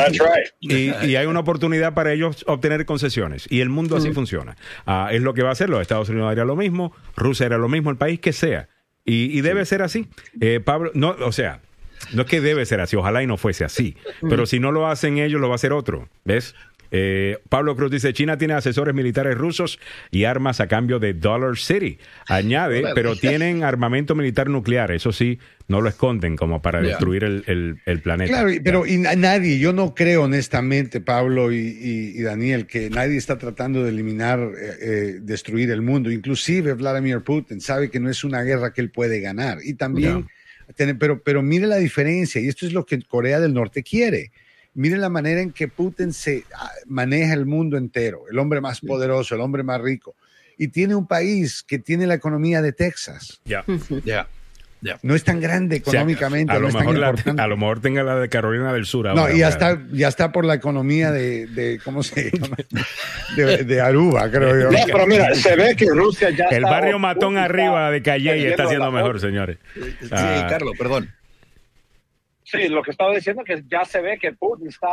y, 0.59 1.15
hay 1.15 1.27
una 1.27 1.41
oportunidad 1.41 1.93
para 1.93 2.11
ellos 2.11 2.43
obtener 2.47 2.87
concesiones. 2.87 3.45
Y 3.51 3.61
el 3.61 3.69
mundo 3.69 3.97
así 3.97 4.11
funciona. 4.13 4.57
Ah, 4.87 5.09
es 5.11 5.21
lo 5.21 5.35
que 5.35 5.43
va 5.43 5.49
a 5.49 5.51
hacer. 5.51 5.69
Los 5.69 5.79
Estados 5.79 6.09
Unidos 6.09 6.31
haría 6.31 6.43
lo 6.43 6.55
mismo, 6.55 6.91
Rusia 7.15 7.45
haría 7.45 7.59
lo 7.59 7.69
mismo, 7.69 7.91
el 7.91 7.97
país 7.97 8.19
que 8.19 8.33
sea. 8.33 8.67
Y, 9.05 9.39
debe 9.41 9.63
ser 9.65 9.83
así. 9.83 10.07
Eh, 10.41 10.59
Pablo, 10.59 10.89
no, 10.95 11.15
o 11.21 11.31
sea, 11.31 11.61
no 12.13 12.23
es 12.23 12.27
que 12.27 12.41
debe 12.41 12.65
ser 12.65 12.81
así, 12.81 12.95
ojalá 12.95 13.21
y 13.21 13.27
no 13.27 13.37
fuese 13.37 13.63
así. 13.63 13.95
Pero 14.27 14.47
si 14.47 14.59
no 14.59 14.71
lo 14.71 14.87
hacen 14.87 15.19
ellos, 15.19 15.39
lo 15.39 15.49
va 15.49 15.53
a 15.53 15.57
hacer 15.57 15.71
otro. 15.71 16.09
¿Ves? 16.25 16.55
Eh, 16.91 17.37
Pablo 17.49 17.75
Cruz 17.75 17.91
dice, 17.91 18.13
China 18.13 18.37
tiene 18.37 18.53
asesores 18.53 18.93
militares 18.93 19.37
rusos 19.37 19.79
y 20.11 20.23
armas 20.23 20.59
a 20.59 20.67
cambio 20.67 20.99
de 20.99 21.13
Dollar 21.13 21.57
City. 21.57 21.97
Añade, 22.27 22.83
pero 22.95 23.15
tienen 23.15 23.63
armamento 23.63 24.15
militar 24.15 24.49
nuclear, 24.49 24.91
eso 24.91 25.11
sí, 25.11 25.39
no 25.67 25.81
lo 25.81 25.89
esconden 25.89 26.35
como 26.35 26.61
para 26.61 26.81
destruir 26.81 27.23
el, 27.23 28.01
planeta. 28.01 28.31
Claro, 28.31 28.49
pero 28.63 28.85
y 28.85 28.97
nadie, 28.97 29.59
yo 29.59 29.73
no 29.73 29.93
creo 29.93 30.23
honestamente, 30.23 31.01
Pablo 31.01 31.51
y, 31.51 32.21
Daniel, 32.21 32.65
que 32.65 32.89
nadie 32.89 33.17
está 33.17 33.37
tratando 33.37 33.83
de 33.83 33.89
eliminar, 33.89 34.39
eh, 34.39 34.71
eh, 34.81 35.17
destruir 35.21 35.71
el 35.71 35.81
mundo. 35.81 36.11
Inclusive 36.11 36.73
Vladimir 36.73 37.21
Putin 37.21 37.59
sabe 37.59 37.89
que 37.89 37.99
no 37.99 38.09
es 38.09 38.23
una 38.23 38.43
guerra 38.43 38.71
que 38.73 38.81
él 38.81 38.91
puede 38.91 39.19
ganar. 39.19 39.59
Y 39.63 39.73
también, 39.73 40.27
pero, 40.99 41.21
pero 41.21 41.41
mire 41.41 41.67
la 41.67 41.77
diferencia, 41.77 42.39
y 42.39 42.47
esto 42.47 42.65
es 42.65 42.73
lo 42.73 42.85
que 42.85 43.01
Corea 43.01 43.39
del 43.39 43.53
Norte 43.53 43.83
quiere 43.83 44.31
Miren 44.77 45.01
la 45.01 45.09
manera 45.09 45.41
en 45.41 45.51
que 45.51 45.67
Putin 45.67 46.13
se 46.13 46.45
ah, 46.55 46.69
maneja 46.85 47.33
el 47.33 47.47
mundo 47.47 47.77
entero, 47.77 48.25
el 48.29 48.37
hombre 48.37 48.61
más 48.61 48.79
poderoso, 48.79 49.33
el 49.33 49.41
hombre 49.41 49.63
más 49.63 49.81
rico. 49.81 50.15
Y 50.55 50.67
tiene 50.67 50.93
un 50.93 51.07
país 51.07 51.63
que 51.67 51.79
tiene 51.79 52.05
la 52.05 52.13
economía 52.13 52.61
de 52.61 52.73
Texas. 52.73 53.41
Ya, 53.43 53.65
ya. 54.05 54.27
No 55.01 55.15
es 55.15 55.23
tan 55.23 55.41
grande 55.41 55.77
económicamente. 55.77 56.53
a, 56.53 56.59
lo 56.59 56.71
mejor 56.71 56.95
a 57.39 57.47
lo 57.47 57.57
mejor 57.57 57.79
tenga 57.79 58.03
la 58.03 58.19
de 58.19 58.29
Carolina 58.29 58.71
del 58.71 58.85
Sur. 58.85 59.15
no, 59.15 59.27
y 59.31 59.39
ya 59.39 59.49
está, 59.49 59.81
ya 59.91 60.09
está 60.09 60.31
por 60.31 60.45
la 60.45 60.53
economía 60.53 61.11
de, 61.11 61.81
¿cómo 61.83 62.03
se 62.03 62.29
llama? 62.29 62.57
De, 63.35 63.81
Aruba, 63.81 64.29
creo 64.29 64.61
yo. 64.61 64.71
No, 64.71 64.77
pero 64.85 65.07
mira, 65.07 65.33
se 65.33 65.55
ve 65.55 65.75
que 65.75 65.87
Rusia 65.87 66.29
ya 66.29 66.45
El 66.51 66.65
barrio 66.65 66.99
Matón 66.99 67.37
arriba 67.37 67.89
de 67.89 68.03
Calle 68.03 68.47
está 68.47 68.65
haciendo 68.65 68.91
mejor, 68.91 69.19
señores. 69.19 69.57
Sí, 69.73 70.09
ah. 70.11 70.45
Carlos, 70.47 70.73
perdón. 70.77 71.09
Sí, 72.47 72.69
lo 72.69 72.81
que 72.81 72.91
estaba 72.91 73.13
diciendo 73.13 73.43
es 73.45 73.47
que 73.55 73.63
ya 73.69 73.83
se 73.83 73.99
ve 74.01 74.17
que 74.17 74.31
Putin 74.31 74.69
está 74.69 74.87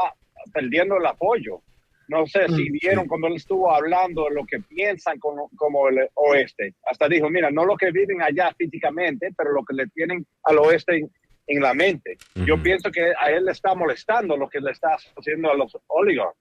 perdiendo 0.52 0.97
el 0.97 1.06
apoyo. 1.06 1.62
No 2.09 2.26
sé 2.26 2.48
si 2.48 2.68
mm, 2.68 2.78
vieron 2.82 3.06
cuando 3.06 3.28
él 3.28 3.35
estuvo 3.36 3.72
hablando 3.72 4.24
de 4.28 4.35
lo 4.35 4.44
que 4.44 4.59
piensan 4.59 5.20
como, 5.20 5.48
como, 5.55 5.89
el 5.89 6.09
oeste. 6.14 6.74
Hasta 6.90 7.09
dijo, 7.09 7.31
mira, 7.31 7.52
no 7.52 7.64
lo 7.64 7.76
que 7.76 7.93
viven 7.93 8.20
allá 8.22 8.52
físicamente, 8.59 9.32
pero 9.36 9.52
lo 9.52 9.64
que 9.64 9.74
le 9.74 9.86
tienen 9.86 10.26
al 10.43 10.59
oeste 10.59 11.06
en, 11.47 11.62
la 11.62 11.74
mente. 11.74 12.18
Yo 12.35 12.60
pienso 12.60 12.90
que 12.90 13.12
a 13.18 13.31
él 13.31 13.44
le 13.44 13.52
está 13.52 13.74
molestando 13.74 14.36
lo 14.36 14.48
que 14.48 14.60
le 14.60 14.72
está 14.72 14.97
haciendo 15.16 15.51
a 15.51 15.55
los 15.55 15.78
oligarcas. 15.86 16.36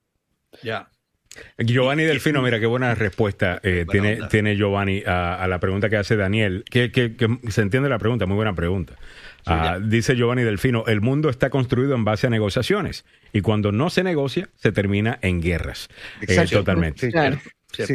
Ya. 0.63 0.89
Giovanni 1.59 2.03
Delfino, 2.03 2.41
mira 2.41 2.59
qué 2.59 2.65
buena 2.65 2.95
respuesta 2.95 3.59
eh, 3.63 3.85
tiene, 3.89 4.19
tiene 4.29 4.55
Giovanni 4.55 5.03
a, 5.05 5.45
la 5.47 5.59
pregunta 5.59 5.89
que 5.89 5.97
hace 5.97 6.15
Daniel. 6.15 6.63
Que, 6.69 6.91
que, 6.91 7.15
se 7.49 7.61
entiende 7.61 7.87
la 7.87 7.99
pregunta, 7.99 8.25
muy 8.25 8.35
buena 8.35 8.55
pregunta. 8.55 8.95
Ah, 9.45 9.79
dice 9.81 10.15
Giovanni 10.15 10.43
Delfino, 10.43 10.85
el 10.87 11.01
mundo 11.01 11.29
está 11.29 11.49
construido 11.49 11.95
en 11.95 12.05
base 12.05 12.27
a 12.27 12.29
negociaciones 12.29 13.05
y 13.31 13.41
cuando 13.41 13.71
no 13.71 13.89
se 13.89 14.03
negocia 14.03 14.49
se 14.55 14.71
termina 14.71 15.19
en 15.21 15.41
guerras. 15.41 15.89
Eh, 16.21 16.45
totalmente. 16.49 17.11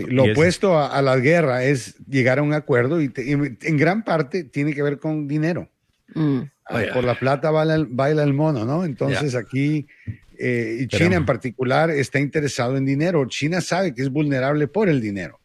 lo 0.09 0.25
opuesto 0.25 0.79
a, 0.79 1.01
la 1.01 1.16
guerra 1.16 1.65
es 1.65 1.97
llegar 2.07 2.39
a 2.39 2.43
un 2.43 2.53
acuerdo 2.53 3.01
y, 3.01 3.11
en 3.16 3.77
gran 3.77 4.05
parte 4.05 4.45
tiene 4.45 4.75
que 4.75 4.83
ver 4.83 4.99
con 4.99 5.27
dinero. 5.27 5.69
Mm. 6.15 6.41
Ah, 6.66 6.83
por 6.93 7.05
la 7.05 7.15
plata 7.15 7.51
baila, 7.51 8.23
el 8.23 8.35
mono, 8.35 8.66
¿no? 8.66 8.85
Entonces 8.85 9.35
aquí, 9.35 9.87
eh, 10.39 10.81
y 10.81 10.87
China 10.89 11.16
en 11.16 11.25
particular 11.25 11.91
está 11.91 12.20
interesado 12.20 12.77
en 12.77 12.85
dinero. 12.85 13.25
China 13.27 13.62
sabe 13.62 13.95
que 13.95 14.03
es 14.03 14.11
vulnerable 14.11 14.69
por 14.69 14.89
el 14.89 15.01
dinero. 15.01 15.41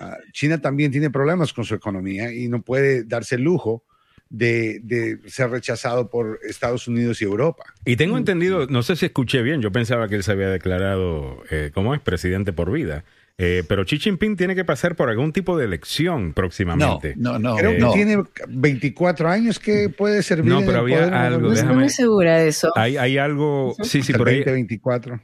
Ah, 0.00 0.16
China 0.32 0.60
también 0.60 0.90
tiene 0.90 1.10
problemas 1.10 1.52
con 1.52 1.64
su 1.64 1.74
economía 1.74 2.32
y 2.32 2.48
no 2.48 2.62
puede 2.62 3.04
darse 3.04 3.36
el 3.36 3.42
lujo 3.42 3.84
de, 4.30 5.18
ser 5.26 5.50
rechazado 5.50 6.08
por 6.08 6.38
Estados 6.48 6.88
Unidos 6.88 7.20
y 7.20 7.24
Europa. 7.24 7.64
Y 7.84 7.96
tengo 7.96 8.16
entendido, 8.16 8.66
no 8.68 8.82
sé 8.82 8.96
si 8.96 9.06
escuché 9.06 9.42
bien, 9.42 9.60
yo 9.60 9.72
pensaba 9.72 10.08
que 10.08 10.14
él 10.14 10.22
se 10.22 10.32
había 10.32 10.48
declarado, 10.48 11.42
eh, 11.50 11.70
como 11.74 11.94
es, 11.94 12.00
presidente 12.00 12.52
por 12.52 12.70
vida. 12.70 13.04
Eh, 13.42 13.64
pero 13.66 13.84
Xi 13.84 13.98
Jinping 13.98 14.36
tiene 14.36 14.54
que 14.54 14.66
pasar 14.66 14.96
por 14.96 15.08
algún 15.08 15.32
tipo 15.32 15.56
de 15.56 15.64
elección 15.64 16.34
próximamente. 16.34 17.14
No, 17.16 17.38
no, 17.38 17.50
no. 17.50 17.56
Creo 17.56 17.70
que 17.72 17.94
tiene 17.94 18.22
24 18.48 19.30
años 19.30 19.58
que 19.58 19.88
puede 19.88 20.22
servir. 20.22 20.52
No, 20.52 20.60
pero 20.60 20.80
había 20.80 21.26
algo. 21.26 21.48
No 21.48 21.54
estoy 21.54 21.74
muy 21.74 21.88
segura 21.88 22.36
de 22.36 22.48
eso. 22.48 22.70
Hay, 22.76 22.98
hay 22.98 23.16
algo. 23.16 23.74
Sí, 23.82 24.02
sí, 24.02 24.12
por 24.12 24.28
ahí. 24.28 24.44
24. 24.44 25.22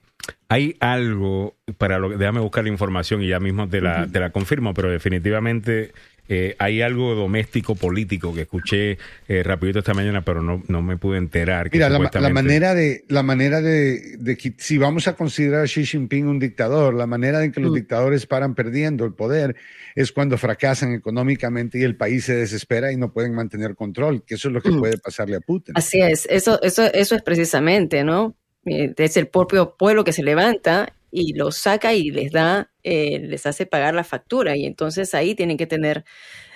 Hay 0.49 0.77
algo 0.81 1.57
para 1.77 1.99
lo 1.99 2.09
déjame 2.09 2.41
buscar 2.41 2.65
la 2.65 2.71
información 2.71 3.23
y 3.23 3.29
ya 3.29 3.39
mismo 3.39 3.69
te 3.69 3.83
la, 3.83 4.07
te 4.07 4.19
la 4.19 4.31
confirmo, 4.31 4.73
pero 4.73 4.91
definitivamente 4.91 5.93
eh, 6.29 6.57
hay 6.59 6.83
algo 6.83 7.15
doméstico 7.15 7.75
político 7.75 8.35
que 8.35 8.43
escuché 8.43 8.99
eh, 9.29 9.43
rapidito 9.43 9.79
esta 9.79 9.95
mañana, 9.95 10.23
pero 10.23 10.43
no, 10.43 10.63
no 10.69 10.83
me 10.83 10.97
pude 10.97 11.19
enterar. 11.19 11.71
Mira, 11.73 11.89
la, 11.89 12.31
manera 12.31 12.75
de, 12.75 13.05
la 13.09 13.23
manera 13.23 13.61
de, 13.61 14.17
de, 14.19 14.37
que 14.37 14.55
si 14.59 14.79
vamos 14.79 15.09
a 15.09 15.15
considerar 15.15 15.63
a 15.63 15.67
Xi 15.67 15.85
Jinping 15.85 16.27
un 16.27 16.39
dictador, 16.39 16.95
la 16.95 17.07
manera 17.07 17.45
en 17.45 17.53
que 17.53 17.61
los 17.61 17.71
mm. 17.71 17.75
dictadores 17.75 18.27
paran 18.27 18.55
perdiendo 18.55 19.05
el 19.05 19.15
poder 19.15 19.57
es 19.95 20.13
cuando 20.13 20.37
fracasan 20.37 20.93
económicamente 20.93 21.79
y 21.79 21.83
el 21.83 21.97
país 21.97 22.25
se 22.25 22.35
desespera 22.35 22.93
y 22.93 22.97
no 22.97 23.13
pueden 23.13 23.35
mantener 23.35 23.75
control, 23.75 24.25
que 24.25 24.35
eso 24.35 24.49
es 24.49 24.55
lo 24.55 24.61
que 24.61 24.71
mm. 24.71 24.79
puede 24.79 24.99
pasarle 24.99 25.37
a 25.37 25.41
Putin. 25.41 25.75
Así 25.77 26.01
es, 26.01 26.27
eso, 26.31 26.61
eso, 26.63 26.85
eso 26.93 27.15
es 27.15 27.23
precisamente, 27.23 28.05
¿no? 28.05 28.37
Eh, 28.67 28.93
es 28.97 29.17
el 29.17 29.29
propio 29.29 29.77
pueblo 29.77 30.05
que 30.05 30.13
se 30.13 30.23
levanta 30.23 30.93
y 31.11 31.33
los 31.35 31.57
saca 31.57 31.95
y 31.95 32.11
les 32.11 32.33
da, 32.33 32.71
eh, 32.89 33.19
les 33.19 33.45
hace 33.47 33.67
pagar 33.67 33.95
la 33.95 34.05
factura. 34.05 34.57
Y 34.57 34.65
entonces 34.65 35.13
ahí 35.13 35.35
tienen 35.35 35.57
que 35.57 35.67
tener 35.67 36.05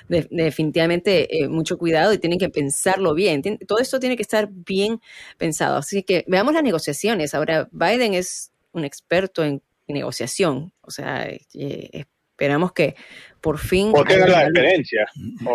definitivamente 0.09 1.43
eh, 1.43 1.49
mucho 1.49 1.77
cuidado 1.77 2.13
y 2.13 2.19
tienen 2.19 2.39
que 2.39 2.49
pensarlo 2.49 3.15
bien. 3.15 3.43
todo 3.67 3.81
esto 3.81 3.99
tiene 3.99 4.15
que 4.17 4.23
estar 4.23 4.49
bien 4.49 5.01
pensado. 5.39 5.77
Así 5.77 6.05
que 6.05 6.25
veamos 6.29 6.55
las 6.55 6.63
negociaciones. 6.63 7.35
Ahora, 7.35 7.69
Biden 7.73 8.15
es 8.15 8.53
un 8.71 8.85
experto 8.85 9.43
en 9.45 9.61
negociación. 9.89 10.73
O 10.83 10.93
sea, 10.93 11.29
eh, 11.29 12.05
esperamos 12.31 12.73
que 12.73 12.95
por 13.41 13.59
fin... 13.59 13.91
¿Por 13.91 14.07
qué 14.07 14.19
la 14.19 14.47
diferencia? 14.47 15.09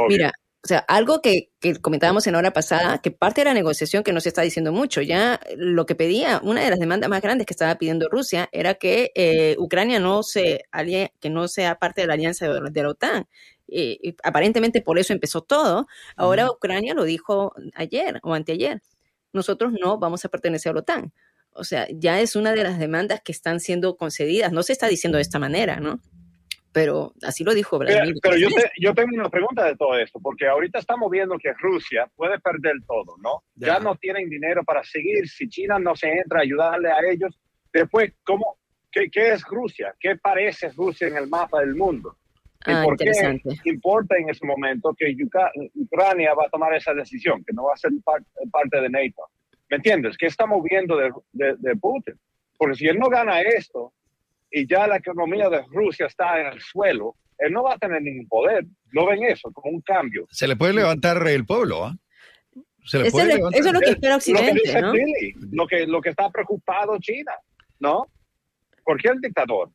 Mira, 0.09 0.33
o 0.65 0.67
sea, 0.67 0.79
algo 0.79 1.21
que, 1.21 1.51
comentábamos 1.79 2.25
en 2.25 2.33
la 2.33 2.39
hora 2.39 2.51
pasada, 2.51 2.97
que 2.97 3.11
parte 3.11 3.41
de 3.41 3.45
la 3.45 3.53
negociación 3.53 4.01
que 4.01 4.11
no 4.11 4.19
se 4.19 4.29
está 4.29 4.41
diciendo 4.41 4.71
mucho, 4.71 4.99
ya 5.03 5.39
lo 5.55 5.85
que 5.85 5.93
pedía, 5.93 6.41
una 6.43 6.63
de 6.63 6.71
las 6.71 6.79
demandas 6.79 7.07
más 7.07 7.21
grandes 7.21 7.45
que 7.45 7.53
estaba 7.53 7.75
pidiendo 7.75 8.09
Rusia 8.09 8.49
era 8.51 8.73
que 8.73 9.11
eh, 9.13 9.55
Ucrania 9.59 9.99
no 9.99 10.23
se 10.23 10.63
que 11.19 11.29
no 11.29 11.47
sea 11.47 11.75
parte 11.75 12.01
de 12.01 12.07
la 12.07 12.15
alianza 12.15 12.47
de, 12.47 12.81
la 12.81 12.89
OTAN. 12.89 13.27
y 13.67 14.15
aparentemente 14.23 14.81
por 14.81 14.97
eso 14.97 15.13
empezó 15.13 15.43
todo. 15.43 15.85
Ahora 16.15 16.49
Ucrania 16.49 16.95
lo 16.95 17.03
dijo 17.03 17.53
ayer 17.75 18.19
o 18.23 18.33
anteayer. 18.33 18.81
Nosotros 19.33 19.71
no 19.79 19.99
vamos 19.99 20.25
a 20.25 20.29
pertenecer 20.29 20.71
a 20.71 20.73
la 20.73 20.79
OTAN. 20.79 21.13
O 21.51 21.63
sea, 21.63 21.87
ya 21.91 22.19
es 22.21 22.35
una 22.35 22.53
de 22.53 22.63
las 22.63 22.79
demandas 22.79 23.21
que 23.23 23.31
están 23.33 23.59
siendo 23.59 23.97
concedidas. 23.97 24.51
No 24.51 24.63
se 24.63 24.73
está 24.73 24.87
diciendo 24.87 25.17
de 25.17 25.21
esta 25.21 25.37
manera, 25.37 25.79
¿no? 25.79 26.01
Pero 26.75 27.13
así 27.21 27.45
lo 27.45 27.53
dijo 27.53 27.79
Vladimir. 27.79 28.15
Pero, 28.21 28.35
yo, 28.35 28.49
yo, 28.77 28.93
tengo 28.93 29.15
una 29.15 29.29
pregunta 29.29 29.63
de 29.63 29.77
todo 29.77 29.97
esto, 29.97 30.19
porque 30.19 30.45
ahorita 30.45 30.79
estamos 30.79 31.09
viendo 31.09 31.37
que 31.37 31.53
Rusia 31.53 32.05
puede 32.17 32.37
perder 32.41 32.73
todo, 32.85 33.15
¿no? 33.23 33.43
Ya, 33.55 33.79
no 33.79 33.95
tienen 33.95 34.27
dinero 34.27 34.61
para 34.65 34.83
seguir, 34.83 35.25
si 35.29 35.47
China 35.47 35.79
no 35.79 35.95
se 35.95 36.11
entra 36.11 36.39
a 36.39 36.41
ayudarle 36.41 36.91
a 36.91 36.97
ellos, 37.09 37.39
después, 37.71 38.11
¿cómo, 38.25 38.57
qué, 38.91 39.09
qué 39.09 39.31
es 39.31 39.43
Rusia? 39.43 39.95
¿Qué 39.97 40.17
parece 40.17 40.67
Rusia 40.75 41.07
en 41.07 41.15
el 41.15 41.29
mapa 41.29 41.61
del 41.61 41.75
mundo? 41.75 42.17
¿Y 42.67 42.71
ah, 42.73 42.81
por 42.83 42.97
qué 42.97 43.09
importa 43.63 44.17
en 44.17 44.31
ese 44.31 44.45
momento 44.45 44.93
que 44.97 45.15
Ucrania 45.75 46.33
va 46.33 46.43
a 46.47 46.49
tomar 46.49 46.75
esa 46.75 46.93
decisión, 46.93 47.41
que 47.45 47.53
no 47.53 47.63
va 47.67 47.73
a 47.75 47.77
ser 47.77 47.91
parte 48.51 48.81
de 48.81 48.89
NATO? 48.89 49.29
¿Me 49.69 49.77
entiendes? 49.77 50.17
¿Qué 50.17 50.25
estamos 50.25 50.61
viendo 50.61 50.97
de, 50.97 51.09
de, 51.31 51.55
de 51.57 51.75
Putin? 51.77 52.19
Porque 52.57 52.75
si 52.75 52.87
él 52.87 52.99
no 52.99 53.07
gana 53.07 53.39
esto, 53.39 53.93
y 54.51 54.67
ya 54.67 54.87
la 54.87 54.97
economía 54.97 55.49
de 55.49 55.63
Rusia 55.71 56.05
está 56.07 56.39
en 56.39 56.47
el 56.47 56.61
suelo, 56.61 57.15
él 57.37 57.51
no 57.51 57.63
va 57.63 57.73
a 57.73 57.77
tener 57.77 58.01
ningún 58.01 58.27
poder. 58.27 58.65
No 58.93 59.05
ven 59.05 59.23
eso 59.23 59.51
como 59.51 59.75
un 59.75 59.81
cambio. 59.81 60.25
Se 60.29 60.47
le 60.47 60.55
puede 60.55 60.73
levantar 60.73 61.25
el 61.27 61.45
pueblo, 61.45 61.85
¿ah? 61.85 61.95
Se 62.85 62.99
le 62.99 63.11
puede 63.11 63.33
eso 63.33 63.49
es 63.51 63.73
lo 63.73 63.79
que 63.79 63.89
espera 63.89 64.15
Occidente, 64.15 64.61
lo 64.79 64.93
que, 64.93 65.33
¿no? 65.35 65.47
lo 65.51 65.67
que, 65.67 65.87
lo 65.87 66.01
que 66.01 66.09
está 66.09 66.29
preocupado 66.29 66.97
China, 66.99 67.33
¿no? 67.79 68.05
¿Por 68.83 69.01
qué 69.01 69.09
el 69.09 69.19
dictador? 69.19 69.71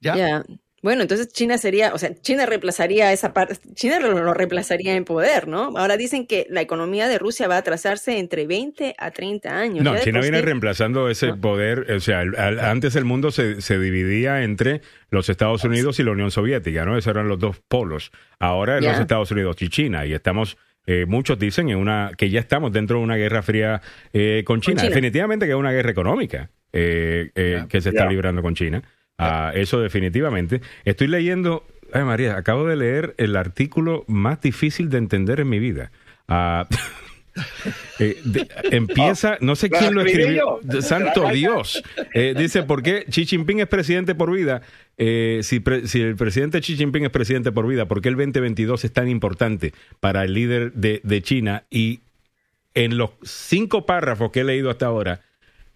Ya. 0.00 0.44
Bueno, 0.86 1.02
entonces 1.02 1.32
China 1.32 1.58
sería, 1.58 1.92
o 1.94 1.98
sea, 1.98 2.14
China 2.14 2.46
reemplazaría 2.46 3.12
esa 3.12 3.32
parte, 3.32 3.56
China 3.74 3.98
lo, 3.98 4.32
reemplazaría 4.32 4.94
en 4.94 5.04
poder, 5.04 5.48
¿no? 5.48 5.76
Ahora 5.76 5.96
dicen 5.96 6.28
que 6.28 6.46
la 6.48 6.60
economía 6.60 7.08
de 7.08 7.18
Rusia 7.18 7.48
va 7.48 7.56
a 7.56 7.58
atrasarse 7.58 8.20
entre 8.20 8.46
20 8.46 8.94
a 8.96 9.10
30 9.10 9.58
años. 9.58 9.82
No, 9.82 9.98
China 9.98 10.20
viene 10.20 10.40
reemplazando 10.42 11.10
ese 11.10 11.34
poder, 11.34 11.90
o 11.90 11.98
sea, 11.98 12.20
antes 12.60 12.94
el 12.94 13.04
mundo 13.04 13.32
se, 13.32 13.56
dividía 13.80 14.44
entre 14.44 14.80
los 15.10 15.28
Estados 15.28 15.64
Unidos 15.64 15.98
y 15.98 16.04
la 16.04 16.12
Unión 16.12 16.30
Soviética, 16.30 16.84
¿no? 16.84 16.96
Esos 16.96 17.10
eran 17.10 17.26
los 17.26 17.40
dos 17.40 17.60
polos. 17.66 18.12
Ahora 18.38 18.78
es 18.78 18.84
los 18.84 19.00
Estados 19.00 19.32
Unidos 19.32 19.56
y 19.62 19.68
China, 19.68 20.06
y 20.06 20.12
estamos 20.12 20.56
eh, 20.86 21.04
muchos 21.04 21.36
dicen 21.36 21.68
en 21.68 21.78
una 21.78 22.12
que 22.16 22.30
ya 22.30 22.38
estamos 22.38 22.70
dentro 22.70 22.98
de 22.98 23.02
una 23.02 23.16
guerra 23.16 23.42
fría 23.42 23.80
eh, 24.12 24.44
con, 24.46 24.60
China. 24.60 24.84
Definitivamente 24.84 25.46
que 25.46 25.50
es 25.50 25.58
una 25.58 25.72
guerra 25.72 25.90
económica 25.90 26.48
eh, 26.72 27.32
que 27.68 27.80
se 27.80 27.88
está 27.88 28.06
librando 28.06 28.40
con 28.40 28.54
China. 28.54 28.84
Ah, 29.18 29.52
eso 29.54 29.80
definitivamente. 29.80 30.60
Estoy 30.84 31.08
leyendo, 31.08 31.64
ay 31.92 32.04
María, 32.04 32.36
acabo 32.36 32.66
de 32.66 32.76
leer 32.76 33.14
el 33.18 33.36
artículo 33.36 34.04
más 34.08 34.40
difícil 34.40 34.90
de 34.90 34.98
entender 34.98 35.40
en 35.40 35.48
mi 35.48 35.58
vida. 35.58 35.90
Ah, 36.28 36.66
eh, 37.98 38.16
empieza, 38.70 39.38
no 39.40 39.56
sé 39.56 39.70
quién 39.70 39.94
lo 39.94 40.02
escribió, 40.02 40.60
santo 40.80 41.28
Dios. 41.32 41.82
Eh, 42.14 42.34
dice, 42.36 42.62
¿por 42.62 42.82
qué 42.82 43.06
Xi 43.08 43.26
Jinping 43.26 43.60
es 43.60 43.68
presidente 43.68 44.14
por 44.14 44.30
vida? 44.30 44.62
Eh, 44.98 45.40
si, 45.42 45.62
el 46.00 46.16
presidente 46.16 46.60
Xi 46.60 46.76
Jinping 46.76 47.04
es 47.04 47.10
presidente 47.10 47.52
por 47.52 47.66
vida, 47.66 47.86
¿por 47.86 48.00
qué 48.00 48.08
el 48.08 48.16
2022 48.16 48.84
es 48.84 48.92
tan 48.92 49.08
importante 49.08 49.72
para 50.00 50.24
el 50.24 50.34
líder 50.34 50.72
de, 50.72 51.00
de 51.02 51.22
China? 51.22 51.64
Y 51.70 52.00
en 52.74 52.98
los 52.98 53.10
cinco 53.22 53.86
párrafos 53.86 54.30
que 54.30 54.40
he 54.40 54.44
leído 54.44 54.70
hasta 54.70 54.86
ahora, 54.86 55.20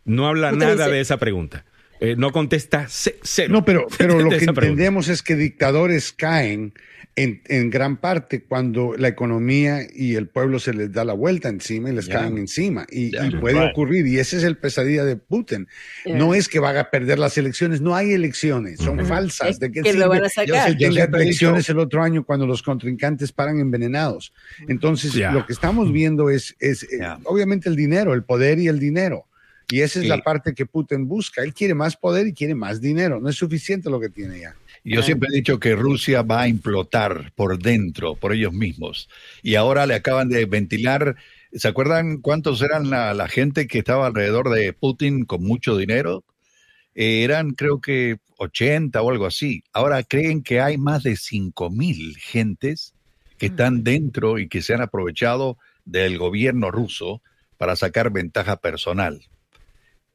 no 0.04 0.26
habla 0.26 0.52
nada 0.52 0.88
de 0.88 1.00
esa 1.00 1.18
pregunta. 1.18 1.64
Eh, 2.00 2.16
no 2.16 2.32
contesta 2.32 2.86
cero. 2.88 3.48
No, 3.50 3.64
pero, 3.64 3.86
pero 3.98 4.18
lo 4.20 4.30
que 4.30 4.44
entendemos 4.44 5.08
es 5.08 5.22
que 5.22 5.36
dictadores 5.36 6.12
caen 6.12 6.72
en, 7.14 7.42
en, 7.48 7.68
gran 7.68 7.98
parte 7.98 8.44
cuando 8.44 8.94
la 8.96 9.08
economía 9.08 9.80
y 9.92 10.14
el 10.14 10.28
pueblo 10.28 10.58
se 10.58 10.72
les 10.72 10.92
da 10.92 11.04
la 11.04 11.12
vuelta 11.12 11.50
encima 11.50 11.90
y 11.90 11.92
les 11.92 12.08
caen 12.08 12.38
encima. 12.38 12.86
Y, 12.90 13.10
puede 13.36 13.70
ocurrir, 13.70 14.06
y 14.06 14.18
ese 14.18 14.38
es 14.38 14.44
el 14.44 14.56
pesadilla 14.56 15.04
de 15.04 15.16
Putin. 15.16 15.68
No 16.06 16.34
es 16.34 16.48
que 16.48 16.58
vaya 16.58 16.80
a 16.80 16.90
perder 16.90 17.18
las 17.18 17.36
elecciones, 17.36 17.82
no 17.82 17.94
hay 17.94 18.12
elecciones, 18.12 18.78
son 18.78 19.04
falsas. 19.04 19.58
¿De 19.58 19.70
qué 19.70 19.82
que 19.82 19.92
lo 19.92 20.08
van 20.08 20.24
a 20.24 20.28
sacar. 20.30 20.74
elecciones 20.80 21.68
el 21.68 21.78
otro 21.78 22.02
año 22.02 22.24
cuando 22.24 22.46
los 22.46 22.62
contrincantes 22.62 23.32
paran 23.32 23.60
envenenados. 23.60 24.32
Entonces, 24.68 25.14
lo 25.16 25.44
que 25.44 25.52
estamos 25.52 25.92
viendo 25.92 26.30
es, 26.30 26.56
es 26.60 26.84
eh, 26.84 27.00
obviamente 27.24 27.68
el 27.68 27.76
dinero, 27.76 28.14
el 28.14 28.22
poder 28.22 28.58
y 28.58 28.68
el 28.68 28.78
dinero. 28.78 29.26
Y 29.70 29.82
esa 29.82 30.00
es 30.00 30.08
la 30.08 30.18
parte 30.18 30.54
que 30.54 30.66
Putin 30.66 31.06
busca. 31.06 31.42
Él 31.42 31.54
quiere 31.54 31.74
más 31.74 31.96
poder 31.96 32.26
y 32.26 32.34
quiere 32.34 32.54
más 32.54 32.80
dinero. 32.80 33.20
No 33.20 33.28
es 33.28 33.36
suficiente 33.36 33.88
lo 33.88 34.00
que 34.00 34.08
tiene 34.08 34.40
ya. 34.40 34.56
Yo 34.82 35.02
siempre 35.02 35.28
he 35.30 35.36
dicho 35.36 35.60
que 35.60 35.76
Rusia 35.76 36.22
va 36.22 36.42
a 36.42 36.48
implotar 36.48 37.32
por 37.34 37.58
dentro, 37.58 38.16
por 38.16 38.32
ellos 38.32 38.52
mismos. 38.52 39.08
Y 39.42 39.54
ahora 39.54 39.86
le 39.86 39.94
acaban 39.94 40.28
de 40.28 40.44
ventilar. 40.46 41.16
¿Se 41.52 41.68
acuerdan 41.68 42.18
cuántos 42.18 42.62
eran 42.62 42.90
la, 42.90 43.28
gente 43.28 43.66
que 43.66 43.78
estaba 43.78 44.06
alrededor 44.06 44.50
de 44.50 44.72
Putin 44.72 45.24
con 45.24 45.44
mucho 45.44 45.76
dinero? 45.76 46.24
Eh, 46.94 47.22
eran 47.22 47.52
creo 47.52 47.80
que 47.80 48.18
80 48.38 49.00
o 49.02 49.10
algo 49.10 49.26
así. 49.26 49.62
Ahora 49.72 50.02
creen 50.02 50.42
que 50.42 50.60
hay 50.60 50.78
más 50.78 51.02
de 51.02 51.16
5 51.16 51.70
mil 51.70 52.16
gentes 52.16 52.94
que 53.38 53.46
están 53.46 53.84
dentro 53.84 54.38
y 54.38 54.48
que 54.48 54.62
se 54.62 54.74
han 54.74 54.82
aprovechado 54.82 55.58
del 55.84 56.18
gobierno 56.18 56.70
ruso 56.70 57.22
para 57.58 57.76
sacar 57.76 58.10
ventaja 58.10 58.56
personal 58.56 59.20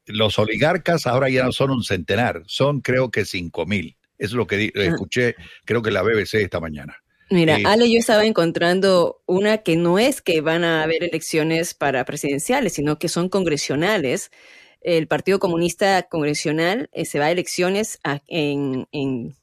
los 0.06 0.38
oligarcas 0.40 1.07
ahora 1.07 1.30
ya 1.30 1.44
no 1.44 1.52
son 1.52 1.72
un 1.72 1.84
centenar, 1.84 2.44
son 2.48 2.82
creo 2.82 3.11
que 3.11 3.26
cinco 3.26 3.65
mil. 3.65 3.95
Eso 4.18 4.30
es 4.30 4.34
lo 4.34 4.48
que 4.48 4.72
ah. 4.76 4.82
escuché, 4.84 5.36
creo 5.65 5.82
que 5.82 5.91
la 5.91 6.02
BBC 6.02 6.36
esta 6.36 6.60
mañana. 6.60 6.98
Mira, 7.30 7.57
eh, 7.57 7.64
Ale, 7.65 7.91
yo 7.91 7.99
estaba 7.99 8.26
encontrando 8.26 9.22
una 9.26 9.60
que 9.60 9.76
no 9.76 9.98
es 9.98 10.22
que 10.22 10.41
van 10.41 10.64
a 10.64 10.84
haber 10.84 11.03
elecciones 11.03 11.73
para 11.73 12.06
presidenciales, 12.06 12.73
sino 12.73 12.99
que 12.99 13.10
son 13.10 13.30
congresionales. 13.30 14.32
El 14.82 15.07
Partido 15.07 15.40
Comunista 15.40 16.03
Congresional 16.03 16.90
eh, 16.94 17.06
se 17.06 17.18
va 17.18 17.26
a 17.26 17.32
elecciones 17.32 17.99
en, 18.27 18.88
en 18.91 19.36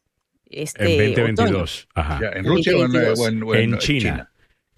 este 0.49 1.07
en 1.07 1.15
2022. 1.15 1.89
Ajá. 1.95 2.21
¿En 2.35 2.45
Rusia 2.45 2.73
o 2.77 3.55
en, 3.55 3.79
China. 3.79 4.32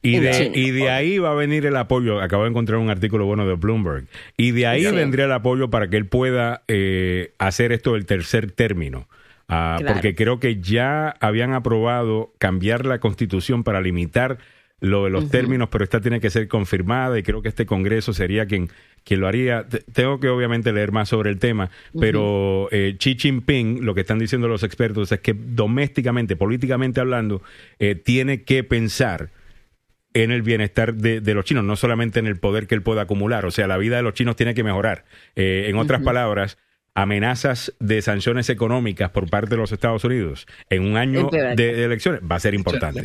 Y 0.05 0.19
de, 0.21 0.53
y 0.55 0.71
de 0.71 0.91
ahí 0.91 1.19
va 1.19 1.33
a 1.33 1.35
venir 1.35 1.65
el 1.65 1.77
apoyo. 1.77 2.21
Acabo 2.21 2.45
de 2.45 2.51
encontrar 2.51 2.79
un 2.79 2.91
artículo 2.91 3.25
bueno 3.25 3.47
de 3.47 3.55
Bloomberg. 3.55 4.05
Y 4.37 4.51
de 4.51 4.67
ahí 4.67 4.85
vendría 4.85 5.25
el 5.25 5.33
apoyo 5.33 5.71
para 5.71 5.89
que 5.89 5.97
él 5.97 6.07
pueda 6.07 6.63
eh, 6.69 7.33
hacer 7.39 7.73
esto 7.73 7.95
del 7.95 8.05
tercer 8.05 8.51
término. 8.51 9.09
Ah, 9.49 9.79
porque 9.87 10.15
creo 10.15 10.41
que 10.41 10.61
ya 10.61 11.09
habían 11.21 11.53
aprobado 11.53 12.33
cambiar 12.39 12.87
la 12.87 12.99
constitución 12.99 13.65
para 13.65 13.81
limitar 13.81 14.39
lo 14.81 15.05
de 15.05 15.11
los 15.11 15.31
términos, 15.31 15.69
pero 15.71 15.85
esta 15.85 16.01
tiene 16.01 16.21
que 16.21 16.29
ser 16.29 16.47
confirmada 16.49 17.19
y 17.19 17.23
creo 17.23 17.41
que 17.41 17.49
este 17.49 17.65
Congreso 17.65 18.13
sería 18.13 18.47
quien, 18.47 18.69
quien 19.03 19.21
lo 19.21 19.29
haría. 19.29 19.67
Tengo 19.93 20.21
que 20.21 20.29
obviamente 20.29 20.73
leer 20.73 20.93
más 20.93 21.09
sobre 21.09 21.31
el 21.31 21.39
tema, 21.39 21.71
pero 21.99 22.69
eh, 22.71 22.97
Xi 22.99 23.17
Jinping, 23.19 23.85
lo 23.85 23.95
que 23.95 24.03
están 24.03 24.19
diciendo 24.19 24.49
los 24.49 24.63
expertos 24.63 25.11
es 25.13 25.21
que 25.21 25.35
domésticamente, 25.35 26.37
políticamente 26.37 27.01
hablando, 27.01 27.41
eh, 27.79 27.95
tiene 27.95 28.43
que 28.43 28.63
pensar 28.65 29.31
en 30.15 30.31
el 30.31 30.43
bienestar 30.43 30.95
de, 30.95 31.35
los 31.35 31.45
chinos, 31.45 31.65
no 31.65 31.77
solamente 31.77 32.21
en 32.21 32.27
el 32.27 32.39
poder 32.39 32.67
que 32.67 32.75
él 32.77 32.83
pueda 32.83 33.03
acumular. 33.03 33.45
O 33.45 33.51
sea, 33.51 33.67
la 33.67 33.77
vida 33.77 33.97
de 33.97 34.03
los 34.03 34.15
chinos 34.15 34.37
tiene 34.37 34.55
que 34.55 34.63
mejorar. 34.63 35.05
Eh, 35.35 35.67
en 35.69 35.77
otras 35.77 36.03
palabras, 36.03 36.57
amenazas 36.95 37.75
de 37.81 38.01
sanciones 38.01 38.49
económicas 38.49 39.11
por 39.11 39.29
parte 39.29 39.51
de 39.51 39.57
los 39.57 39.73
Estados 39.73 40.05
Unidos 40.05 40.47
en 40.71 40.85
un 40.85 40.97
año 40.97 41.29
de, 41.31 41.85
elecciones 41.85 42.21
va 42.23 42.37
a 42.37 42.41
ser 42.41 42.55
importante. 42.55 43.05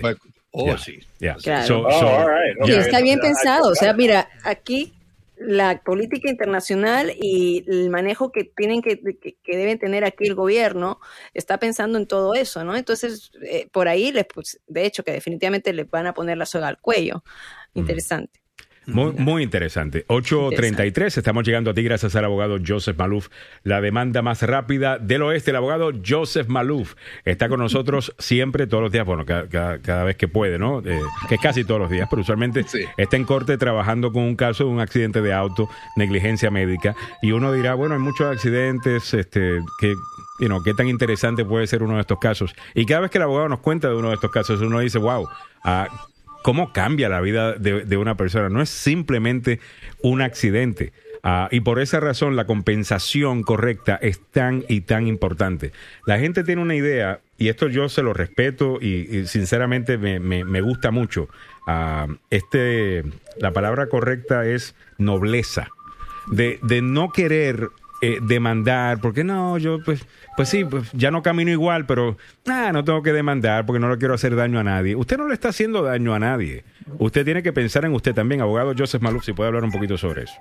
Oh, 0.51 0.77
sí. 0.77 0.99
está 1.19 3.01
bien 3.01 3.19
pensado. 3.19 3.71
O 3.71 3.75
sea, 3.75 3.93
mira, 3.93 4.29
aquí 4.43 4.93
la 5.39 5.81
política 5.83 6.29
internacional 6.29 7.13
y 7.19 7.63
el 7.67 7.89
manejo 7.89 8.31
que 8.31 8.43
tienen 8.43 8.81
que, 8.81 8.99
que, 8.99 9.57
deben 9.57 9.79
tener 9.79 10.03
aquí 10.03 10.25
el 10.27 10.35
gobierno 10.35 10.99
está 11.33 11.57
pensando 11.57 11.97
en 11.97 12.07
todo 12.07 12.33
eso, 12.33 12.63
¿no? 12.65 12.75
Entonces, 12.75 13.31
eh, 13.43 13.69
por 13.71 13.87
ahí, 13.87 14.11
les, 14.11 14.25
pues, 14.25 14.59
de 14.67 14.85
hecho, 14.85 15.03
que 15.03 15.13
definitivamente 15.13 15.71
les 15.73 15.89
van 15.89 16.07
a 16.07 16.13
poner 16.13 16.37
la 16.37 16.45
soga 16.45 16.67
al 16.67 16.79
cuello. 16.79 17.23
Interesante. 17.73 18.41
Muy, 18.93 19.13
muy 19.13 19.43
interesante. 19.43 20.05
8.33, 20.07 21.17
estamos 21.17 21.45
llegando 21.45 21.71
a 21.71 21.73
ti 21.73 21.83
gracias 21.83 22.15
al 22.15 22.25
abogado 22.25 22.57
Joseph 22.65 22.97
Maluf. 22.97 23.29
La 23.63 23.81
demanda 23.81 24.21
más 24.21 24.41
rápida 24.41 24.97
del 24.97 25.21
oeste, 25.23 25.51
el 25.51 25.57
abogado 25.57 25.91
Joseph 26.05 26.47
Maluf 26.47 26.95
está 27.25 27.49
con 27.49 27.59
nosotros 27.59 28.13
siempre, 28.19 28.67
todos 28.67 28.83
los 28.83 28.91
días, 28.91 29.05
bueno, 29.05 29.25
cada, 29.25 30.03
vez 30.03 30.17
que 30.17 30.27
puede, 30.27 30.57
¿no? 30.57 30.79
Eh, 30.79 30.99
que 31.27 31.35
es 31.35 31.41
casi 31.41 31.63
todos 31.63 31.79
los 31.79 31.89
días, 31.89 32.07
pero 32.09 32.21
usualmente 32.21 32.65
está 32.97 33.15
en 33.15 33.23
corte 33.25 33.57
trabajando 33.57 34.11
con 34.11 34.23
un 34.23 34.35
caso 34.35 34.65
de 34.65 34.69
un 34.69 34.79
accidente 34.79 35.21
de 35.21 35.33
auto, 35.33 35.69
negligencia 35.95 36.51
médica, 36.51 36.95
y 37.21 37.31
uno 37.31 37.53
dirá, 37.53 37.75
bueno, 37.75 37.95
hay 37.95 38.01
muchos 38.01 38.27
accidentes, 38.31 39.13
este, 39.13 39.59
que 39.79 39.93
you 40.39 40.47
know, 40.47 40.61
qué 40.63 40.73
tan 40.73 40.87
interesante 40.87 41.45
puede 41.45 41.67
ser 41.67 41.83
uno 41.83 41.95
de 41.95 42.01
estos 42.01 42.17
casos. 42.19 42.55
Y 42.73 42.85
cada 42.85 43.01
vez 43.01 43.11
que 43.11 43.17
el 43.17 43.23
abogado 43.23 43.49
nos 43.49 43.59
cuenta 43.59 43.89
de 43.89 43.95
uno 43.95 44.09
de 44.09 44.15
estos 44.15 44.31
casos, 44.31 44.61
uno 44.61 44.79
dice, 44.79 44.97
wow, 44.97 45.27
ah, 45.63 45.87
cómo 46.41 46.71
cambia 46.73 47.09
la 47.09 47.21
vida 47.21 47.53
de, 47.53 47.97
una 47.97 48.15
persona. 48.15 48.49
No 48.49 48.61
es 48.61 48.69
simplemente 48.69 49.59
un 50.01 50.21
accidente. 50.21 50.93
Ah, 51.21 51.49
y 51.51 51.59
por 51.59 51.79
esa 51.79 51.99
razón 51.99 52.35
la 52.35 52.45
compensación 52.45 53.43
correcta 53.43 53.99
es 54.01 54.21
tan 54.31 54.63
y 54.69 54.81
tan 54.81 55.07
importante. 55.07 55.73
La 56.05 56.17
gente 56.17 56.43
tiene 56.43 56.61
una 56.61 56.75
idea, 56.75 57.19
y 57.37 57.49
esto 57.49 57.67
yo 57.67 57.89
se 57.89 58.03
lo 58.03 58.13
respeto 58.13 58.79
y, 58.81 59.25
sinceramente 59.27 59.97
me, 59.97 60.61
gusta 60.61 60.91
mucho. 60.91 61.27
Ah, 61.67 62.07
este, 62.29 63.03
la 63.39 63.51
palabra 63.51 63.87
correcta 63.87 64.45
es 64.45 64.75
nobleza. 64.97 65.69
De, 66.27 66.59
de 66.61 66.83
no 66.83 67.09
querer 67.11 67.69
eh, 68.01 68.19
demandar, 68.21 69.01
porque 69.01 69.25
no, 69.25 69.57
yo 69.57 69.79
pues, 69.83 70.05
pues 70.37 70.47
sí, 70.47 70.63
pues 70.63 70.89
ya 70.93 71.11
no 71.11 71.21
camino 71.21 71.51
igual, 71.51 71.85
pero 71.85 72.17
ah, 72.47 72.71
no 72.71 72.85
tengo 72.85 73.03
que 73.03 73.11
demandar 73.11 73.65
porque 73.65 73.79
no 73.79 73.89
le 73.89 73.97
quiero 73.97 74.13
hacer 74.13 74.37
daño 74.37 74.57
a 74.57 74.63
nadie. 74.63 74.95
Usted 74.95 75.17
no 75.17 75.27
le 75.27 75.33
está 75.33 75.49
haciendo 75.49 75.83
daño 75.83 76.13
a 76.13 76.19
nadie. 76.19 76.63
Usted 76.97 77.25
tiene 77.25 77.43
que 77.43 77.51
pensar 77.51 77.83
en 77.83 77.93
usted 77.93 78.13
también, 78.13 78.39
abogado 78.39 78.73
Joseph 78.77 79.01
Maluf, 79.01 79.25
si 79.25 79.33
puede 79.33 79.49
hablar 79.49 79.65
un 79.65 79.71
poquito 79.71 79.97
sobre 79.97 80.23
eso. 80.23 80.33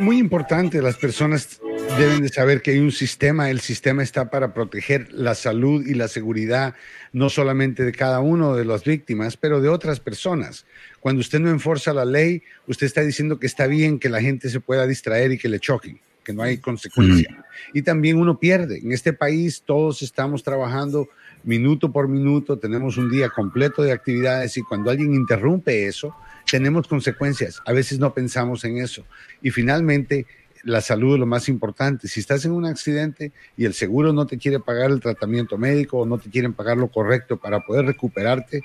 Muy 0.00 0.18
importante, 0.18 0.82
las 0.82 0.96
personas 0.96 1.60
deben 1.96 2.20
de 2.22 2.28
saber 2.30 2.62
que 2.62 2.72
hay 2.72 2.80
un 2.80 2.90
sistema, 2.90 3.48
el 3.48 3.60
sistema 3.60 4.02
está 4.02 4.28
para 4.28 4.52
proteger 4.52 5.12
la 5.12 5.36
salud 5.36 5.86
y 5.86 5.94
la 5.94 6.08
seguridad 6.08 6.74
no 7.12 7.30
solamente 7.30 7.84
de 7.84 7.92
cada 7.92 8.18
uno 8.18 8.56
de 8.56 8.64
las 8.64 8.82
víctimas, 8.82 9.36
pero 9.36 9.60
de 9.60 9.68
otras 9.68 10.00
personas. 10.00 10.66
Cuando 10.98 11.20
usted 11.20 11.38
no 11.38 11.50
enforza 11.50 11.92
la 11.92 12.04
ley, 12.04 12.42
usted 12.66 12.86
está 12.86 13.02
diciendo 13.02 13.38
que 13.38 13.46
está 13.46 13.68
bien 13.68 14.00
que 14.00 14.08
la 14.08 14.20
gente 14.20 14.48
se 14.48 14.58
pueda 14.58 14.84
distraer 14.86 15.30
y 15.30 15.38
que 15.38 15.48
le 15.48 15.60
choquen 15.60 16.00
que 16.24 16.32
no 16.32 16.42
hay 16.42 16.58
consecuencia. 16.58 17.44
Y 17.72 17.82
también 17.82 18.18
uno 18.18 18.38
pierde. 18.38 18.78
En 18.78 18.92
este 18.92 19.12
país 19.12 19.62
todos 19.64 20.02
estamos 20.02 20.42
trabajando 20.42 21.08
minuto 21.44 21.92
por 21.92 22.08
minuto, 22.08 22.58
tenemos 22.58 22.96
un 22.96 23.10
día 23.10 23.28
completo 23.28 23.82
de 23.82 23.92
actividades 23.92 24.56
y 24.56 24.62
cuando 24.62 24.90
alguien 24.90 25.14
interrumpe 25.14 25.86
eso, 25.86 26.14
tenemos 26.50 26.88
consecuencias. 26.88 27.60
A 27.66 27.72
veces 27.72 27.98
no 27.98 28.12
pensamos 28.14 28.64
en 28.64 28.78
eso. 28.78 29.04
Y 29.42 29.50
finalmente, 29.50 30.26
la 30.62 30.80
salud 30.80 31.14
es 31.14 31.20
lo 31.20 31.26
más 31.26 31.48
importante. 31.48 32.08
Si 32.08 32.20
estás 32.20 32.44
en 32.44 32.52
un 32.52 32.64
accidente 32.64 33.32
y 33.56 33.66
el 33.66 33.74
seguro 33.74 34.12
no 34.12 34.26
te 34.26 34.38
quiere 34.38 34.60
pagar 34.60 34.90
el 34.90 35.00
tratamiento 35.00 35.58
médico 35.58 35.98
o 35.98 36.06
no 36.06 36.18
te 36.18 36.30
quieren 36.30 36.54
pagar 36.54 36.78
lo 36.78 36.88
correcto 36.88 37.36
para 37.36 37.60
poder 37.60 37.84
recuperarte, 37.84 38.62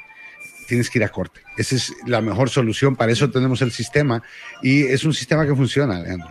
tienes 0.68 0.90
que 0.90 0.99
ir 0.99 1.03
a 1.03 1.10
corte. 1.10 1.41
Esa 1.57 1.76
es 1.76 1.94
la 2.06 2.22
mejor 2.22 2.49
solución. 2.49 2.95
Para 2.95 3.11
eso 3.11 3.30
tenemos 3.30 3.61
el 3.61 3.72
sistema 3.72 4.23
y 4.61 4.84
es 4.84 5.03
un 5.03 5.14
sistema 5.14 5.45
que 5.45 5.56
funciona, 5.56 5.98
Alejandro. 5.98 6.30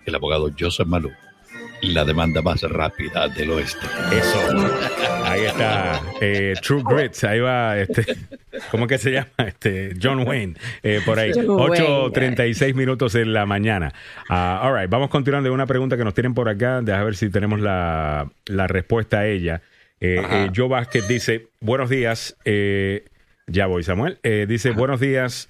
El 0.06 0.16
abogado 0.16 0.50
Joseph 0.58 0.88
Maluf 0.88 1.12
la 1.82 2.06
demanda 2.06 2.42
más 2.42 2.62
rápida 2.62 3.28
del 3.30 3.52
oeste. 3.52 3.86
Eso. 4.12 4.70
Ahí 5.24 5.46
está. 5.46 6.02
Eh, 6.22 6.54
True 6.62 6.84
Grits. 6.86 7.24
Ahí 7.24 7.40
va. 7.40 7.78
Este, 7.78 8.06
¿Cómo 8.72 8.88
que 8.88 8.98
se 8.98 9.12
llama? 9.12 9.30
Este, 9.38 9.94
John 10.02 10.28
Wayne. 10.28 10.56
Eh, 10.84 11.02
por 11.06 11.20
ahí. 11.20 11.32
8.36 11.32 12.74
minutos 12.76 13.16
en 13.16 13.34
la 13.34 13.46
mañana. 13.46 13.94
Uh, 14.30 14.66
all 14.66 14.80
right. 14.80 14.90
Vamos 14.90 15.10
continuando. 15.10 15.52
Una 15.54 15.66
pregunta 15.66 15.98
que 15.98 16.04
nos 16.04 16.14
tienen 16.14 16.34
por 16.34 16.50
acá. 16.50 16.82
Deja 16.82 17.04
ver 17.04 17.16
si 17.16 17.30
tenemos 17.30 17.60
la, 17.60 18.30
la 18.46 18.68
respuesta 18.68 19.20
a 19.20 19.28
ella. 19.28 19.62
Eh, 20.02 20.22
eh 20.30 20.52
Joe 20.56 20.68
Vázquez 20.68 21.08
dice: 21.08 21.48
Buenos 21.60 21.90
días. 21.90 22.36
Ya 23.50 23.68
voy, 23.68 23.84
Samuel. 23.84 24.20
dice: 24.48 24.72
Buenos 24.72 25.00
días. 25.00 25.50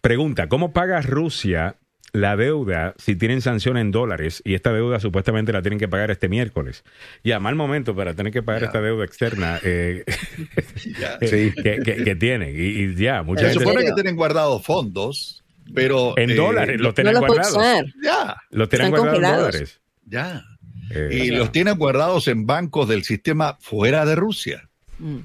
Pregunta: 0.00 0.48
¿Cómo 0.48 0.72
paga 0.72 1.00
Rusia 1.02 1.76
la 2.12 2.36
deuda, 2.36 2.94
si 2.98 3.16
tienen 3.16 3.40
sanción 3.40 3.76
en 3.76 3.90
dólares, 3.90 4.42
y 4.44 4.54
esta 4.54 4.72
deuda 4.72 5.00
supuestamente 5.00 5.52
la 5.52 5.62
tienen 5.62 5.78
que 5.78 5.88
pagar 5.88 6.10
este 6.10 6.28
miércoles, 6.28 6.84
ya 7.22 7.38
mal 7.38 7.54
momento 7.54 7.94
para 7.94 8.14
tener 8.14 8.32
que 8.32 8.42
pagar 8.42 8.64
esta 8.64 8.80
deuda 8.80 9.04
externa 9.04 9.60
eh, 9.62 10.04
que, 11.20 12.16
tienen. 12.18 12.54
Y, 12.56 12.94
ya, 12.96 13.24
Se 13.36 13.54
supone 13.54 13.84
que 13.84 13.92
tienen 13.92 14.16
guardados 14.16 14.64
fondos, 14.64 15.44
pero. 15.74 16.16
En 16.18 16.30
eh, 16.30 16.34
dólares, 16.34 16.80
los 16.80 16.94
tienen 16.94 17.14
guardados. 17.14 17.56
Ya. 18.02 18.36
Los 18.50 18.68
tienen 18.68 18.90
guardados 18.90 19.16
en 19.16 19.22
dólares. 19.22 19.80
Ya. 20.04 20.44
Eh, 20.90 21.26
y 21.26 21.30
los 21.30 21.52
tienen 21.52 21.78
guardados 21.78 22.26
en 22.26 22.46
bancos 22.46 22.88
del 22.88 23.04
sistema 23.04 23.56
fuera 23.60 24.04
de 24.04 24.16
Rusia. 24.16 24.68
Mm. 24.98 25.18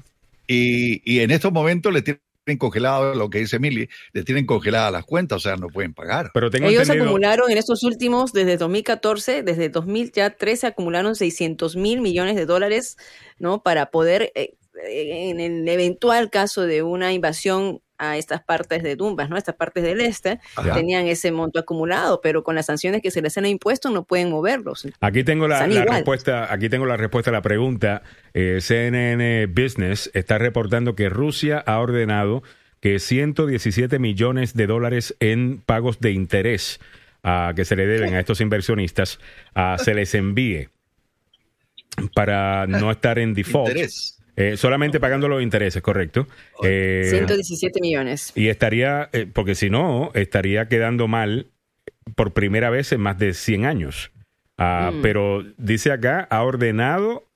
Y, 0.46 1.02
y, 1.04 1.20
en 1.20 1.30
estos 1.30 1.52
momentos 1.52 1.92
le 1.92 2.02
tienen 2.02 2.20
congelado, 2.58 3.14
lo 3.14 3.28
que 3.28 3.38
dice 3.38 3.58
Mili, 3.58 3.88
le 4.12 4.22
tienen 4.22 4.46
congeladas 4.46 4.92
las 4.92 5.04
cuentas, 5.04 5.36
o 5.36 5.40
sea, 5.40 5.56
no 5.56 5.68
pueden 5.68 5.94
pagar. 5.94 6.30
Pero 6.32 6.48
Ellos 6.52 6.88
acumularon 6.88 7.50
en 7.50 7.58
estos 7.58 7.82
últimos, 7.82 8.32
desde 8.32 8.56
2014, 8.56 9.42
desde 9.42 9.68
2013, 9.68 10.68
acumularon 10.68 11.16
600 11.16 11.76
mil 11.76 12.00
millones 12.00 12.36
de 12.36 12.46
dólares, 12.46 12.96
¿no? 13.38 13.62
Para 13.62 13.90
poder, 13.90 14.30
eh, 14.36 14.54
eh, 14.84 15.30
en 15.30 15.40
el 15.40 15.68
eventual 15.68 16.30
caso 16.30 16.62
de 16.62 16.82
una 16.82 17.12
invasión 17.12 17.82
a 17.98 18.16
estas 18.16 18.42
partes 18.42 18.82
de 18.82 18.96
Dumbas, 18.96 19.28
¿no? 19.30 19.36
Estas 19.36 19.54
partes 19.54 19.82
del 19.82 20.00
este 20.00 20.40
tenían 20.74 21.06
ese 21.06 21.32
monto 21.32 21.58
acumulado, 21.58 22.20
pero 22.20 22.42
con 22.42 22.54
las 22.54 22.66
sanciones 22.66 23.02
que 23.02 23.10
se 23.10 23.22
les 23.22 23.36
han 23.38 23.46
impuesto 23.46 23.90
no 23.90 24.04
pueden 24.04 24.30
moverlos. 24.30 24.86
Aquí 25.00 25.24
tengo 25.24 25.48
la, 25.48 25.66
respuesta, 25.66 26.52
aquí 26.52 26.68
tengo 26.68 26.86
la 26.86 26.96
respuesta 26.96 27.30
a 27.30 27.32
la 27.32 27.42
pregunta. 27.42 28.02
Eh, 28.34 28.58
CNN 28.60 29.46
Business 29.46 30.10
está 30.14 30.38
reportando 30.38 30.94
que 30.94 31.08
Rusia 31.08 31.62
ha 31.66 31.78
ordenado 31.78 32.42
que 32.80 32.98
117 32.98 33.98
millones 33.98 34.54
de 34.54 34.66
dólares 34.66 35.16
en 35.20 35.60
pagos 35.64 36.00
de 36.00 36.12
interés 36.12 36.80
a 37.22 37.52
que 37.56 37.64
se 37.64 37.74
le 37.74 37.86
deben 37.86 38.14
a 38.14 38.20
estos 38.20 38.40
inversionistas 38.40 39.18
se 39.78 39.94
les 39.94 40.14
envíe 40.14 40.68
para 42.14 42.66
no 42.66 42.90
estar 42.90 43.18
en 43.18 43.34
default. 43.34 43.76
Eh, 44.36 44.58
solamente 44.58 45.00
pagando 45.00 45.28
los 45.28 45.42
intereses, 45.42 45.82
correcto. 45.82 46.26
117 46.60 47.78
eh, 47.78 47.82
millones. 47.82 48.32
Y 48.34 48.48
estaría, 48.48 49.08
eh, 49.12 49.26
porque 49.32 49.54
si 49.54 49.70
no, 49.70 50.10
estaría 50.12 50.68
quedando 50.68 51.08
mal 51.08 51.46
por 52.14 52.34
primera 52.34 52.68
vez 52.68 52.92
en 52.92 53.00
más 53.00 53.18
de 53.18 53.32
100 53.32 53.64
años. 53.64 54.12
Ah, 54.58 54.92
mm. 54.92 55.02
Pero 55.02 55.42
dice 55.56 55.90
acá, 55.90 56.26
ha 56.30 56.42
ordenado 56.42 57.26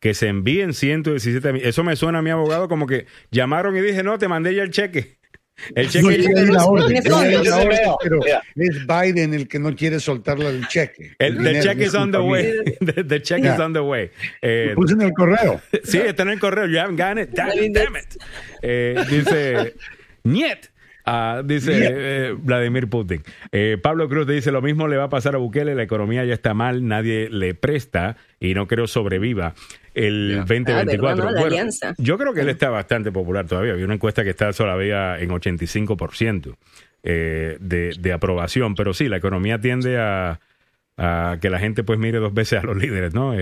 que 0.00 0.12
se 0.14 0.26
envíen 0.26 0.74
117 0.74 1.52
millones. 1.52 1.68
Eso 1.68 1.84
me 1.84 1.94
suena 1.94 2.18
a 2.18 2.22
mi 2.22 2.30
abogado 2.30 2.68
como 2.68 2.86
que 2.86 3.06
llamaron 3.30 3.76
y 3.76 3.80
dije, 3.80 4.02
no, 4.02 4.18
te 4.18 4.26
mandé 4.26 4.54
ya 4.54 4.64
el 4.64 4.70
cheque. 4.70 5.19
El 5.74 5.88
cheque 5.88 6.14
es 8.56 8.86
Biden 8.86 9.34
el 9.34 9.48
que 9.48 9.58
no 9.58 9.74
quiere 9.74 10.00
soltarlo 10.00 10.48
el 10.48 10.66
cheque. 10.68 11.12
El, 11.18 11.38
the 11.42 11.60
check 11.62 11.78
is 11.78 11.94
on 11.94 12.10
the 12.10 12.18
way. 12.18 12.54
The, 12.80 13.22
check 13.22 13.44
is 13.44 13.58
on 13.58 13.72
the 13.72 13.80
way. 13.80 14.10
Eh, 14.42 14.72
puse 14.74 14.94
en 14.94 15.02
el 15.02 15.12
correo. 15.12 15.60
Sí, 15.84 15.98
está 15.98 16.22
en 16.22 16.30
el 16.30 16.40
correo. 16.40 16.66
You 16.66 16.78
haven't 16.78 16.98
gotten 16.98 17.18
it. 17.18 17.30
Damn, 17.30 17.96
it. 17.96 18.16
Eh, 18.62 18.96
dice, 19.08 19.74
Niet. 20.24 20.70
Ah, 21.04 21.42
dice 21.44 21.72
eh, 21.74 22.34
Vladimir 22.38 22.88
Putin. 22.88 23.22
Eh, 23.52 23.78
Pablo 23.82 24.08
Cruz 24.08 24.26
dice 24.26 24.52
lo 24.52 24.62
mismo 24.62 24.86
le 24.86 24.96
va 24.96 25.04
a 25.04 25.08
pasar 25.08 25.34
a 25.34 25.38
Bukele, 25.38 25.74
la 25.74 25.82
economía 25.82 26.24
ya 26.24 26.34
está 26.34 26.54
mal, 26.54 26.86
nadie 26.86 27.28
le 27.30 27.54
presta 27.54 28.16
y 28.38 28.54
no 28.54 28.68
creo 28.68 28.86
sobreviva 28.86 29.54
el 29.94 30.44
2024. 30.46 31.28
Ah, 31.28 31.94
yo 31.98 32.18
creo 32.18 32.32
que 32.32 32.40
él 32.40 32.48
está 32.48 32.70
bastante 32.70 33.12
popular 33.12 33.46
todavía. 33.46 33.72
Había 33.72 33.84
una 33.84 33.94
encuesta 33.94 34.24
que 34.24 34.30
está 34.30 34.52
todavía 34.52 35.18
en 35.18 35.30
85% 35.30 36.56
eh, 37.02 37.56
de, 37.60 37.94
de 37.98 38.12
aprobación, 38.12 38.74
pero 38.74 38.94
sí, 38.94 39.08
la 39.08 39.16
economía 39.16 39.60
tiende 39.60 39.98
a, 39.98 40.38
que 41.40 41.48
la 41.48 41.58
gente 41.58 41.82
pues 41.82 41.98
mire 41.98 42.18
dos 42.18 42.34
veces 42.34 42.62
a 42.62 42.62
los 42.62 42.76
líderes, 42.76 43.14
¿no? 43.14 43.34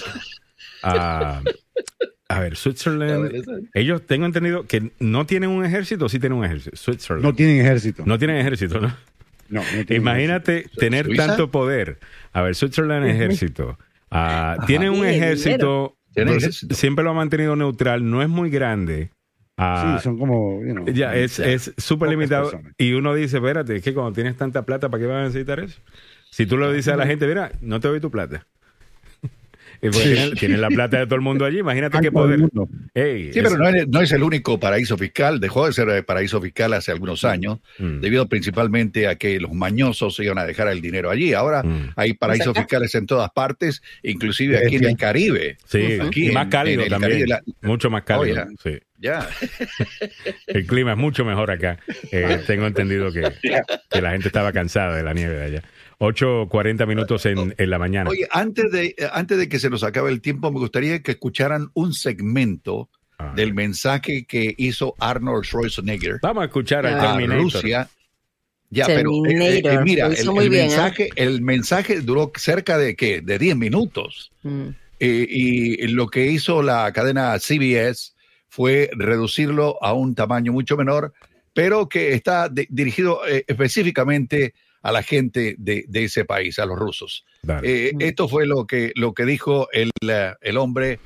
A 2.28 2.40
ver, 2.40 2.56
Switzerland. 2.56 3.68
Ellos 3.72 4.06
tengo 4.06 4.26
entendido 4.26 4.66
que 4.66 4.92
no 5.00 5.26
tienen 5.26 5.50
un 5.50 5.64
ejército 5.64 6.04
o 6.04 6.08
sí 6.08 6.18
tienen 6.18 6.38
un 6.38 6.44
ejército. 6.44 6.76
Switzerland. 6.76 7.24
No 7.24 7.34
tienen 7.34 7.60
ejército. 7.60 8.02
No 8.04 8.18
tienen 8.18 8.36
ejército, 8.36 8.80
¿no? 8.80 8.94
No, 9.48 9.62
Imagínate 9.88 10.66
tener 10.76 11.08
tanto 11.16 11.50
poder 11.50 11.98
A 12.34 12.42
ver, 12.42 12.54
Switzerland 12.54 13.06
ejército. 13.06 13.78
Ah, 14.10 14.58
tiene 14.66 14.90
un 14.90 15.06
ejército, 15.06 15.96
siempre 16.70 17.04
lo 17.04 17.10
ha 17.10 17.14
mantenido 17.14 17.56
neutral, 17.56 18.08
no 18.08 18.22
es 18.22 18.28
muy 18.28 18.50
grande. 18.50 19.10
Ah, 19.56 19.96
sí, 19.98 20.04
son 20.04 20.18
como. 20.18 20.60
ya, 20.92 21.16
es 21.16 21.72
súper 21.76 22.10
limitado. 22.10 22.50
Y 22.76 22.92
uno 22.92 23.14
dice, 23.14 23.38
espérate, 23.38 23.76
es 23.76 23.82
que 23.82 23.92
cuando 23.92 24.12
tienes 24.12 24.36
tanta 24.36 24.64
plata, 24.64 24.88
¿para 24.88 25.00
qué 25.00 25.06
vas 25.06 25.16
a 25.16 25.24
necesitar 25.24 25.60
eso? 25.60 25.80
Si 26.30 26.46
tú 26.46 26.56
lo 26.56 26.70
dices 26.72 26.92
a 26.92 26.96
la 26.96 27.06
gente, 27.06 27.26
mira, 27.26 27.52
no 27.60 27.80
te 27.80 27.88
doy 27.88 28.00
tu 28.00 28.10
plata. 28.10 28.46
Y 29.80 29.90
tienen, 29.90 30.60
la 30.60 30.68
plata 30.68 30.98
de 30.98 31.06
todo 31.06 31.14
el 31.14 31.20
mundo 31.20 31.44
allí, 31.44 31.58
imagínate 31.58 31.98
qué 32.00 32.10
poder. 32.10 32.40
sí, 32.40 33.30
pero 33.32 33.56
no 33.86 34.00
es, 34.00 34.12
el 34.12 34.22
único 34.22 34.58
paraíso 34.58 34.98
fiscal, 34.98 35.38
dejó 35.40 35.66
de 35.66 35.72
ser 35.72 36.04
paraíso 36.04 36.40
fiscal 36.40 36.72
hace 36.72 36.90
algunos 36.90 37.24
años, 37.24 37.58
mm. 37.78 38.00
debido 38.00 38.28
principalmente 38.28 39.06
a 39.06 39.14
que 39.16 39.38
los 39.38 39.52
mañosos 39.52 40.16
se 40.16 40.24
iban 40.24 40.38
a 40.38 40.44
dejar 40.44 40.68
el 40.68 40.80
dinero 40.80 41.10
allí. 41.10 41.32
Ahora 41.32 41.62
mm. 41.62 41.92
hay 41.96 42.14
paraísos 42.14 42.56
fiscales 42.56 42.94
en 42.94 43.06
todas 43.06 43.30
partes, 43.30 43.82
inclusive 44.02 44.58
aquí 44.58 44.76
en 44.76 44.84
el 44.84 44.96
Caribe. 44.96 45.56
Sí, 45.64 45.98
aquí 46.00 46.32
más 46.32 46.48
cálido 46.48 46.86
también, 46.86 47.26
mucho 47.62 47.90
más 47.90 48.02
cálido. 48.02 48.46
sí. 48.62 48.78
Ya. 49.00 49.28
el 50.48 50.66
clima 50.66 50.92
es 50.92 50.98
mucho 50.98 51.24
mejor 51.24 51.50
acá. 51.50 51.78
Eh, 52.10 52.42
tengo 52.46 52.66
entendido 52.66 53.12
que, 53.12 53.22
que 53.90 54.02
la 54.02 54.10
gente 54.10 54.26
estaba 54.26 54.52
cansada 54.52 54.96
de 54.96 55.02
la 55.02 55.14
nieve 55.14 55.36
de 55.36 55.44
allá. 55.44 55.62
8.40 55.98 56.86
minutos 56.86 57.26
en, 57.26 57.54
en, 57.58 57.70
la 57.70 57.78
mañana. 57.78 58.10
Oye, 58.10 58.28
antes 58.30 58.70
de, 58.70 58.94
antes 59.12 59.36
de 59.36 59.48
que 59.48 59.58
se 59.58 59.68
nos 59.68 59.82
acabe 59.82 60.10
el 60.10 60.20
tiempo, 60.20 60.50
me 60.52 60.60
gustaría 60.60 61.02
que 61.02 61.12
escucharan 61.12 61.70
un 61.74 61.92
segmento 61.92 62.88
ah. 63.18 63.32
del 63.34 63.52
mensaje 63.52 64.24
que 64.24 64.54
hizo 64.58 64.94
Arnold 65.00 65.44
Schwarzenegger. 65.44 66.18
Vamos 66.22 66.42
a 66.42 66.46
escuchar 66.46 66.86
al 66.86 67.00
a 67.00 67.36
Rusia. 67.36 67.88
Ya, 68.70 68.86
pero 68.86 69.10
eh, 69.26 69.62
eh, 69.64 69.78
mira, 69.82 70.08
el, 70.08 70.28
¿eh? 70.28 70.50
mensaje, 70.50 71.08
el 71.16 71.40
mensaje 71.40 72.00
duró 72.02 72.30
cerca 72.36 72.76
de 72.76 72.94
qué? 72.94 73.22
De 73.22 73.38
10 73.38 73.56
minutos. 73.56 74.30
Mm. 74.42 74.68
y 75.00 75.86
lo 75.88 76.08
que 76.08 76.26
hizo 76.26 76.62
la 76.62 76.92
cadena 76.92 77.38
CBS 77.38 78.14
fue 78.48 78.90
reducirlo 78.92 79.82
a 79.82 79.94
un 79.94 80.14
tamaño 80.14 80.52
mucho 80.52 80.76
menor, 80.76 81.12
pero 81.54 81.88
que 81.88 82.14
está 82.14 82.48
dirigido 82.48 83.20
específicamente 83.46 84.54
a 84.82 84.92
la 84.92 85.02
gente 85.02 85.56
de, 85.58 85.86
ese 85.92 86.24
país, 86.24 86.58
a 86.58 86.66
los 86.66 86.78
rusos. 86.78 87.24
Eh, 87.62 87.92
esto 87.98 88.28
fue 88.28 88.46
lo 88.46 88.66
que, 88.66 88.92
lo 88.94 89.14
que 89.14 89.24
dijo 89.24 89.68
el, 89.72 89.90
eh, 90.08 90.34
el 90.40 90.56
hombre, 90.56 91.00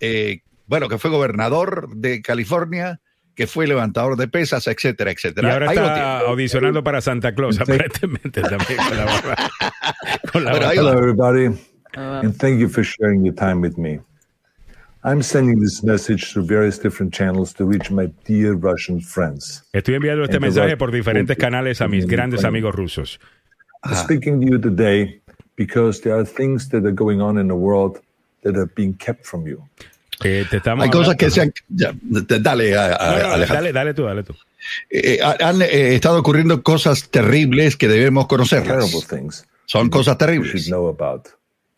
eh, 0.00 0.40
bueno, 0.66 0.88
que 0.88 0.98
fue 0.98 1.10
gobernador 1.10 1.88
de 1.94 2.22
California, 2.22 3.00
que 3.34 3.46
fue 3.46 3.66
levantador 3.66 4.16
de 4.16 4.28
pesas, 4.28 4.66
etcétera, 4.66 5.10
etcétera. 5.10 5.48
Y 5.48 5.52
ahora 5.52 5.66
está 5.66 6.18
audicionando 6.20 6.82
para 6.82 7.00
Santa 7.00 7.34
Claus, 7.34 7.60
aparentemente 7.60 8.40
también 8.40 8.78
con 8.88 8.96
la 8.96 9.50
Con 10.32 10.48
Hello, 10.48 10.92
everybody, 10.92 11.48
ah, 11.96 12.20
and 12.22 12.36
thank 12.38 12.58
you 12.58 12.68
for 12.68 12.82
sharing 12.82 13.24
your 13.24 13.34
time 13.34 13.60
with 13.60 13.76
me. 13.76 14.00
I'm 15.06 15.22
sending 15.22 15.60
this 15.60 15.84
message 15.84 16.32
through 16.32 16.46
various 16.46 16.80
different 16.80 17.14
channels 17.14 17.54
to 17.54 17.64
reach 17.64 17.92
my 17.92 18.06
dear 18.24 18.54
Russian 18.54 19.00
friends. 19.00 19.62
Estoy 19.72 19.94
enviando 19.94 20.24
este 20.24 20.40
mensaje 20.40 20.76
por 20.76 20.90
diferentes 20.90 21.36
canales 21.36 21.80
a 21.80 21.86
mis 21.86 22.06
grandes 22.06 22.44
amigos 22.44 22.74
rusos. 22.74 23.20
I'm 23.84 23.94
speaking 23.94 24.40
to 24.40 24.46
you 24.48 24.58
today 24.58 25.20
because 25.54 26.00
there 26.00 26.18
are 26.18 26.24
things 26.24 26.70
that 26.70 26.84
are 26.84 26.92
going 26.92 27.20
on 27.20 27.38
in 27.38 27.46
the 27.46 27.54
world 27.54 28.00
that 28.42 28.56
are 28.56 28.68
being 28.74 28.94
kept 28.94 29.24
from 29.24 29.46
you. 29.46 29.62
Eh, 30.24 30.44
te 30.50 30.56
estamos 30.56 30.84
Hay 30.84 30.90
cosas 30.90 31.14
que 31.14 31.30
se 31.30 31.42
han... 31.42 31.52
Ya, 31.68 31.94
dale, 32.40 32.76
a, 32.76 32.96
a, 32.96 33.36
no, 33.36 33.46
dale, 33.46 33.72
dale 33.72 33.94
tú, 33.94 34.02
dale 34.02 34.24
tú. 34.24 34.34
Eh, 34.90 35.20
han 35.22 35.62
eh, 35.62 35.94
estado 35.94 36.18
ocurriendo 36.18 36.64
cosas 36.64 37.10
terribles 37.10 37.76
que 37.76 37.86
debemos 37.86 38.26
conocerlas. 38.26 38.90
Son 39.66 39.88
cosas 39.88 40.18
terribles. 40.18 40.66
Know 40.66 40.88
about 40.88 41.28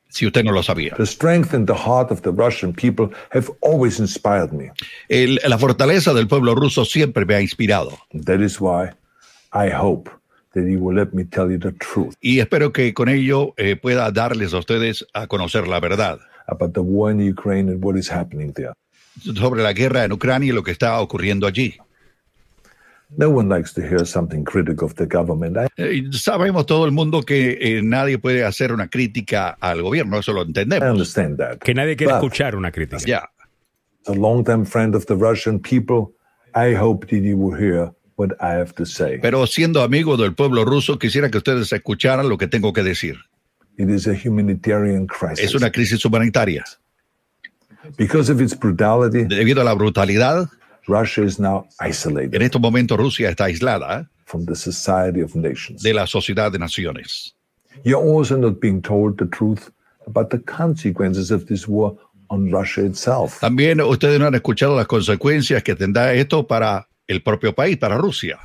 si 0.09 0.27
usted 0.27 0.45
no 0.45 0.53
lo 0.53 0.63
sabía. 0.63 0.95
The 0.97 1.07
strength 1.07 1.55
and 1.55 1.67
the 1.67 1.75
heart 1.75 2.11
of 2.11 2.23
the 2.23 2.31
Russian 2.31 2.73
people 2.73 3.11
have 3.31 3.51
always 3.61 4.01
inspired 4.01 4.53
me. 4.53 4.71
El, 5.09 5.39
la 5.47 5.59
fortaleza 5.59 6.15
del 6.15 6.27
pueblo 6.27 6.55
ruso 6.55 6.85
siempre 6.85 7.25
me 7.25 7.35
ha 7.35 7.41
inspirado. 7.41 7.99
That 8.13 8.41
is 8.41 8.61
why 8.61 8.91
I 9.53 9.71
hope 9.71 10.11
that 10.55 10.63
you 10.63 10.79
will 10.79 10.97
let 10.97 11.13
me 11.13 11.25
tell 11.25 11.51
you 11.51 11.59
the 11.59 11.73
truth. 11.73 12.15
Y 12.21 12.41
espero 12.41 12.73
que 12.73 12.93
con 12.95 13.09
ello 13.09 13.55
eh, 13.57 13.77
pueda 13.77 14.11
darles 14.11 14.55
a 14.55 14.59
ustedes 14.59 15.07
a 15.15 15.27
conocer 15.27 15.69
la 15.69 15.81
verdad. 15.81 16.19
About 16.47 16.73
the 16.73 16.81
war 16.81 17.11
in 17.11 17.21
Ukraine 17.21 17.71
and 17.71 17.85
what 17.85 17.97
is 17.97 18.11
happening 18.11 18.53
there. 18.55 18.73
Sobre 19.21 19.63
la 19.63 19.73
guerra 19.73 20.05
en 20.05 20.13
Ucrania 20.13 20.51
y 20.51 20.53
lo 20.53 20.63
que 20.63 20.71
está 20.71 21.01
ocurriendo 21.01 21.47
allí. 21.47 21.77
No 23.17 23.31
one 23.31 23.49
likes 23.49 23.73
to 23.75 23.81
hear 23.81 24.05
something 24.05 24.45
critical 24.45 24.87
of 24.87 24.95
the 24.97 25.07
government. 25.07 25.57
Eh, 25.77 26.03
sabemos 26.13 26.67
todo 26.67 26.85
el 26.85 26.93
mundo 26.93 27.23
que 27.23 27.59
eh, 27.61 27.83
nadie 27.83 28.19
puede 28.19 28.45
hacer 28.45 28.73
una 28.73 28.89
crítica 28.89 29.57
al 29.61 29.83
gobierno, 29.83 30.19
eso 30.19 30.33
lo 30.33 30.43
entendemos. 30.43 30.87
I 30.87 30.91
understand 30.91 31.39
that. 31.39 31.59
Que 31.59 31.73
nadie 31.73 31.97
quiere 31.97 32.13
escuchar 32.13 32.55
una 32.55 32.71
crítica. 32.71 33.03
Yeah. 33.05 33.31
As 34.07 34.15
a 34.15 34.19
long-time 34.19 34.67
friend 34.67 34.95
of 34.95 35.07
the 35.07 35.15
Russian 35.15 35.59
people, 35.59 36.13
I 36.55 36.75
hope 36.75 37.07
that 37.07 37.23
you 37.23 37.37
will 37.37 37.57
hear 37.57 37.93
what 38.17 38.33
I 38.41 38.59
have 38.59 38.75
to 38.75 38.85
say. 38.85 39.19
Pero 39.23 39.47
siendo 39.47 39.83
amigo 39.83 40.17
del 40.17 40.35
pueblo 40.35 40.65
ruso, 40.65 40.99
quisiera 40.99 41.31
que 41.31 41.39
ustedes 41.39 41.73
escucharan 41.73 42.29
lo 42.29 42.37
que 42.37 42.47
tengo 42.47 42.73
que 42.73 42.83
decir. 42.83 43.17
It 43.79 43.89
is 43.89 44.07
a 44.07 44.13
humanitarian 44.13 45.07
crisis. 45.07 45.45
Es 45.45 45.55
una 45.55 45.71
crisis 45.71 46.05
humanitaria. 46.05 46.65
Because 47.97 48.31
of 48.31 48.41
its 48.41 48.59
brutality, 48.59 49.25
debido 49.25 49.63
a 49.63 49.65
la 49.65 49.73
brutalidad, 49.73 50.49
Russia 50.89 51.23
is 51.23 51.39
now 51.39 51.67
isolated. 51.81 52.35
En 52.35 52.43
estos 52.43 52.61
momentos 52.61 52.99
Rusia 52.99 53.29
está 53.31 53.45
aislada 53.45 54.09
from 54.25 54.45
the 54.47 54.55
society 54.55 55.21
of 55.21 55.35
nations. 55.35 55.83
de 55.83 55.93
la 55.95 56.07
sociedad 56.07 56.51
de 56.51 56.59
naciones. 56.59 57.35
You're 57.85 58.03
also 58.03 58.37
not 58.37 58.61
being 58.61 58.81
told 58.83 59.19
the 59.19 59.27
truth 59.27 59.71
about 60.07 60.31
the 60.31 60.39
consequences 60.41 61.31
of 61.31 61.47
this 61.47 61.69
war 61.69 61.97
on 62.31 62.51
Russia 62.51 62.85
itself. 62.85 63.41
También 63.41 63.81
ustedes 63.81 64.19
no 64.19 64.27
han 64.27 64.35
escuchado 64.35 64.75
las 64.77 64.87
consecuencias 64.87 65.63
que 65.63 65.75
tendrá 65.75 66.13
esto 66.15 66.47
para 66.47 66.89
el 67.07 67.23
propio 67.23 67.55
país, 67.55 67.77
para 67.79 67.97
Rusia. 67.99 68.39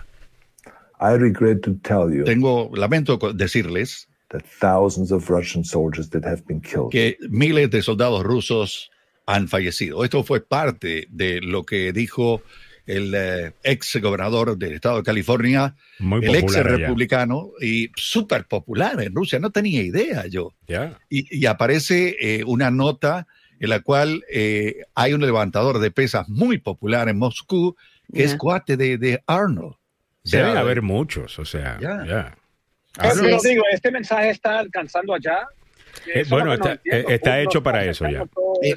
I 1.02 1.15
regret 1.18 1.61
to 1.64 1.74
tell 1.84 2.10
you 2.14 2.24
Tengo 2.24 2.70
lamento 2.76 3.18
decirles 3.34 4.07
that 4.30 4.44
thousands 4.61 5.11
of 5.11 5.30
Russian 5.30 5.64
soldiers 5.65 6.10
that 6.11 6.24
have 6.24 6.44
been 6.48 6.61
killed. 6.61 6.91
que 6.91 7.18
miles 7.30 7.70
de 7.72 7.82
soldados 7.82 8.24
rusos 8.24 8.90
han 9.26 9.48
fallecido. 9.48 10.04
Esto 10.04 10.24
fue 10.24 10.41
parte 10.41 11.08
de 11.10 11.41
lo 11.41 11.64
que 11.64 11.94
dijo 11.94 12.41
el 12.86 13.14
eh, 13.16 13.54
ex 13.64 13.95
gobernador 14.02 14.58
del 14.58 14.74
estado 14.74 14.98
de 14.98 15.04
California, 15.04 15.76
el 16.00 16.36
ex 16.36 16.56
republicano 16.56 17.52
y 17.62 17.90
súper 17.95 18.45
popular 18.45 19.02
en 19.02 19.16
Rusia. 19.16 19.40
No 19.40 19.52
tenía 19.52 19.82
idea 19.82 20.26
yo. 20.28 20.54
Y, 21.10 21.45
aparece 21.45 22.16
eh, 22.20 22.44
una 22.45 22.72
nota 22.72 23.28
en 23.60 23.70
la 23.70 23.80
cual 23.80 24.24
eh, 24.30 24.84
hay 24.95 25.14
un 25.14 25.22
levantador 25.22 25.80
de 25.80 25.91
pesas 25.91 26.28
muy 26.28 26.58
popular 26.58 27.08
en 27.08 27.18
Moscú 27.18 27.78
que 28.14 28.24
es 28.26 28.36
cuate 28.36 28.76
de, 28.76 29.24
Arnold. 29.26 29.76
Debe 30.24 30.58
haber 30.58 30.82
muchos, 30.82 31.40
o 31.40 31.45
sea, 31.45 31.80
ya. 31.82 32.36
digo, 33.44 33.64
este 33.72 33.91
mensaje 33.91 34.30
está 34.30 34.60
alcanzando 34.60 35.14
allá 35.14 35.48
eh, 36.14 36.24
bueno, 36.30 36.53
está, 36.53 36.74
eh, 36.84 37.06
está 37.10 37.41
hecho 37.41 37.61
para 37.61 37.86
eso 37.86 38.06
ya. 38.10 38.24
Eh, 38.61 38.76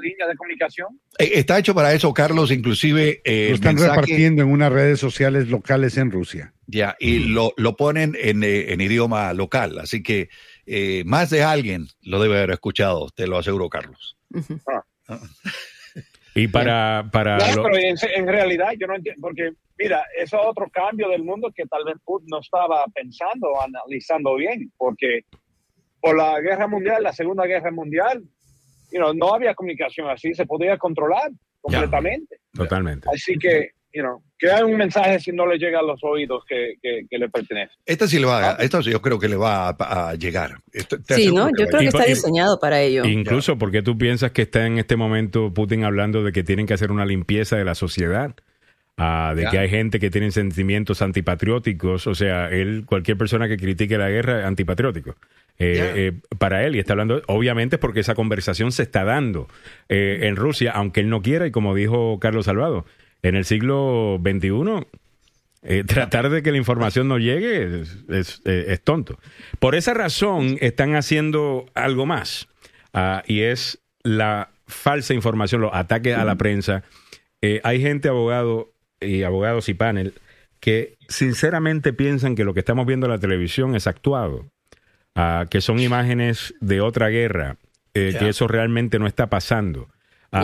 línea 0.00 0.26
de 0.26 0.36
comunicación. 0.36 1.00
Está 1.18 1.58
hecho 1.58 1.74
para 1.74 1.92
eso, 1.92 2.12
Carlos. 2.12 2.50
Inclusive 2.50 3.20
lo 3.24 3.54
están 3.54 3.78
repartiendo 3.78 4.42
en 4.42 4.48
unas 4.48 4.72
redes 4.72 5.00
sociales 5.00 5.48
locales 5.48 5.96
en 5.96 6.10
Rusia. 6.10 6.52
Ya, 6.66 6.96
y 6.98 7.20
mm. 7.20 7.34
lo, 7.34 7.52
lo, 7.56 7.76
ponen 7.76 8.16
en, 8.20 8.42
en, 8.42 8.80
idioma 8.80 9.32
local. 9.32 9.78
Así 9.78 10.02
que 10.02 10.28
más 11.04 11.30
de 11.30 11.42
alguien 11.42 11.88
lo 12.02 12.20
debe 12.20 12.38
haber 12.38 12.50
escuchado, 12.50 13.08
te 13.14 13.26
lo 13.26 13.38
aseguro, 13.38 13.68
Carlos. 13.68 14.16
Ah. 15.08 15.20
Y 16.36 16.48
para... 16.48 17.08
para 17.10 17.38
pero 17.38 17.70
en, 17.74 18.28
realidad 18.28 18.72
yo 18.78 18.86
no 18.86 18.96
entiendo, 18.96 19.22
porque 19.22 19.52
mira, 19.78 20.04
eso 20.18 20.36
es 20.38 20.46
otro 20.46 20.68
cambio 20.70 21.08
del 21.08 21.22
mundo 21.22 21.50
que 21.54 21.64
tal 21.64 21.84
vez 21.84 21.96
no 22.26 22.40
estaba 22.40 22.84
pensando, 22.94 23.48
analizando 23.58 24.34
bien, 24.34 24.70
porque 24.76 25.24
por 26.06 26.16
la 26.16 26.40
guerra 26.40 26.68
mundial, 26.68 27.02
la 27.02 27.12
segunda 27.12 27.44
guerra 27.46 27.70
mundial, 27.70 28.22
you 28.92 28.98
know, 28.98 29.12
no 29.12 29.34
había 29.34 29.54
comunicación 29.54 30.08
así, 30.08 30.34
se 30.34 30.46
podía 30.46 30.78
controlar 30.78 31.30
completamente. 31.60 32.36
totalmente. 32.54 33.08
Así 33.12 33.36
que, 33.36 33.70
you 33.92 34.02
know, 34.02 34.22
que 34.38 34.50
hay 34.50 34.62
un 34.62 34.76
mensaje 34.76 35.18
si 35.18 35.32
no 35.32 35.46
le 35.46 35.58
llega 35.58 35.80
a 35.80 35.82
los 35.82 35.98
oídos 36.04 36.44
que, 36.48 36.74
que, 36.80 37.18
le 37.18 37.28
pertenece. 37.28 37.72
Esto 37.84 38.06
sí 38.06 38.20
le 38.20 38.26
va, 38.26 38.52
a, 38.52 38.54
esto 38.56 38.80
yo 38.82 39.02
creo 39.02 39.18
que 39.18 39.28
le 39.28 39.36
va 39.36 39.70
a, 39.70 40.14
llegar. 40.14 40.58
sí, 41.08 41.32
¿no? 41.32 41.48
Yo 41.58 41.66
creo 41.66 41.80
que 41.80 41.86
está 41.86 42.04
diseñado 42.04 42.60
para 42.60 42.80
ello. 42.80 43.04
Incluso 43.04 43.58
porque 43.58 43.82
tú 43.82 43.98
piensas 43.98 44.30
que 44.30 44.42
está 44.42 44.66
en 44.66 44.78
este 44.78 44.96
momento 44.96 45.52
Putin 45.52 45.84
hablando 45.84 46.22
de 46.22 46.30
que 46.30 46.44
tienen 46.44 46.66
que 46.66 46.74
hacer 46.74 46.92
una 46.92 47.04
limpieza 47.04 47.56
de 47.56 47.64
la 47.64 47.74
sociedad. 47.74 48.36
Ah, 48.98 49.34
de 49.36 49.46
que 49.50 49.58
hay 49.58 49.68
gente 49.68 50.00
que 50.00 50.08
tiene 50.08 50.30
sentimientos 50.30 51.02
antipatrióticos, 51.02 52.06
o 52.06 52.14
sea, 52.14 52.48
él, 52.48 52.84
cualquier 52.86 53.18
persona 53.18 53.46
que 53.46 53.58
critique 53.58 53.98
la 53.98 54.08
guerra 54.08 54.40
es 54.40 54.46
antipatriótico. 54.46 55.16
Eh, 55.58 55.92
eh, 55.96 56.12
para 56.38 56.66
él 56.66 56.76
y 56.76 56.80
está 56.80 56.92
hablando, 56.92 57.22
obviamente 57.28 57.78
porque 57.78 58.00
esa 58.00 58.14
conversación 58.14 58.72
se 58.72 58.82
está 58.82 59.04
dando 59.04 59.48
eh, 59.88 60.20
en 60.24 60.36
Rusia, 60.36 60.72
aunque 60.72 61.00
él 61.00 61.08
no 61.08 61.22
quiera 61.22 61.46
y 61.46 61.50
como 61.50 61.74
dijo 61.74 62.18
Carlos 62.20 62.44
Salvado, 62.44 62.84
en 63.22 63.36
el 63.36 63.44
siglo 63.44 64.20
XXI 64.22 64.86
Eh, 65.68 65.82
tratar 65.84 66.30
de 66.30 66.42
que 66.42 66.52
la 66.52 66.58
información 66.58 67.08
no 67.08 67.18
llegue 67.18 67.82
es, 68.08 68.82
tonto. 68.84 69.18
Por 69.58 69.74
esa 69.74 69.94
razón 69.94 70.58
están 70.60 70.94
haciendo 70.94 71.66
algo 71.74 72.06
más 72.06 72.46
ah, 72.92 73.24
y 73.26 73.40
es 73.40 73.80
la 74.04 74.50
falsa 74.66 75.12
información, 75.14 75.62
los 75.62 75.74
ataques 75.74 76.16
a 76.16 76.24
la 76.24 76.36
prensa. 76.36 76.84
Eh, 77.42 77.60
hay 77.64 77.80
gente, 77.80 78.08
abogado 78.08 78.72
y 79.00 79.24
abogados 79.24 79.68
y 79.68 79.74
panel, 79.74 80.14
que 80.60 80.96
sinceramente 81.08 81.92
piensan 81.92 82.34
que 82.36 82.44
lo 82.44 82.54
que 82.54 82.60
estamos 82.60 82.86
viendo 82.86 83.06
en 83.06 83.12
la 83.12 83.18
televisión 83.18 83.74
es 83.74 83.86
actuado, 83.86 84.46
ah, 85.16 85.46
que 85.50 85.60
son 85.60 85.80
imágenes 85.80 86.54
de 86.60 86.80
otra 86.80 87.08
guerra, 87.08 87.56
eh, 87.94 88.14
que 88.18 88.28
eso 88.28 88.46
realmente 88.46 88.98
no 88.98 89.06
está 89.06 89.28
pasando 89.28 89.88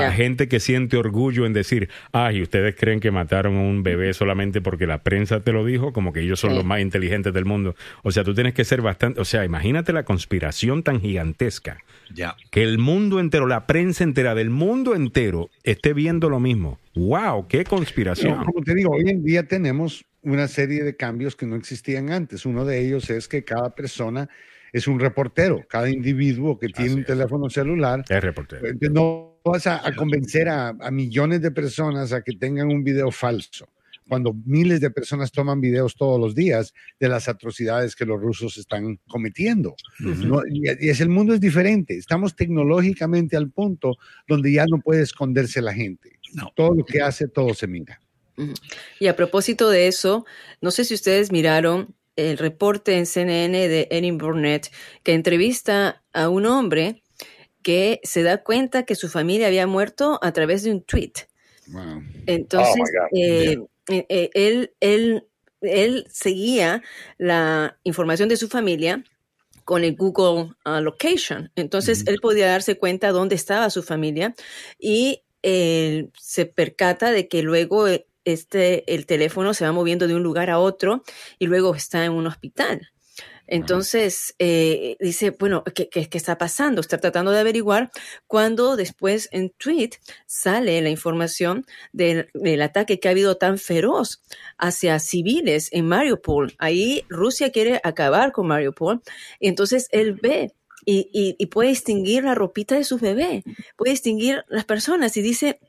a 0.01 0.13
gente 0.13 0.49
que 0.49 0.61
siente 0.61 0.97
orgullo 0.97 1.47
en 1.47 1.53
decir, 1.53 1.89
ay, 2.13 2.43
ustedes 2.43 2.75
creen 2.77 3.01
que 3.01 3.11
mataron 3.11 3.57
a 3.57 3.61
un 3.61 3.83
bebé 3.83 4.15
solamente 4.15 4.61
porque 4.61 4.87
la 4.87 5.03
prensa 5.03 5.41
te 5.41 5.53
lo 5.53 5.65
dijo, 5.65 5.93
como 5.93 6.13
que 6.13 6.21
ellos 6.21 6.41
son 6.41 6.55
los 6.55 6.65
más 6.65 6.81
inteligentes 6.81 7.33
del 7.33 7.45
mundo. 7.45 7.75
O 8.03 8.13
sea, 8.13 8.25
tú 8.25 8.35
tienes 8.35 8.55
que 8.55 8.65
ser 8.65 8.83
bastante, 8.83 9.21
o 9.21 9.25
sea, 9.25 9.45
imagínate 9.45 9.93
la 9.93 10.05
conspiración 10.05 10.83
tan 10.83 11.01
gigantesca. 11.01 11.79
Ya. 12.15 12.37
Que 12.51 12.63
el 12.63 12.79
mundo 12.79 13.21
entero, 13.21 13.47
la 13.47 13.67
prensa 13.67 14.05
entera 14.05 14.35
del 14.35 14.51
mundo 14.51 14.95
entero 14.95 15.51
esté 15.63 15.93
viendo 15.93 16.29
lo 16.29 16.41
mismo. 16.41 16.79
¡Wow! 16.95 17.49
¡Qué 17.49 17.65
conspiración! 17.65 18.45
como 18.45 18.63
te 18.63 18.75
digo, 18.75 18.91
hoy 18.93 19.09
en 19.09 19.25
día 19.25 19.45
tenemos 19.45 20.05
una 20.23 20.47
serie 20.47 20.85
de 20.85 20.97
cambios 20.97 21.37
que 21.37 21.47
no 21.47 21.57
existían 21.57 22.11
antes. 22.11 22.47
Uno 22.47 22.65
de 22.65 22.81
ellos 22.87 23.11
es 23.11 23.29
que 23.29 23.45
cada 23.45 23.75
persona 23.75 24.29
es 24.73 24.89
un 24.89 24.99
reportero, 24.99 25.63
cada 25.69 25.91
individuo 25.91 26.59
que 26.59 26.69
tiene 26.69 26.95
un 26.95 27.05
teléfono 27.05 27.51
celular. 27.51 28.05
Es 28.09 28.23
reportero. 28.23 28.67
Eh, 28.67 28.77
no 28.91 29.39
vas 29.45 29.67
a, 29.67 29.95
convencer 29.95 30.49
a, 30.49 30.73
millones 30.91 31.43
de 31.43 31.51
personas 31.51 32.13
a 32.13 32.23
que 32.23 32.33
tengan 32.33 32.69
un 32.69 32.83
video 32.83 33.11
falso, 33.11 33.69
cuando 34.09 34.35
miles 34.47 34.81
de 34.81 34.91
personas 34.91 35.31
toman 35.31 35.61
videos 35.61 35.95
todos 35.95 36.19
los 36.19 36.35
días 36.35 36.73
de 36.99 37.09
las 37.09 37.29
atrocidades 37.29 37.95
que 37.95 38.07
los 38.07 38.21
rusos 38.21 38.57
están 38.57 38.99
cometiendo. 39.09 39.75
y, 40.51 40.69
es 40.69 41.01
el 41.01 41.11
mundo 41.11 41.35
es 41.35 41.41
diferente. 41.41 41.97
Estamos 41.97 42.35
tecnológicamente 42.35 43.37
al 43.37 43.51
punto 43.51 43.99
donde 44.27 44.53
ya 44.53 44.65
no 44.67 44.81
puede 44.81 45.03
esconderse 45.03 45.61
la 45.61 45.75
gente. 45.75 46.19
Todo 46.55 46.75
lo 46.75 46.85
que 46.85 47.03
hace, 47.03 47.29
todo 47.29 47.53
se 47.53 47.67
mira. 47.67 48.01
Y 48.99 49.07
a 49.07 49.17
propósito 49.17 49.69
de 49.69 49.87
eso, 49.87 50.25
no 50.63 50.71
sé 50.71 50.85
si 50.85 50.95
ustedes 50.95 51.31
miraron 51.31 51.95
el 52.17 52.39
reporte 52.39 52.99
en 52.99 53.07
CNN 53.07 53.69
de 53.69 53.89
Erin 53.91 54.19
Burnett 54.19 54.71
que 55.03 55.15
entrevista 55.15 56.03
a 56.13 56.29
un 56.29 56.47
hombre 56.47 57.03
que 57.63 58.01
se 58.03 58.23
da 58.23 58.43
cuenta 58.43 58.85
que 58.85 58.95
su 58.95 59.09
familia 59.09 59.47
había 59.47 59.67
muerto 59.67 60.19
a 60.23 60.33
través 60.33 60.63
de 60.63 60.73
un 60.73 60.83
tweet. 60.83 61.13
Entonces, 62.27 62.83
oh 63.01 63.17
eh, 63.17 63.59
eh, 63.89 64.07
eh, 64.09 64.31
él, 64.35 64.75
él, 64.81 65.27
él 65.61 66.07
seguía 66.11 66.83
la 67.19 67.79
información 67.85 68.29
de 68.29 68.37
su 68.37 68.49
familia 68.49 69.05
con 69.65 69.85
el 69.85 69.95
Google 69.95 70.55
uh, 70.67 70.81
Location. 70.81 71.53
Entonces, 71.55 72.05
él 72.09 72.19
podía 72.21 72.49
darse 72.49 72.77
cuenta 72.77 73.13
dónde 73.13 73.37
estaba 73.37 73.71
su 73.71 73.83
familia 73.83 74.35
y 74.79 75.23
se 75.45 76.47
percata 76.47 77.11
de 77.11 77.27
que 77.27 77.43
luego 77.43 77.89
este, 78.25 78.93
el 78.95 79.07
teléfono 79.07 79.55
se 79.55 79.65
va 79.65 79.73
moviendo 79.73 80.07
de 80.07 80.15
un 80.15 80.23
lugar 80.23 80.51
a 80.51 80.59
otro 80.59 81.03
y 81.39 81.47
luego 81.47 81.75
está 81.75 82.05
en 82.05 82.13
un 82.13 82.27
hospital. 82.27 82.93
Entonces, 83.47 84.35
eh, 84.39 84.97
dice, 85.01 85.31
bueno, 85.31 85.65
¿qué, 85.75 85.89
¿qué, 85.89 86.09
está 86.13 86.39
pasando? 86.39 86.81
Está 86.81 86.99
tratando 86.99 87.33
de 87.33 87.41
averiguar 87.41 87.91
cuando 88.27 88.77
después 88.77 89.29
en 89.33 89.51
tweet 89.51 89.91
sale 90.27 90.81
la 90.81 90.89
información 90.89 91.67
del, 91.93 92.31
ataque 92.63 92.99
que 92.99 93.09
ha 93.09 93.11
habido 93.11 93.37
tan 93.37 93.59
feroz 93.59 94.23
hacia 94.57 94.99
civiles 95.01 95.69
en 95.73 95.87
Mariupol. 95.87 96.55
Ahí 96.59 97.05
Rusia 97.09 97.51
quiere 97.51 97.81
acabar 97.85 98.33
con 98.33 98.47
Mariupol. 98.47 99.03
Y 99.39 99.49
entonces 99.49 99.89
él 99.91 100.15
ve 100.15 100.55
y, 100.87 101.11
y, 101.13 101.47
puede 101.47 101.69
distinguir 101.69 102.25
la 102.25 102.35
ropita 102.35 102.75
de 102.75 102.85
su 102.85 102.99
bebé, 102.99 103.45
puede 103.77 103.93
distinguir 103.93 104.45
las 104.49 104.65
personas 104.65 105.17
y 105.17 105.23
dice 105.23 105.61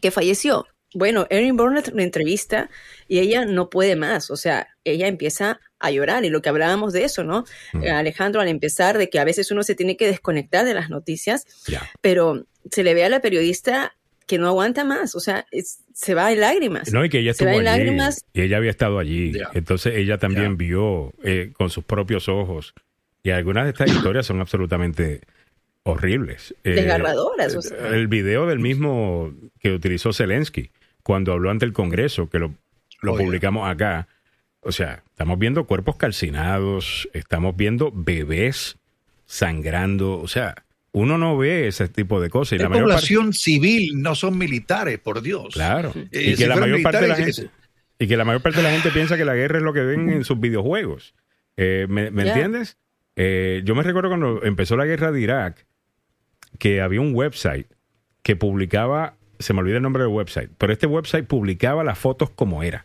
que 0.00 0.10
falleció. 0.10 0.64
Bueno, 0.96 1.26
Erin 1.28 1.58
Burnett 1.58 1.92
la 1.92 2.02
entrevista 2.02 2.70
y 3.06 3.18
ella 3.18 3.44
no 3.44 3.68
puede 3.68 3.96
más, 3.96 4.30
o 4.30 4.36
sea, 4.36 4.68
ella 4.82 5.08
empieza 5.08 5.60
a 5.78 5.90
llorar 5.90 6.24
y 6.24 6.30
lo 6.30 6.40
que 6.40 6.48
hablábamos 6.48 6.94
de 6.94 7.04
eso, 7.04 7.22
¿no? 7.22 7.44
Mm. 7.74 7.84
Alejandro, 7.88 8.40
al 8.40 8.48
empezar, 8.48 8.96
de 8.96 9.10
que 9.10 9.18
a 9.18 9.24
veces 9.24 9.50
uno 9.50 9.62
se 9.62 9.74
tiene 9.74 9.98
que 9.98 10.06
desconectar 10.06 10.64
de 10.64 10.72
las 10.72 10.88
noticias, 10.88 11.44
pero 12.00 12.46
se 12.70 12.82
le 12.82 12.94
ve 12.94 13.04
a 13.04 13.10
la 13.10 13.20
periodista 13.20 13.94
que 14.26 14.38
no 14.38 14.48
aguanta 14.48 14.84
más, 14.84 15.14
o 15.14 15.20
sea, 15.20 15.44
se 15.92 16.14
va 16.14 16.32
en 16.32 16.40
lágrimas. 16.40 16.90
No, 16.90 17.04
y 17.04 17.10
que 17.10 17.18
ella 17.18 17.32
estuvo 17.32 17.50
allí, 17.50 17.62
lágrimas. 17.62 18.24
Y 18.32 18.40
ella 18.40 18.56
había 18.56 18.70
estado 18.70 18.98
allí, 18.98 19.32
entonces 19.52 19.96
ella 19.96 20.16
también 20.16 20.56
vio 20.56 21.12
eh, 21.22 21.52
con 21.52 21.68
sus 21.68 21.84
propios 21.84 22.30
ojos, 22.30 22.72
y 23.22 23.32
algunas 23.32 23.64
de 23.64 23.70
estas 23.72 23.90
historias 23.90 24.24
son 24.24 24.40
absolutamente 24.40 25.20
horribles. 25.82 26.54
Eh, 26.64 26.70
Desgarradoras. 26.70 27.70
El 27.92 28.08
video 28.08 28.46
del 28.46 28.60
mismo 28.60 29.34
que 29.60 29.72
utilizó 29.72 30.14
Zelensky 30.14 30.70
cuando 31.06 31.32
habló 31.32 31.52
ante 31.52 31.64
el 31.64 31.72
Congreso, 31.72 32.28
que 32.28 32.40
lo, 32.40 32.52
publicamos 33.00 33.70
acá. 33.70 34.08
O 34.58 34.72
sea, 34.72 35.04
estamos 35.06 35.38
viendo 35.38 35.64
cuerpos 35.64 35.94
calcinados, 35.94 37.08
estamos 37.12 37.56
viendo 37.56 37.92
bebés 37.94 38.76
sangrando, 39.24 40.18
o 40.18 40.26
sea, 40.26 40.64
uno 40.90 41.16
no 41.16 41.38
ve 41.38 41.68
ese 41.68 41.86
tipo 41.86 42.20
de 42.20 42.28
cosas. 42.28 42.58
Y 42.58 42.62
la 42.62 42.68
población 42.68 43.32
civil, 43.32 44.02
no 44.02 44.16
son 44.16 44.36
militares, 44.36 44.98
por 44.98 45.22
Dios. 45.22 45.54
Claro. 45.54 45.92
Eh, 46.10 46.32
y, 46.32 46.34
que 46.34 46.48
la 46.48 46.56
mayor 46.56 46.82
parte 46.82 47.02
de 47.02 47.08
la 47.08 47.14
gente, 47.14 47.50
y 48.00 48.08
que 48.08 48.16
la 48.16 48.24
mayor 48.24 48.42
parte 48.42 48.56
de 48.56 48.64
la 48.64 48.72
gente 48.72 48.90
piensa 48.90 49.16
que 49.16 49.24
la 49.24 49.36
guerra 49.36 49.58
es 49.58 49.62
lo 49.62 49.72
que 49.72 49.82
ven 49.82 50.10
en 50.10 50.24
sus 50.24 50.40
videojuegos. 50.40 51.14
Eh, 51.56 51.86
¿Me, 51.88 52.06
entiendes? 52.08 52.78
yo 53.14 53.74
me 53.76 53.84
recuerdo 53.84 54.08
cuando 54.08 54.42
empezó 54.42 54.76
la 54.76 54.86
guerra 54.86 55.12
de 55.12 55.20
Irak, 55.20 55.66
que 56.58 56.80
había 56.80 57.00
un 57.00 57.14
website 57.14 57.68
que 58.24 58.34
publicaba, 58.34 59.15
se 59.38 59.52
me 59.52 59.60
olvida 59.60 59.76
el 59.76 59.82
nombre 59.82 60.02
del 60.02 60.12
website, 60.12 60.50
pero 60.58 60.72
este 60.72 60.86
website 60.86 61.26
publicaba 61.26 61.84
las 61.84 61.98
fotos 61.98 62.30
como 62.30 62.62
era. 62.62 62.84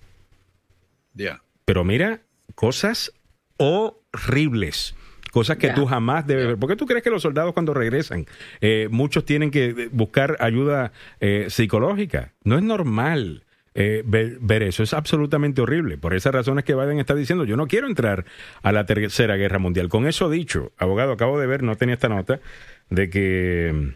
Ya. 1.13 1.41
Pero 1.65 1.83
mira, 1.83 2.21
cosas 2.55 3.13
horribles. 3.57 4.95
Cosas 5.31 5.55
que 5.57 5.69
tú 5.69 5.85
jamás 5.85 6.27
debes 6.27 6.45
ver. 6.45 6.57
¿Por 6.57 6.69
qué 6.69 6.75
tú 6.75 6.85
crees 6.85 7.03
que 7.03 7.09
los 7.09 7.21
soldados 7.21 7.53
cuando 7.53 7.73
regresan, 7.73 8.25
eh, 8.59 8.89
muchos 8.91 9.23
tienen 9.23 9.49
que 9.49 9.87
buscar 9.91 10.35
ayuda 10.41 10.91
eh, 11.21 11.45
psicológica? 11.49 12.33
No 12.43 12.57
es 12.57 12.63
normal. 12.63 13.45
Eh, 13.73 14.03
ver, 14.05 14.39
ver, 14.41 14.63
eso. 14.63 14.83
Es 14.83 14.93
absolutamente 14.93 15.61
horrible. 15.61 15.97
Por 15.97 16.13
esas 16.13 16.33
razones 16.33 16.65
que 16.65 16.75
Biden 16.75 16.99
está 16.99 17.15
diciendo, 17.15 17.45
yo 17.45 17.55
no 17.55 17.67
quiero 17.67 17.87
entrar 17.87 18.25
a 18.61 18.73
la 18.73 18.85
tercera 18.85 19.37
guerra 19.37 19.59
mundial. 19.59 19.87
Con 19.87 20.05
eso 20.05 20.29
dicho, 20.29 20.73
abogado, 20.77 21.13
acabo 21.13 21.39
de 21.39 21.47
ver, 21.47 21.63
no 21.63 21.77
tenía 21.77 21.95
esta 21.95 22.09
nota, 22.09 22.41
de 22.89 23.09
que 23.09 23.95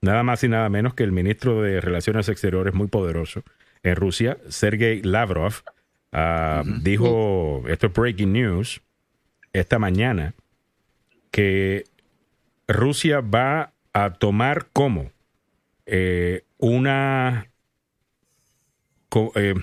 nada 0.00 0.22
más 0.22 0.42
y 0.44 0.48
nada 0.48 0.68
menos 0.68 0.94
que 0.94 1.04
el 1.04 1.12
ministro 1.12 1.62
de 1.62 1.80
Relaciones 1.80 2.28
Exteriores 2.28 2.74
muy 2.74 2.88
poderoso 2.88 3.42
en 3.82 3.96
Rusia, 3.96 4.38
Sergei 4.48 5.02
Lavrov, 5.02 5.62
ah, 6.12 6.62
dijo, 6.82 7.64
esto 7.68 7.86
es 7.86 7.92
breaking 7.92 8.32
news, 8.32 8.82
esta 9.52 9.78
mañana, 9.78 10.34
que 11.30 11.84
Rusia 12.68 13.20
va 13.20 13.72
a 13.92 14.12
tomar 14.12 14.68
como 14.72 15.10
eh, 15.86 16.44
una, 16.58 17.48
eh, 19.34 19.54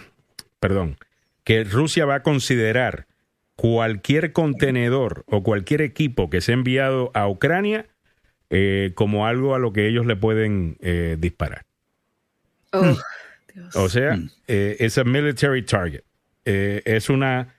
perdón, 0.59 0.97
que 1.43 1.63
Rusia 1.63 2.05
va 2.05 2.15
a 2.15 2.23
considerar 2.23 3.07
cualquier 3.55 4.33
contenedor 4.33 5.23
o 5.27 5.43
cualquier 5.43 5.81
equipo 5.81 6.29
que 6.29 6.41
sea 6.41 6.53
enviado 6.53 7.11
a 7.13 7.27
Ucrania 7.27 7.87
eh, 8.49 8.91
como 8.95 9.27
algo 9.27 9.55
a 9.55 9.59
lo 9.59 9.73
que 9.73 9.87
ellos 9.87 10.05
le 10.05 10.15
pueden 10.15 10.77
eh, 10.79 11.17
disparar. 11.19 11.65
Oh, 12.71 12.83
hmm. 12.83 12.95
O 13.75 13.89
sea, 13.89 14.15
hmm. 14.15 14.29
eh, 14.47 14.77
es 14.79 14.97
un 14.97 15.11
military 15.11 15.63
target. 15.63 16.03
es 16.45 17.09
una... 17.09 17.53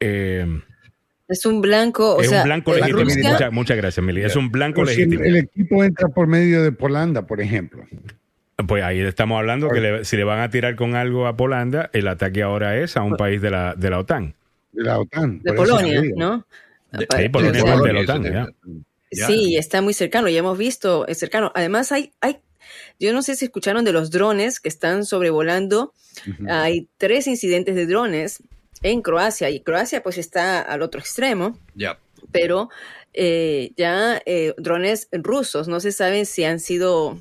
es 0.00 1.46
un 1.46 1.60
blanco, 1.62 2.16
o 2.16 2.20
es 2.20 2.30
un 2.30 2.42
blanco 2.42 2.74
legítimo. 2.74 3.52
muchas 3.52 3.76
gracias, 3.76 4.04
Mili. 4.04 4.22
Es 4.22 4.36
un 4.36 4.50
blanco 4.50 4.84
legítimo. 4.84 5.24
el 5.24 5.36
equipo 5.36 5.82
entra 5.84 6.08
por 6.08 6.26
medio 6.26 6.62
de 6.62 6.72
Polanda, 6.72 7.26
por 7.26 7.40
ejemplo. 7.40 7.84
Pues 8.66 8.82
ahí 8.82 8.98
estamos 9.00 9.38
hablando 9.38 9.70
que 9.70 10.04
si 10.04 10.16
le 10.16 10.24
van 10.24 10.40
a 10.40 10.50
tirar 10.50 10.74
con 10.74 10.96
algo 10.96 11.28
a 11.28 11.36
Polanda, 11.36 11.90
el 11.92 12.08
ataque 12.08 12.42
ahora 12.42 12.76
es 12.76 12.96
a 12.96 13.02
un 13.02 13.16
país 13.16 13.40
de 13.40 13.50
la, 13.50 13.74
de 13.74 13.88
la 13.88 14.00
OTAN. 14.00 14.34
De 14.72 14.82
la 14.82 14.98
OTAN. 14.98 15.40
De 15.42 15.52
Polonia, 15.52 16.02
¿no? 16.16 16.44
Sí, 16.92 17.28
Polonia 17.28 17.60
es 17.60 17.82
de 17.82 17.92
la 17.92 18.00
OTAN, 18.00 18.22
ya. 18.24 18.48
Sí, 19.10 19.56
está 19.56 19.80
muy 19.82 19.94
cercano, 19.94 20.28
ya 20.28 20.38
hemos 20.38 20.58
visto, 20.58 21.06
es 21.06 21.18
cercano. 21.18 21.52
Además, 21.54 21.92
hay, 21.92 22.12
hay, 22.20 22.40
yo 22.98 23.12
no 23.12 23.22
sé 23.22 23.36
si 23.36 23.46
escucharon 23.46 23.84
de 23.84 23.92
los 23.92 24.10
drones 24.10 24.60
que 24.60 24.68
están 24.68 25.04
sobrevolando. 25.04 25.92
Hay 26.48 26.88
tres 26.98 27.26
incidentes 27.26 27.74
de 27.74 27.86
drones 27.86 28.42
en 28.82 29.02
Croacia 29.02 29.50
y 29.50 29.60
Croacia 29.60 30.02
pues 30.02 30.18
está 30.18 30.60
al 30.60 30.82
otro 30.82 31.00
extremo. 31.00 31.58
Ya. 31.74 31.98
Pero 32.32 32.68
eh, 33.14 33.72
ya 33.76 34.20
eh, 34.26 34.54
drones 34.58 35.08
rusos, 35.12 35.68
no 35.68 35.80
se 35.80 35.92
sabe 35.92 36.24
si 36.24 36.44
han 36.44 36.60
sido 36.60 37.18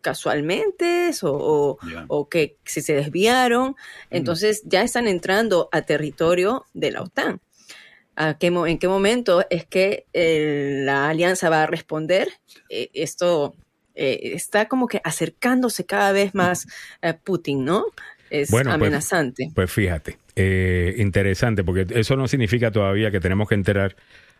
casualmente 0.00 1.10
o, 1.22 1.78
o, 2.06 2.28
que 2.28 2.56
si 2.64 2.80
se 2.80 2.94
desviaron. 2.94 3.74
Entonces 4.10 4.62
ya 4.64 4.82
están 4.82 5.08
entrando 5.08 5.68
a 5.72 5.82
territorio 5.82 6.64
de 6.74 6.92
la 6.92 7.02
OTAN. 7.02 7.40
¿A 8.16 8.38
qué, 8.38 8.46
¿En 8.46 8.78
qué 8.78 8.88
momento 8.88 9.44
es 9.50 9.66
que 9.66 10.06
eh, 10.14 10.80
la 10.84 11.10
alianza 11.10 11.50
va 11.50 11.64
a 11.64 11.66
responder? 11.66 12.28
Eh, 12.70 12.88
esto 12.94 13.54
eh, 13.94 14.32
está 14.34 14.68
como 14.68 14.88
que 14.88 15.02
acercándose 15.04 15.84
cada 15.84 16.12
vez 16.12 16.34
más 16.34 16.66
a 17.02 17.12
Putin, 17.18 17.66
¿no? 17.66 17.84
Es 18.30 18.50
pues, 18.50 18.66
amenazante. 18.66 19.50
Pues, 19.54 19.70
fíjate, 19.70 20.16
interesante, 20.96 21.62
porque 21.62 21.86
eso 21.90 22.16
no 22.16 22.26
significa 22.26 22.70
todavía 22.70 23.10
que 23.10 23.20
tenemos 23.20 23.48
que 23.48 23.54
enterar 23.54 23.96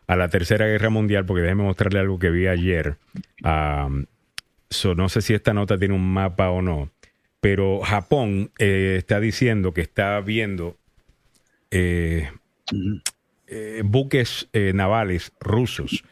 a 0.07 0.17
la 0.17 0.29
Tercera 0.29 0.67
Guerra 0.67 0.89
Mundial, 0.89 1.27
porque 1.27 1.43
déjeme 1.43 1.65
mostrarle 1.65 2.01
algo 2.01 2.19
que 2.19 2.31
vi 2.31 2.47
ayer. 2.47 2.97
no 3.43 5.09
sé 5.09 5.21
si 5.21 5.35
esta 5.35 5.53
nota 5.53 5.79
tiene 5.79 5.95
un 5.95 6.13
mapa 6.15 6.49
o 6.49 6.63
no, 6.63 6.91
pero 7.41 7.81
Japón 7.83 8.51
está 8.59 9.21
diciendo 9.21 9.75
que 9.75 9.83
está 9.83 10.19
viendo 10.21 10.79
eh, 13.49 13.83
buques 13.85 14.49
eh, 14.53 14.73
navales 14.75 15.33
rusos 15.39 16.03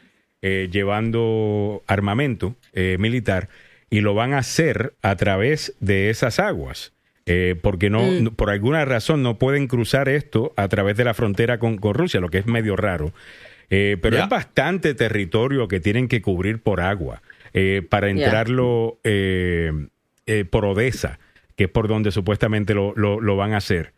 eh, 0.40 0.68
llevando 0.70 1.82
armamento 1.88 2.54
militar 2.98 3.48
y 3.90 4.00
lo 4.00 4.14
van 4.14 4.34
a 4.34 4.38
hacer 4.38 4.94
a 5.02 5.16
través 5.16 5.74
de 5.80 6.10
esas 6.10 6.38
aguas. 6.38 6.92
porque 7.62 7.88
no, 7.88 8.02
mm. 8.02 8.34
por 8.36 8.50
alguna 8.50 8.84
razón 8.84 9.22
no 9.22 9.38
pueden 9.38 9.68
cruzar 9.68 10.08
esto 10.08 10.52
a 10.56 10.68
través 10.68 10.96
de 10.96 11.04
la 11.04 11.14
frontera 11.14 11.58
con, 11.58 11.78
Rusia, 11.80 12.20
lo 12.20 12.28
que 12.28 12.38
es 12.38 12.46
medio 12.46 12.76
raro. 12.76 13.12
pero 13.68 14.18
es 14.18 14.28
bastante 14.28 14.94
territorio 14.94 15.66
que 15.66 15.80
tienen 15.80 16.08
que 16.08 16.20
cubrir 16.20 16.60
por 16.60 16.80
agua 16.80 17.22
para 17.88 18.10
entrarlo 18.10 18.98
por 20.50 20.64
Odessa, 20.66 21.18
que 21.56 21.64
es 21.64 21.70
por 21.70 21.88
donde 21.88 22.10
supuestamente 22.10 22.74
lo, 22.74 22.94
lo 22.94 23.36
van 23.36 23.54
a 23.54 23.58
hacer. 23.58 23.92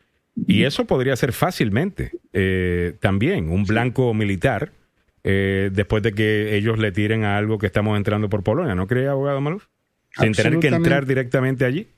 Y 0.47 0.65
eso 0.65 0.85
podría 0.85 1.17
ser 1.17 1.33
fácilmente 1.33 2.13
eh, 2.33 2.95
también 3.01 3.49
un 3.49 3.65
blanco 3.65 4.13
militar 4.13 4.73
eh, 5.25 5.71
después 5.73 6.03
de 6.03 6.13
que 6.13 6.57
ellos 6.57 6.79
le 6.79 6.93
tiren 6.93 7.25
a 7.25 7.39
algo 7.39 7.59
que 7.59 7.67
estamos 7.67 7.97
entrando 7.97 8.29
por 8.29 8.45
Polonia, 8.45 8.75
¿no 8.75 8.87
cree, 8.87 9.09
abogado 9.09 9.41
Maluf? 9.41 9.67
Sin 10.15 10.33
tener 10.33 10.59
que 10.61 10.69
entrar 10.69 11.07
directamente 11.07 11.65
allí. 11.65 11.89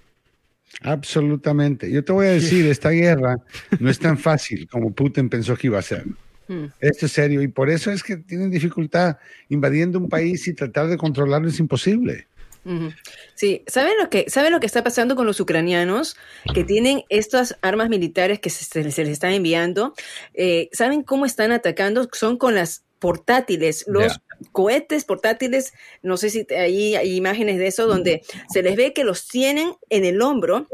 Absolutamente. 0.83 1.91
Yo 1.91 2.05
te 2.05 2.13
voy 2.13 2.27
a 2.27 2.31
decir, 2.31 2.67
esta 2.71 2.91
guerra 2.91 3.37
no 3.81 3.91
es 3.91 3.99
tan 3.99 4.19
fácil 4.19 4.69
como 4.69 4.93
Putin 4.93 5.29
pensó 5.29 5.57
que 5.57 5.67
iba 5.67 5.79
a 5.79 5.83
ser. 5.83 6.05
Hmm. 6.47 6.67
Esto 6.81 7.07
es 7.07 7.13
serio 7.13 7.43
y 7.43 7.49
por 7.49 7.69
eso 7.69 7.91
es 7.91 8.03
que 8.03 8.17
tienen 8.17 8.51
dificultad 8.51 9.19
invadiendo 9.49 9.99
un 9.99 10.09
país 10.09 10.47
y 10.49 10.55
tratar 10.55 10.87
de 10.89 10.97
controlarlo 10.97 11.49
es 11.49 11.61
imposible. 11.61 12.29
Sí, 13.35 13.65
¿saben 13.67 13.95
lo 13.99 14.11
que 14.11 14.29
saben 14.29 14.53
lo 14.53 14.61
que 14.61 14.67
está 14.67 14.85
pasando 14.85 15.17
con 15.17 15.27
los 15.27 15.41
ucranianos 15.41 16.17
que 16.55 16.65
tienen 16.65 17.05
estas 17.09 17.57
armas 17.63 17.89
militares 17.89 18.41
que 18.41 18.51
se, 18.51 18.85
les 18.85 18.99
están 18.99 19.33
enviando? 19.33 19.95
Eh, 20.35 20.69
¿Saben 20.73 21.03
cómo 21.03 21.25
están 21.25 21.53
atacando? 21.53 22.09
Son 22.13 22.37
con 22.37 22.55
las 22.55 22.85
portátiles, 22.99 23.85
los 23.87 24.21
cohetes 24.53 25.05
portátiles, 25.05 25.73
no 26.03 26.17
sé 26.17 26.31
si 26.31 26.47
ahí 26.55 26.97
hay 26.97 27.17
imágenes 27.17 27.59
de 27.59 27.69
eso, 27.69 27.87
donde 27.87 28.23
se 28.51 28.63
les 28.63 28.77
ve 28.77 28.93
que 28.93 29.05
los 29.05 29.29
tienen 29.29 29.75
en 29.89 30.05
el 30.05 30.21
hombro 30.21 30.67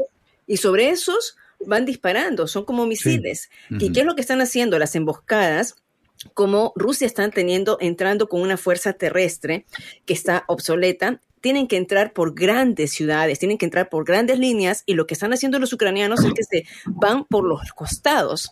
y 0.47 0.57
sobre 0.57 0.89
esos 0.89 1.37
van 1.59 1.85
disparando, 1.85 2.47
son 2.47 2.65
como 2.65 2.85
misiles. 2.85 3.49
¿Y 3.69 3.91
qué 3.91 4.01
es 4.01 4.05
lo 4.05 4.15
que 4.15 4.21
están 4.21 4.41
haciendo? 4.41 4.79
Las 4.79 4.95
emboscadas 4.95 5.75
como 6.33 6.73
Rusia 6.75 7.07
está 7.07 7.29
teniendo, 7.29 7.77
entrando 7.79 8.27
con 8.27 8.41
una 8.41 8.57
fuerza 8.57 8.93
terrestre 8.93 9.65
que 10.05 10.13
está 10.13 10.43
obsoleta 10.47 11.21
tienen 11.45 11.67
que 11.67 11.77
entrar 11.77 12.11
por 12.11 12.33
grandes 12.33 12.89
ciudades, 12.89 13.37
tienen 13.37 13.59
que 13.59 13.65
entrar 13.65 13.87
por 13.87 14.03
grandes 14.03 14.39
líneas 14.39 14.81
y 14.87 14.95
lo 14.95 15.05
que 15.05 15.13
están 15.13 15.31
haciendo 15.31 15.59
los 15.59 15.71
ucranianos 15.73 16.23
es 16.23 16.33
que 16.33 16.43
se 16.43 16.65
van 16.87 17.23
por 17.25 17.43
los 17.47 17.71
costados. 17.75 18.49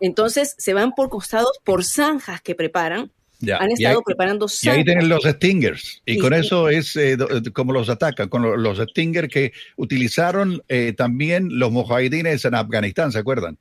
Entonces 0.00 0.56
se 0.58 0.74
van 0.74 0.94
por 0.96 1.10
costados 1.10 1.60
por 1.62 1.84
zanjas 1.84 2.40
que 2.40 2.56
preparan. 2.56 3.12
Han 3.56 3.70
estado 3.70 4.02
preparando 4.02 4.48
zanjas. 4.48 4.64
Y 4.64 4.78
ahí 4.80 4.84
tienen 4.84 5.08
los 5.08 5.22
Stingers. 5.22 6.02
Y, 6.06 6.18
con 6.18 6.34
eso 6.34 6.68
es 6.68 6.96
eh, 6.96 7.12
eh, 7.12 7.50
como 7.52 7.72
los 7.72 7.88
atacan, 7.88 8.28
con 8.28 8.60
los, 8.60 8.78
Stingers 8.78 9.28
que 9.28 9.52
utilizaron 9.76 10.60
eh, 10.66 10.92
también 10.92 11.56
los 11.56 11.70
mujahidines 11.70 12.44
en 12.44 12.56
Afganistán, 12.56 13.12
¿se 13.12 13.20
acuerdan? 13.20 13.58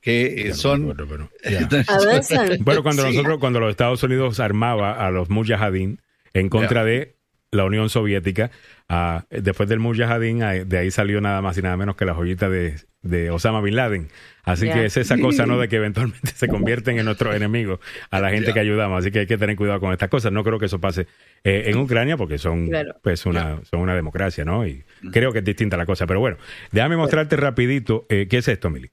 que 0.00 0.52
son 0.54 0.94
bueno 0.96 1.30
cuando 2.82 3.06
nosotros 3.06 3.38
cuando 3.40 3.58
los 3.58 3.70
Estados 3.70 4.00
Unidos 4.04 4.38
armaba 4.38 5.04
a 5.04 5.10
los 5.10 5.30
mujahideen 5.30 6.00
en 6.32 6.48
contra 6.48 6.84
de 6.84 7.15
la 7.50 7.64
Unión 7.64 7.88
Soviética. 7.88 8.50
Ah, 8.88 9.24
después 9.30 9.68
del 9.68 9.80
Mujahideen, 9.80 10.42
ah, 10.42 10.52
de 10.52 10.78
ahí 10.78 10.90
salió 10.90 11.20
nada 11.20 11.42
más 11.42 11.58
y 11.58 11.62
nada 11.62 11.76
menos 11.76 11.96
que 11.96 12.04
la 12.04 12.14
joyita 12.14 12.48
de, 12.48 12.76
de 13.02 13.30
Osama 13.30 13.60
Bin 13.60 13.76
Laden. 13.76 14.08
Así 14.44 14.70
que 14.70 14.84
es 14.84 14.96
esa 14.96 15.18
cosa, 15.18 15.44
¿no? 15.44 15.58
De 15.58 15.68
que 15.68 15.76
eventualmente 15.76 16.30
se 16.34 16.46
convierten 16.46 16.98
en 16.98 17.04
nuestros 17.04 17.34
enemigos 17.34 17.80
a 18.10 18.20
la 18.20 18.30
gente 18.30 18.52
que 18.52 18.60
ayudamos. 18.60 19.00
Así 19.00 19.10
que 19.10 19.20
hay 19.20 19.26
que 19.26 19.38
tener 19.38 19.56
cuidado 19.56 19.80
con 19.80 19.92
estas 19.92 20.08
cosas. 20.08 20.32
No 20.32 20.44
creo 20.44 20.58
que 20.58 20.66
eso 20.66 20.80
pase 20.80 21.08
eh, 21.42 21.64
en 21.66 21.78
Ucrania 21.78 22.16
porque 22.16 22.38
son, 22.38 22.70
pues, 23.02 23.26
una, 23.26 23.60
son 23.64 23.80
una 23.80 23.94
democracia, 23.94 24.44
¿no? 24.44 24.66
Y 24.66 24.84
creo 25.12 25.32
que 25.32 25.40
es 25.40 25.44
distinta 25.44 25.76
la 25.76 25.86
cosa. 25.86 26.06
Pero 26.06 26.20
bueno, 26.20 26.36
déjame 26.70 26.96
mostrarte 26.96 27.36
rapidito 27.36 28.06
eh, 28.08 28.28
qué 28.28 28.38
es 28.38 28.48
esto, 28.48 28.70
Mili. 28.70 28.90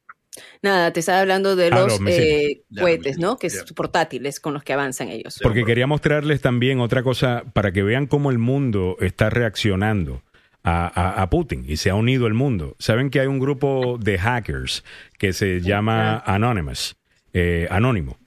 Nada, 0.61 0.91
te 0.91 0.99
estaba 0.99 1.19
hablando 1.19 1.55
de 1.55 1.68
ah, 1.68 1.69
los, 1.69 1.99
eh, 2.07 2.61
cohetes, 2.77 3.18
¿no? 3.19 3.38
Que 3.38 3.49
son 3.49 3.65
portátiles 3.76 4.39
con 4.39 4.53
los 4.53 4.64
que 4.64 4.73
avanzan 4.73 5.10
ellos. 5.10 5.39
Porque 5.41 5.64
quería 5.64 5.88
mostrarles 5.88 6.41
también 6.41 6.80
otra 6.80 7.03
cosa 7.03 7.43
para 7.53 7.72
que 7.72 7.84
vean 7.84 8.07
cómo 8.07 8.31
el 8.31 8.39
mundo 8.39 8.97
está 8.99 9.30
reaccionando. 9.30 10.22
A, 10.65 11.27
Putin 11.30 11.65
y 11.68 11.76
se 11.76 11.89
ha 11.89 11.95
unido 11.95 12.26
el 12.26 12.34
mundo. 12.34 12.77
Saben 12.80 13.10
que 13.10 13.19
hay 13.19 13.27
un 13.27 13.38
grupo 13.38 13.97
de 13.99 14.18
hackers 14.18 14.85
que 15.18 15.34
se 15.34 15.60
llama 15.60 16.23
Anonymous, 16.26 16.95
eh, 17.34 17.68
Anónimo. 17.69 18.18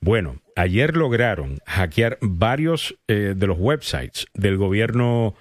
Bueno, 0.00 0.40
ayer 0.56 0.96
lograron 0.96 1.60
hackear 1.66 2.18
varios 2.20 2.98
eh, 3.06 3.34
de 3.36 3.46
los 3.46 3.56
websites 3.60 4.26
del 4.34 4.56
gobierno 4.56 5.36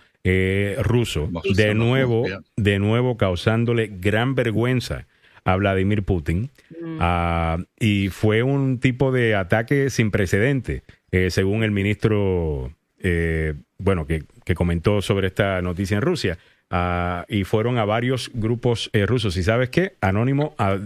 ruso, 0.84 1.28
de 1.56 1.74
nuevo, 1.74 2.28
de 2.56 2.78
nuevo 2.78 3.18
causándole 3.18 3.90
gran 3.92 4.36
vergüenza 4.36 5.08
a 5.48 5.56
Vladimir 5.56 6.04
Putin. 6.04 6.50
Mm. 6.82 6.98
Ah, 7.00 7.58
y 7.80 8.10
fue 8.10 8.44
un 8.44 8.80
tipo 8.80 9.14
de 9.14 9.34
ataque 9.34 9.90
sin 9.90 10.12
precedente, 10.12 10.84
eh, 11.12 11.32
según 11.32 11.64
el 11.64 11.72
ministro, 11.72 12.74
eh, 13.00 13.54
bueno, 13.78 14.06
que, 14.06 14.26
comentó 14.56 15.02
sobre 15.02 15.28
esta 15.28 15.62
noticia 15.62 15.96
en 15.96 16.02
Rusia. 16.02 16.38
Ah, 16.70 17.26
y 17.30 17.46
fueron 17.46 17.78
a 17.78 17.86
varios 17.86 18.30
grupos 18.34 18.90
eh, 18.92 19.06
rusos. 19.06 19.38
¿Y 19.38 19.44
sabes 19.44 19.70
qué? 19.70 19.94
Anónimo 20.02 20.54
ha, 20.58 20.78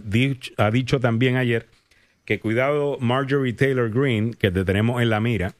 ha 0.57 0.71
dicho 0.71 0.99
también 0.99 1.37
ayer 1.37 1.65
que 2.23 2.39
cuidado 2.39 2.99
Marjorie 2.99 3.53
Taylor 3.53 3.89
Greene, 3.89 4.35
que 4.35 4.51
te 4.51 4.63
tenemos 4.63 5.01
en 5.01 5.09
la 5.09 5.19
mira, 5.19 5.55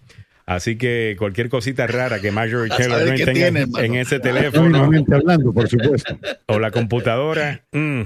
Así 0.45 0.75
que 0.75 1.15
cualquier 1.17 1.47
cosita 1.47 1.87
rara 1.87 2.19
que 2.19 2.31
Marjorie 2.31 2.69
Taylor 2.75 3.05
Greene 3.05 3.25
tenga 3.25 3.83
en 3.83 3.95
ese 3.95 4.19
teléfono. 4.29 4.83
hablando, 4.83 5.53
por 5.53 5.69
supuesto. 5.69 6.19
O 6.47 6.59
la 6.59 6.71
computadora. 6.71 7.63
Mm, 7.71 8.01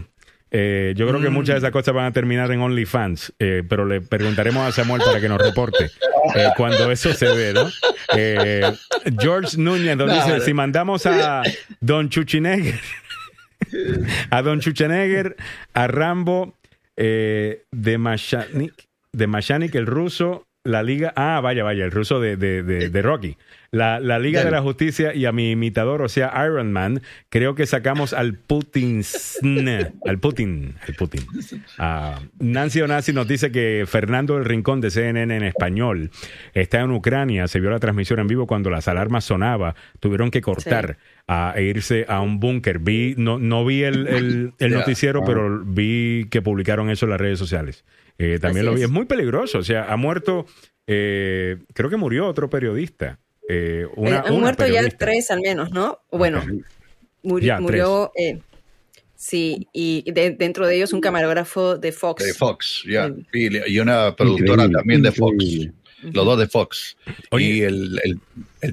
eh, 0.57 0.93
yo 0.95 1.05
creo 1.05 1.19
que 1.19 1.29
muchas 1.29 1.55
de 1.55 1.57
esas 1.57 1.71
cosas 1.71 1.93
van 1.93 2.05
a 2.05 2.13
terminar 2.13 2.49
en 2.49 2.61
OnlyFans, 2.61 3.33
eh, 3.39 3.61
pero 3.67 3.85
le 3.85 3.99
preguntaremos 3.99 4.65
a 4.65 4.71
Samuel 4.71 5.01
para 5.05 5.19
que 5.19 5.27
nos 5.27 5.37
reporte 5.37 5.91
eh, 6.33 6.47
cuando 6.55 6.89
eso 6.91 7.11
se 7.11 7.25
ve, 7.27 7.51
¿no? 7.53 7.69
George 9.19 9.57
Núñez 9.57 9.97
nos 9.97 10.13
dice, 10.13 10.39
si 10.39 10.53
mandamos 10.53 11.05
a 11.07 11.41
Don 11.81 12.07
Chuchinegger, 12.07 12.79
a 14.29 14.41
Don 14.41 14.61
Chuchinegger, 14.61 15.35
a 15.73 15.87
Rambo 15.87 16.55
de 16.95 17.97
Mashanik, 17.99 18.87
de 19.11 19.27
Mashanik, 19.27 19.75
el 19.75 19.87
ruso, 19.87 20.44
la 20.65 20.83
liga, 20.83 21.13
ah, 21.15 21.39
vaya, 21.41 21.63
vaya, 21.63 21.85
el 21.85 21.91
ruso 21.91 22.19
de, 22.19 22.35
de, 22.35 22.63
de 22.63 23.01
Rocky. 23.01 23.37
La, 23.75 23.99
la 23.99 24.19
Liga 24.19 24.43
de 24.45 24.51
la 24.51 24.61
Justicia 24.61 25.13
y 25.13 25.25
a 25.25 25.33
mi 25.33 25.51
imitador, 25.51 26.01
o 26.01 26.07
sea, 26.07 26.31
Iron 26.45 26.71
Man, 26.71 27.01
creo 27.27 27.55
que 27.55 27.65
sacamos 27.65 28.13
al 28.13 28.35
Putin, 28.35 29.03
al 30.05 30.17
Putin, 30.19 30.75
al 30.87 30.93
Putin. 30.93 31.21
Uh, 31.77 32.23
Nancy 32.39 32.81
Onasi 32.81 33.11
nos 33.11 33.27
dice 33.27 33.51
que 33.51 33.83
Fernando 33.85 34.35
del 34.35 34.45
Rincón 34.45 34.79
de 34.79 34.91
CNN 34.91 35.35
en 35.35 35.43
español 35.43 36.09
está 36.53 36.79
en 36.79 36.91
Ucrania, 36.91 37.49
se 37.49 37.59
vio 37.59 37.69
la 37.69 37.79
transmisión 37.79 38.19
en 38.19 38.27
vivo 38.27 38.47
cuando 38.47 38.69
las 38.69 38.87
alarmas 38.87 39.25
sonaban, 39.25 39.73
tuvieron 39.99 40.31
que 40.31 40.39
cortar 40.39 40.97
a, 41.27 41.53
e 41.57 41.63
irse 41.63 42.05
a 42.07 42.21
un 42.21 42.39
búnker. 42.39 42.79
Vi, 42.79 43.15
no, 43.17 43.39
no 43.39 43.65
vi 43.65 43.83
el, 43.83 44.53
el, 44.57 44.71
noticiero, 44.71 45.25
pero 45.25 45.63
vi 45.65 46.27
que 46.31 46.41
publicaron 46.41 46.89
eso 46.89 47.07
en 47.07 47.09
las 47.09 47.19
redes 47.19 47.39
sociales. 47.39 47.83
Eh, 48.17 48.39
también 48.39 48.65
lo 48.65 48.73
vi. 48.73 48.83
Es. 48.83 48.89
muy 48.89 49.05
peligroso. 49.05 49.59
O 49.59 49.63
sea, 49.63 49.91
ha 49.91 49.97
muerto, 49.97 50.45
eh, 50.87 51.57
creo 51.73 51.89
que 51.89 51.97
murió 51.97 52.27
otro 52.27 52.49
periodista. 52.49 53.19
Eh, 53.47 53.85
una, 53.95 54.21
han 54.21 54.39
muerto 54.39 54.65
ya 54.65 54.87
tres 54.89 55.29
al 55.29 55.41
menos, 55.41 55.71
¿no? 55.71 55.99
Bueno, 56.11 56.43
murió, 57.23 58.11
eh, 58.15 58.39
sí, 59.15 59.67
y 59.71 60.03
dentro 60.11 60.65
de 60.67 60.77
ellos 60.77 60.93
un 60.93 61.01
camarógrafo 61.01 61.77
de 61.77 61.91
Fox. 61.91 62.25
De 62.25 62.33
Fox, 62.33 62.83
ya. 62.87 63.11
Y, 63.33 63.79
una 63.79 64.15
productora 64.15 64.69
también 64.69 65.03
de 65.03 65.11
Fox. 65.11 65.35
los 66.01 66.25
dos 66.25 66.39
de 66.39 66.47
Fox. 66.47 66.97
y 67.37 67.61
el, 67.61 68.19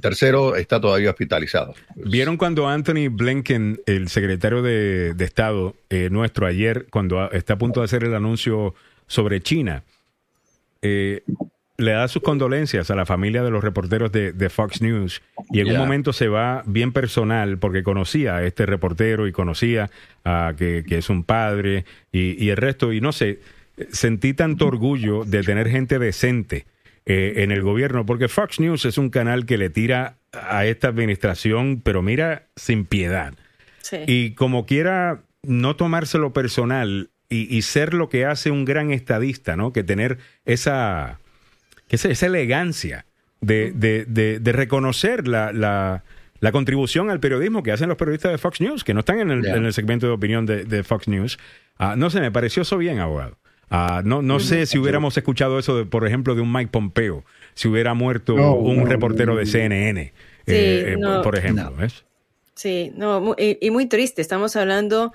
tercero 0.01 0.56
está 0.56 0.81
todavía 0.81 1.10
hospitalizado. 1.10 1.74
¿Vieron 1.94 2.39
cuando 2.39 2.66
Anthony 2.66 3.09
Blinken, 3.10 3.82
el 3.85 4.09
secretario 4.09 4.62
de, 4.62 5.14
Estado 5.19 5.74
eh, 5.90 6.09
nuestro 6.10 6.47
ayer, 6.47 6.86
cuando 6.90 7.31
está 7.31 7.55
a 7.55 7.59
punto 7.59 7.81
de 7.81 7.85
hacer 7.85 8.05
el 8.05 8.14
anuncio 8.14 8.74
sobre 9.12 9.43
China, 9.43 9.84
eh, 10.80 11.22
le 11.76 11.93
da 11.93 12.09
sus 12.09 12.22
condolencias 12.22 12.90
a 12.90 12.94
la 12.94 13.05
familia 13.05 13.43
de 13.43 13.51
los 13.51 13.62
reporteros 13.62 14.10
de, 14.10 14.48
Fox 14.48 14.80
News 14.80 15.20
y 15.51 15.60
en 15.60 15.70
un 15.70 15.76
momento 15.76 16.14
se 16.14 16.28
va 16.28 16.62
bien 16.64 16.93
personal 16.93 17.59
porque 17.59 17.82
conocía 17.82 18.36
a 18.36 18.44
este 18.44 18.64
reportero 18.64 19.26
y 19.26 19.32
conocía 19.32 19.90
a 20.24 20.55
que, 20.56 20.84
es 20.89 21.10
un 21.10 21.24
padre 21.24 21.84
y, 22.10 22.48
el 22.48 22.56
resto, 22.56 22.93
y 22.93 23.02
no 23.02 23.12
sé, 23.12 23.40
sentí 23.90 24.32
tanto 24.32 24.66
orgullo 24.66 25.24
de 25.24 25.43
tener 25.43 25.68
gente 25.68 25.98
decente 25.98 26.64
eh, 27.05 27.34
en 27.39 27.51
el 27.51 27.60
gobierno, 27.60 28.06
porque 28.06 28.28
Fox 28.28 28.60
News 28.60 28.86
es 28.86 28.97
un 28.97 29.10
canal 29.10 29.44
que 29.44 29.59
le 29.59 29.68
tira 29.68 30.16
a 30.32 30.64
esta 30.64 30.89
administración, 30.89 31.82
pero 31.82 32.01
mira, 32.01 32.47
sin 32.56 32.86
piedad. 32.86 33.34
Y 34.06 34.30
como 34.34 34.64
quiera 34.64 35.22
no 35.43 35.76
tomárselo 35.76 36.32
personal 36.32 37.10
y, 37.32 37.46
y 37.50 37.62
ser 37.62 37.94
lo 37.94 38.09
que 38.09 38.26
hace 38.26 38.50
un 38.50 38.64
gran 38.64 38.92
estadista, 38.92 39.56
¿no? 39.56 39.72
Que 39.72 39.82
tener 39.82 40.18
esa 40.44 41.18
esa, 41.92 42.09
esa 42.09 42.26
elegancia 42.26 43.06
de, 43.40 43.72
de, 43.72 44.04
de, 44.06 44.52
reconocer 44.52 45.28
la, 45.28 45.52
la, 45.52 46.04
la, 46.40 46.52
contribución 46.52 47.10
al 47.10 47.20
periodismo 47.20 47.62
que 47.62 47.72
hacen 47.72 47.88
los 47.88 47.98
periodistas 47.98 48.32
de 48.32 48.38
Fox 48.38 48.60
News, 48.60 48.84
que 48.84 48.94
no 48.94 49.00
están 49.00 49.20
en 49.20 49.30
el, 49.30 49.44
en 49.44 49.64
el 49.64 49.72
segmento 49.72 50.06
de 50.06 50.12
opinión 50.12 50.46
de, 50.46 50.82
Fox 50.84 51.09
News. 51.09 51.38
Ah, 51.76 51.94
no 51.96 52.09
sé, 52.09 52.20
me 52.20 52.30
pareció 52.30 52.62
eso 52.62 52.78
bien, 52.78 52.98
abogado. 52.98 53.36
Ah, 53.68 54.02
no 54.04 54.22
no 54.22 54.38
sé 54.38 54.66
si 54.66 54.78
hubiéramos 54.78 55.16
escuchado 55.16 55.59
eso, 55.59 55.76
de, 55.76 55.84
por 55.86 56.06
ejemplo, 56.06 56.34
de 56.34 56.40
un 56.40 56.52
Mike 56.52 56.70
Pompeo, 56.70 57.24
si 57.54 57.68
hubiera 57.68 57.94
muerto 57.94 58.34
un 58.34 58.86
reportero 58.86 59.34
de 59.36 59.46
CNN, 59.46 60.00
eh, 60.00 60.12
eh, 60.46 60.96
por 61.22 61.36
ejemplo. 61.36 61.74
Sí, 62.54 62.92
no, 62.96 63.34
y, 63.38 63.70
muy 63.70 63.86
triste. 63.86 64.22
Estamos 64.22 64.56
hablando, 64.56 65.12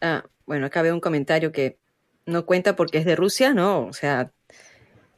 ah, 0.00 0.24
bueno, 0.48 0.66
acá 0.66 0.82
veo 0.82 0.94
un 0.94 1.00
comentario 1.00 1.52
que 1.52 1.78
no 2.26 2.46
cuenta 2.46 2.74
porque 2.74 2.98
es 2.98 3.04
de 3.04 3.14
Rusia, 3.14 3.52
¿no? 3.52 3.86
O 3.86 3.92
sea... 3.92 4.32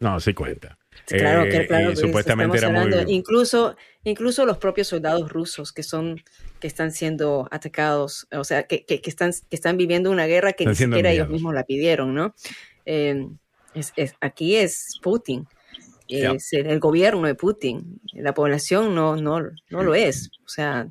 No, 0.01 0.19
sí 0.19 0.35
cuenta. 0.35 0.77
Claro, 1.07 1.45
que, 1.45 1.57
eh, 1.57 1.67
claro, 1.67 1.95
supuestamente 1.95 2.59
era 2.59 2.69
muy... 2.69 2.93
incluso, 3.07 3.77
incluso 4.05 4.45
los 4.45 4.59
propios 4.59 4.89
soldados 4.89 5.31
rusos 5.31 5.73
que 5.73 5.83
son 5.83 6.21
que 6.59 6.67
están 6.67 6.93
siendo 6.93 7.49
atacados, 7.51 8.27
o 8.33 8.45
sea, 8.45 8.65
que, 8.65 8.85
que, 8.85 9.01
están, 9.05 9.33
que 9.33 9.57
están 9.57 9.77
viviendo 9.77 10.11
una 10.11 10.27
guerra 10.27 10.53
que 10.53 10.67
ni 10.67 10.75
siquiera 10.75 11.11
ellos 11.11 11.29
mismos 11.29 11.55
la 11.55 11.65
pidieron, 11.65 12.15
¿no? 12.15 12.35
Eh, 12.85 13.27
es, 13.75 13.93
aquí 14.21 14.57
es 14.57 14.99
Putin, 15.01 15.47
es 16.09 16.53
el, 16.53 16.81
gobierno 16.81 17.27
de 17.27 17.35
Putin, 17.35 18.01
la 18.13 18.35
población 18.35 18.95
no, 18.95 19.17
no, 19.17 19.41
no 19.71 19.83
lo 19.83 19.95
es, 19.95 20.31
o 20.45 20.49
sea, 20.49 20.89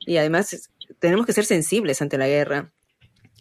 y 0.00 0.18
además 0.18 0.70
tenemos 0.98 1.24
que 1.24 1.32
ser 1.32 1.44
sensibles 1.44 2.02
ante 2.02 2.18
la 2.18 2.28
guerra. 2.28 2.72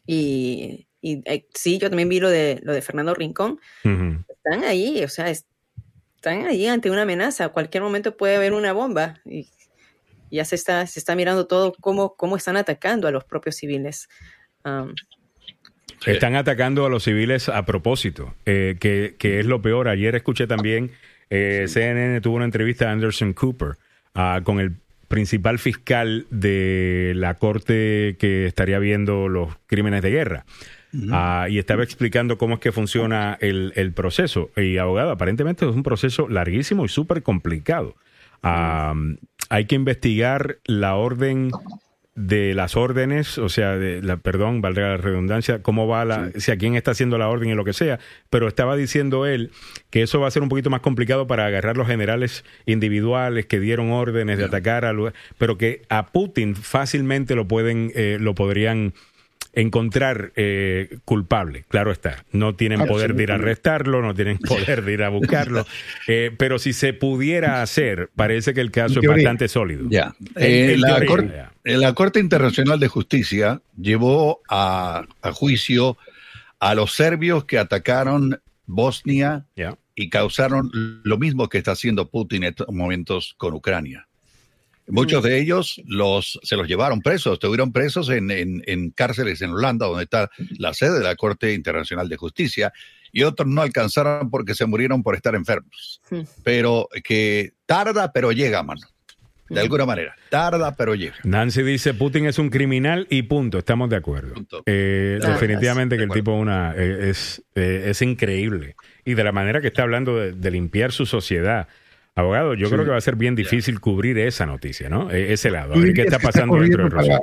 Y, 0.06 0.88
y 1.02 1.22
eh, 1.26 1.48
sí, 1.54 1.78
yo 1.78 1.90
también 1.90 2.10
vi 2.10 2.20
lo 2.20 2.30
de, 2.30 2.60
lo 2.64 2.74
de 2.74 2.82
Fernando 2.82 3.14
Rincón, 3.14 3.60
están 3.84 4.64
ahí, 4.64 5.04
o 5.04 5.10
sea, 5.10 5.30
es, 5.30 5.46
están 6.16 6.48
ahí 6.48 6.66
ante 6.68 6.90
una 6.90 7.04
amenaza. 7.04 7.50
cualquier 7.50 7.84
momento 7.84 8.18
puede 8.18 8.36
haber 8.36 8.54
una 8.54 8.74
bomba. 8.74 9.22
Y 9.26 9.48
ya 10.32 10.44
se 10.46 10.56
está, 10.56 10.88
se 10.88 11.00
está 11.00 11.16
mirando 11.16 11.46
todo 11.46 11.74
cómo, 11.80 12.16
cómo 12.16 12.36
están 12.36 12.58
atacando 12.58 13.08
a 13.08 13.12
los 13.12 13.24
propios 13.24 13.58
civiles. 13.58 14.10
están 16.06 16.36
atacando 16.36 16.86
a 16.86 16.90
los 16.90 17.04
civiles 17.04 17.50
a 17.50 17.64
propósito, 17.66 18.34
eh, 18.46 18.76
que, 18.80 19.16
que, 19.20 19.40
es 19.40 19.46
lo 19.46 19.62
peor. 19.62 19.88
Ayer 19.88 20.16
escuché 20.16 20.48
también, 20.48 20.92
eh, 21.30 21.66
CNN 21.68 22.20
tuvo 22.22 22.38
una 22.38 22.46
entrevista 22.46 22.90
a 22.90 22.92
Anderson 22.92 23.34
Cooper 23.34 23.78
ah, 24.16 24.42
con 24.44 24.60
el 24.60 24.78
principal 25.08 25.60
fiscal 25.60 26.26
de 26.30 27.14
la 27.16 27.36
corte 27.36 28.16
que 28.20 28.46
estaría 28.46 28.80
viendo 28.80 29.28
los 29.28 29.56
crímenes 29.68 30.02
de 30.02 30.12
guerra. 30.12 30.46
Ah, 31.12 31.48
y 31.50 31.60
estaba 31.60 31.84
explicando 31.84 32.38
cómo 32.38 32.56
es 32.56 32.60
que 32.62 32.72
funciona 32.72 33.38
el, 33.42 33.74
el, 33.76 33.92
proceso. 33.92 34.50
Y 34.56 34.78
abogado, 34.78 35.12
aparentemente 35.12 35.68
es 35.68 35.76
un 35.76 35.84
proceso 35.84 36.30
larguísimo 36.30 36.86
y 36.86 36.90
súper 36.90 37.22
complicado. 37.22 37.96
hay 38.42 39.66
que 39.66 39.76
investigar 39.76 40.60
la 40.66 40.96
orden 40.96 41.52
de 42.16 42.54
las 42.54 42.78
órdenes, 42.78 43.38
o 43.38 43.50
sea, 43.50 43.78
de 43.78 44.02
la, 44.02 44.16
perdón, 44.16 44.62
valdrá 44.62 44.92
la 44.92 44.98
redundancia, 44.98 45.62
cómo 45.62 45.86
va 45.86 46.06
la, 46.06 46.32
si 46.38 46.50
a 46.50 46.58
quién 46.58 46.76
está 46.76 46.92
haciendo 46.92 47.18
la 47.18 47.28
orden 47.28 47.50
y 47.50 47.56
lo 47.56 47.66
que 47.66 47.74
sea, 47.74 48.00
pero 48.30 48.48
estaba 48.48 48.78
diciendo 48.78 49.26
él 49.26 49.52
que 49.90 50.02
eso 50.02 50.22
va 50.22 50.28
a 50.30 50.32
ser 50.32 50.42
un 50.42 50.48
poquito 50.48 50.70
más 50.70 50.80
complicado 50.80 51.28
para 51.28 51.46
agarrar 51.46 51.76
los 51.76 51.88
generales 51.88 52.46
individuales 52.66 53.46
que 53.48 53.60
dieron 53.60 53.92
órdenes 53.92 54.38
de 54.38 54.46
atacar 54.46 54.86
a, 54.86 54.94
pero 55.38 55.58
que 55.58 55.82
a 55.90 56.08
Putin 56.08 56.56
fácilmente 56.56 57.36
lo 57.36 57.50
pueden, 57.50 57.92
eh, 57.96 58.18
lo 58.20 58.34
podrían 58.34 58.94
encontrar 59.56 60.34
eh, 60.36 61.00
culpable, 61.06 61.66
claro 61.68 61.92
está. 61.92 62.26
No 62.32 62.56
tienen 62.56 62.86
poder 62.86 63.16
de 63.16 63.24
ir 63.24 63.32
a 63.32 63.36
arrestarlo, 63.36 64.02
no 64.02 64.14
tienen 64.14 64.38
poder 64.40 64.84
de 64.84 64.94
ir 64.94 65.04
a 65.04 65.10
buscarlo, 65.10 65.66
eh, 66.08 66.32
pero 66.38 66.60
si 66.60 66.74
se 66.74 66.94
pudiera 66.94 67.62
hacer, 67.62 68.10
parece 68.16 68.54
que 68.54 68.62
el 68.62 68.72
caso 68.72 69.00
es 69.02 69.08
bastante 69.08 69.48
sólido. 69.48 69.88
Ya. 69.90 70.14
Eh, 70.36 70.76
la, 70.78 71.94
Corte, 71.94 72.20
Internacional 72.20 72.80
de 72.80 72.88
Justicia 72.88 73.62
llevó 73.80 74.42
a, 74.50 75.06
juicio 75.34 75.98
a 76.60 76.76
los 76.76 76.94
serbios 76.94 77.46
que 77.46 77.58
atacaron 77.58 78.40
Bosnia 78.66 79.46
y 79.96 80.10
causaron 80.10 80.70
lo 81.04 81.18
mismo 81.18 81.48
que 81.50 81.58
está 81.58 81.72
haciendo 81.72 82.10
Putin 82.10 82.44
en 82.44 82.50
estos 82.50 82.68
momentos 82.70 83.36
con 83.38 83.54
Ucrania. 83.54 84.08
Muchos 84.88 85.24
de 85.24 85.40
ellos 85.40 85.82
los, 85.86 86.40
se 86.44 86.56
los 86.56 86.68
llevaron 86.68 87.02
presos, 87.02 87.34
estuvieron 87.34 87.72
presos 87.72 88.10
en, 88.10 88.30
en, 88.32 88.92
cárceles 88.92 89.42
en 89.42 89.52
Holanda, 89.52 89.88
donde 89.88 90.04
está 90.04 90.30
la 90.58 90.74
sede 90.74 91.00
de 91.00 91.04
la 91.04 91.16
Corte 91.16 91.54
Internacional 91.54 92.08
de 92.08 92.18
Justicia, 92.18 92.72
y 93.12 93.24
otros 93.24 93.48
no 93.48 93.62
alcanzaron 93.62 94.30
porque 94.30 94.54
se 94.54 94.66
murieron 94.66 95.02
por 95.02 95.16
estar 95.16 95.36
enfermos. 95.36 96.02
Pero 96.44 96.88
que 97.04 97.54
tarda, 97.66 98.12
pero 98.12 98.32
llega, 98.32 98.62
mano. 98.62 98.82
De 99.50 99.62
alguna 99.62 99.86
manera, 99.86 100.16
tarda, 100.30 100.76
pero 100.76 100.96
llega. 100.96 101.18
Nancy 101.24 101.62
dice, 101.62 101.94
Putin 101.94 102.26
es 102.26 102.40
un 102.40 102.50
criminal 102.50 103.06
y 103.12 103.22
punto, 103.24 103.60
estamos 103.60 103.92
de 103.92 103.96
acuerdo. 103.96 104.34
Eh, 104.66 105.20
definitivamente 105.22 105.98
que 105.98 106.04
el 106.04 106.10
tipo 106.10 106.34
una, 106.34 106.74
eh, 106.76 107.12
es, 107.12 107.44
eh, 107.54 107.86
es 107.88 108.02
increíble. 108.02 108.76
Y 109.06 109.14
de 109.14 109.24
la 109.24 109.32
manera 109.32 109.62
que 109.62 109.68
está 109.68 109.84
hablando 109.84 110.16
de 110.16 110.52
limpiar 110.52 110.92
su 110.92 111.06
sociedad 111.06 111.68
Abogado, 112.16 112.54
yo 112.54 112.70
creo 112.70 112.86
que 112.86 112.92
va 112.92 112.98
a 112.98 113.02
ser 113.02 113.18
bien 113.18 113.36
difícil 113.36 113.82
cubrir 113.82 114.18
esa 114.18 114.46
noticia, 114.46 114.88
¿no? 114.88 115.12
E-, 115.12 115.34
ese 115.34 115.52
lado. 115.52 115.74
A 115.74 115.78
ver 115.78 115.94
qué 115.94 116.04
está 116.04 116.18
pasando 116.18 116.58
dentro 116.58 116.84
de 116.84 116.90
Rusia. 116.90 117.20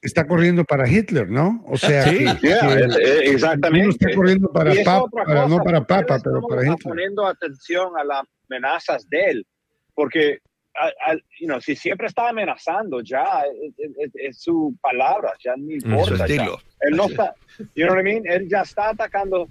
Está 0.00 0.26
corriendo 0.26 0.64
para 0.64 0.88
Hitler, 0.88 1.28
¿no? 1.28 1.62
O 1.66 1.76
sea, 1.76 2.04
sí, 2.04 2.24
exactamente. 3.24 3.90
está 3.90 4.14
corriendo 4.14 4.50
para 4.50 4.72
Papa, 4.82 5.46
no 5.46 5.58
para 5.62 5.84
Papa, 5.84 6.18
pero 6.24 6.40
para 6.40 6.62
Hitler. 6.62 6.78
poniendo 6.82 7.26
atención 7.26 7.92
a 7.98 8.04
las 8.04 8.22
amenazas 8.48 9.06
de 9.10 9.24
él, 9.26 9.46
porque 9.94 10.38
you 11.38 11.46
know, 11.46 11.60
si 11.60 11.76
siempre 11.76 12.06
está 12.06 12.28
amenazando, 12.28 13.02
ya 13.02 13.42
es, 14.14 14.40
su 14.40 14.74
palabra, 14.80 15.32
ya 15.44 15.54
ni 15.56 15.76
mm, 15.76 15.92
importa. 15.92 16.24
Él 16.26 16.96
no 16.96 17.06
está, 17.06 17.34
you 17.74 17.84
know 17.84 17.94
what 17.94 18.00
I 18.00 18.04
mean? 18.04 18.22
Él 18.26 18.48
ya 18.48 18.62
está 18.62 18.90
atacando 18.90 19.48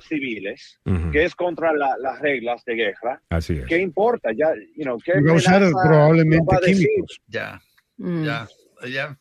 civiles, 0.00 0.78
que 1.12 1.24
es 1.24 1.34
contra 1.34 1.72
las 1.72 2.20
reglas 2.20 2.64
de 2.64 2.74
guerra. 2.74 3.22
Así 3.30 3.58
es. 3.58 3.66
¿Qué 3.66 3.78
importa? 3.78 4.30
Ya, 4.32 4.52
you 4.76 4.84
know, 4.84 4.98
¿qué 4.98 5.12
probablemente 5.22 6.56
químicos. 6.64 7.20
Ya, 7.28 7.60
mm. 7.96 8.24
ya. 8.24 8.48
Ya, 8.86 9.16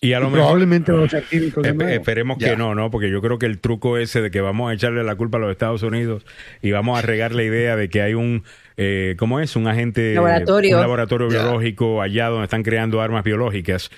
y 0.00 0.12
a 0.12 0.18
lo 0.18 0.26
mejor, 0.26 0.46
probablemente 0.46 0.90
a 0.90 1.20
químicos 1.20 1.64
esperemos 1.64 2.36
que 2.36 2.56
no, 2.56 2.74
¿no? 2.74 2.90
Porque 2.90 3.10
yo 3.10 3.20
creo 3.20 3.38
que 3.38 3.46
el 3.46 3.60
truco 3.60 3.96
ese 3.96 4.20
de 4.20 4.30
que 4.32 4.40
vamos 4.40 4.70
a 4.70 4.74
echarle 4.74 5.04
la 5.04 5.14
culpa 5.14 5.38
a 5.38 5.40
los 5.40 5.52
Estados 5.52 5.84
Unidos 5.84 6.26
y 6.62 6.72
vamos 6.72 6.98
a 6.98 7.02
regar 7.02 7.32
la 7.32 7.44
idea 7.44 7.76
de 7.76 7.88
que 7.88 8.02
hay 8.02 8.14
un, 8.14 8.42
eh, 8.76 9.14
¿cómo 9.16 9.38
es? 9.38 9.54
Un 9.54 9.68
agente, 9.68 10.14
laboratorio. 10.14 10.76
un 10.76 10.82
laboratorio 10.82 11.28
biológico 11.28 12.02
allá 12.02 12.28
donde 12.28 12.44
están 12.44 12.64
creando 12.64 13.00
armas 13.00 13.22
biológicas 13.22 13.90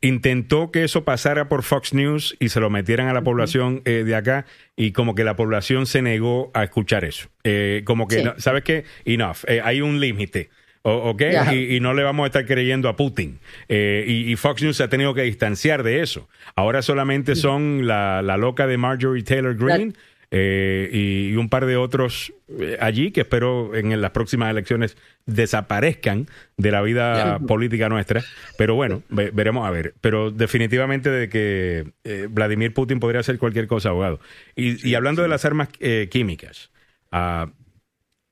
intentó 0.00 0.70
que 0.70 0.84
eso 0.84 1.04
pasara 1.04 1.48
por 1.48 1.62
Fox 1.62 1.94
News 1.94 2.36
y 2.38 2.48
se 2.50 2.60
lo 2.60 2.70
metieran 2.70 3.08
a 3.08 3.12
la 3.12 3.22
población 3.22 3.82
eh, 3.84 4.04
de 4.04 4.14
acá 4.14 4.46
y 4.76 4.92
como 4.92 5.14
que 5.14 5.24
la 5.24 5.36
población 5.36 5.86
se 5.86 6.02
negó 6.02 6.50
a 6.54 6.64
escuchar 6.64 7.04
eso. 7.04 7.28
Eh, 7.44 7.82
como 7.84 8.06
que, 8.06 8.32
¿sabes 8.38 8.62
qué? 8.62 8.84
Enough. 9.04 9.38
Eh, 9.46 9.60
hay 9.62 9.80
un 9.80 10.00
límite. 10.00 10.50
¿Ok? 10.84 11.22
Y, 11.52 11.78
no 11.78 11.94
le 11.94 12.02
vamos 12.02 12.24
a 12.24 12.26
estar 12.26 12.44
creyendo 12.44 12.88
a 12.88 12.96
Putin. 12.96 13.38
Y, 13.68 14.34
Fox 14.34 14.64
News 14.64 14.78
se 14.78 14.82
ha 14.82 14.88
tenido 14.88 15.14
que 15.14 15.22
distanciar 15.22 15.84
de 15.84 16.02
eso. 16.02 16.28
Ahora 16.56 16.82
solamente 16.82 17.36
son 17.36 17.86
la, 17.86 18.20
la 18.20 18.36
loca 18.36 18.66
de 18.66 18.78
Marjorie 18.78 19.22
Taylor 19.22 19.54
Greene. 19.56 19.92
Eh, 20.34 20.88
y, 20.90 21.36
un 21.36 21.50
par 21.50 21.66
de 21.66 21.76
otros 21.76 22.32
eh, 22.58 22.78
allí 22.80 23.10
que 23.10 23.20
espero 23.20 23.74
en 23.74 24.00
las 24.00 24.12
próximas 24.12 24.50
elecciones 24.50 24.96
desaparezcan 25.26 26.26
de 26.56 26.70
la 26.70 26.80
vida 26.80 27.38
política 27.40 27.90
nuestra. 27.90 28.24
Pero 28.56 28.74
bueno, 28.74 29.02
veremos 29.10 29.68
a 29.68 29.70
ver. 29.70 29.94
Pero 30.00 30.30
definitivamente 30.30 31.10
de 31.10 31.28
que 31.28 31.92
eh, 32.04 32.28
Vladimir 32.30 32.72
Putin 32.72 32.98
podría 32.98 33.20
hacer 33.20 33.38
cualquier 33.38 33.66
cosa, 33.66 33.90
abogado. 33.90 34.20
Y, 34.56 34.94
hablando 34.94 35.20
de 35.20 35.28
las 35.28 35.44
armas 35.44 35.68
químicas, 36.10 36.70
ah, 37.10 37.50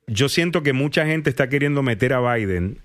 yo 0.07 0.31
siento 0.31 0.63
que 0.63 0.73
mucha 0.73 1.05
gente 1.05 1.29
está 1.29 1.51
queriendo 1.51 1.83
meter 1.83 2.15
a 2.15 2.35
Biden 2.35 2.79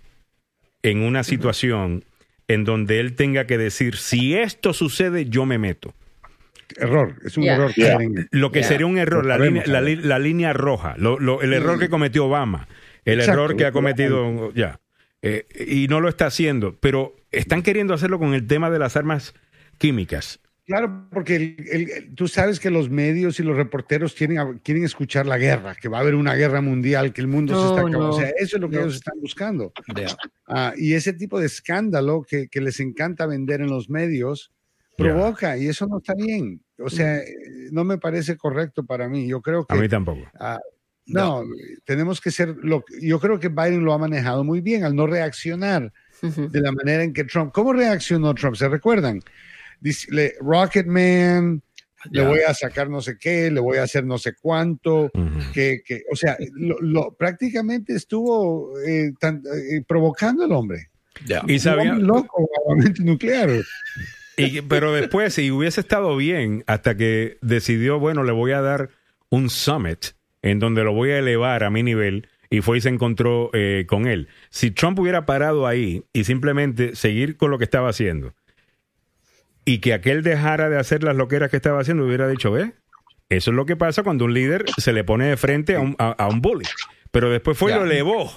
en 0.83 0.99
una 0.99 1.23
situación 1.23 2.03
en 2.49 2.65
donde 2.65 2.99
él 2.99 3.15
tenga 3.15 3.47
que 3.47 3.57
decir, 3.57 3.95
si 3.95 4.35
esto 4.35 4.73
sucede, 4.73 5.25
yo 5.27 5.45
me 5.45 5.57
meto. 5.57 5.93
Error, 6.77 7.15
es 7.23 7.37
un 7.37 7.45
error. 7.45 7.71
Lo 8.31 8.51
que 8.51 8.63
sería 8.63 8.85
un 8.85 8.97
error, 8.97 9.25
la, 9.25 9.37
línea, 9.37 9.63
la, 9.65 10.19
línea, 10.19 10.53
roja, 10.53 10.95
el 10.95 11.53
error 11.53 11.79
que 11.79 11.89
cometió 11.89 12.25
Obama, 12.25 12.67
el 13.03 13.21
error 13.21 13.55
que 13.55 13.65
ha 13.65 13.71
cometido, 13.71 14.53
ya, 14.53 14.79
eh, 15.21 15.45
y 15.67 15.87
no 15.87 16.01
lo 16.01 16.09
está 16.09 16.27
haciendo, 16.27 16.75
pero 16.79 17.15
están 17.31 17.63
queriendo 17.63 17.93
hacerlo 17.93 18.19
con 18.19 18.33
el 18.33 18.45
tema 18.47 18.69
de 18.69 18.79
las 18.79 18.95
armas 18.95 19.33
químicas. 19.77 20.39
Claro, 20.65 21.07
porque 21.11 22.09
tú 22.15 22.27
sabes 22.27 22.59
que 22.59 22.71
los 22.71 22.89
medios 22.89 23.39
y 23.39 23.43
los 23.43 23.55
reporteros 23.55 24.15
quieren, 24.15 24.59
quieren 24.63 24.83
escuchar 24.83 25.27
la 25.27 25.37
guerra, 25.37 25.75
que 25.75 25.89
va 25.89 25.99
a 25.99 26.01
haber 26.01 26.15
una 26.15 26.33
guerra 26.33 26.59
mundial, 26.59 27.13
que 27.13 27.21
el 27.21 27.27
mundo 27.27 27.53
se 27.53 27.67
está 27.67 27.81
acabando. 27.81 28.09
o 28.09 28.19
sea, 28.19 28.29
eso 28.29 28.57
es 28.57 28.61
lo 28.61 28.69
que 28.69 28.77
ellos 28.77 28.95
están 28.95 29.19
buscando. 29.21 29.71
Ah, 30.47 30.73
y 30.75 30.93
ese 30.93 31.13
tipo 31.13 31.39
de 31.39 31.45
escándalo 31.45 32.23
que, 32.27 32.47
que, 32.47 32.61
les 32.61 32.79
encanta 32.79 33.27
vender 33.27 33.61
en 33.61 33.67
los 33.67 33.91
medios 33.91 34.51
provoca, 34.97 35.57
y 35.57 35.67
eso 35.67 35.87
no 35.87 35.97
está 35.97 36.13
bien. 36.13 36.61
O 36.79 36.89
sea, 36.89 37.17
mm. 37.17 37.73
no 37.73 37.83
me 37.83 37.97
parece 37.97 38.37
correcto 38.37 38.85
para 38.85 39.07
mí. 39.07 39.27
Yo 39.27 39.41
creo 39.41 39.65
que. 39.65 39.73
A 39.73 39.77
mí 39.77 39.87
tampoco. 39.89 40.21
Ah, 40.39 40.59
no, 41.07 41.43
tenemos 41.83 42.19
que 42.19 42.31
ser. 42.31 42.55
Lo, 42.61 42.83
yo 43.01 43.19
creo 43.19 43.39
que 43.39 43.49
Biden 43.49 43.83
lo 43.83 43.93
ha 43.93 43.97
manejado 43.97 44.43
muy 44.43 44.61
bien 44.61 44.83
al 44.83 44.95
no 44.95 45.07
reaccionar 45.07 45.93
de 46.21 46.61
la 46.61 46.71
manera 46.71 47.03
en 47.03 47.13
que 47.13 47.25
Trump. 47.25 47.51
¿Cómo 47.53 47.73
reaccionó 47.73 48.33
Trump? 48.33 48.55
¿Se 48.55 48.67
recuerdan? 48.67 49.21
Dice, 49.79 50.35
Rocket 50.39 50.87
Man, 50.87 51.61
le 52.11 52.25
voy 52.25 52.39
a 52.47 52.53
sacar 52.53 52.89
no 52.89 53.01
sé 53.01 53.17
qué, 53.19 53.51
le 53.51 53.59
voy 53.59 53.77
a 53.77 53.83
hacer 53.83 54.05
no 54.05 54.17
sé 54.17 54.33
cuánto, 54.41 55.11
que, 55.53 55.81
que, 55.85 56.03
o 56.11 56.15
sea, 56.15 56.37
lo, 56.53 57.13
prácticamente 57.13 57.93
estuvo 57.93 58.79
eh, 58.79 59.11
eh, 59.21 59.81
provocando 59.87 60.43
al 60.43 60.51
hombre. 60.51 60.89
Y 61.47 61.59
sabía... 61.59 61.93
Loco, 61.93 62.47
nuclear. 62.99 63.49
Y, 64.37 64.61
pero 64.61 64.93
después, 64.93 65.33
si 65.33 65.51
hubiese 65.51 65.81
estado 65.81 66.15
bien, 66.17 66.63
hasta 66.67 66.95
que 66.95 67.37
decidió, 67.41 67.99
bueno, 67.99 68.23
le 68.23 68.31
voy 68.31 68.51
a 68.51 68.61
dar 68.61 68.89
un 69.29 69.49
summit 69.49 70.07
en 70.41 70.59
donde 70.59 70.83
lo 70.83 70.93
voy 70.93 71.11
a 71.11 71.19
elevar 71.19 71.63
a 71.63 71.69
mi 71.69 71.83
nivel, 71.83 72.27
y 72.49 72.61
fue 72.61 72.77
y 72.77 72.81
se 72.81 72.89
encontró 72.89 73.49
eh, 73.53 73.85
con 73.87 74.07
él. 74.07 74.27
Si 74.49 74.71
Trump 74.71 74.99
hubiera 74.99 75.25
parado 75.25 75.65
ahí 75.65 76.03
y 76.13 76.23
simplemente 76.25 76.95
seguir 76.95 77.37
con 77.37 77.49
lo 77.49 77.57
que 77.57 77.63
estaba 77.63 77.89
haciendo, 77.89 78.33
y 79.65 79.79
que 79.79 79.93
aquel 79.93 80.21
dejara 80.21 80.69
de 80.69 80.77
hacer 80.77 81.03
las 81.03 81.15
loqueras 81.15 81.49
que 81.49 81.57
estaba 81.57 81.81
haciendo, 81.81 82.05
hubiera 82.05 82.27
dicho, 82.27 82.51
ve, 82.51 82.73
eso 83.29 83.51
es 83.51 83.55
lo 83.55 83.65
que 83.65 83.75
pasa 83.75 84.03
cuando 84.03 84.25
un 84.25 84.33
líder 84.33 84.65
se 84.77 84.93
le 84.93 85.03
pone 85.03 85.25
de 85.25 85.37
frente 85.37 85.75
a 85.75 85.79
un, 85.79 85.95
a, 85.97 86.27
un 86.27 86.41
bully. 86.41 86.65
Pero 87.11 87.31
después 87.31 87.57
fue 87.57 87.71
y 87.71 87.75
lo 87.75 87.85
elevó 87.85 88.31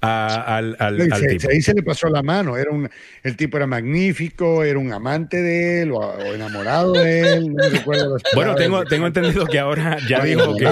al, 0.00 0.76
al, 0.78 0.96
tipo. 0.96 1.50
Ahí 1.50 1.60
se 1.62 1.74
le 1.74 1.82
pasó 1.82 2.08
la 2.08 2.22
mano. 2.22 2.56
Era 2.56 2.70
un, 2.70 2.88
el 3.22 3.36
tipo 3.36 3.56
era 3.56 3.66
magnífico, 3.66 4.62
era 4.62 4.78
un 4.78 4.92
amante 4.92 5.42
de 5.42 5.82
él 5.82 5.92
o, 5.92 6.34
enamorado 6.34 6.92
de 6.92 7.32
él. 7.32 7.54
No 7.54 7.68
recuerdo 7.68 8.16
bueno, 8.34 8.54
tengo, 8.54 8.84
tengo 8.84 9.06
entendido 9.06 9.46
que 9.46 9.58
ahora 9.58 9.98
ya 10.08 10.22
dijo 10.22 10.56
que, 10.56 10.66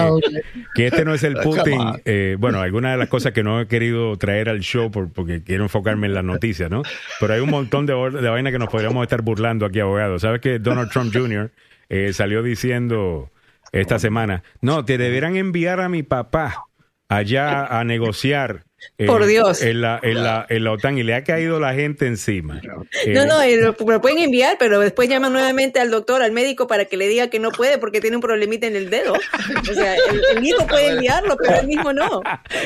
que, 0.75 0.87
este 0.87 1.05
no 1.05 1.13
es 1.13 1.23
el 1.23 1.33
Putin. 1.43 1.79
Eh, 2.05 2.37
bueno, 2.39 2.61
algunas 2.61 2.93
de 2.93 2.97
las 2.97 3.09
cosas 3.09 3.33
que 3.33 3.43
no 3.43 3.59
he 3.61 3.67
querido 3.67 4.17
traer 4.17 4.49
al 4.49 4.59
show 4.59 4.91
porque 4.91 5.43
quiero 5.43 5.63
enfocarme 5.63 6.07
en 6.07 6.13
las 6.13 6.23
noticias, 6.23 6.69
¿no? 6.69 6.83
Pero 7.19 7.33
hay 7.33 7.39
un 7.39 7.49
montón 7.49 7.85
de, 7.85 7.93
de 7.93 8.29
vainas 8.29 8.51
que 8.53 8.59
nos 8.59 8.69
podríamos 8.69 9.03
estar 9.03 9.21
burlando 9.21 9.65
aquí, 9.65 9.79
abogado. 9.79 10.19
¿Sabes 10.19 10.41
que 10.41 10.59
Donald 10.59 10.89
Trump 10.91 11.13
Jr. 11.13 11.51
Eh, 11.89 12.13
salió 12.13 12.41
diciendo 12.41 13.31
esta 13.71 13.99
semana, 13.99 14.43
no, 14.61 14.85
te 14.85 14.97
deberán 14.97 15.35
enviar 15.35 15.81
a 15.81 15.89
mi 15.89 16.01
papá 16.03 16.65
allá 17.09 17.65
a 17.65 17.83
negociar 17.83 18.63
por 19.07 19.23
eh, 19.23 19.27
Dios. 19.27 19.61
En 19.61 19.81
la, 19.81 19.99
en, 20.01 20.23
la, 20.23 20.45
en 20.49 20.63
la 20.63 20.71
OTAN 20.71 20.97
y 20.97 21.03
le 21.03 21.15
ha 21.15 21.23
caído 21.23 21.59
la 21.59 21.73
gente 21.73 22.07
encima. 22.07 22.61
no, 23.07 23.25
no, 23.25 23.41
eh, 23.41 23.57
lo, 23.57 23.75
pueden 23.75 24.19
enviar, 24.19 24.57
pero 24.59 24.79
después 24.79 25.09
llaman 25.09 25.33
nuevamente 25.33 25.79
al 25.79 25.91
doctor, 25.91 26.21
al 26.21 26.31
médico, 26.31 26.67
para 26.67 26.85
que 26.85 26.97
le 26.97 27.07
diga 27.07 27.29
que 27.29 27.39
no 27.39 27.51
puede 27.51 27.77
porque 27.77 28.01
tiene 28.01 28.15
un 28.15 28.21
problemita 28.21 28.67
en 28.67 28.75
el 28.75 28.89
dedo. 28.89 29.13
O 29.13 29.73
sea, 29.73 29.95
el, 29.95 30.45
hijo 30.45 30.65
puede 30.67 30.89
enviarlo, 30.89 31.35
pero 31.37 31.59
el 31.59 31.67
mismo 31.67 31.93
no. 31.93 32.21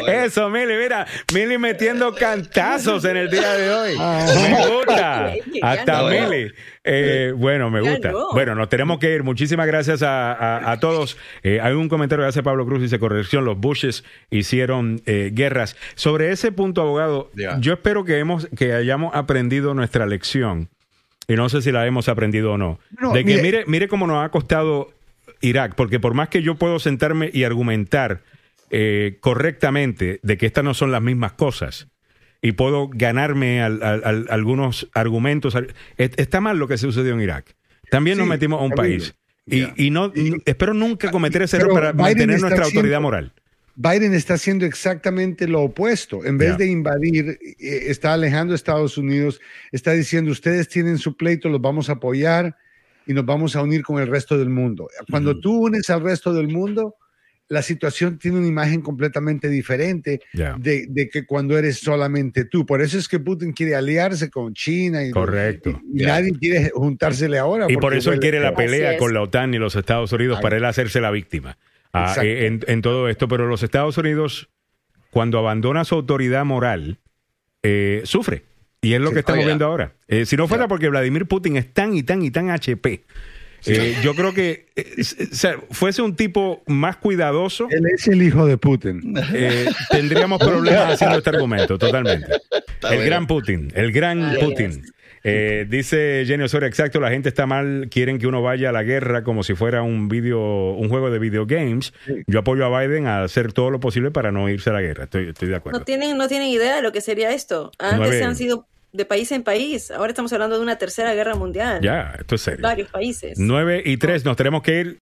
Eso, 0.07 0.49
Mili, 0.49 0.75
mira, 0.75 1.07
Mili 1.33 1.57
metiendo 1.57 2.13
cantazos 2.13 3.05
en 3.05 3.17
el 3.17 3.29
día 3.29 3.53
de 3.53 3.71
hoy. 3.71 3.95
Ah. 3.99 4.25
Me 4.49 4.67
gusta. 4.67 5.33
Hasta 5.61 6.03
Mili. 6.03 6.51
Eh, 6.89 7.33
bueno, 7.37 7.69
me 7.69 7.81
gusta. 7.81 8.11
Bueno, 8.33 8.55
nos 8.55 8.69
tenemos 8.69 8.99
que 8.99 9.13
ir. 9.13 9.23
Muchísimas 9.23 9.67
gracias 9.67 10.01
a, 10.03 10.77
todos. 10.81 11.17
Eh, 11.43 11.59
hay 11.61 11.73
un 11.73 11.89
comentario 11.89 12.25
que 12.25 12.29
hace 12.29 12.43
Pablo 12.43 12.65
Cruz, 12.65 12.81
dice 12.81 12.99
corrección, 12.99 13.45
los 13.45 13.57
Bushes 13.57 14.03
hicieron 14.29 15.01
eh, 15.05 15.31
guerras. 15.33 15.75
Sobre 15.95 16.31
ese 16.31 16.51
punto, 16.51 16.81
abogado, 16.81 17.31
yo 17.59 17.73
espero 17.73 18.03
que, 18.03 18.19
hemos, 18.19 18.47
que 18.57 18.73
hayamos 18.73 19.13
aprendido 19.15 19.73
nuestra 19.73 20.05
lección, 20.05 20.69
y 21.27 21.35
no 21.35 21.49
sé 21.49 21.61
si 21.61 21.71
la 21.71 21.85
hemos 21.85 22.09
aprendido 22.09 22.53
o 22.53 22.57
no, 22.57 22.79
de 23.13 23.23
que 23.23 23.41
mire, 23.41 23.63
mire 23.67 23.87
cómo 23.87 24.07
nos 24.07 24.25
ha 24.25 24.29
costado 24.29 24.91
Irak, 25.41 25.75
porque 25.75 25.99
por 25.99 26.13
más 26.13 26.29
que 26.29 26.41
yo 26.41 26.55
puedo 26.55 26.79
sentarme 26.79 27.29
y 27.31 27.43
argumentar 27.43 28.21
correctamente 29.19 30.19
de 30.23 30.37
que 30.37 30.45
estas 30.45 30.63
no 30.63 30.73
son 30.73 30.91
las 30.91 31.01
mismas 31.01 31.33
cosas, 31.33 31.87
y 32.41 32.53
puedo 32.53 32.89
ganarme 32.91 33.61
algunos 33.61 34.89
argumentos. 34.93 35.55
Está 35.97 36.41
mal 36.41 36.57
lo 36.57 36.67
que 36.67 36.77
sucedió 36.77 37.13
en 37.13 37.21
Irak. 37.21 37.55
También 37.89 38.17
nos 38.17 38.27
metimos 38.27 38.61
a 38.61 38.65
un 38.65 38.71
país. 38.71 39.15
Y, 39.45 39.89
no 39.89 40.13
espero 40.45 40.73
nunca 40.73 41.11
cometer 41.11 41.41
ese 41.41 41.57
error 41.57 41.73
para 41.73 41.93
mantener 41.93 42.39
nuestra 42.39 42.65
autoridad 42.65 43.01
moral. 43.01 43.33
Biden 43.75 44.13
está 44.13 44.33
haciendo 44.33 44.65
exactamente 44.65 45.47
lo 45.47 45.61
opuesto. 45.61 46.25
En 46.25 46.37
vez 46.37 46.57
de 46.57 46.67
invadir, 46.67 47.39
eh, 47.41 47.55
está 47.87 48.13
alejando 48.13 48.53
a 48.53 48.55
Estados 48.55 48.97
Unidos, 48.97 49.39
está 49.71 49.93
diciendo, 49.93 50.31
ustedes 50.31 50.67
tienen 50.67 50.97
su 50.97 51.15
pleito, 51.15 51.47
los 51.47 51.61
vamos 51.61 51.89
a 51.89 51.93
apoyar 51.93 52.57
y 53.07 53.13
nos 53.13 53.25
vamos 53.25 53.55
a 53.55 53.63
unir 53.63 53.83
con 53.83 54.01
el 54.01 54.07
resto 54.07 54.37
del 54.37 54.49
mundo. 54.49 54.89
Cuando 55.09 55.39
tú 55.39 55.67
unes 55.67 55.89
al 55.89 56.01
resto 56.01 56.33
del 56.33 56.49
mundo, 56.49 56.95
la 57.49 57.63
situación 57.63 58.19
tiene 58.19 58.37
una 58.37 58.47
imagen 58.47 58.81
completamente 58.81 59.49
diferente 59.49 60.21
de, 60.33 61.09
que 61.11 61.25
cuando 61.25 61.57
eres 61.57 61.79
solamente 61.79 62.45
tú. 62.45 62.65
Por 62.65 62.81
eso 62.81 62.97
es 62.97 63.07
que 63.07 63.19
Putin 63.19 63.53
quiere 63.53 63.75
aliarse 63.75 64.29
con 64.29 64.53
China 64.53 65.03
y, 65.03 65.09
Correcto. 65.09 65.81
y, 65.91 66.03
nadie 66.03 66.31
quiere 66.39 66.69
juntársele 66.69 67.39
ahora. 67.39 67.65
Y 67.67 67.77
por 67.77 67.95
eso 67.95 68.13
él 68.13 68.19
quiere 68.19 68.39
la 68.39 68.53
pelea 68.53 68.97
con 68.97 69.13
la 69.13 69.21
OTAN 69.21 69.53
y 69.55 69.57
los 69.57 69.75
Estados 69.75 70.13
Unidos 70.13 70.39
para 70.41 70.57
él 70.57 70.65
hacerse 70.65 71.01
la 71.01 71.09
víctima 71.09 71.57
ah, 71.91 72.15
eh, 72.23 72.59
en, 72.67 72.81
todo 72.83 73.09
esto. 73.09 73.27
Pero 73.27 73.47
los 73.47 73.63
Estados 73.63 73.97
Unidos, 73.97 74.49
cuando 75.09 75.39
abandona 75.39 75.85
su 75.85 75.95
autoridad 75.95 76.45
moral, 76.45 76.99
eh, 77.63 78.01
sufre. 78.05 78.43
Y 78.81 78.93
es 78.93 79.01
lo 79.01 79.11
que 79.11 79.19
estamos 79.19 79.43
oh, 79.43 79.47
viendo 79.47 79.65
ahora. 79.65 79.93
Eh, 80.07 80.25
si 80.25 80.37
no 80.37 80.47
fuera 80.47 80.67
porque 80.67 80.87
Vladimir 80.87 81.25
Putin 81.25 81.57
es 81.57 81.73
tan 81.73 81.95
y 81.95 82.03
tan 82.03 82.21
y 82.21 82.31
tan 82.31 82.51
HP 82.51 83.03
eh, 83.65 83.95
yo 84.03 84.15
creo 84.15 84.33
que 84.33 84.67
eh, 84.75 85.03
fuese 85.71 86.01
un 86.01 86.15
tipo 86.15 86.63
más 86.67 86.97
cuidadoso. 86.97 87.67
Él 87.69 87.85
es 87.93 88.07
el 88.07 88.21
hijo 88.21 88.45
de 88.45 88.57
Putin. 88.57 89.15
Eh, 89.33 89.65
tendríamos 89.89 90.39
problemas 90.39 90.93
haciendo 90.93 91.17
este 91.17 91.29
argumento, 91.29 91.77
totalmente. 91.77 92.27
el 92.89 93.05
gran 93.05 93.27
Putin, 93.27 93.71
el 93.75 93.91
gran 93.91 94.35
Putin. 94.39 94.83
dice 95.23 96.23
Jenny 96.25 96.43
Osorio, 96.43 96.67
exacto, 96.67 96.99
la 96.99 97.09
gente 97.09 97.29
está 97.29 97.45
mal, 97.45 97.87
quieren 97.91 98.19
que 98.19 98.27
uno 98.27 98.41
vaya 98.41 98.69
a 98.69 98.71
la 98.71 98.83
guerra 98.83 99.23
como 99.23 99.43
si 99.43 99.55
fuera 99.55 99.81
un 99.81 100.07
video, 100.09 100.71
un 100.71 100.89
juego 100.89 101.11
de 101.11 101.19
videogames. 101.19 101.93
Yo 102.27 102.39
apoyo 102.39 102.65
a 102.65 102.81
Biden 102.81 103.07
a 103.07 103.23
hacer 103.23 103.53
todo 103.53 103.69
lo 103.69 103.79
posible 103.79 104.11
para 104.11 104.31
no 104.31 104.49
irse 104.49 104.69
a 104.69 104.73
la 104.73 104.81
guerra. 104.81 105.05
Estoy, 105.05 105.29
estoy 105.29 105.49
de 105.49 105.55
acuerdo. 105.55 105.79
No 105.79 105.85
tienen, 105.85 106.17
no 106.17 106.27
tienen 106.27 106.47
idea 106.47 106.75
de 106.75 106.81
lo 106.81 106.91
que 106.91 107.01
sería 107.01 107.31
esto. 107.31 107.71
Antes 107.77 108.17
se 108.17 108.23
han 108.23 108.35
sido 108.35 108.67
de 108.91 109.05
país 109.05 109.31
en 109.31 109.43
país. 109.43 109.91
Ahora 109.91 110.09
estamos 110.09 110.33
hablando 110.33 110.57
de 110.57 110.63
una 110.63 110.77
tercera 110.77 111.13
guerra 111.13 111.35
mundial. 111.35 111.81
Ya, 111.81 112.15
esto 112.19 112.35
es 112.35 112.41
serio. 112.41 112.61
Varios 112.63 112.89
países. 112.89 113.37
9 113.37 113.83
y 113.85 113.97
3, 113.97 114.25
nos 114.25 114.35
tenemos 114.35 114.63
que 114.63 114.79
ir. 114.79 114.97